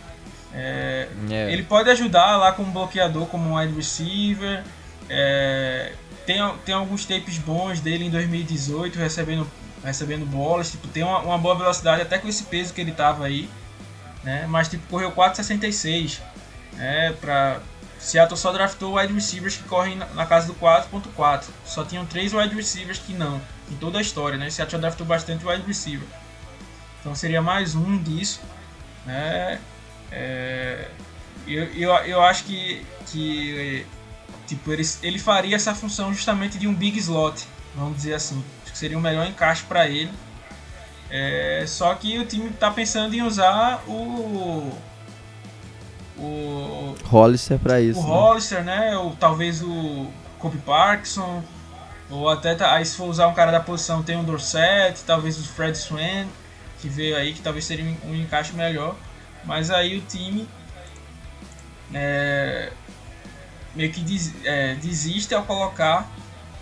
É, 0.53 1.07
é. 1.29 1.51
Ele 1.51 1.63
pode 1.63 1.89
ajudar 1.89 2.37
lá 2.37 2.51
como 2.51 2.71
bloqueador, 2.71 3.25
como 3.27 3.49
um 3.49 3.57
wide 3.57 3.73
receiver. 3.73 4.63
É, 5.09 5.93
tem, 6.25 6.37
tem 6.65 6.73
alguns 6.73 7.05
tapes 7.05 7.37
bons 7.37 7.79
dele 7.79 8.05
em 8.05 8.09
2018, 8.09 8.97
recebendo 8.97 9.47
recebendo 9.83 10.25
bolas, 10.25 10.71
tipo, 10.71 10.87
tem 10.87 11.03
uma, 11.03 11.19
uma 11.19 11.37
boa 11.37 11.55
velocidade 11.55 12.01
até 12.01 12.17
com 12.17 12.27
esse 12.27 12.43
peso 12.43 12.73
que 12.73 12.79
ele 12.79 12.93
tava 12.93 13.25
aí, 13.25 13.49
né? 14.23 14.45
Mas 14.47 14.69
tipo, 14.69 14.87
correu 14.87 15.11
4,66, 15.11 16.19
né? 16.75 17.13
Pra... 17.19 17.59
Seattle 17.99 18.37
só 18.37 18.51
draftou 18.51 18.97
wide 18.97 19.13
receivers 19.13 19.55
que 19.55 19.63
correm 19.63 19.95
na, 19.95 20.05
na 20.07 20.25
casa 20.25 20.47
do 20.47 20.55
4.4. 20.55 21.45
Só 21.65 21.85
tinham 21.85 22.05
três 22.05 22.33
wide 22.33 22.53
receivers 22.53 22.99
que 22.99 23.13
não, 23.13 23.41
em 23.71 23.75
toda 23.75 23.97
a 23.97 24.01
história, 24.01 24.37
né? 24.37 24.49
Seattle 24.49 24.73
já 24.73 24.77
draftou 24.87 25.07
bastante 25.07 25.45
wide 25.45 25.65
receiver. 25.65 26.07
Então 26.99 27.15
seria 27.15 27.41
mais 27.41 27.75
um 27.75 27.97
disso, 28.01 28.41
né? 29.05 29.59
É... 30.11 30.89
Eu, 31.47 31.63
eu, 31.73 31.91
eu 32.05 32.21
acho 32.21 32.45
que, 32.45 32.85
que 33.07 33.85
tipo, 34.47 34.71
ele, 34.71 34.83
ele 35.01 35.19
faria 35.19 35.55
essa 35.55 35.75
função 35.75 36.13
justamente 36.13 36.57
de 36.57 36.67
um 36.67 36.73
big 36.73 36.97
slot, 36.99 37.45
vamos 37.75 37.97
dizer 37.97 38.13
assim. 38.13 38.43
Acho 38.63 38.71
que 38.71 38.77
seria 38.77 38.97
o 38.97 39.01
melhor 39.01 39.27
encaixe 39.27 39.63
para 39.63 39.87
ele. 39.87 40.11
É, 41.09 41.65
só 41.67 41.93
que 41.95 42.17
o 42.17 42.25
time 42.25 42.49
está 42.49 42.71
pensando 42.71 43.13
em 43.13 43.21
usar 43.21 43.83
o. 43.87 44.75
O. 46.17 46.95
Hollister 47.05 47.59
para 47.59 47.81
isso. 47.81 47.99
O 47.99 48.03
né? 48.03 48.09
Hollister, 48.09 48.63
né? 48.63 48.97
Ou 48.97 49.15
talvez 49.15 49.61
o 49.61 50.07
Kobe 50.39 50.57
Parkinson. 50.59 51.43
Ou 52.09 52.29
até 52.29 52.55
aí 52.65 52.85
se 52.85 52.95
for 52.95 53.05
usar 53.05 53.27
um 53.27 53.33
cara 53.33 53.51
da 53.51 53.59
posição 53.59 54.03
tem 54.03 54.19
o 54.19 54.23
Dorset, 54.23 55.03
talvez 55.05 55.39
o 55.39 55.43
Fred 55.47 55.75
Swan, 55.75 56.27
que 56.79 56.87
veio 56.87 57.15
aí, 57.15 57.33
que 57.33 57.41
talvez 57.41 57.65
seria 57.65 57.85
um 58.05 58.13
encaixe 58.13 58.53
melhor. 58.53 58.95
Mas 59.45 59.71
aí 59.71 59.97
o 59.97 60.01
time 60.01 60.47
é, 61.93 62.71
meio 63.75 63.91
que 63.91 64.01
des, 64.01 64.33
é, 64.43 64.75
desiste 64.75 65.33
ao 65.33 65.43
colocar 65.43 66.09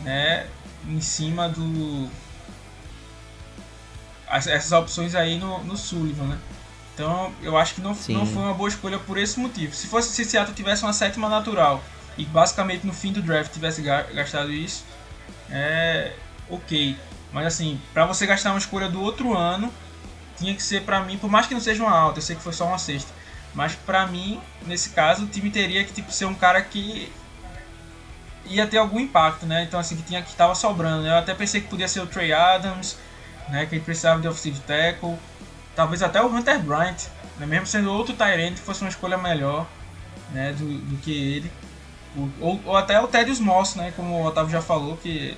né, 0.02 0.48
em 0.88 1.02
cima 1.02 1.50
do 1.50 2.10
essas 4.28 4.72
opções 4.72 5.14
aí 5.14 5.38
no, 5.38 5.62
no 5.66 5.76
Sullivan, 5.76 6.24
né? 6.24 6.40
Então 7.02 7.34
eu 7.42 7.58
acho 7.58 7.74
que 7.74 7.82
não, 7.82 7.98
não 8.10 8.26
foi 8.28 8.44
uma 8.44 8.54
boa 8.54 8.70
escolha 8.70 9.00
por 9.00 9.18
esse 9.18 9.40
motivo. 9.40 9.74
Se 9.74 9.88
fosse 9.88 10.14
se 10.14 10.24
Seattle 10.24 10.56
tivesse 10.56 10.84
uma 10.84 10.94
sétima 10.94 11.28
natural 11.28 11.84
e 12.16 12.24
basicamente 12.24 12.86
no 12.86 12.94
fim 12.94 13.12
do 13.12 13.24
draft 13.24 13.52
tivesse 13.52 13.82
gastado 13.82 14.52
isso, 14.52 14.86
é 15.50 16.14
ok. 16.48 16.96
Mas 17.34 17.48
assim, 17.48 17.82
para 17.92 18.06
você 18.06 18.28
gastar 18.28 18.52
uma 18.52 18.60
escolha 18.60 18.88
do 18.88 19.02
outro 19.02 19.36
ano, 19.36 19.74
tinha 20.38 20.54
que 20.54 20.62
ser 20.62 20.84
para 20.84 21.02
mim, 21.02 21.18
por 21.18 21.28
mais 21.28 21.48
que 21.48 21.56
não 21.56 21.62
seja 21.62 21.82
uma 21.82 21.98
alta, 21.98 22.20
eu 22.20 22.22
sei 22.22 22.36
que 22.36 22.44
foi 22.44 22.54
só 22.54 22.68
uma 22.68 22.78
sexta, 22.78 23.12
mas 23.56 23.74
para 23.74 24.06
mim, 24.06 24.40
nesse 24.68 24.92
caso, 24.92 25.24
o 25.24 25.28
time 25.28 25.50
teria 25.50 25.84
que 25.84 25.92
tipo, 25.92 26.12
ser 26.12 26.26
um 26.26 26.36
cara 26.36 26.62
que 26.62 27.12
ia 28.46 28.68
ter 28.68 28.78
algum 28.78 29.00
impacto, 29.00 29.48
né? 29.48 29.64
Então 29.64 29.80
assim, 29.80 29.96
que 29.96 30.04
tinha 30.04 30.22
que 30.22 30.30
estava 30.30 30.54
sobrando. 30.54 31.02
Né? 31.02 31.10
Eu 31.10 31.18
até 31.18 31.34
pensei 31.34 31.62
que 31.62 31.68
podia 31.68 31.88
ser 31.88 32.02
o 32.02 32.06
Trey 32.06 32.32
Adams, 32.32 32.96
né? 33.50 33.66
Que 33.66 33.74
ele 33.74 33.84
precisava 33.84 34.22
de 34.22 34.28
offensive 34.28 34.60
tackle. 34.60 35.18
Talvez 35.76 36.04
até 36.04 36.22
o 36.22 36.28
Hunter 36.28 36.60
Bryant, 36.60 37.08
né? 37.40 37.46
mesmo 37.46 37.66
sendo 37.66 37.92
outro 37.92 38.14
Tyrant 38.14 38.58
fosse 38.58 38.82
uma 38.82 38.90
escolha 38.90 39.18
melhor, 39.18 39.66
né? 40.32 40.54
Do, 40.54 40.66
do 40.66 40.98
que 40.98 41.12
ele. 41.12 41.52
O, 42.16 42.30
ou, 42.42 42.62
ou, 42.66 42.78
até 42.78 43.00
o 43.00 43.08
Thaddeus 43.08 43.40
Moss, 43.40 43.76
né? 43.76 43.94
Como 43.96 44.16
o 44.16 44.26
Otávio 44.26 44.52
já 44.52 44.62
falou, 44.62 44.98
que 44.98 45.38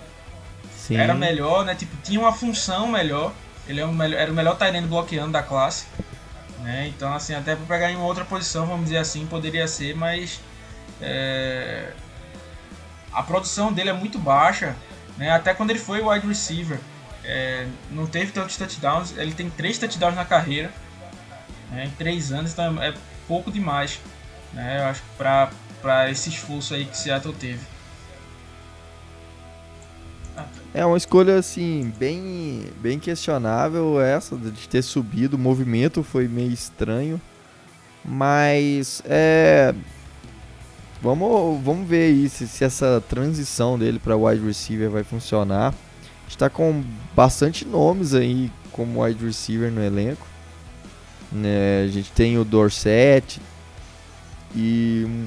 Sim. 0.76 0.98
era 0.98 1.14
melhor, 1.14 1.66
né? 1.66 1.76
Tipo, 1.76 1.96
tinha 2.04 2.20
uma 2.20 2.34
função 2.34 2.88
melhor. 2.88 3.32
Ele 3.68 3.80
é 3.80 3.86
um, 3.86 4.04
era 4.04 4.32
o 4.32 4.36
melhor 4.36 4.58
Tyrant 4.58 4.86
bloqueando 4.86 5.32
da 5.32 5.44
classe. 5.44 5.86
Né? 6.60 6.88
Então, 6.88 7.14
assim, 7.14 7.36
até 7.36 7.56
para 7.56 7.66
pegar 7.66 7.92
em 7.92 7.98
outra 7.98 8.24
posição, 8.24 8.66
vamos 8.66 8.86
dizer 8.86 8.98
assim, 8.98 9.26
poderia 9.26 9.68
ser, 9.68 9.96
mas 9.96 10.40
é, 11.02 11.92
a 13.12 13.22
produção 13.22 13.72
dele 13.72 13.90
é 13.90 13.94
muito 13.94 14.18
baixa. 14.18 14.76
Né? 15.18 15.30
Até 15.30 15.54
quando 15.54 15.70
ele 15.70 15.80
foi 15.80 16.02
wide 16.02 16.26
receiver, 16.26 16.80
é, 17.24 17.68
não 17.92 18.06
teve 18.06 18.32
tantos 18.32 18.58
touchdowns. 18.58 19.18
Ele 19.18 19.34
tem 19.34 19.50
três 19.50 19.78
touchdowns 19.78 20.16
na 20.16 20.26
carreira, 20.26 20.72
né? 21.72 21.86
em 21.86 21.92
três 21.92 22.32
anos, 22.32 22.52
então 22.54 22.82
é 22.82 22.94
pouco 23.28 23.52
demais. 23.52 24.00
Né? 24.54 24.80
Eu 24.80 24.86
acho 24.86 25.04
para 25.18 26.10
esse 26.10 26.30
esforço 26.30 26.74
aí 26.74 26.86
que 26.86 26.98
Seattle 26.98 27.34
teve. 27.34 27.74
É 30.74 30.84
uma 30.84 30.98
escolha 30.98 31.38
assim 31.38 31.94
bem 32.00 32.66
bem 32.82 32.98
questionável 32.98 34.02
essa 34.02 34.36
de 34.36 34.68
ter 34.68 34.82
subido, 34.82 35.36
o 35.36 35.40
movimento 35.40 36.02
foi 36.02 36.28
meio 36.28 36.52
estranho, 36.52 37.22
mas 38.04 39.04
é 39.06 39.76
vamos 41.00 41.62
vamos 41.62 41.88
ver 41.88 42.06
aí 42.06 42.28
se, 42.28 42.48
se 42.48 42.64
essa 42.64 43.04
transição 43.08 43.78
dele 43.78 44.00
para 44.00 44.18
wide 44.18 44.44
receiver 44.44 44.90
vai 44.90 45.04
funcionar. 45.04 45.76
Está 46.28 46.50
com 46.50 46.84
bastante 47.16 47.66
nomes 47.66 48.14
aí 48.14 48.52
como 48.72 49.04
wide 49.04 49.24
receiver 49.24 49.72
no 49.72 49.84
elenco. 49.84 50.26
Né? 51.32 51.84
A 51.84 51.88
gente 51.88 52.12
tem 52.12 52.38
o 52.38 52.44
Dorset 52.44 53.42
e 54.56 55.26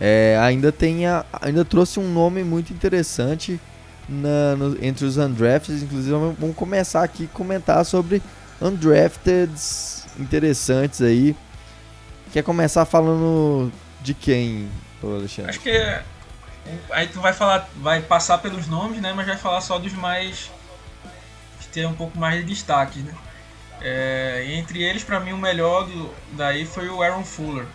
é, 0.00 0.38
ainda 0.40 0.70
tem 0.70 1.06
a, 1.06 1.24
ainda 1.40 1.64
trouxe 1.64 1.98
um 1.98 2.12
nome 2.12 2.44
muito 2.44 2.72
interessante 2.72 3.60
na, 4.08 4.56
no, 4.56 4.84
entre 4.84 5.04
os 5.04 5.16
undrafted. 5.16 5.82
Inclusive, 5.82 6.10
vamos 6.38 6.56
começar 6.56 7.02
aqui 7.02 7.24
a 7.24 7.36
comentar 7.36 7.84
sobre 7.84 8.22
undrafted 8.60 9.52
interessantes 10.18 11.02
aí. 11.02 11.34
Quer 12.32 12.42
começar 12.42 12.84
falando 12.84 13.72
de 14.02 14.14
quem, 14.14 14.68
Alexandre? 15.02 15.50
Acho 15.50 15.60
que 15.60 15.70
é, 15.70 16.04
aí 16.90 17.08
tu 17.08 17.20
vai 17.20 17.32
falar, 17.32 17.68
vai 17.76 18.00
passar 18.00 18.38
pelos 18.38 18.66
nomes, 18.66 19.00
né? 19.00 19.12
Mas 19.14 19.26
vai 19.26 19.36
falar 19.36 19.60
só 19.60 19.78
dos 19.78 19.92
mais 19.92 20.50
que 21.60 21.68
tem 21.68 21.86
um 21.86 21.94
pouco 21.94 22.18
mais 22.18 22.40
de 22.40 22.44
destaque, 22.44 23.00
né? 23.00 23.14
É, 23.80 24.46
entre 24.54 24.82
eles, 24.82 25.04
para 25.04 25.20
mim, 25.20 25.32
o 25.32 25.38
melhor 25.38 25.86
do, 25.86 26.14
daí 26.32 26.64
foi 26.64 26.88
o 26.88 27.02
Aaron 27.02 27.24
Fuller, 27.24 27.66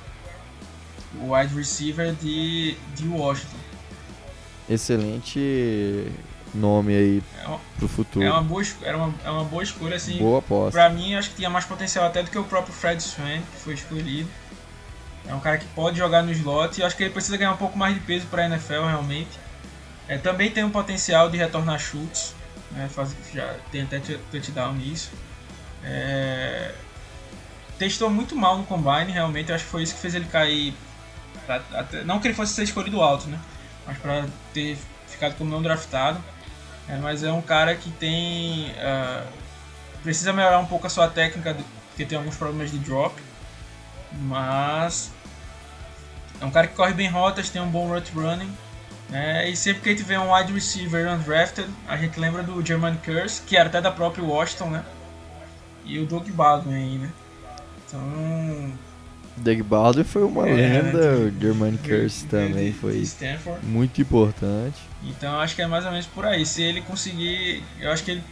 o 1.20 1.34
wide 1.34 1.54
receiver 1.56 2.14
de, 2.14 2.76
de 2.96 3.08
Washington 3.08 3.62
excelente 4.74 6.12
nome 6.54 6.96
aí 6.96 7.24
é 7.42 7.48
uma, 7.48 7.60
pro 7.78 7.88
futuro. 7.88 8.26
É 8.26 8.32
uma 8.32 8.42
boa, 8.42 8.64
era 8.82 8.98
uma, 8.98 9.14
é 9.24 9.30
uma 9.30 9.44
boa 9.44 9.64
escolha, 9.64 9.96
assim. 9.96 10.18
Boa 10.18 10.40
aposta. 10.40 10.72
Pra 10.72 10.90
mim, 10.90 11.16
acho 11.16 11.30
que 11.30 11.38
tinha 11.38 11.50
mais 11.50 11.66
potencial 11.66 12.06
até 12.06 12.24
do 12.24 12.30
que 12.30 12.38
o 12.38 12.44
próprio 12.44 12.74
Fred 12.74 13.02
Swan, 13.02 13.40
que 13.40 13.62
foi 13.64 13.74
escolhido. 13.74 14.30
É 15.28 15.34
um 15.34 15.40
cara 15.40 15.58
que 15.58 15.66
pode 15.68 15.98
jogar 15.98 16.24
no 16.24 16.32
slot 16.32 16.80
e 16.80 16.84
acho 16.84 16.96
que 16.96 17.04
ele 17.04 17.14
precisa 17.14 17.38
ganhar 17.38 17.52
um 17.52 17.58
pouco 17.58 17.78
mais 17.78 17.94
de 17.94 18.00
peso 18.02 18.26
para 18.28 18.44
a 18.44 18.46
NFL, 18.48 18.86
realmente. 18.86 19.40
É, 20.08 20.18
também 20.18 20.52
tem 20.52 20.64
um 20.64 20.72
potencial 20.72 21.30
de 21.30 21.38
retornar 21.38 21.80
chutes, 21.80 22.36
né, 22.72 22.90
faz, 22.90 23.16
já 23.34 23.56
tem 23.72 23.84
até 23.84 24.00
touchdown 24.32 24.74
nisso. 24.74 25.12
É, 25.84 26.74
testou 27.78 28.10
muito 28.10 28.36
mal 28.36 28.58
no 28.58 28.64
combine, 28.66 29.12
realmente. 29.12 29.52
Acho 29.52 29.64
que 29.64 29.70
foi 29.70 29.84
isso 29.84 29.96
que 29.96 30.02
fez 30.02 30.16
ele 30.16 30.26
cair. 30.26 30.74
Até, 31.48 32.04
não 32.04 32.20
que 32.20 32.28
ele 32.28 32.36
fosse 32.36 32.54
ser 32.54 32.64
escolhido 32.64 33.02
alto, 33.02 33.28
né? 33.28 33.40
mas 33.86 33.98
para 33.98 34.26
ter 34.54 34.78
ficado 35.08 35.36
como 35.36 35.50
não 35.50 35.62
draftado. 35.62 36.24
É, 36.88 36.98
mas 36.98 37.24
é 37.24 37.32
um 37.32 37.42
cara 37.42 37.76
que 37.76 37.90
tem. 37.92 38.72
Uh, 38.72 39.28
precisa 40.04 40.34
melhorar 40.34 40.60
um 40.60 40.66
pouco 40.66 40.88
a 40.88 40.90
sua 40.90 41.08
técnica, 41.08 41.56
porque 41.90 42.06
tem 42.06 42.18
alguns 42.18 42.36
problemas 42.36 42.72
de 42.72 42.80
drop. 42.80 43.14
Mas. 44.14 45.12
É 46.40 46.46
um 46.46 46.52
cara 46.52 46.68
que 46.68 46.76
corre 46.76 46.94
bem 46.94 47.08
rotas, 47.08 47.50
tem 47.50 47.62
um 47.62 47.70
bom 47.70 47.88
route 47.88 48.12
running. 48.14 48.52
Né? 49.10 49.50
E 49.50 49.56
sempre 49.56 49.82
que 49.82 49.90
a 49.90 49.92
gente 49.92 50.04
vê 50.04 50.18
um 50.18 50.34
wide 50.34 50.54
receiver 50.54 51.12
undrafted, 51.12 51.70
a 51.88 51.98
gente 51.98 52.20
lembra 52.20 52.42
do 52.42 52.66
German 52.66 52.96
Curse, 53.04 53.42
que 53.42 53.58
era 53.58 53.68
até 53.68 53.82
da 53.82 53.92
própria 53.92 54.24
Washington, 54.24 54.70
né? 54.70 54.86
E 55.84 56.00
o 56.00 56.06
Doug 56.06 56.30
Baldwin 56.30 56.74
aí, 56.74 56.98
né? 56.98 57.10
Então 57.86 58.72
Doug 59.38 59.62
Baldwin 59.64 60.04
foi 60.04 60.24
uma 60.24 60.48
é, 60.48 60.54
lenda, 60.54 61.16
o 61.18 61.40
German 61.40 61.78
Curse 61.78 62.26
também 62.26 62.72
foi 62.72 62.98
Stanford. 63.00 63.66
muito 63.66 64.02
importante. 64.02 64.80
Então 65.04 65.40
acho 65.40 65.56
que 65.56 65.62
é 65.62 65.68
mais 65.68 65.86
ou 65.86 65.92
menos 65.92 66.06
por 66.06 66.26
aí. 66.26 66.46
Se 66.46 66.62
ele 66.62 66.82
conseguir, 66.82 67.64
eu 67.80 67.92
acho 67.92 68.04
que 68.04 68.12
ele 68.12 68.24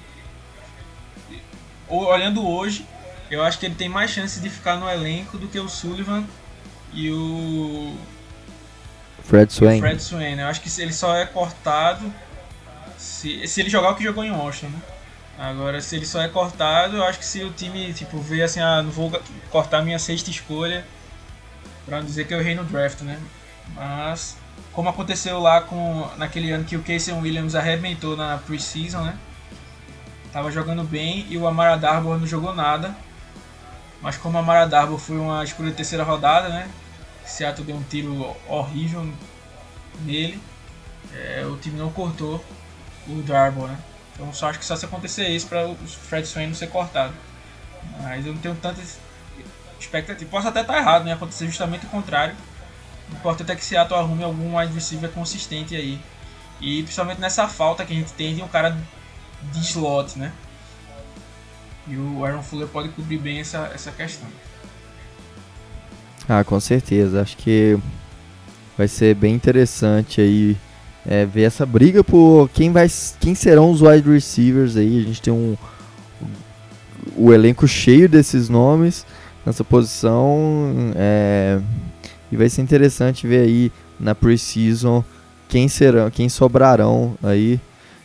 olhando 1.89 2.47
hoje, 2.47 2.85
eu 3.29 3.43
acho 3.43 3.59
que 3.59 3.65
ele 3.65 3.75
tem 3.75 3.89
mais 3.89 4.11
chance 4.11 4.39
de 4.39 4.49
ficar 4.49 4.75
no 4.77 4.89
elenco 4.89 5.37
do 5.37 5.47
que 5.47 5.59
o 5.59 5.69
Sullivan 5.69 6.23
e 6.93 7.11
o 7.11 7.95
Fred 9.23 9.51
Swain. 9.53 9.79
Fred 9.79 10.01
Swain. 10.01 10.39
Eu 10.39 10.47
acho 10.47 10.61
que 10.61 10.81
ele 10.81 10.93
só 10.93 11.15
é 11.15 11.25
cortado 11.25 12.11
se, 12.97 13.47
se 13.47 13.61
ele 13.61 13.69
jogar 13.69 13.91
o 13.91 13.95
que 13.95 14.03
jogou 14.03 14.23
em 14.23 14.31
Washington, 14.31 14.73
né? 14.73 14.81
Agora, 15.37 15.79
se 15.79 15.95
ele 15.95 16.05
só 16.05 16.21
é 16.21 16.27
cortado, 16.27 16.97
eu 16.97 17.03
acho 17.03 17.17
que 17.17 17.25
se 17.25 17.41
o 17.43 17.49
time 17.51 17.93
tipo, 17.93 18.19
vê 18.19 18.43
assim, 18.43 18.59
ah, 18.59 18.83
não 18.83 18.91
vou 18.91 19.09
cortar 19.49 19.81
minha 19.81 19.97
sexta 19.97 20.29
escolha, 20.29 20.85
pra 21.85 21.99
não 21.99 22.05
dizer 22.05 22.27
que 22.27 22.33
eu 22.33 22.41
errei 22.41 22.55
no 22.55 22.65
draft, 22.65 23.01
né? 23.01 23.17
Mas, 23.73 24.35
como 24.73 24.89
aconteceu 24.89 25.39
lá 25.39 25.61
com 25.61 26.09
naquele 26.17 26.51
ano 26.51 26.65
que 26.65 26.75
o 26.75 26.83
Casey 26.83 27.13
Williams 27.13 27.55
arrebentou 27.55 28.17
na 28.17 28.37
preseason, 28.37 29.01
né? 29.01 29.17
Tava 30.33 30.51
jogando 30.51 30.83
bem 30.83 31.25
e 31.29 31.37
o 31.37 31.47
Amara 31.47 31.77
Darbour 31.77 32.19
não 32.19 32.27
jogou 32.27 32.53
nada. 32.53 32.93
Mas 34.01 34.17
como 34.17 34.37
a 34.37 34.41
Amara 34.41 34.65
Darbour 34.65 34.97
foi 34.97 35.17
uma 35.17 35.43
escolha 35.43 35.69
de 35.69 35.75
terceira 35.75 36.03
rodada, 36.03 36.49
né? 36.49 36.69
Seattle 37.25 37.65
deu 37.65 37.75
um 37.75 37.83
tiro 37.83 38.35
horrível 38.47 39.11
nele. 40.01 40.41
É, 41.13 41.45
o 41.45 41.57
time 41.57 41.77
não 41.77 41.91
cortou 41.91 42.43
o 43.07 43.21
Darbour, 43.21 43.67
né? 43.67 43.77
Então 44.13 44.33
só 44.33 44.49
acho 44.49 44.59
que 44.59 44.65
só 44.65 44.75
se 44.75 44.85
acontecer 44.85 45.27
isso 45.29 45.47
para 45.47 45.67
o 45.67 45.75
Fred 45.75 46.27
Swain 46.27 46.47
não 46.47 46.55
ser 46.55 46.67
cortado. 46.67 47.13
Mas 48.01 48.25
eu 48.25 48.33
não 48.33 48.41
tenho 48.41 48.55
tanta 48.55 48.81
expectativa. 49.79 50.29
Posso 50.29 50.47
até 50.47 50.61
estar 50.61 50.77
errado, 50.77 51.05
né? 51.05 51.13
Acontecer 51.13 51.45
justamente 51.45 51.85
o 51.85 51.89
contrário. 51.89 52.35
O 53.11 53.15
importante 53.15 53.51
é 53.51 53.55
que 53.55 53.63
Seattle 53.63 53.99
arrume 53.99 54.23
algum 54.23 54.57
wide 54.57 54.73
consistente 55.13 55.75
aí. 55.75 55.99
E 56.61 56.83
principalmente 56.83 57.19
nessa 57.19 57.47
falta 57.47 57.85
que 57.85 57.93
a 57.93 57.95
gente 57.95 58.11
tem 58.13 58.35
de 58.35 58.41
um 58.41 58.47
cara 58.47 58.77
de 59.41 59.59
slot, 59.61 60.19
né? 60.19 60.31
E 61.89 61.97
o 61.97 62.23
Aaron 62.23 62.43
Fuller 62.43 62.67
pode 62.67 62.89
cobrir 62.89 63.17
bem 63.17 63.39
essa, 63.39 63.71
essa 63.73 63.91
questão. 63.91 64.27
Ah, 66.27 66.43
com 66.43 66.59
certeza. 66.59 67.21
Acho 67.21 67.35
que 67.37 67.77
vai 68.77 68.87
ser 68.87 69.15
bem 69.15 69.33
interessante 69.33 70.21
aí 70.21 70.55
é, 71.05 71.25
ver 71.25 71.43
essa 71.43 71.65
briga 71.65 72.03
por 72.03 72.49
quem 72.49 72.71
vai, 72.71 72.87
quem 73.19 73.33
serão 73.33 73.71
os 73.71 73.81
wide 73.81 74.09
receivers 74.09 74.77
aí. 74.77 74.99
A 74.99 75.03
gente 75.03 75.21
tem 75.21 75.33
um 75.33 75.57
o 77.15 77.33
elenco 77.33 77.67
cheio 77.67 78.07
desses 78.07 78.49
nomes 78.49 79.05
nessa 79.45 79.63
posição 79.63 80.93
é, 80.95 81.59
e 82.31 82.37
vai 82.37 82.49
ser 82.49 82.61
interessante 82.61 83.25
ver 83.25 83.41
aí 83.41 83.71
na 83.99 84.13
preseason 84.13 85.03
quem 85.47 85.67
serão, 85.67 86.09
quem 86.11 86.29
sobrarão 86.29 87.15
aí. 87.23 87.59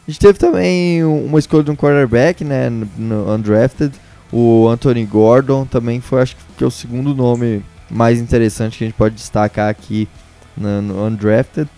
A 0.07 0.11
gente 0.11 0.21
teve 0.21 0.39
também 0.39 1.03
uma 1.03 1.39
escolha 1.39 1.65
de 1.65 1.71
um 1.71 1.77
quarterback, 1.77 2.45
né, 2.45 2.69
no, 2.69 3.33
undrafted, 3.33 3.95
o 4.31 4.69
Anthony 4.69 5.05
Gordon 5.07 5.65
também 5.65 6.01
foi 6.01 6.23
acho 6.23 6.37
que 6.59 6.65
é 6.65 6.67
o 6.67 6.71
segundo 6.71 7.15
nome 7.15 7.65
mais 7.89 8.19
interessante 8.19 8.79
que 8.79 8.85
a 8.85 8.87
gente 8.89 8.97
pode 8.97 9.15
destacar 9.15 9.71
aqui 9.71 10.09
no, 10.57 10.83
no 10.83 11.07
undrafted. 11.07 11.69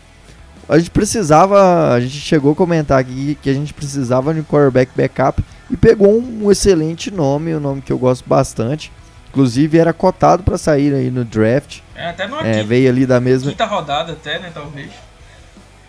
A 0.68 0.78
gente 0.78 0.90
precisava, 0.90 1.92
a 1.92 2.00
gente 2.00 2.18
chegou 2.18 2.52
a 2.52 2.56
comentar 2.56 2.98
aqui 2.98 3.38
que 3.40 3.48
a 3.48 3.54
gente 3.54 3.72
precisava 3.72 4.34
de 4.34 4.40
um 4.40 4.44
quarterback 4.44 4.90
backup 4.96 5.44
e 5.70 5.76
pegou 5.76 6.18
um, 6.18 6.46
um 6.46 6.50
excelente 6.50 7.10
nome, 7.10 7.54
um 7.54 7.60
nome 7.60 7.80
que 7.80 7.92
eu 7.92 7.98
gosto 7.98 8.28
bastante. 8.28 8.90
Inclusive 9.28 9.78
era 9.78 9.92
cotado 9.92 10.42
para 10.42 10.56
sair 10.56 10.94
aí 10.94 11.10
no 11.10 11.24
draft. 11.24 11.80
É, 11.94 12.08
até 12.08 12.26
no 12.26 12.40
é, 12.40 12.54
quinta, 12.54 12.64
veio 12.64 12.88
ali 12.88 13.04
da 13.04 13.20
mesma 13.20 13.50
quinta 13.50 13.66
rodada 13.66 14.12
até, 14.12 14.38
né, 14.38 14.50
talvez. 14.52 14.90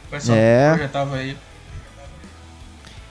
O 0.08 0.10
pessoal 0.12 0.38
é. 0.38 0.74
projetava 0.74 1.16
aí. 1.16 1.38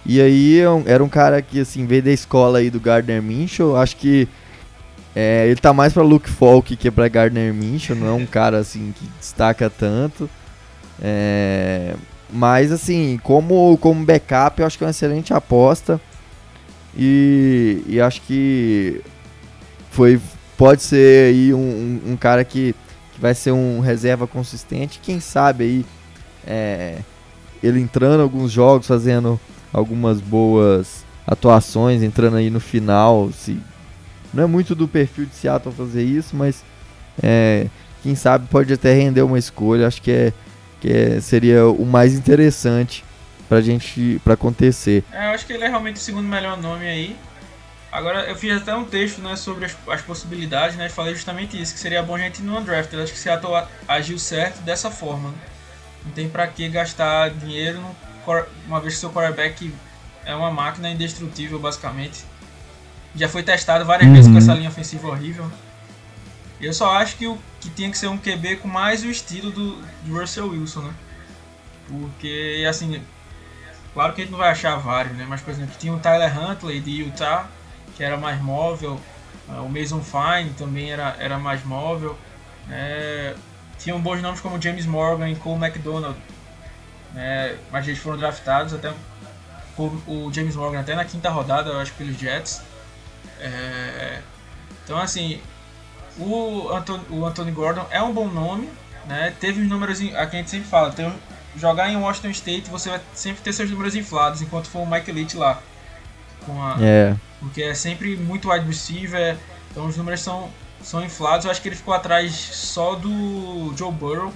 E 0.06 0.20
aí 0.20 0.60
era 0.86 1.02
um 1.02 1.08
cara 1.08 1.42
que 1.42 1.60
assim 1.60 1.84
veio 1.84 2.02
da 2.02 2.12
escola 2.12 2.58
aí 2.58 2.70
do 2.70 2.78
Gardner 2.78 3.20
Minshew, 3.20 3.76
acho 3.76 3.96
que 3.96 4.28
é, 5.14 5.46
ele 5.48 5.60
tá 5.60 5.72
mais 5.72 5.92
para 5.92 6.02
Luke 6.02 6.30
Falk 6.30 6.76
que 6.76 6.90
para 6.90 7.08
Gardner 7.08 7.52
Minshew, 7.52 7.96
não 7.96 8.06
é 8.06 8.12
um 8.12 8.24
cara 8.26 8.58
assim 8.58 8.94
que 8.96 9.04
destaca 9.18 9.68
tanto. 9.68 10.30
É, 11.02 11.94
mas 12.30 12.70
assim, 12.70 13.18
como 13.22 13.76
como 13.78 14.04
backup, 14.04 14.60
eu 14.60 14.66
acho 14.66 14.78
que 14.78 14.84
é 14.84 14.86
uma 14.86 14.90
excelente 14.90 15.34
aposta. 15.34 16.00
E, 16.96 17.82
e 17.86 18.00
acho 18.00 18.22
que 18.22 19.02
foi 19.90 20.20
pode 20.56 20.82
ser 20.82 21.30
aí 21.30 21.52
um, 21.52 21.58
um, 21.58 22.12
um 22.12 22.16
cara 22.16 22.44
que, 22.44 22.74
que, 23.12 23.20
vai 23.20 23.34
ser 23.34 23.52
um 23.52 23.80
reserva 23.80 24.26
consistente. 24.26 25.00
Quem 25.02 25.20
sabe 25.20 25.64
aí 25.64 25.86
é, 26.46 26.98
ele 27.62 27.80
entrando 27.80 28.20
em 28.20 28.22
alguns 28.22 28.52
jogos, 28.52 28.86
fazendo 28.86 29.38
algumas 29.72 30.20
boas 30.20 31.05
atuações, 31.26 32.02
entrando 32.02 32.36
aí 32.36 32.51
no 32.51 32.60
final. 32.60 33.30
Se, 33.32 33.60
não 34.32 34.44
é 34.44 34.47
muito 34.47 34.74
do 34.74 34.86
perfil 34.86 35.26
de 35.26 35.34
Seattle 35.34 35.74
fazer 35.74 36.02
isso, 36.02 36.36
mas 36.36 36.64
é, 37.22 37.66
quem 38.02 38.14
sabe 38.14 38.47
pode 38.48 38.72
até 38.72 38.93
render 38.93 39.22
uma 39.22 39.38
escolha. 39.38 39.86
Acho 39.86 40.01
que, 40.01 40.10
é, 40.10 40.32
que 40.80 40.90
é, 40.90 41.20
seria 41.20 41.66
o 41.66 41.84
mais 41.84 42.14
interessante 42.14 43.05
pra 43.48 43.60
gente 43.60 44.20
para 44.24 44.34
acontecer. 44.34 45.05
É, 45.12 45.26
eu 45.26 45.30
acho 45.30 45.47
que 45.47 45.52
ele 45.52 45.64
é 45.64 45.68
realmente 45.68 45.97
o 45.97 46.01
segundo 46.01 46.28
melhor 46.28 46.56
nome 46.56 46.86
aí. 46.86 47.16
Agora 47.90 48.24
eu 48.24 48.36
fiz 48.36 48.55
até 48.55 48.74
um 48.74 48.84
texto 48.84 49.22
né, 49.22 49.36
sobre 49.36 49.64
as, 49.64 49.76
as 49.88 50.02
possibilidades, 50.02 50.76
né? 50.76 50.88
Falei 50.88 51.14
justamente 51.14 51.60
isso, 51.60 51.72
que 51.72 51.80
seria 51.80 52.02
bom 52.02 52.16
a 52.16 52.18
gente 52.18 52.40
ir 52.40 52.44
no 52.44 52.59
undrafted. 52.59 53.02
Acho 53.02 53.12
que 53.12 53.18
Seattle 53.18 53.66
agiu 53.88 54.18
certo 54.18 54.60
dessa 54.60 54.90
forma. 54.90 55.30
Né? 55.30 55.36
Não 56.05 56.12
tem 56.12 56.28
para 56.28 56.47
que 56.47 56.68
gastar 56.68 57.30
dinheiro 57.30 57.80
uma 58.66 58.81
vez 58.81 58.94
que 58.94 59.01
seu 59.01 59.11
quarterback 59.11 59.73
é 60.24 60.35
uma 60.35 60.51
máquina 60.51 60.90
indestrutível 60.90 61.59
basicamente. 61.59 62.24
Já 63.15 63.28
foi 63.28 63.43
testado 63.43 63.85
várias 63.85 64.09
uhum. 64.09 64.15
vezes 64.15 64.31
com 64.31 64.39
essa 64.39 64.55
linha 64.55 64.69
ofensiva 64.69 65.09
horrível. 65.09 65.51
Eu 66.61 66.73
só 66.73 66.97
acho 66.97 67.16
que 67.16 67.27
o 67.27 67.39
que 67.61 67.70
tinha 67.70 67.90
que 67.90 67.98
ser 67.98 68.09
um 68.09 68.19
QB 68.19 68.57
com 68.57 68.69
mais 68.69 69.03
o 69.03 69.11
estilo 69.11 69.51
do, 69.51 69.77
do 70.03 70.19
Russell 70.19 70.48
Wilson, 70.48 70.81
né? 70.82 70.94
Porque 71.89 72.66
assim, 72.69 73.01
Claro 73.97 74.12
que 74.12 74.20
a 74.20 74.24
gente 74.24 74.32
não 74.32 74.39
vai 74.39 74.51
achar 74.51 74.77
vários, 74.77 75.16
né? 75.16 75.24
Mas, 75.27 75.40
por 75.40 75.55
exemplo, 75.55 75.74
tinha 75.78 75.90
o 75.90 75.98
Tyler 75.98 76.31
Huntley 76.39 76.81
de 76.81 77.01
Utah, 77.01 77.48
que 77.97 78.05
era 78.05 78.19
mais 78.19 78.39
móvel. 78.43 79.01
Ah, 79.48 79.62
o 79.62 79.70
Mason 79.70 80.03
Fine 80.03 80.51
também 80.51 80.90
era, 80.90 81.16
era 81.19 81.39
mais 81.39 81.65
móvel. 81.65 82.15
É, 82.70 83.35
tinham 83.78 83.98
bons 83.98 84.20
nomes 84.20 84.39
como 84.39 84.61
James 84.61 84.85
Morgan 84.85 85.31
e 85.31 85.36
Cole 85.36 85.65
McDonald. 85.65 86.15
Né? 87.14 87.56
Mas 87.70 87.86
eles 87.86 87.98
foram 87.98 88.18
draftados 88.18 88.74
até 88.74 88.92
o 89.78 90.32
James 90.32 90.56
Morgan 90.56 90.80
até 90.80 90.94
na 90.94 91.04
quinta 91.04 91.28
rodada, 91.28 91.70
eu 91.70 91.80
acho, 91.80 91.92
pelos 91.94 92.16
Jets. 92.16 92.62
É, 93.38 94.20
então, 94.84 94.98
assim, 94.98 95.40
o 96.18 96.70
Anthony, 96.70 97.04
o 97.10 97.26
Anthony 97.26 97.50
Gordon 97.50 97.86
é 97.90 98.02
um 98.02 98.12
bom 98.12 98.28
nome. 98.28 98.70
Né? 99.06 99.34
Teve 99.38 99.62
os 99.62 99.68
números, 99.68 100.00
aqui 100.00 100.36
a 100.36 100.38
gente 100.38 100.50
sempre 100.50 100.68
fala, 100.68 100.90
tem 100.90 101.12
jogar 101.56 101.90
em 101.90 101.96
Washington 101.96 102.30
State 102.30 102.70
você 102.70 102.90
vai 102.90 103.00
sempre 103.14 103.42
ter 103.42 103.52
seus 103.52 103.70
números 103.70 103.94
inflados, 103.94 104.42
enquanto 104.42 104.68
for 104.68 104.80
o 104.80 104.86
Mike 104.86 105.10
Elite 105.10 105.36
lá. 105.36 105.60
A, 106.48 106.76
é. 106.80 107.16
Porque 107.40 107.62
é 107.62 107.74
sempre 107.74 108.16
muito 108.16 108.50
wide 108.50 108.66
receiver, 108.66 109.36
então 109.70 109.86
os 109.86 109.96
números 109.96 110.20
são, 110.20 110.50
são 110.82 111.04
inflados. 111.04 111.44
Eu 111.44 111.50
acho 111.50 111.60
que 111.60 111.68
ele 111.68 111.76
ficou 111.76 111.94
atrás 111.94 112.32
só 112.34 112.94
do 112.94 113.74
Joe 113.76 113.90
Burrow 113.90 114.32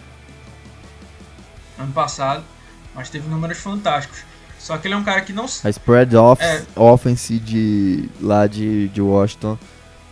ano 1.78 1.92
passado, 1.92 2.44
mas 3.01 3.10
teve 3.10 3.28
números 3.28 3.59
fantásticos. 3.59 4.24
Só 4.59 4.77
que 4.77 4.86
ele 4.86 4.94
é 4.94 4.97
um 4.97 5.02
cara 5.02 5.22
que 5.22 5.32
não. 5.32 5.47
A 5.64 5.70
spread 5.70 6.14
off, 6.16 6.43
é. 6.43 6.62
offense 6.77 7.39
de 7.39 8.09
lá 8.20 8.47
de, 8.47 8.89
de 8.89 9.01
Washington 9.01 9.59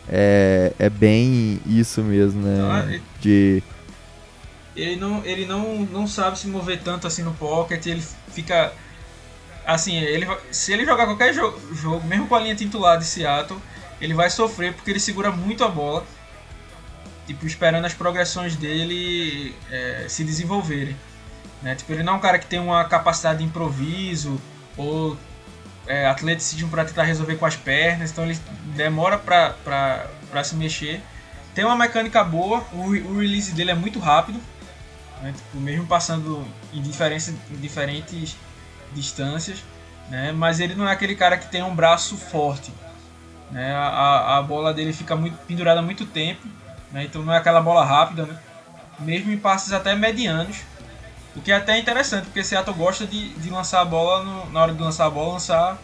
é, 0.09 0.73
é 0.79 0.89
bem 0.89 1.61
isso 1.67 2.03
mesmo, 2.03 2.43
né? 2.43 2.55
Então, 2.55 2.95
é, 2.95 3.01
de 3.21 3.63
ele 4.75 4.97
não, 4.97 5.25
ele 5.25 5.45
não, 5.45 5.81
não 5.87 6.07
sabe 6.07 6.39
se 6.39 6.47
mover 6.47 6.81
tanto 6.81 7.07
assim 7.07 7.23
no 7.23 7.35
pocket, 7.35 7.85
ele 7.87 8.03
fica 8.33 8.73
assim, 9.67 9.97
ele 9.99 10.27
se 10.51 10.73
ele 10.73 10.85
jogar 10.85 11.05
qualquer 11.05 11.35
jogo, 11.35 11.61
jogo, 11.75 12.07
mesmo 12.07 12.27
com 12.29 12.35
a 12.35 12.41
linha 12.41 12.55
titular 12.55 12.97
de 12.97 13.05
Seattle, 13.05 13.61
ele 14.01 14.15
vai 14.15 14.31
sofrer 14.31 14.73
porque 14.73 14.91
ele 14.91 15.01
segura 15.01 15.31
muito 15.31 15.65
a 15.65 15.69
bola, 15.69 16.07
tipo 17.27 17.45
esperando 17.47 17.85
as 17.85 17.93
progressões 17.93 18.57
dele 18.57 19.55
é, 19.71 20.07
se 20.09 20.25
desenvolverem. 20.25 20.97
Né? 21.63 21.75
Tipo, 21.75 21.93
ele 21.93 22.03
não 22.03 22.15
é 22.15 22.17
um 22.17 22.21
cara 22.21 22.39
que 22.39 22.47
tem 22.47 22.59
uma 22.59 22.85
capacidade 22.85 23.39
de 23.39 23.45
improviso 23.45 24.41
ou 24.77 25.17
é, 25.87 26.07
atleticismo 26.07 26.69
para 26.69 26.85
tentar 26.85 27.05
resolver 27.05 27.37
com 27.37 27.47
as 27.47 27.57
pernas, 27.57 28.11
então 28.11 28.25
ele 28.25 28.39
demora 28.77 29.19
para 29.19 30.45
se 30.45 30.55
mexer. 30.55 31.01
Tem 31.55 31.65
uma 31.65 31.77
mecânica 31.77 32.23
boa, 32.23 32.65
o, 32.73 32.85
o 32.85 33.19
release 33.19 33.53
dele 33.53 33.73
é 33.73 33.75
muito 33.75 33.99
rápido, 33.99 34.41
né? 35.23 35.33
Tipo, 35.35 35.59
mesmo 35.59 35.87
passando 35.87 36.47
em, 36.73 36.79
em 36.79 37.61
diferentes 37.61 38.37
distâncias, 38.93 39.65
né? 40.09 40.33
mas 40.33 40.61
ele 40.61 40.75
não 40.75 40.89
é 40.89 40.93
aquele 40.93 41.15
cara 41.15 41.37
que 41.37 41.49
tem 41.49 41.63
um 41.63 41.75
braço 41.75 42.17
forte. 42.17 42.73
Né? 43.51 43.73
A, 43.75 44.39
a 44.39 44.43
bola 44.43 44.73
dele 44.73 44.93
fica 44.93 45.17
muito 45.17 45.37
pendurada 45.47 45.83
muito 45.83 46.07
tempo, 46.07 46.47
né? 46.93 47.05
então 47.05 47.23
não 47.23 47.33
é 47.33 47.39
aquela 47.39 47.61
bola 47.61 47.85
rápida, 47.85 48.27
né? 48.27 48.39
mesmo 48.99 49.33
em 49.33 49.39
passes 49.39 49.73
até 49.73 49.95
medianos. 49.95 50.59
O 51.37 51.41
que 51.41 51.53
é 51.53 51.57
até 51.57 51.79
interessante, 51.79 52.25
porque 52.25 52.43
Seattle 52.43 52.77
gosta 52.77 53.07
de, 53.07 53.31
de 53.35 53.51
lançar 53.51 53.81
a 53.81 53.85
bola, 53.85 54.25
no, 54.25 54.51
na 54.51 54.63
hora 54.63 54.73
de 54.73 54.83
lançar 54.83 55.07
a 55.07 55.11
bola, 55.11 55.35
lançar 55.35 55.79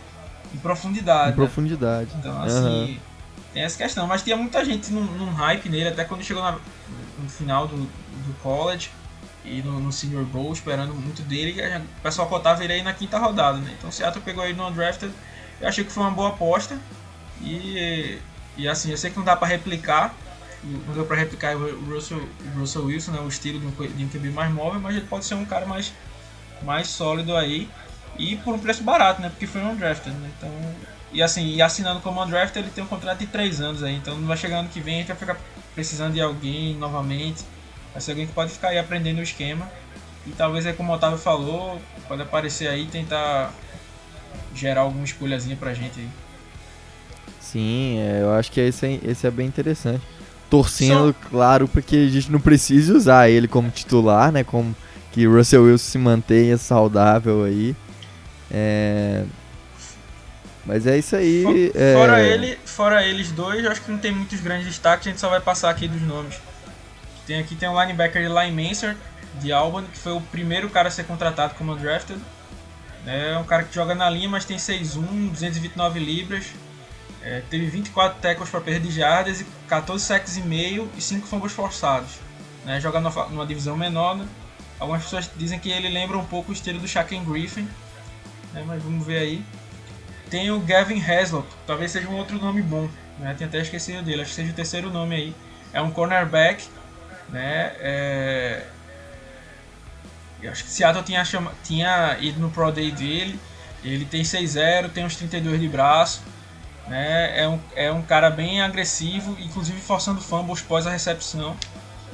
em 0.52 0.58
profundidade. 0.58 1.28
Em 1.28 1.30
né? 1.30 1.36
profundidade. 1.36 2.10
Então, 2.18 2.42
assim, 2.42 2.92
uhum. 2.92 2.98
tem 3.52 3.62
essa 3.62 3.76
questão. 3.76 4.06
Mas 4.06 4.22
tinha 4.22 4.36
muita 4.36 4.64
gente 4.64 4.92
num, 4.92 5.04
num 5.04 5.32
hype 5.32 5.68
nele, 5.68 5.88
até 5.88 6.04
quando 6.04 6.22
chegou 6.22 6.42
na, 6.42 6.52
no 7.18 7.28
final 7.28 7.66
do, 7.66 7.76
do 7.76 8.34
college 8.42 8.90
e 9.44 9.62
no, 9.62 9.78
no 9.78 9.92
Senior 9.92 10.24
Bowl, 10.24 10.52
esperando 10.52 10.94
muito 10.94 11.22
dele. 11.22 11.60
E 11.60 11.76
o 11.76 12.02
pessoal 12.02 12.28
cotava 12.28 12.64
ele 12.64 12.72
aí 12.72 12.82
na 12.82 12.92
quinta 12.92 13.18
rodada, 13.18 13.58
né? 13.58 13.74
Então 13.78 13.90
o 13.90 13.92
Seattle 13.92 14.24
pegou 14.24 14.44
ele 14.44 14.54
no 14.54 14.66
undrafted. 14.68 15.12
Eu 15.60 15.68
achei 15.68 15.84
que 15.84 15.92
foi 15.92 16.02
uma 16.02 16.12
boa 16.12 16.30
aposta. 16.30 16.78
E, 17.42 18.18
e 18.56 18.68
assim, 18.68 18.90
eu 18.90 18.96
sei 18.96 19.10
que 19.10 19.16
não 19.16 19.24
dá 19.24 19.36
para 19.36 19.48
replicar. 19.48 20.14
Deu 20.94 21.04
para 21.04 21.16
replicar 21.16 21.56
o 21.56 21.94
Russell, 21.94 22.18
o 22.18 22.58
Russell 22.58 22.84
Wilson, 22.86 23.12
né? 23.12 23.20
o 23.20 23.28
estilo 23.28 23.60
de 23.60 23.66
um, 23.66 23.70
de 23.70 24.04
um 24.04 24.08
QB 24.08 24.30
mais 24.30 24.52
móvel, 24.52 24.80
mas 24.80 24.96
ele 24.96 25.06
pode 25.06 25.24
ser 25.26 25.34
um 25.34 25.44
cara 25.44 25.66
mais, 25.66 25.92
mais 26.62 26.88
sólido 26.88 27.36
aí. 27.36 27.68
E 28.18 28.36
por 28.36 28.54
um 28.54 28.58
preço 28.58 28.82
barato, 28.82 29.20
né? 29.20 29.28
Porque 29.28 29.46
foi 29.46 29.60
um 29.60 29.72
undrafted, 29.72 30.16
né? 30.16 30.30
Então, 30.38 30.50
e 31.12 31.22
assim, 31.22 31.54
e 31.54 31.60
assinando 31.60 32.00
como 32.00 32.22
undrafted, 32.22 32.64
ele 32.64 32.74
tem 32.74 32.82
um 32.82 32.86
contrato 32.86 33.18
de 33.18 33.26
3 33.26 33.60
anos 33.60 33.82
aí. 33.82 33.94
Então 33.94 34.16
não 34.16 34.26
vai 34.26 34.36
chegar 34.36 34.58
ano 34.58 34.68
que 34.68 34.80
vem, 34.80 34.96
a 34.96 34.98
gente 34.98 35.08
vai 35.08 35.16
ficar 35.16 35.36
precisando 35.74 36.14
de 36.14 36.20
alguém 36.20 36.74
novamente. 36.76 37.44
Vai 37.92 38.00
ser 38.00 38.12
alguém 38.12 38.26
que 38.26 38.32
pode 38.32 38.52
ficar 38.52 38.68
aí 38.68 38.78
aprendendo 38.78 39.18
o 39.18 39.22
esquema. 39.22 39.70
E 40.26 40.30
talvez, 40.30 40.64
é 40.64 40.72
como 40.72 40.92
o 40.92 40.94
Otávio 40.94 41.18
falou, 41.18 41.80
pode 42.08 42.22
aparecer 42.22 42.68
aí 42.68 42.86
tentar 42.86 43.52
gerar 44.54 44.82
alguma 44.82 45.04
escolhazinha 45.04 45.56
pra 45.56 45.74
gente 45.74 46.00
aí. 46.00 46.08
Sim, 47.40 47.98
é, 47.98 48.22
eu 48.22 48.32
acho 48.32 48.50
que 48.50 48.60
esse 48.60 48.86
é, 48.86 49.00
esse 49.04 49.26
é 49.26 49.30
bem 49.30 49.46
interessante. 49.46 50.02
Torcendo, 50.54 51.12
Só... 51.20 51.28
claro, 51.30 51.66
porque 51.66 51.96
a 51.96 52.08
gente 52.08 52.30
não 52.30 52.38
precisa 52.38 52.94
usar 52.94 53.28
ele 53.28 53.48
como 53.48 53.70
titular, 53.70 54.30
né? 54.30 54.44
Como 54.44 54.74
que 55.10 55.26
Russell 55.26 55.64
Wilson 55.64 55.84
se 55.84 55.98
mantenha 55.98 56.56
saudável 56.56 57.42
aí. 57.42 57.74
É... 58.48 59.24
Mas 60.64 60.86
é 60.86 60.96
isso 60.96 61.16
aí. 61.16 61.42
For, 61.42 61.56
é... 61.74 61.94
Fora, 61.94 62.22
ele, 62.22 62.58
fora 62.64 63.04
eles 63.04 63.32
dois, 63.32 63.64
eu 63.64 63.70
acho 63.72 63.80
que 63.82 63.90
não 63.90 63.98
tem 63.98 64.12
muitos 64.12 64.40
grandes 64.40 64.68
destaques, 64.68 65.08
a 65.08 65.10
gente 65.10 65.20
só 65.20 65.28
vai 65.28 65.40
passar 65.40 65.70
aqui 65.70 65.88
dos 65.88 66.02
nomes. 66.02 66.36
Tem 67.26 67.40
aqui 67.40 67.56
tem 67.56 67.68
o 67.68 67.80
linebacker 67.80 68.22
Eli 68.22 68.52
Manser, 68.52 68.96
de 69.40 69.52
Albany, 69.52 69.88
que 69.88 69.98
foi 69.98 70.12
o 70.12 70.20
primeiro 70.20 70.70
cara 70.70 70.86
a 70.86 70.90
ser 70.90 71.02
contratado 71.02 71.54
como 71.56 71.74
drafted. 71.74 72.20
É 73.04 73.36
um 73.36 73.44
cara 73.44 73.64
que 73.64 73.74
joga 73.74 73.92
na 73.92 74.08
linha, 74.08 74.28
mas 74.28 74.44
tem 74.44 74.56
6'1, 74.56 75.30
229 75.32 75.98
libras. 75.98 76.44
É, 77.24 77.42
teve 77.48 77.66
24 77.66 78.20
tackles 78.20 78.50
para 78.50 78.60
perder 78.60 78.90
jardas 78.90 79.40
e 79.40 79.46
14 79.66 80.04
sacks 80.04 80.36
e 80.36 80.42
meio 80.42 80.90
e 80.94 81.00
5 81.00 81.26
fumbles 81.26 81.54
forçados. 81.54 82.18
Né, 82.66 82.78
joga 82.80 83.00
numa, 83.00 83.46
divisão 83.46 83.76
menor. 83.76 84.14
Né? 84.14 84.28
Algumas 84.78 85.02
pessoas 85.04 85.30
dizem 85.34 85.58
que 85.58 85.70
ele 85.70 85.88
lembra 85.88 86.18
um 86.18 86.24
pouco 86.24 86.50
o 86.50 86.54
estilo 86.54 86.78
do 86.78 86.86
Shaquem 86.86 87.24
Griffin. 87.24 87.66
Né, 88.52 88.62
mas 88.66 88.82
vamos 88.82 89.06
ver 89.06 89.18
aí. 89.18 89.44
Tem 90.28 90.50
o 90.50 90.60
Gavin 90.60 91.02
Haslop, 91.02 91.46
talvez 91.66 91.92
seja 91.92 92.08
um 92.08 92.16
outro 92.16 92.38
nome 92.38 92.60
bom. 92.60 92.88
Né? 93.18 93.34
Tinha 93.34 93.48
até 93.48 93.60
esquecido 93.60 94.02
dele, 94.02 94.20
acho 94.20 94.30
que 94.30 94.36
seja 94.36 94.52
o 94.52 94.54
terceiro 94.54 94.90
nome 94.90 95.14
aí. 95.14 95.34
É 95.72 95.80
um 95.80 95.90
cornerback. 95.90 96.68
Né? 97.30 97.72
É, 97.78 98.66
eu 100.42 100.52
acho 100.52 100.64
que 100.64 100.70
Seattle 100.70 101.02
tinha, 101.02 101.24
chama, 101.24 101.52
tinha 101.62 102.18
ido 102.20 102.38
no 102.38 102.50
Pro 102.50 102.70
Day 102.70 102.90
dele. 102.90 103.40
Ele 103.82 104.04
tem 104.04 104.22
6-0, 104.22 104.90
tem 104.90 105.06
uns 105.06 105.16
32 105.16 105.58
de 105.58 105.68
braço. 105.68 106.22
Né? 106.88 107.40
É, 107.40 107.48
um, 107.48 107.60
é 107.74 107.90
um 107.90 108.02
cara 108.02 108.30
bem 108.30 108.60
agressivo, 108.60 109.36
inclusive 109.40 109.80
forçando 109.80 110.20
fumbles 110.20 110.60
pós 110.60 110.86
a 110.86 110.90
recepção. 110.90 111.56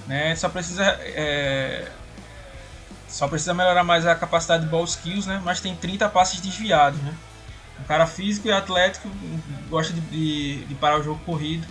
Né? 0.06 0.34
Só 0.36 0.48
precisa 0.48 0.84
é, 0.84 1.88
só 3.08 3.26
precisa 3.26 3.52
melhorar 3.52 3.82
mais 3.82 4.06
a 4.06 4.14
capacidade 4.14 4.64
de 4.64 4.70
ball 4.70 4.84
skills, 4.84 5.26
né? 5.26 5.40
mas 5.44 5.60
tem 5.60 5.74
30 5.74 6.08
passes 6.08 6.40
desviados. 6.40 7.00
Né? 7.00 7.14
Um 7.80 7.84
cara 7.84 8.06
físico 8.06 8.46
e 8.48 8.52
atlético, 8.52 9.10
gosta 9.68 9.92
de, 9.92 10.00
de, 10.00 10.64
de 10.64 10.74
parar 10.76 11.00
o 11.00 11.02
jogo 11.02 11.20
corrido. 11.24 11.66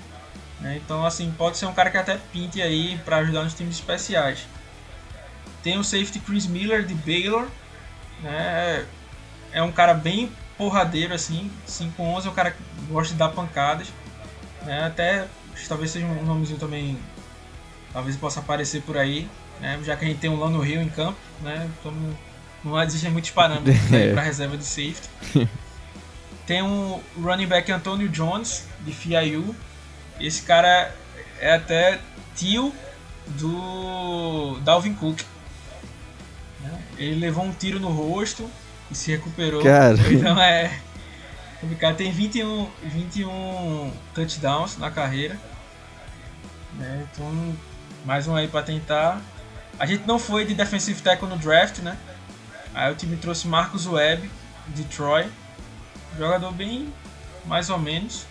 Né? 0.60 0.80
Então, 0.84 1.06
assim, 1.06 1.34
pode 1.38 1.58
ser 1.58 1.66
um 1.66 1.74
cara 1.74 1.90
que 1.90 1.98
até 1.98 2.18
pinte 2.34 2.62
aí 2.62 2.98
para 3.06 3.18
ajudar 3.18 3.44
nos 3.44 3.54
times 3.54 3.76
especiais. 3.76 4.46
Tem 5.64 5.78
o 5.78 5.84
safety 5.84 6.20
Chris 6.20 6.46
Miller 6.46 6.86
de 6.86 6.94
Baylor, 6.94 7.48
né? 8.22 8.86
É 9.52 9.62
um 9.62 9.72
cara 9.72 9.94
bem 9.94 10.32
porradeiro 10.58 11.14
assim, 11.14 11.50
5'11 11.68 12.26
é 12.26 12.30
um 12.30 12.34
cara 12.34 12.52
que 12.52 12.62
gosta 12.90 13.14
de 13.14 13.20
dar 13.20 13.30
pancadas, 13.30 13.88
né? 14.64 14.86
Até 14.86 15.28
talvez 15.68 15.92
seja 15.92 16.06
um 16.06 16.24
nomezinho 16.24 16.60
também, 16.60 16.98
talvez 17.92 18.16
possa 18.16 18.40
aparecer 18.40 18.82
por 18.82 18.98
aí, 18.98 19.28
né? 19.60 19.80
Já 19.84 19.96
que 19.96 20.06
a 20.06 20.08
gente 20.08 20.20
tem 20.20 20.30
um 20.30 20.40
Lano 20.40 20.60
Rio 20.62 20.82
em 20.82 20.90
campo, 20.90 21.20
né? 21.42 21.70
Então 21.80 21.94
não 22.64 22.82
existem 22.82 23.12
muitos 23.12 23.32
parâmetros 23.32 23.76
é. 23.94 24.14
para 24.14 24.22
reserva 24.22 24.58
de 24.58 24.66
safety. 24.66 25.50
tem 26.46 26.62
um 26.62 27.02
running 27.22 27.48
back 27.48 27.72
Antonio 27.72 28.10
Jones 28.10 28.66
de 28.82 28.92
FIU. 28.92 29.56
Esse 30.20 30.42
cara 30.42 30.94
é 31.40 31.54
até 31.54 32.00
tio 32.36 32.74
do 33.28 34.60
Dalvin 34.62 34.94
Cook. 34.94 35.22
Ele 36.98 37.20
levou 37.20 37.46
um 37.46 37.52
tiro 37.54 37.80
no 37.80 37.90
rosto 37.90 38.50
e 38.92 38.96
se 38.96 39.12
recuperou. 39.12 39.64
Cara. 39.64 39.96
Então 40.12 40.42
é 40.42 40.80
complicado. 41.60 41.98
Tem 41.98 42.12
21, 42.12 42.70
21 42.84 43.92
touchdowns 44.14 44.78
na 44.78 44.90
carreira. 44.90 45.38
Né? 46.74 47.08
Então, 47.12 47.56
mais 48.06 48.28
um 48.28 48.36
aí 48.36 48.48
para 48.48 48.64
tentar. 48.64 49.22
A 49.78 49.86
gente 49.86 50.06
não 50.06 50.20
foi 50.20 50.46
de 50.46 50.54
defensive 50.54 51.02
tackle 51.02 51.28
no 51.28 51.38
draft, 51.38 51.80
né? 51.80 51.98
Aí 52.74 52.92
o 52.92 52.96
time 52.96 53.16
trouxe 53.18 53.48
Marcos 53.48 53.88
Webb, 53.88 54.30
de 54.68 54.84
Troy. 54.86 55.28
Jogador 56.18 56.52
bem 56.52 56.94
mais 57.46 57.70
ou 57.70 57.80
menos. 57.80 58.26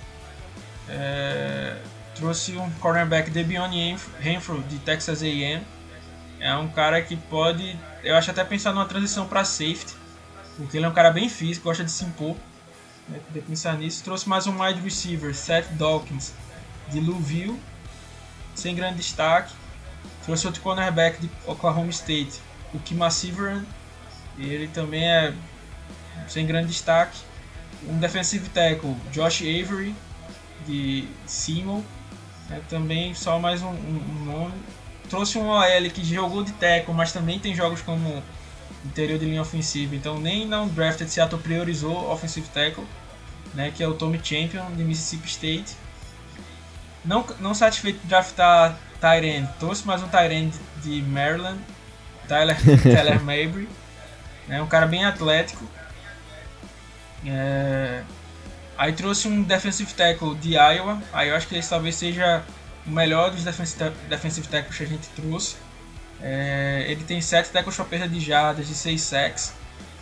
É, 0.89 1.77
trouxe 2.15 2.57
um 2.57 2.71
cornerback 2.73 3.31
Debion 3.31 3.71
Renfro, 4.21 4.63
de 4.63 4.79
Texas 4.79 5.23
A&M 5.23 5.65
é 6.41 6.55
um 6.55 6.69
cara 6.69 7.03
que 7.03 7.17
pode, 7.17 7.77
eu 8.03 8.17
acho 8.17 8.31
até 8.31 8.45
pensar 8.45 8.73
numa 8.73 8.87
transição 8.87 9.27
para 9.27 9.45
safety, 9.45 9.95
porque 10.57 10.77
ele 10.77 10.87
é 10.87 10.89
um 10.89 10.93
cara 10.93 11.11
bem 11.11 11.29
físico, 11.29 11.65
gosta 11.65 11.85
de 11.85 11.91
se 11.91 12.05
impor. 12.05 12.37
Né? 13.09 13.21
Poder 13.27 13.43
pensar 13.43 13.77
nisso. 13.77 14.03
Trouxe 14.05 14.29
mais 14.29 14.47
um 14.47 14.63
wide 14.63 14.81
receiver, 14.81 15.35
Seth 15.35 15.69
Dawkins, 15.73 16.33
de 16.89 17.01
Louisville, 17.01 17.59
sem 18.55 18.75
grande 18.75 18.97
destaque. 18.97 19.53
Trouxe 20.25 20.47
outro 20.47 20.63
cornerback 20.63 21.21
de 21.21 21.31
Oklahoma 21.47 21.91
State, 21.91 22.41
o 22.75 22.79
Kima 22.79 23.11
Severan, 23.11 23.65
ele 24.39 24.69
também 24.69 25.09
é 25.09 25.35
sem 26.29 26.47
grande 26.47 26.69
destaque. 26.69 27.19
Um 27.89 27.99
defensive 27.99 28.49
tackle, 28.51 28.95
Josh 29.11 29.41
Avery, 29.41 29.95
de 30.67 31.09
Seymour, 31.27 31.83
é 32.51 32.61
também 32.69 33.15
só 33.15 33.39
mais 33.39 33.63
um, 33.63 33.69
um, 33.69 34.05
um 34.11 34.25
nome 34.25 34.55
trouxe 35.09 35.39
um 35.39 35.49
OL 35.49 35.91
que 35.93 36.05
jogou 36.05 36.45
de 36.45 36.53
tackle, 36.53 36.95
mas 36.95 37.13
também 37.13 37.39
tem 37.39 37.55
jogos 37.55 37.81
como 37.83 38.23
interior 38.89 39.19
de 39.19 39.27
linha 39.27 39.43
ofensiva. 39.43 39.95
Então 39.95 40.19
nem 40.19 40.47
na 40.47 40.65
drafted 40.65 41.11
Seattle 41.11 41.41
priorizou 41.41 42.11
offensive 42.11 42.49
tackle, 42.49 42.85
né, 43.55 43.73
que 43.75 43.83
é 43.83 43.89
o 43.89 43.95
Tommy 43.95 44.21
Champion 44.23 44.71
de 44.73 44.83
Mississippi 44.83 45.29
State. 45.29 45.77
Não, 47.05 47.25
não 47.41 47.55
satisfeito 47.55 48.01
de 48.01 48.07
draftar 48.07 48.77
Tyrant, 49.01 49.49
trouxe 49.59 49.87
mais 49.87 50.03
um 50.03 50.09
Tyrant 50.09 50.53
de 50.83 51.01
Maryland, 51.03 51.59
Tyler, 52.27 52.57
Tyler 52.83 53.21
Mabry, 53.21 53.69
né, 54.47 54.61
um 54.61 54.67
cara 54.67 54.87
bem 54.87 55.05
atlético. 55.05 55.65
É... 57.25 58.03
Aí 58.77 58.93
trouxe 58.93 59.27
um 59.27 59.43
defensive 59.43 59.93
tackle 59.93 60.35
de 60.37 60.55
Iowa, 60.55 61.03
aí 61.13 61.29
eu 61.29 61.37
acho 61.37 61.49
que 61.49 61.57
esse 61.57 61.69
talvez 61.69 61.97
seja 61.97 62.45
o 62.87 62.91
melhor 62.91 63.31
dos 63.31 63.45
defensive, 63.45 63.91
defensive 64.09 64.47
tackles 64.47 64.77
que 64.77 64.85
a 64.85 64.87
gente 64.87 65.09
trouxe. 65.09 65.57
É, 66.21 66.87
ele 66.89 67.05
tem 67.05 67.21
7 67.21 67.51
tackles 67.51 67.77
para 67.77 67.85
perda 67.85 68.09
de 68.09 68.21
jardas 68.21 68.69
e 68.69 68.75
6 68.75 69.01
sacks. 69.01 69.53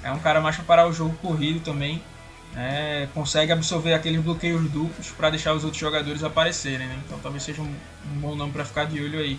É 0.02 0.10
um 0.10 0.18
cara 0.18 0.40
mais 0.40 0.56
para 0.56 0.64
parar 0.64 0.86
o 0.86 0.92
jogo 0.92 1.14
corrido 1.16 1.60
também. 1.60 2.02
É, 2.56 3.08
consegue 3.12 3.52
absorver 3.52 3.92
aqueles 3.92 4.20
bloqueios 4.22 4.62
duplos 4.70 5.10
para 5.10 5.30
deixar 5.30 5.52
os 5.52 5.64
outros 5.64 5.80
jogadores 5.80 6.22
aparecerem. 6.22 6.86
Né? 6.86 6.98
Então 7.04 7.18
talvez 7.18 7.42
seja 7.42 7.60
um, 7.60 7.74
um 8.12 8.20
bom 8.20 8.34
nome 8.34 8.52
para 8.52 8.64
ficar 8.64 8.84
de 8.84 9.02
olho 9.02 9.18
aí. 9.18 9.38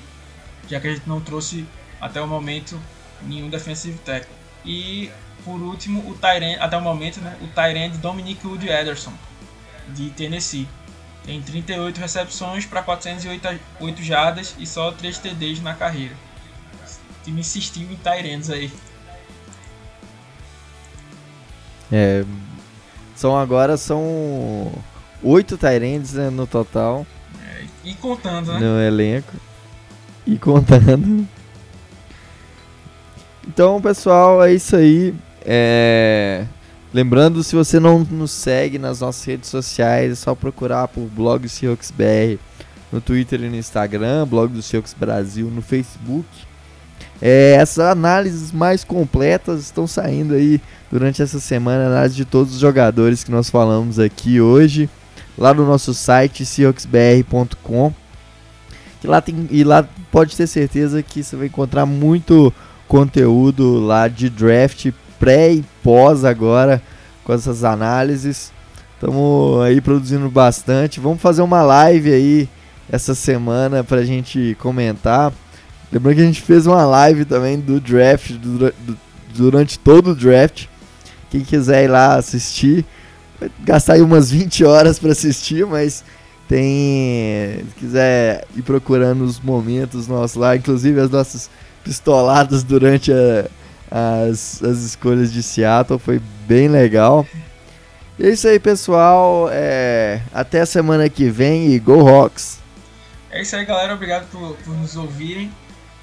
Já 0.70 0.80
que 0.80 0.88
a 0.88 0.94
gente 0.94 1.08
não 1.08 1.22
trouxe 1.22 1.66
até 1.99 2.22
o 2.22 2.28
momento 2.28 2.80
nenhum 3.24 3.49
defensive 3.49 3.98
tackle. 3.99 4.30
E 4.66 5.10
por 5.44 5.62
último, 5.62 6.02
o 6.10 6.14
Tyrant, 6.14 6.58
até 6.60 6.78
o 6.78 6.82
momento, 6.82 7.22
né, 7.22 7.38
o 7.41 7.48
Tyrant 7.48 7.94
Dominic 8.02 8.45
Wood 8.45 8.68
Ederson, 8.68 9.14
de 9.90 10.10
Tennessee. 10.10 10.68
Tem 11.24 11.41
38 11.41 11.98
recepções 11.99 12.66
para 12.66 12.84
408 12.84 14.04
jardas 14.04 14.56
e 14.60 14.68
só 14.68 14.91
3 14.91 15.18
TDs 15.18 15.62
na 15.62 15.74
carreira. 15.74 16.16
Time 17.28 17.41
insistiu 17.41 17.91
em 17.91 17.95
Tyrands 17.98 18.49
aí. 18.49 18.72
É, 21.91 22.24
são 23.18 23.38
agora 23.38 23.76
são 23.76 24.72
8 25.22 25.58
Tyrands 25.58 26.14
né, 26.14 26.30
no 26.30 26.48
total. 26.48 27.06
É, 27.45 27.66
e 27.84 27.94
contando, 27.95 28.54
né? 28.54 28.60
No 28.60 28.80
elenco. 28.80 29.34
E 30.26 30.38
contando. 30.40 31.28
Então, 33.45 33.82
pessoal, 33.82 34.41
é 34.41 34.54
isso 34.54 34.78
aí. 34.78 35.14
É... 35.41 36.45
Lembrando, 36.94 37.44
se 37.44 37.58
você 37.58 37.78
não 37.78 37.99
nos 37.99 38.32
segue 38.32 38.80
nas 38.80 39.02
nossas 39.02 39.26
redes 39.26 39.49
sociais, 39.49 40.14
é 40.14 40.16
só 40.16 40.34
procurar 40.34 40.88
por 40.88 41.04
blog 41.08 41.49
Seahawks 41.49 41.91
BR 41.91 42.40
no 42.90 43.02
Twitter 43.02 43.41
e 43.41 43.49
no 43.49 43.56
Instagram, 43.58 44.26
blog 44.26 44.54
do 44.54 44.62
Seahawks 44.62 44.94
Brasil 44.94 45.52
no 45.52 45.62
Facebook. 45.62 46.47
É, 47.22 47.56
essas 47.60 47.80
análises 47.80 48.52
mais 48.52 48.84
completas 48.84 49.61
estão 49.61 49.88
saindo 49.88 50.34
aí 50.34 50.61
durante 50.91 51.22
essa 51.22 51.39
semana, 51.39 51.88
análise 51.88 52.15
de 52.15 52.26
todos 52.26 52.53
os 52.53 52.60
jogadores 52.60 53.23
que 53.23 53.31
nós 53.31 53.49
falamos 53.49 53.99
aqui 53.99 54.39
hoje, 54.39 54.89
lá 55.38 55.53
no 55.53 55.65
nosso 55.65 55.94
site 55.94 56.45
seahawksbr.com. 56.45 57.94
Que 59.02 59.07
lá 59.07 59.22
tem 59.22 59.48
e 59.52 59.64
lá 59.64 59.88
pode 60.11 60.35
ter 60.35 60.48
certeza 60.48 61.03
que 61.03 61.23
você 61.23 61.35
vai 61.35 61.48
encontrar 61.48 61.85
muito 61.85 62.53
conteúdo 62.88 63.80
lá 63.80 64.07
de 64.07 64.30
draft 64.30 64.91
pré 65.19 65.53
e 65.53 65.64
pós 65.84 66.23
agora 66.23 66.81
com 67.23 67.34
essas 67.34 67.64
análises. 67.64 68.52
Estamos 68.95 69.61
aí 69.61 69.80
produzindo 69.81 70.30
bastante. 70.30 70.99
Vamos 70.99 71.22
fazer 71.22 71.41
uma 71.41 71.61
live 71.61 72.11
aí 72.11 72.49
essa 72.89 73.14
semana 73.14 73.84
para 73.84 73.99
a 73.99 74.06
gente 74.06 74.57
comentar. 74.60 75.31
Lembrando 75.92 76.16
que 76.16 76.22
a 76.22 76.26
gente 76.26 76.42
fez 76.42 76.68
uma 76.68 76.86
live 76.86 77.26
também 77.26 77.60
do 77.60 77.80
draft, 77.80 78.32
do, 78.32 78.72
do, 78.72 78.98
durante 79.34 79.80
todo 79.80 80.12
o 80.12 80.16
draft. 80.16 80.66
Quem 81.30 81.42
quiser 81.42 81.86
ir 81.86 81.88
lá 81.88 82.16
assistir, 82.16 82.86
vai 83.40 83.50
gastar 83.64 83.94
aí 83.94 84.02
umas 84.02 84.30
20 84.32 84.66
horas 84.66 85.00
para 85.00 85.12
assistir, 85.12 85.66
mas 85.66 86.04
tem. 86.48 87.66
Se 87.70 87.76
quiser 87.78 88.46
ir 88.56 88.62
procurando 88.62 89.24
os 89.24 89.40
momentos 89.40 90.08
nossos 90.08 90.38
lá, 90.38 90.56
inclusive 90.56 91.00
as 91.00 91.10
nossas 91.10 91.50
pistoladas 91.84 92.64
durante 92.64 93.12
a, 93.12 93.46
as, 93.90 94.62
as 94.64 94.80
escolhas 94.80 95.32
de 95.32 95.42
Seattle, 95.42 96.00
foi 96.00 96.22
bem 96.48 96.68
legal. 96.68 97.26
E 98.20 98.26
é 98.26 98.30
isso 98.30 98.48
aí, 98.48 98.60
pessoal. 98.60 99.48
É, 99.52 100.22
até 100.34 100.66
semana 100.66 101.08
que 101.10 101.30
vem 101.30 101.72
e 101.72 101.80
Go 101.80 102.02
Rocks! 102.02 102.60
É 103.30 103.42
isso 103.42 103.56
aí, 103.56 103.66
galera. 103.66 103.94
Obrigado 103.94 104.28
por, 104.32 104.56
por 104.58 104.76
nos 104.76 104.96
ouvirem. 104.96 105.52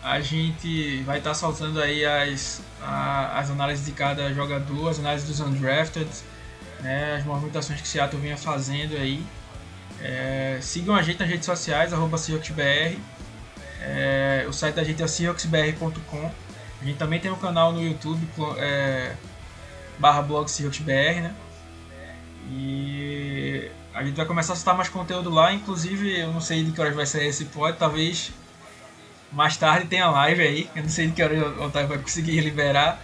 A 0.04 0.20
gente 0.20 1.02
vai 1.04 1.16
estar 1.16 1.30
tá 1.30 1.34
soltando 1.34 1.80
aí 1.80 2.04
as, 2.04 2.60
a, 2.82 3.38
as 3.38 3.50
análises 3.50 3.86
de 3.86 3.92
cada 3.92 4.34
jogador, 4.34 4.90
as 4.90 4.98
análises 4.98 5.26
dos 5.26 5.40
undrafted, 5.40 6.06
né, 6.80 7.16
as 7.16 7.24
movimentações 7.24 7.80
que 7.80 7.86
o 7.86 7.90
Seattle 7.90 8.20
vinha 8.20 8.36
fazendo 8.36 8.94
aí. 8.96 9.24
É, 10.02 10.58
sigam 10.60 10.94
a 10.94 11.00
gente 11.00 11.18
nas 11.18 11.28
redes 11.30 11.46
sociais, 11.46 11.94
arroba. 11.94 12.18
É, 13.80 14.44
o 14.46 14.52
site 14.52 14.74
da 14.74 14.84
gente 14.84 15.02
é 15.02 15.06
seahawksbr.com. 15.06 16.30
A 16.82 16.84
gente 16.84 16.98
também 16.98 17.18
tem 17.18 17.30
um 17.30 17.36
canal 17.36 17.72
no 17.72 17.82
YouTube, 17.82 18.28
é, 18.58 19.14
barra 19.98 20.20
blog 20.20 20.50
SeahawksBR, 20.50 21.22
né? 21.22 21.34
E 22.50 23.70
a 23.94 24.04
gente 24.04 24.16
vai 24.16 24.26
começar 24.26 24.52
a 24.52 24.56
soltar 24.56 24.76
mais 24.76 24.90
conteúdo 24.90 25.30
lá, 25.30 25.50
inclusive 25.54 26.20
eu 26.20 26.30
não 26.30 26.42
sei 26.42 26.62
de 26.62 26.72
que 26.72 26.80
horas 26.80 26.94
vai 26.94 27.06
sair 27.06 27.28
esse 27.28 27.46
pod, 27.46 27.78
talvez 27.78 28.30
mais 29.34 29.56
tarde 29.56 29.86
tenha 29.86 30.08
live 30.08 30.42
aí, 30.42 30.70
eu 30.74 30.82
não 30.82 30.88
sei 30.88 31.06
de 31.08 31.12
que 31.12 31.22
hora 31.22 31.34
o 31.34 31.64
Otávio 31.64 31.88
vai 31.88 31.98
conseguir 31.98 32.40
liberar, 32.40 33.00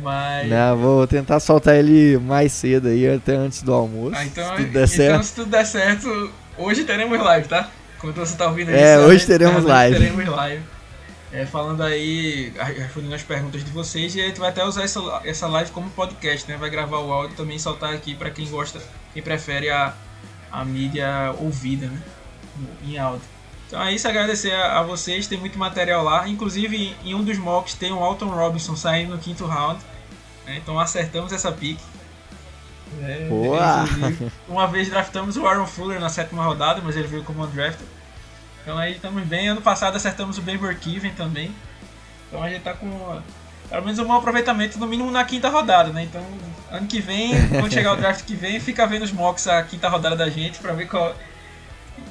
mas... 0.00 0.48
Não, 0.48 0.76
vou 0.76 1.06
tentar 1.06 1.40
soltar 1.40 1.76
ele 1.76 2.18
mais 2.18 2.52
cedo 2.52 2.88
aí, 2.88 3.08
até 3.08 3.34
antes 3.34 3.62
do 3.62 3.72
almoço, 3.72 4.16
ah, 4.16 4.24
então, 4.24 4.44
se 4.44 4.56
tudo 4.56 4.72
der 4.72 4.84
então, 4.84 4.86
certo. 4.86 5.22
se 5.24 5.34
tudo 5.34 5.50
der 5.50 5.66
certo, 5.66 6.32
hoje 6.56 6.84
teremos 6.84 7.20
live, 7.20 7.48
tá? 7.48 7.70
Quando 7.98 8.14
você 8.14 8.36
tá 8.36 8.46
ouvindo 8.46 8.70
isso, 8.70 8.78
é, 8.78 8.98
hoje 8.98 9.26
teremos 9.26 9.64
live. 9.64 9.98
teremos 9.98 10.26
live. 10.26 10.62
É, 11.30 11.44
falando 11.44 11.82
aí, 11.82 12.54
respondendo 12.78 13.14
as 13.14 13.22
perguntas 13.22 13.62
de 13.62 13.70
vocês, 13.70 14.14
e 14.14 14.20
a 14.22 14.26
gente 14.28 14.40
vai 14.40 14.48
até 14.48 14.64
usar 14.64 14.84
essa, 14.84 15.00
essa 15.24 15.46
live 15.46 15.70
como 15.72 15.90
podcast, 15.90 16.50
né? 16.50 16.56
Vai 16.56 16.70
gravar 16.70 17.00
o 17.00 17.12
áudio 17.12 17.36
também 17.36 17.58
soltar 17.58 17.92
aqui 17.92 18.14
para 18.14 18.30
quem 18.30 18.48
gosta, 18.48 18.80
quem 19.12 19.22
prefere 19.22 19.68
a, 19.68 19.92
a 20.50 20.64
mídia 20.64 21.34
ouvida, 21.38 21.86
né? 21.86 22.00
Em 22.82 22.96
áudio. 22.96 23.37
Então 23.68 23.82
é 23.82 23.92
isso, 23.92 24.08
agradecer 24.08 24.52
a, 24.52 24.80
a 24.80 24.82
vocês, 24.82 25.26
tem 25.26 25.38
muito 25.38 25.58
material 25.58 26.02
lá. 26.02 26.26
Inclusive, 26.26 26.96
em 27.04 27.14
um 27.14 27.22
dos 27.22 27.38
mocks 27.38 27.74
tem 27.74 27.92
o 27.92 28.02
Alton 28.02 28.28
Robinson 28.28 28.74
saindo 28.74 29.14
no 29.14 29.18
quinto 29.18 29.44
round. 29.44 29.78
Né? 30.46 30.56
Então 30.56 30.80
acertamos 30.80 31.32
essa 31.32 31.52
pique. 31.52 31.82
É, 33.02 33.26
Boa! 33.28 33.84
Uma 34.48 34.66
vez 34.66 34.88
draftamos 34.88 35.36
o 35.36 35.46
Aaron 35.46 35.66
Fuller 35.66 36.00
na 36.00 36.08
sétima 36.08 36.42
rodada, 36.42 36.80
mas 36.82 36.96
ele 36.96 37.06
veio 37.06 37.22
como 37.22 37.44
undrafted. 37.44 37.86
Então 38.62 38.78
aí 38.78 38.94
estamos 38.94 39.22
bem. 39.24 39.48
Ano 39.48 39.60
passado 39.60 39.96
acertamos 39.96 40.38
o 40.38 40.42
Ben 40.42 40.56
Burkiven 40.56 41.12
também. 41.12 41.54
Então 42.26 42.42
a 42.42 42.48
gente 42.48 42.62
tá 42.62 42.72
com 42.72 43.20
pelo 43.68 43.84
menos 43.84 43.98
um 43.98 44.04
bom 44.04 44.14
aproveitamento, 44.14 44.78
no 44.78 44.86
mínimo 44.86 45.10
na 45.10 45.24
quinta 45.24 45.50
rodada, 45.50 45.92
né? 45.92 46.02
Então, 46.02 46.24
ano 46.70 46.86
que 46.86 47.00
vem, 47.00 47.34
quando 47.48 47.70
chegar 47.70 47.92
o 47.92 47.96
draft 47.96 48.24
que 48.24 48.34
vem, 48.34 48.58
fica 48.58 48.86
vendo 48.86 49.02
os 49.02 49.12
mocks 49.12 49.46
a 49.46 49.62
quinta 49.62 49.88
rodada 49.88 50.16
da 50.16 50.30
gente 50.30 50.58
pra 50.58 50.72
ver 50.72 50.88
qual. 50.88 51.14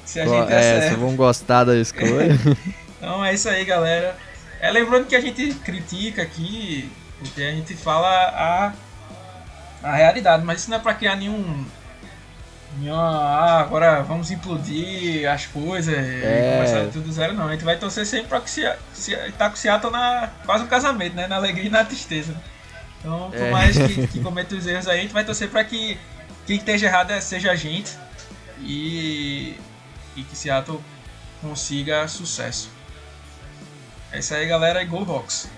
Se 0.08 0.22
a 0.22 0.26
Qual, 0.26 0.42
gente 0.42 0.54
é, 0.54 0.90
vão 0.96 1.16
gostar 1.18 1.66
da 1.66 1.76
escolha. 1.76 2.40
então 2.98 3.24
é 3.24 3.34
isso 3.34 3.50
aí, 3.50 3.66
galera. 3.66 4.16
É, 4.62 4.72
lembrando 4.72 5.06
que 5.06 5.16
a 5.16 5.20
gente 5.20 5.54
critica 5.56 6.22
aqui, 6.22 6.90
porque 7.20 7.42
a 7.44 7.52
gente 7.52 7.74
fala 7.76 8.08
a, 8.08 8.74
a 9.84 9.96
realidade, 9.96 10.46
mas 10.46 10.62
isso 10.62 10.70
não 10.70 10.78
é 10.78 10.80
pra 10.80 10.94
criar 10.94 11.18
nenhum 11.18 11.66
ah, 12.90 13.60
agora 13.60 14.02
vamos 14.04 14.30
implodir 14.30 15.30
as 15.30 15.46
coisas 15.48 15.94
é. 15.94 16.00
e 16.00 16.58
começar 16.58 16.92
tudo 16.92 17.12
zero, 17.12 17.34
não. 17.34 17.48
A 17.48 17.52
gente 17.52 17.66
vai 17.66 17.78
torcer 17.78 18.06
sempre 18.06 18.28
pra 18.28 18.40
que 18.40 18.50
se, 18.50 18.62
se, 18.94 19.16
tá 19.38 19.50
com 19.50 19.56
o 19.56 19.58
Seattle 19.58 19.92
na 19.92 20.30
quase 20.46 20.64
um 20.64 20.68
casamento, 20.68 21.16
né? 21.16 21.28
Na 21.28 21.38
alegria 21.38 21.66
e 21.66 21.70
na 21.70 21.84
tristeza. 21.84 22.36
Então, 23.00 23.32
por 23.32 23.42
é. 23.42 23.52
mais 23.52 23.78
que, 23.78 24.08
que 24.08 24.20
cometa 24.22 24.56
os 24.56 24.66
erros 24.66 24.88
aí, 24.88 25.00
a 25.00 25.02
gente 25.02 25.14
vai 25.14 25.26
torcer 25.26 25.50
pra 25.50 25.64
que 25.64 25.98
quem 26.46 26.58
esteja 26.58 26.86
errado 26.86 27.12
é, 27.12 27.20
seja 27.20 27.52
a 27.52 27.56
gente 27.56 27.92
e, 28.60 29.56
e 30.18 30.24
que 30.24 30.36
Seattle 30.36 30.84
consiga 31.42 32.08
sucesso. 32.08 32.70
É 34.12 34.20
isso 34.20 34.34
aí, 34.34 34.48
galera, 34.48 34.82
e 34.82 34.86
Go 34.86 35.04
Rocks! 35.04 35.57